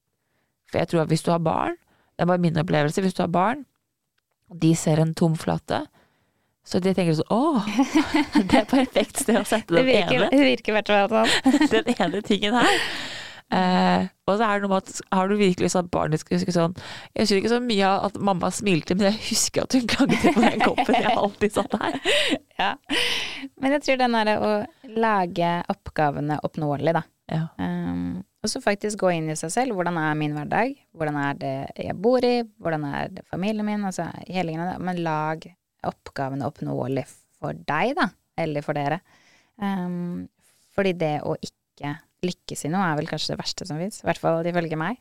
For 0.70 0.78
jeg 0.78 0.88
tror 0.88 1.00
at 1.02 1.08
hvis 1.08 1.22
du 1.22 1.30
har 1.30 1.38
barn, 1.38 1.76
det 2.12 2.24
er 2.24 2.30
bare 2.30 2.42
min 2.42 2.60
opplevelse, 2.60 3.02
hvis 3.04 3.16
du 3.16 3.22
har 3.24 3.32
barn, 3.32 3.64
og 4.52 4.60
de 4.62 4.74
ser 4.76 5.00
en 5.00 5.14
tom 5.16 5.36
flate, 5.38 5.82
så 6.62 6.78
de 6.78 6.92
tenker 6.94 7.16
sånn 7.18 7.32
'Å, 7.32 7.64
det 8.50 8.60
er 8.60 8.68
perfekt 8.70 9.24
sted 9.24 9.40
å 9.40 9.46
sette 9.48 9.74
Det 9.74 9.82
den 9.82 10.12
ene, 10.12 10.28
det 10.30 10.44
virker 10.46 10.72
i 10.72 10.76
hvert 10.78 10.92
fall 10.92 11.10
sånn. 11.10 11.66
den 11.74 11.90
ene 11.96 12.22
tingen 12.22 12.54
her'. 12.54 12.86
Eh, 13.52 14.06
og 14.30 14.38
så 14.38 14.46
er 14.46 14.60
det 14.60 14.64
noe 14.64 14.72
med 14.72 14.86
at 14.86 15.00
har 15.12 15.28
du 15.28 15.34
virkelig 15.36 15.68
sånn 15.74 15.84
at 15.84 15.92
barnet 15.92 16.22
skal 16.22 16.38
huske 16.38 16.54
sånn 16.54 16.72
Jeg 17.12 17.26
husker 17.26 17.40
ikke 17.42 17.50
så 17.52 17.58
mye 17.60 17.84
av 17.84 18.06
at 18.06 18.14
mamma 18.30 18.48
smilte, 18.54 18.96
men 18.96 19.10
jeg 19.10 19.18
husker 19.26 19.66
at 19.66 19.76
hun 19.76 19.90
klaget 19.90 20.22
på 20.24 20.40
den 20.40 20.62
koppen 20.62 20.96
jeg 20.96 21.12
alltid 21.12 21.56
satt 21.58 21.76
her. 21.82 21.98
Ja. 22.62 22.76
Men 23.58 23.74
jeg 23.74 23.82
tror 23.82 23.96
den 23.98 24.14
derre 24.14 24.34
å 24.38 24.50
lage 24.94 25.50
oppgavene 25.72 26.36
oppnåelig, 26.46 26.92
da. 26.94 27.02
Ja. 27.32 27.40
Um, 27.58 28.22
og 28.43 28.51
så 28.51 28.59
faktisk 28.62 28.99
gå 29.05 29.12
inn 29.14 29.30
i 29.30 29.36
seg 29.38 29.53
selv. 29.55 29.76
Hvordan 29.78 29.99
er 30.03 30.16
min 30.18 30.34
hverdag? 30.34 30.74
Hvordan 30.99 31.18
er 31.22 31.36
det 31.38 31.57
jeg 31.78 31.95
bor 32.03 32.24
i? 32.26 32.40
Hvordan 32.59 32.86
er 32.88 33.12
det 33.14 33.26
familien 33.30 33.66
min? 33.68 33.84
Altså 33.86 34.09
hele 34.26 34.57
greia. 34.57 34.78
Men 34.82 35.03
lag 35.07 35.47
oppgavene 35.86 36.49
oppnåelig 36.49 37.05
for 37.38 37.55
deg, 37.55 37.95
da. 37.99 38.09
Eller 38.43 38.64
for 38.66 38.74
dere. 38.74 38.99
Um, 39.62 40.26
fordi 40.74 40.95
det 40.99 41.20
å 41.22 41.36
ikke 41.38 41.93
lykkes 42.22 42.66
i 42.66 42.70
noe 42.72 42.86
er 42.88 42.99
vel 42.99 43.11
kanskje 43.11 43.34
det 43.34 43.43
verste 43.43 43.66
som 43.68 43.78
fins. 43.78 44.01
I 44.03 44.09
hvert 44.11 44.22
fall 44.22 44.51
ifølge 44.51 44.78
meg. 44.80 44.99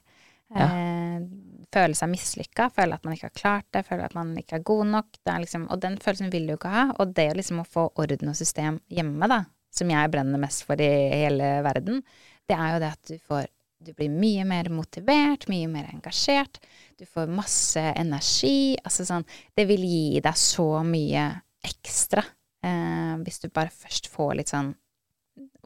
Ja. 0.54 0.68
Uh, 0.68 1.26
føle 1.72 1.96
seg 1.98 2.12
mislykka, 2.12 2.68
føle 2.76 2.98
at 2.98 3.06
man 3.08 3.16
ikke 3.16 3.30
har 3.30 3.38
klart 3.40 3.68
det, 3.74 3.86
føle 3.88 4.06
at 4.06 4.14
man 4.18 4.36
ikke 4.38 4.60
er 4.60 4.68
god 4.68 4.86
nok. 4.92 5.10
Det 5.18 5.34
er 5.34 5.42
liksom, 5.48 5.66
og 5.72 5.82
den 5.82 5.98
følelsen 6.04 6.30
vil 6.34 6.50
du 6.50 6.60
ikke 6.60 6.74
ha. 6.74 6.90
Og 7.00 7.16
det 7.18 7.30
liksom 7.40 7.64
å 7.64 7.68
få 7.68 7.88
orden 8.02 8.34
og 8.34 8.38
system 8.38 8.82
hjemme, 8.92 9.30
da, 9.32 9.46
som 9.74 9.90
jeg 9.90 10.12
brenner 10.14 10.42
mest 10.42 10.66
for 10.68 10.82
i 10.84 10.92
hele 11.24 11.56
verden, 11.66 12.04
det 12.52 12.60
er 12.60 12.76
jo 12.76 12.84
det 12.84 12.94
at 12.98 13.12
du 13.14 13.18
får 13.32 13.50
Du 13.82 13.96
blir 13.98 14.12
mye 14.14 14.44
mer 14.46 14.68
motivert, 14.70 15.48
mye 15.50 15.66
mer 15.66 15.88
engasjert. 15.90 16.60
Du 17.02 17.08
får 17.10 17.32
masse 17.34 17.82
energi. 17.98 18.78
Altså 18.78 19.08
sånn 19.08 19.26
Det 19.58 19.66
vil 19.66 19.82
gi 19.82 20.22
deg 20.22 20.38
så 20.38 20.84
mye 20.86 21.24
ekstra 21.66 22.22
eh, 22.66 23.18
hvis 23.22 23.42
du 23.42 23.50
bare 23.50 23.74
først 23.74 24.10
får 24.14 24.36
litt 24.38 24.54
sånn 24.54 24.72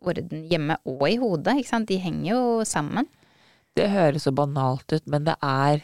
orden 0.06 0.48
hjemme 0.52 0.78
og 0.88 1.06
i 1.10 1.18
hodet, 1.20 1.58
ikke 1.60 1.72
sant. 1.72 1.90
De 1.90 2.00
henger 2.00 2.32
jo 2.32 2.42
sammen. 2.68 3.08
Det 3.76 3.90
høres 3.92 4.28
så 4.28 4.32
banalt 4.36 4.92
ut, 4.94 5.06
men 5.12 5.26
det 5.28 5.36
er, 5.44 5.82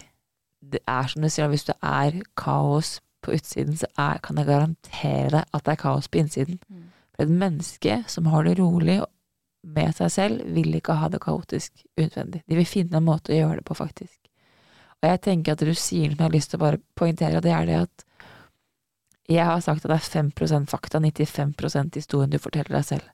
det 0.62 0.82
er 0.88 1.10
som 1.12 1.24
du 1.24 1.30
sier, 1.32 1.49
hvis 1.52 1.68
det 1.68 1.78
er 1.84 2.22
kaos 2.39 2.99
på 3.22 3.36
utsiden, 3.36 3.76
så 3.78 3.89
er, 3.99 4.22
kan 4.24 4.39
jeg 4.39 4.47
garantere 4.49 5.32
deg 5.36 5.56
at 5.58 5.66
det 5.66 5.74
er 5.74 5.82
kaos 5.82 6.08
på 6.08 6.22
innsiden. 6.22 6.62
Mm. 6.70 6.86
For 7.16 7.26
et 7.26 7.34
menneske 7.43 7.97
som 8.12 8.30
har 8.32 8.47
det 8.47 8.58
rolig 8.62 9.02
med 9.64 9.93
seg 9.95 10.12
selv, 10.12 10.45
vil 10.55 10.74
ikke 10.76 10.95
ha 10.97 11.09
det 11.09 11.22
kaotisk 11.22 11.84
utvendig. 11.99 12.41
De 12.47 12.57
vil 12.57 12.66
finne 12.66 12.97
en 12.97 13.05
måte 13.05 13.34
å 13.34 13.38
gjøre 13.38 13.59
det 13.62 13.66
på, 13.68 13.78
faktisk. 13.78 14.18
Og 15.01 15.09
jeg 15.09 15.22
tenker 15.22 15.53
at 15.53 15.62
som 15.78 15.97
jeg 15.97 16.18
har 16.20 16.34
lyst 16.34 16.51
til 16.51 16.59
å 16.59 16.66
bare 16.66 16.82
poengtere, 16.97 17.41
det 17.41 17.51
er 17.53 17.66
det 17.66 17.78
at 17.82 18.05
jeg 19.32 19.45
har 19.45 19.62
sagt 19.64 19.86
at 19.86 19.91
det 19.93 19.97
er 19.97 20.22
5% 20.30 20.70
fakta, 20.70 20.99
95% 20.99 21.95
historien 21.95 22.30
du 22.30 22.38
forteller 22.41 22.76
deg 22.78 22.86
selv. 22.86 23.07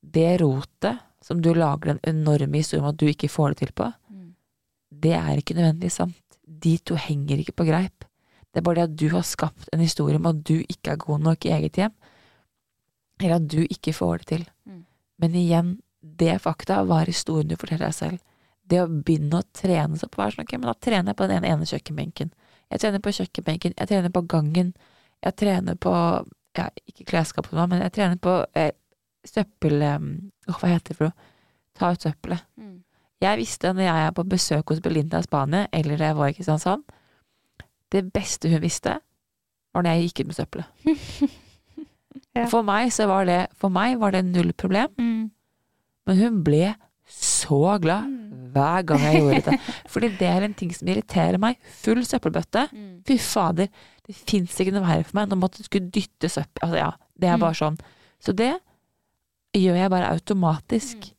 Det 0.00 0.40
rotet 0.40 1.00
som 1.24 1.40
du 1.40 1.52
lager 1.56 1.94
den 1.94 2.00
enorme 2.04 2.60
historien 2.60 2.84
om 2.84 2.92
at 2.92 3.00
du 3.00 3.06
ikke 3.08 3.32
får 3.32 3.54
det 3.54 3.58
til 3.64 3.72
på, 3.72 3.92
Mm. 4.10 4.34
det 4.90 5.12
er 5.12 5.36
ikke 5.40 5.54
nødvendigvis 5.56 5.96
sant. 5.96 6.38
De 6.46 6.78
to 6.78 6.94
henger 6.94 7.38
ikke 7.40 7.56
på 7.56 7.66
greip. 7.66 8.04
Det 8.52 8.60
er 8.60 8.62
bare 8.62 8.74
det 8.74 8.90
at 8.90 8.96
du 8.96 9.08
har 9.08 9.22
skapt 9.22 9.68
en 9.72 9.80
historie 9.80 10.16
om 10.16 10.26
at 10.26 10.44
du 10.44 10.60
ikke 10.62 10.92
er 10.92 10.96
god 10.96 11.20
nok 11.20 11.44
i 11.46 11.50
eget 11.50 11.76
hjem, 11.76 11.92
eller 13.20 13.36
at 13.36 13.48
du 13.48 13.66
ikke 13.66 13.92
får 13.92 14.18
det 14.18 14.26
til. 14.26 14.44
Mm. 14.68 14.84
Men 15.22 15.34
igjen, 15.38 15.74
det 16.00 16.38
fakta 16.42 16.82
var 16.84 17.06
historien 17.06 17.48
du 17.48 17.56
forteller 17.56 17.88
deg 17.88 17.96
selv. 17.96 18.22
Det 18.64 18.80
å 18.80 18.88
begynne 18.88 19.40
å 19.40 19.46
trene 19.56 19.98
seg 20.00 20.10
på 20.12 20.20
hver 20.20 20.34
sånn, 20.34 20.46
ok, 20.46 20.56
men 20.58 20.70
da 20.70 20.74
trener 20.86 21.12
jeg 21.12 21.18
på 21.18 21.28
den 21.28 21.36
ene, 21.38 21.52
ene 21.52 21.68
kjøkkenbenken. 21.68 22.32
Jeg 22.72 22.80
trener 22.80 23.02
på 23.04 23.12
kjøkkenbenken, 23.18 23.76
jeg 23.78 23.90
trener 23.90 24.12
på 24.12 24.24
gangen, 24.28 24.72
jeg 25.24 25.36
trener 25.40 25.76
på, 25.80 25.92
ja, 26.58 26.66
ikke 26.88 27.06
klesskapet 27.12 27.54
men 27.60 27.84
jeg 27.84 27.94
trener 27.96 28.20
på 28.20 28.38
eh, 28.56 28.72
søppel... 29.28 29.84
Oh, 30.48 30.58
hva 30.58 30.72
heter 30.72 30.92
det 30.92 30.98
for 30.98 31.08
noe? 31.08 31.30
Ta 31.74 31.92
ut 31.92 32.04
søppelet. 32.04 32.44
Mm. 32.60 32.82
Jeg 33.24 33.40
visste 33.40 33.72
når 33.72 33.86
jeg 33.86 34.08
er 34.08 34.12
på 34.16 34.26
besøk 34.28 34.72
hos 34.72 34.82
Belinda 34.84 35.20
i 35.20 35.26
Spania, 35.26 35.68
eller 35.72 35.98
da 35.98 36.10
jeg 36.10 36.18
var 36.18 36.32
i 36.32 36.36
Kristiansand, 36.36 36.84
det 37.92 38.04
beste 38.12 38.50
hun 38.50 38.62
visste, 38.64 38.98
var 39.74 39.84
når 39.84 39.96
jeg 39.96 40.08
gikk 40.08 40.24
ut 40.24 40.30
med 40.30 40.38
søppelet. 40.40 41.34
Ja. 42.34 42.46
For 42.50 42.62
meg 42.66 42.90
så 42.90 43.06
var 43.06 43.24
det, 43.28 43.48
for 43.54 43.70
meg 43.70 43.98
var 44.00 44.10
det 44.10 44.24
null 44.24 44.52
problem, 44.58 44.88
Mm. 44.98 45.30
men 46.06 46.16
hun 46.18 46.42
ble 46.44 46.74
så 47.06 47.78
glad 47.80 48.04
Mm. 48.08 48.52
hver 48.52 48.82
gang 48.86 48.98
jeg 49.00 49.20
gjorde 49.20 49.44
det. 49.50 49.60
Fordi 49.92 50.08
det 50.18 50.28
er 50.28 50.42
en 50.42 50.54
ting 50.54 50.72
som 50.74 50.88
irriterer 50.88 51.38
meg. 51.38 51.58
Full 51.82 52.02
søppelbøtte. 52.04 52.68
Mm. 52.72 53.02
Fy 53.06 53.18
fader, 53.18 53.68
det 54.06 54.16
fins 54.16 54.58
ikke 54.58 54.72
noe 54.72 54.82
verre 54.86 55.04
for 55.04 55.14
meg 55.18 55.28
enn 55.28 55.36
å 55.38 55.40
måtte 55.42 55.62
skulle 55.64 55.90
dytte 55.90 56.28
søppel. 56.30 56.62
Altså, 56.62 56.76
ja, 56.76 56.90
det 57.18 57.28
er 57.28 57.36
Mm. 57.36 57.40
bare 57.40 57.54
sånn. 57.54 57.78
Så 58.20 58.34
det 58.34 58.58
gjør 59.54 59.76
jeg 59.76 59.90
bare 59.90 60.10
automatisk. 60.12 61.12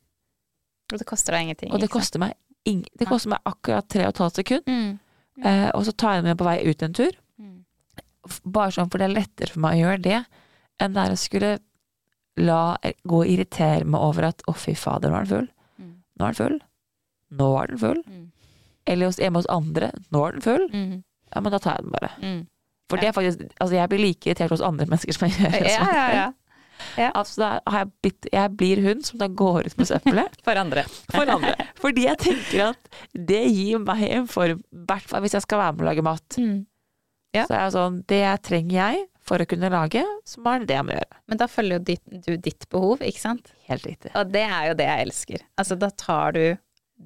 Og 0.92 0.98
det 0.98 1.06
koster 1.06 1.32
deg 1.32 1.46
ingenting. 1.46 1.72
Og 1.72 1.80
det 1.80 1.88
koster 1.90 2.18
meg 2.18 2.34
ing 2.66 2.84
Det 2.98 3.06
koster 3.08 3.30
meg 3.30 3.40
akkurat 3.46 3.88
tre 3.88 4.02
og 4.04 4.08
et 4.08 4.18
halvt 4.18 4.34
sekund, 4.42 4.62
Mm. 4.66 4.98
eh, 5.44 5.70
og 5.74 5.84
så 5.84 5.96
tar 5.96 6.14
jeg 6.14 6.24
den 6.24 6.30
med 6.30 6.38
på 6.38 6.44
vei 6.44 6.64
ut 6.68 6.82
en 6.82 6.92
tur. 6.92 7.12
Mm. 7.40 7.64
Bare 8.44 8.70
sånn, 8.70 8.90
for 8.90 8.98
det 8.98 9.08
er 9.10 9.14
lettere 9.22 9.50
for 9.50 9.60
meg 9.60 9.74
å 9.76 9.82
gjøre 9.86 10.02
det 10.02 10.26
enn 10.82 10.96
det 10.96 11.04
er 11.06 11.14
å 11.14 11.20
skulle 11.20 11.52
la 12.36 12.76
gå 13.08 13.20
og 13.22 13.30
irritere 13.32 13.86
meg 13.88 14.02
over 14.04 14.28
at 14.28 14.42
å, 14.48 14.52
fy 14.56 14.74
fader, 14.76 15.10
nå 15.12 15.16
er 15.16 15.24
den 15.24 15.32
full. 15.32 15.46
Mm. 15.80 15.92
Nå 16.20 16.26
er 16.26 16.34
den 16.34 16.40
full. 16.40 16.58
Nå 17.36 17.46
er 17.60 17.70
den 17.72 17.80
full. 17.80 18.02
Mm. 18.06 18.26
Eller 18.86 19.08
hos, 19.10 19.20
hjemme 19.22 19.40
hos 19.40 19.48
andre. 19.50 19.90
Nå 20.14 20.24
er 20.26 20.36
den 20.36 20.44
full. 20.44 20.66
Mm. 20.72 20.98
Ja, 21.32 21.40
men 21.42 21.54
da 21.54 21.58
tar 21.62 21.78
jeg 21.78 21.86
den 21.86 21.94
bare. 21.96 22.10
Mm. 22.22 22.42
For 22.86 23.02
det 23.02 23.08
er 23.08 23.14
faktisk 23.16 23.40
Altså, 23.58 23.74
jeg 23.74 23.90
blir 23.90 23.98
like 23.98 24.28
irritert 24.28 24.52
hos 24.54 24.62
andre 24.62 24.86
mennesker 24.86 25.16
som 25.16 25.26
jeg 25.26 25.40
gjør 25.40 25.56
hos 25.56 25.72
Ja, 25.72 25.86
ja, 25.90 26.04
ja, 26.14 26.26
ja. 27.00 27.08
Altså, 27.18 27.48
jeg, 27.66 27.88
blitt, 28.04 28.28
jeg 28.30 28.52
blir 28.60 28.82
hun 28.84 29.02
som 29.02 29.18
da 29.18 29.26
går 29.26 29.66
ut 29.66 29.74
med 29.80 29.88
søppelet 29.90 30.36
For 30.46 30.60
andre. 30.60 30.84
for 31.10 31.32
andre. 31.34 31.54
Fordi 31.82 32.04
jeg 32.06 32.20
tenker 32.22 32.68
at 32.68 33.00
det 33.16 33.42
gir 33.50 33.82
meg 33.82 34.04
en 34.12 34.28
form 34.30 34.60
I 34.62 34.84
hvert 34.86 35.08
fall 35.10 35.24
hvis 35.24 35.34
jeg 35.34 35.42
skal 35.48 35.64
være 35.64 35.74
med 35.78 35.82
å 35.82 35.88
lage 35.90 36.06
mat. 36.06 36.38
Mm. 36.38 36.60
Ja. 37.34 37.48
Så 37.48 37.56
er 37.56 37.64
jeg 37.64 37.74
sånn 37.74 37.98
Det 38.06 38.22
trenger 38.46 38.76
jeg 38.78 39.04
for 39.26 39.42
å 39.42 39.46
kunne 39.48 39.70
lage, 39.72 40.02
så 40.28 40.42
må 40.42 40.56
det 40.60 40.70
det 40.70 40.78
jeg 40.78 40.86
må 40.86 40.96
gjøre. 40.96 41.20
Men 41.26 41.40
da 41.40 41.48
følger 41.50 41.78
jo 41.80 41.84
ditt, 41.90 42.04
du 42.26 42.36
ditt 42.38 42.68
behov, 42.72 43.02
ikke 43.04 43.22
sant? 43.22 43.50
Helt 43.70 43.86
riktig. 43.88 44.12
Og 44.14 44.30
det 44.32 44.44
er 44.46 44.68
jo 44.70 44.76
det 44.78 44.86
jeg 44.86 45.06
elsker. 45.08 45.46
Altså, 45.58 45.78
da 45.80 45.90
tar 45.90 46.36
du 46.36 46.44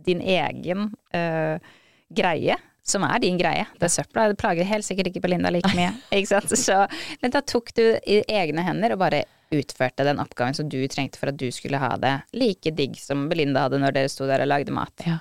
din 0.06 0.20
egen 0.20 0.90
øh, 1.16 1.70
greie, 2.14 2.58
som 2.86 3.04
er 3.06 3.22
din 3.22 3.38
greie. 3.40 3.66
Det 3.78 3.88
er 3.88 3.94
søpla, 3.94 4.28
det 4.30 4.38
plager 4.40 4.68
helt 4.68 4.86
sikkert 4.86 5.10
ikke 5.10 5.22
Belinda 5.24 5.52
like 5.52 5.70
mye. 5.76 5.92
Ikke 6.16 6.32
sant? 6.32 6.52
Så, 6.58 6.82
men 7.22 7.32
da 7.34 7.42
tok 7.44 7.72
du 7.76 7.84
i 8.04 8.20
egne 8.28 8.64
hender 8.66 8.96
og 8.96 9.02
bare 9.04 9.24
utførte 9.50 10.06
den 10.06 10.20
oppgaven 10.22 10.54
som 10.54 10.68
du 10.70 10.78
trengte 10.90 11.18
for 11.18 11.32
at 11.32 11.38
du 11.38 11.48
skulle 11.54 11.80
ha 11.82 11.94
det 11.98 12.12
like 12.38 12.70
digg 12.76 12.94
som 13.02 13.26
Belinda 13.30 13.66
hadde 13.66 13.80
når 13.82 13.96
dere 13.96 14.12
sto 14.12 14.28
der 14.30 14.44
og 14.44 14.50
lagde 14.50 14.74
mat. 14.74 15.06
Ja. 15.06 15.18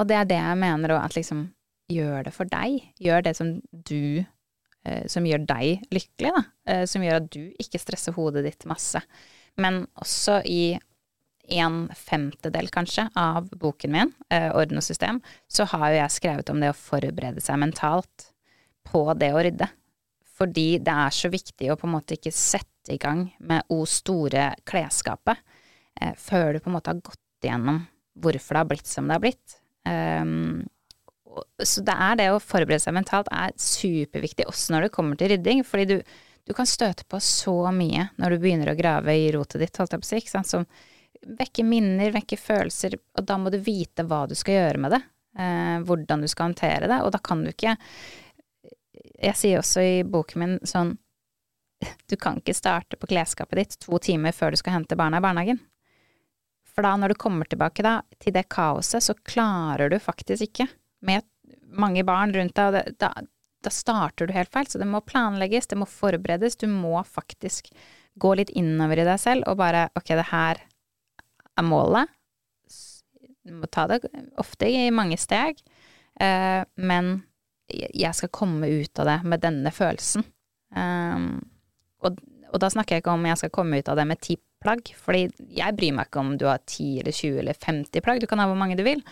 Og 0.00 0.08
det 0.08 0.16
er 0.18 0.28
det 0.28 0.40
jeg 0.40 0.60
mener 0.60 0.96
òg, 0.96 1.04
at 1.04 1.16
liksom 1.16 1.46
gjør 1.92 2.26
det 2.26 2.32
for 2.34 2.48
deg. 2.50 2.80
Gjør 3.02 3.26
det 3.28 3.36
som 3.38 3.52
du 3.70 4.24
Som 5.10 5.26
gjør 5.28 5.46
deg 5.48 5.86
lykkelig, 5.94 6.32
da. 6.34 6.42
Eh, 6.68 6.84
som 6.90 7.04
gjør 7.04 7.20
at 7.22 7.30
du 7.32 7.42
ikke 7.62 7.80
stresser 7.82 8.16
hodet 8.16 8.44
ditt 8.46 8.66
masse. 8.68 9.00
Men 9.60 9.84
også 10.02 10.40
i 10.44 10.76
en 11.56 11.86
femtedel, 11.94 12.68
kanskje, 12.74 13.06
av 13.14 13.48
boken 13.54 13.92
min, 13.92 14.12
eh, 14.30 14.50
Orden 14.50 14.80
og 14.80 14.84
system, 14.84 15.20
så 15.48 15.66
har 15.70 15.90
jo 15.90 16.00
jeg 16.00 16.16
skrevet 16.16 16.50
om 16.50 16.60
det 16.60 16.72
å 16.72 16.78
forberede 16.78 17.40
seg 17.40 17.60
mentalt 17.62 18.30
på 18.86 19.02
det 19.18 19.32
å 19.34 19.42
rydde. 19.42 19.68
Fordi 20.36 20.78
det 20.78 20.92
er 20.92 21.14
så 21.14 21.30
viktig 21.32 21.70
å 21.72 21.78
på 21.78 21.86
en 21.88 21.94
måte 21.96 22.18
ikke 22.18 22.34
sette 22.34 22.92
i 22.92 22.98
gang 22.98 23.32
med 23.40 23.64
o 23.72 23.84
store 23.88 24.54
klesskapet 24.68 25.38
eh, 26.00 26.14
før 26.14 26.54
du 26.54 26.60
på 26.60 26.70
en 26.70 26.76
måte 26.76 26.92
har 26.92 27.00
gått 27.00 27.46
igjennom 27.46 27.86
hvorfor 28.16 28.54
det 28.54 28.62
har 28.62 28.70
blitt 28.70 28.90
som 28.90 29.08
det 29.08 29.16
har 29.16 29.24
blitt. 29.24 29.56
Um, 29.86 30.66
så 31.62 31.82
det 31.84 31.94
er 32.06 32.18
det 32.20 32.30
å 32.32 32.42
forberede 32.42 32.82
seg 32.82 32.94
mentalt 32.96 33.28
er 33.34 33.54
superviktig, 33.60 34.46
også 34.48 34.74
når 34.74 34.86
det 34.86 34.94
kommer 34.94 35.18
til 35.20 35.32
rydding. 35.32 35.62
Fordi 35.66 35.86
du, 35.90 35.96
du 36.46 36.54
kan 36.56 36.68
støte 36.68 37.06
på 37.08 37.20
så 37.22 37.56
mye 37.74 38.08
når 38.20 38.34
du 38.34 38.44
begynner 38.44 38.72
å 38.72 38.78
grave 38.78 39.16
i 39.16 39.30
rotet 39.34 39.62
ditt, 39.64 39.76
holdt 39.80 39.96
jeg 39.96 40.02
på 40.02 40.08
å 40.08 40.10
si, 40.10 40.20
ikke 40.22 40.34
sant, 40.36 40.52
som 40.52 40.68
vekker 41.26 41.66
minner, 41.66 42.14
vekker 42.14 42.40
følelser, 42.40 42.98
og 43.18 43.26
da 43.26 43.38
må 43.40 43.50
du 43.50 43.58
vite 43.62 44.04
hva 44.06 44.24
du 44.28 44.36
skal 44.38 44.60
gjøre 44.60 44.82
med 44.84 44.94
det. 44.96 45.02
Eh, 45.38 45.78
hvordan 45.84 46.22
du 46.22 46.28
skal 46.32 46.50
håndtere 46.50 46.88
det, 46.88 47.00
og 47.04 47.12
da 47.12 47.20
kan 47.20 47.42
du 47.44 47.50
ikke 47.52 47.76
Jeg 49.16 49.36
sier 49.36 49.58
også 49.60 49.82
i 49.84 49.96
boken 50.04 50.40
min 50.40 50.54
sånn 50.64 50.94
Du 52.08 52.14
kan 52.16 52.38
ikke 52.40 52.54
starte 52.56 52.96
på 52.96 53.08
klesskapet 53.10 53.58
ditt 53.60 53.76
to 53.82 53.98
timer 54.00 54.32
før 54.32 54.54
du 54.54 54.56
skal 54.56 54.78
hente 54.78 54.96
barna 54.96 55.20
i 55.20 55.24
barnehagen. 55.24 55.60
For 56.72 56.84
da, 56.84 56.94
når 56.96 57.12
du 57.12 57.20
kommer 57.20 57.48
tilbake 57.48 57.84
da, 57.84 57.98
til 58.20 58.32
det 58.36 58.46
kaoset, 58.52 59.04
så 59.04 59.14
klarer 59.24 59.92
du 59.92 59.98
faktisk 60.00 60.48
ikke, 60.48 60.66
med 61.04 61.26
mange 61.76 62.04
barn 62.06 62.32
rundt 62.34 62.56
deg, 62.56 62.78
og 62.78 62.98
da, 63.00 63.10
da 63.64 63.72
starter 63.72 64.28
du 64.28 64.34
helt 64.36 64.52
feil. 64.52 64.68
Så 64.70 64.80
det 64.80 64.88
må 64.88 65.02
planlegges, 65.04 65.68
det 65.70 65.78
må 65.80 65.88
forberedes, 65.90 66.58
du 66.60 66.68
må 66.70 66.98
faktisk 67.04 67.72
gå 68.16 68.34
litt 68.38 68.52
innover 68.56 69.02
i 69.02 69.06
deg 69.06 69.20
selv 69.20 69.44
og 69.50 69.58
bare 69.60 69.90
ok, 69.98 70.14
det 70.16 70.28
her 70.30 70.62
er 71.56 71.66
målet. 71.66 72.12
Du 73.46 73.58
må 73.60 73.68
ta 73.70 73.86
det 73.90 74.00
ofte 74.40 74.68
i 74.68 74.88
mange 74.94 75.18
steg, 75.20 75.60
eh, 76.20 76.62
men 76.74 77.20
jeg 77.68 78.14
skal 78.14 78.32
komme 78.34 78.68
ut 78.68 79.02
av 79.02 79.10
det 79.10 79.18
med 79.26 79.42
denne 79.42 79.72
følelsen. 79.74 80.24
Um, 80.76 81.38
og, 82.04 82.18
og 82.52 82.60
da 82.62 82.70
snakker 82.70 82.96
jeg 82.96 83.04
ikke 83.04 83.14
om 83.14 83.26
jeg 83.26 83.40
skal 83.40 83.52
komme 83.54 83.80
ut 83.80 83.90
av 83.90 83.98
det 83.98 84.06
med 84.08 84.22
ti 84.22 84.36
plagg, 84.62 84.90
fordi 84.98 85.26
jeg 85.56 85.76
bryr 85.78 85.94
meg 85.96 86.08
ikke 86.08 86.22
om 86.22 86.34
du 86.38 86.46
har 86.48 86.62
10 86.62 87.02
eller 87.02 87.14
20 87.14 87.40
eller 87.42 87.58
50 87.66 88.04
plagg, 88.04 88.22
du 88.22 88.28
kan 88.30 88.42
ha 88.42 88.48
hvor 88.50 88.58
mange 88.58 88.78
du 88.78 88.84
vil, 88.86 89.02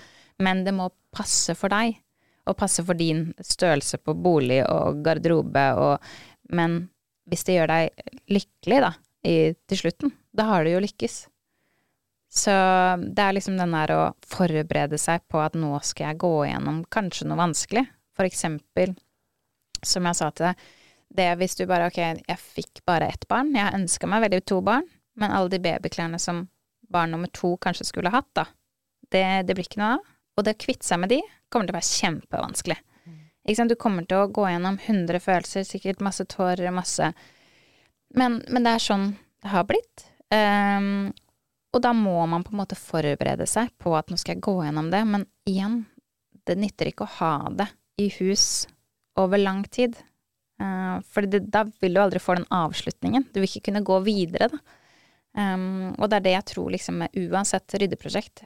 men 0.43 0.65
det 0.67 0.75
må 0.75 0.89
passe 1.15 1.55
for 1.59 1.73
deg, 1.73 2.01
og 2.45 2.59
passe 2.61 2.85
for 2.85 2.99
din 2.99 3.29
størrelse 3.41 4.01
på 4.03 4.17
bolig 4.19 4.61
og 4.69 5.01
garderobe, 5.05 5.65
og, 5.81 6.11
men 6.53 6.83
hvis 7.31 7.47
det 7.47 7.57
gjør 7.57 7.71
deg 7.71 8.11
lykkelig, 8.35 8.81
da, 8.85 8.91
i, 9.25 9.37
til 9.71 9.81
slutten, 9.81 10.13
da 10.35 10.49
har 10.51 10.65
du 10.65 10.75
jo 10.75 10.83
lykkes. 10.85 11.23
Så 12.35 12.53
det 12.99 13.23
er 13.23 13.37
liksom 13.37 13.57
den 13.61 13.75
der 13.77 13.93
å 13.95 14.01
forberede 14.27 14.99
seg 14.99 15.23
på 15.31 15.39
at 15.41 15.55
nå 15.57 15.71
skal 15.87 16.11
jeg 16.11 16.21
gå 16.25 16.33
igjennom 16.49 16.83
kanskje 16.93 17.29
noe 17.31 17.39
vanskelig. 17.39 17.85
For 18.15 18.27
eksempel, 18.27 18.97
som 19.87 20.07
jeg 20.09 20.19
sa 20.19 20.31
til 20.35 20.51
deg, 20.51 20.65
det 21.15 21.29
hvis 21.39 21.55
du 21.61 21.63
bare 21.71 21.87
ok, 21.89 22.01
jeg 22.27 22.41
fikk 22.43 22.83
bare 22.89 23.13
ett 23.15 23.29
barn, 23.31 23.53
jeg 23.55 23.77
ønska 23.79 24.09
meg 24.11 24.25
veldig 24.27 24.43
to 24.51 24.59
barn, 24.67 24.87
men 25.15 25.31
alle 25.31 25.53
de 25.53 25.63
babyklærne 25.63 26.19
som 26.19 26.49
barn 26.91 27.15
nummer 27.15 27.31
to 27.35 27.55
kanskje 27.63 27.87
skulle 27.87 28.13
hatt, 28.13 28.31
da, 28.35 28.49
det, 29.15 29.25
det 29.47 29.55
blir 29.55 29.69
ikke 29.69 29.83
noe 29.83 29.95
av. 30.01 30.11
Og 30.35 30.45
det 30.47 30.57
å 30.57 30.63
kvitte 30.65 30.87
seg 30.87 31.01
med 31.03 31.13
de 31.13 31.21
kommer 31.53 31.69
til 31.69 31.75
å 31.75 31.79
være 31.79 31.93
kjempevanskelig. 31.93 32.81
Sant, 33.55 33.69
du 33.71 33.77
kommer 33.77 34.07
til 34.09 34.23
å 34.23 34.31
gå 34.33 34.47
gjennom 34.49 34.79
100 34.81 35.21
følelser, 35.21 35.67
sikkert 35.69 36.01
masse 36.03 36.25
tårer, 36.33 36.71
masse 36.73 37.11
men, 38.15 38.39
men 38.49 38.67
det 38.67 38.77
er 38.77 38.83
sånn 38.83 39.09
det 39.45 39.53
har 39.53 39.67
blitt. 39.69 40.07
Um, 40.33 41.11
og 41.75 41.83
da 41.83 41.91
må 41.97 42.17
man 42.31 42.45
på 42.47 42.55
en 42.55 42.61
måte 42.63 42.79
forberede 42.79 43.47
seg 43.51 43.73
på 43.83 43.93
at 43.99 44.11
nå 44.11 44.19
skal 44.21 44.37
jeg 44.37 44.45
gå 44.47 44.55
gjennom 44.63 44.91
det, 44.93 45.03
men 45.11 45.27
igjen, 45.49 45.83
det 46.47 46.57
nytter 46.61 46.91
ikke 46.91 47.07
å 47.07 47.15
ha 47.19 47.35
det 47.59 47.69
i 48.01 48.09
hus 48.21 48.67
over 49.21 49.41
lang 49.41 49.65
tid. 49.67 49.99
Uh, 50.63 51.03
for 51.11 51.27
det, 51.27 51.45
da 51.53 51.65
vil 51.83 51.97
du 51.97 52.01
aldri 52.01 52.23
få 52.23 52.39
den 52.39 52.49
avslutningen. 52.55 53.27
Du 53.35 53.43
vil 53.43 53.51
ikke 53.51 53.69
kunne 53.71 53.85
gå 53.87 54.01
videre, 54.07 54.51
da. 54.55 54.81
Um, 55.35 55.91
og 55.99 56.07
det 56.07 56.21
er 56.21 56.23
det 56.23 56.33
jeg 56.37 56.47
tror 56.53 56.69
liksom 56.71 57.01
med 57.03 57.17
uansett 57.19 57.75
ryddeprosjekt, 57.75 58.45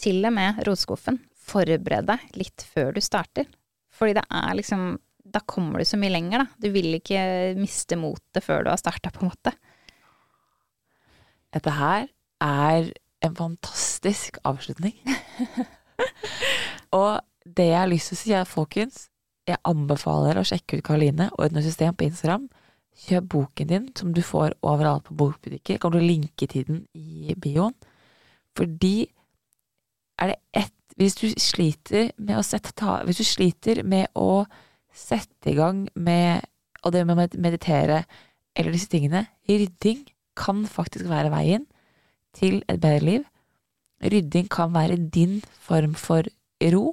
til 0.00 0.24
og 0.26 0.34
med 0.34 0.62
rotskuffen, 0.66 1.20
forbered 1.44 2.08
deg 2.08 2.38
litt 2.38 2.64
før 2.74 2.94
du 2.96 3.02
starter. 3.04 3.48
Fordi 3.94 4.16
det 4.18 4.24
er 4.30 4.54
liksom 4.58 4.94
Da 5.34 5.40
kommer 5.48 5.80
du 5.80 5.88
så 5.88 5.96
mye 5.98 6.12
lenger, 6.12 6.44
da. 6.44 6.46
Du 6.60 6.68
vil 6.70 6.94
ikke 6.98 7.20
miste 7.58 7.96
motet 7.98 8.44
før 8.44 8.62
du 8.62 8.68
har 8.70 8.78
starta, 8.78 9.10
på 9.10 9.24
en 9.24 9.30
måte. 9.32 9.50
Dette 11.54 11.72
her 11.74 12.06
er 12.44 12.90
en 13.24 13.34
fantastisk 13.34 14.38
avslutning. 14.44 14.94
og 17.00 17.24
det 17.44 17.66
jeg 17.70 17.80
har 17.80 17.90
lyst 17.90 18.12
til 18.12 18.18
å 18.18 18.20
si 18.20 18.34
er, 18.36 18.46
folkens, 18.48 19.08
jeg 19.48 19.60
anbefaler 19.68 20.38
å 20.40 20.46
sjekke 20.46 20.78
ut 20.78 20.86
Karoline 20.86 21.28
og 21.32 21.46
Orden 21.46 21.60
og 21.60 21.66
system 21.66 21.96
på 21.96 22.06
Instagram. 22.06 22.46
Kjøp 23.04 23.26
boken 23.34 23.72
din, 23.72 23.88
som 23.98 24.14
du 24.14 24.22
får 24.24 24.54
overalt 24.64 25.08
på 25.08 25.16
bokbutikker. 25.18 25.80
Til 25.82 25.98
å 25.98 26.04
linke 26.04 26.48
til 26.48 26.68
den 26.68 26.84
i 26.94 27.34
bioen. 27.36 27.74
Fordi 28.56 29.08
er 30.20 30.32
det 30.32 30.38
ett 30.52 30.72
Hvis 30.94 31.16
du 31.18 31.26
sliter 31.42 32.12
med 32.16 32.38
å 32.38 32.46
sette 32.46 32.72
ta, 32.72 33.02
Hvis 33.04 33.18
du 33.18 33.26
sliter 33.26 33.82
med 33.82 34.06
å 34.14 34.44
sette 34.94 35.50
i 35.50 35.56
gang 35.58 35.88
med 35.94 36.44
Og 36.84 36.92
det 36.94 37.04
med 37.06 37.18
å 37.18 37.40
meditere 37.42 38.04
eller 38.54 38.70
disse 38.70 38.90
tingene 38.92 39.26
Rydding 39.48 40.04
kan 40.38 40.64
faktisk 40.66 41.08
være 41.10 41.32
veien 41.32 41.64
til 42.34 42.60
et 42.70 42.80
bedre 42.82 43.02
liv. 43.06 43.24
Rydding 44.02 44.48
kan 44.50 44.72
være 44.74 44.96
din 45.14 45.40
form 45.62 45.94
for 45.98 46.26
ro 46.74 46.84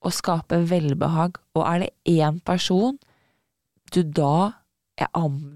og 0.00 0.14
skape 0.14 0.60
velbehag. 0.70 1.38
Og 1.54 1.64
er 1.66 1.84
det 1.84 1.90
én 2.10 2.40
person 2.46 2.98
du 3.94 4.02
da 4.02 4.52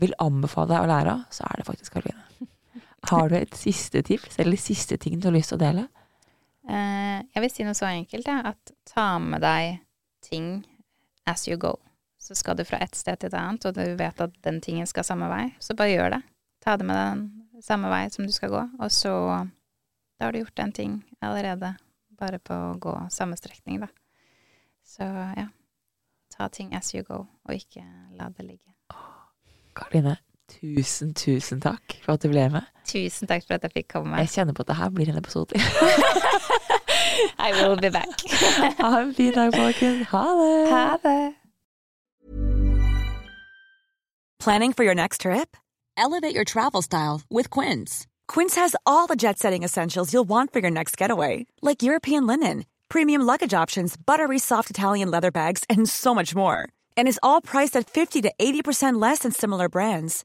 vil 0.00 0.14
anbefale 0.22 0.72
deg 0.72 0.84
å 0.84 0.90
lære 0.90 1.14
av, 1.14 1.24
så 1.34 1.46
er 1.46 1.60
det 1.60 1.66
faktisk 1.68 1.94
Karoline. 1.94 2.48
Har 3.10 3.28
du 3.28 3.36
et 3.36 3.56
siste 3.58 4.02
tips, 4.02 4.38
eller 4.40 4.60
siste 4.60 4.96
ting 4.96 5.18
du 5.20 5.28
har 5.28 5.36
lyst 5.36 5.52
til 5.52 5.58
å 5.58 5.64
dele? 5.64 5.86
Eh, 6.68 7.20
jeg 7.34 7.42
vil 7.44 7.52
si 7.52 7.66
noe 7.66 7.76
så 7.76 7.88
enkelt, 7.90 8.28
ja, 8.28 8.40
at 8.52 8.72
ta 8.88 9.18
med 9.20 9.42
deg 9.44 9.80
ting 10.24 10.64
as 11.28 11.48
you 11.48 11.58
go. 11.60 11.76
Så 12.18 12.36
skal 12.38 12.56
du 12.56 12.64
fra 12.64 12.80
et 12.80 12.96
sted 12.96 13.20
til 13.20 13.28
et 13.28 13.36
annet, 13.36 13.66
og 13.68 13.76
du 13.76 13.82
vet 13.98 14.20
at 14.24 14.36
den 14.46 14.60
tingen 14.64 14.88
skal 14.88 15.04
samme 15.04 15.28
vei, 15.28 15.50
så 15.60 15.76
bare 15.76 15.92
gjør 15.92 16.14
det. 16.16 16.22
Ta 16.64 16.78
det 16.80 16.86
med 16.88 16.96
den 16.96 17.64
samme 17.64 17.90
vei 17.92 18.06
som 18.12 18.24
du 18.24 18.32
skal 18.32 18.54
gå, 18.54 18.62
og 18.80 18.92
så 18.92 19.12
Da 20.14 20.28
har 20.28 20.32
du 20.32 20.38
gjort 20.38 20.58
en 20.62 20.72
ting 20.72 20.92
allerede, 21.20 21.72
bare 22.14 22.38
på 22.38 22.54
å 22.54 22.76
gå 22.78 22.92
samme 23.10 23.34
strekning, 23.36 23.80
da. 23.82 23.88
Så 24.86 25.02
ja. 25.02 25.48
Ta 26.30 26.46
ting 26.48 26.70
as 26.74 26.94
you 26.94 27.02
go, 27.02 27.26
og 27.44 27.50
ikke 27.54 27.82
la 28.14 28.28
det 28.30 28.46
ligge. 28.46 28.70
Karoline, 29.74 30.16
tusen, 30.48 31.14
tusen 31.14 31.60
takk 31.60 31.96
for 32.04 32.14
at 32.14 32.22
du 32.22 32.28
ble 32.32 32.48
med. 32.52 32.68
Tusen 32.88 33.28
takk 33.30 33.46
for 33.46 33.56
at 33.56 33.64
jeg 33.66 33.72
fikk 33.80 33.92
komme. 33.96 34.16
Jeg 34.24 34.32
kjenner 34.34 34.56
på 34.56 34.64
at 34.66 34.72
det 34.72 34.76
her 34.76 34.90
blir 34.94 35.10
en 35.12 35.18
episode 35.20 35.54
til. 35.54 35.60
I 37.38 37.52
will 37.52 37.76
be 37.76 37.90
back. 37.90 38.08
Ha 38.78 39.00
en 39.00 39.14
fin 39.14 39.32
dag, 39.32 39.54
folkens. 39.54 40.06
Ha 40.08 40.24
det. 40.40 40.68
Ha 40.70 40.96
det. 41.02 41.34
Planning 44.44 44.72
for 44.72 44.84
your 44.84 44.94
next 44.94 45.20
trip? 45.22 45.56
Elevate 45.96 46.34
your 46.34 46.44
travel 46.44 46.82
style 46.82 47.22
with 47.30 47.48
Quince. 47.50 48.06
Quince 48.28 48.56
has 48.56 48.76
all 48.84 49.06
the 49.06 49.16
jet 49.16 49.38
setting 49.38 49.62
essentials 49.62 50.12
you'll 50.12 50.28
want 50.28 50.52
for 50.52 50.58
your 50.60 50.70
next 50.70 50.96
getaway, 50.96 51.46
like 51.62 51.82
European 51.82 52.26
linen, 52.26 52.64
premium 52.88 53.22
luggage 53.22 53.54
options, 53.54 53.96
buttery 53.96 54.38
soft 54.38 54.70
Italian 54.70 55.10
leather 55.10 55.30
bags, 55.30 55.64
and 55.70 55.88
so 55.88 56.14
much 56.14 56.34
more. 56.34 56.68
And 56.96 57.08
is 57.08 57.20
all 57.22 57.40
priced 57.40 57.76
at 57.76 57.88
50 57.88 58.22
to 58.22 58.32
80% 58.38 59.00
less 59.00 59.20
than 59.20 59.32
similar 59.32 59.68
brands. 59.68 60.24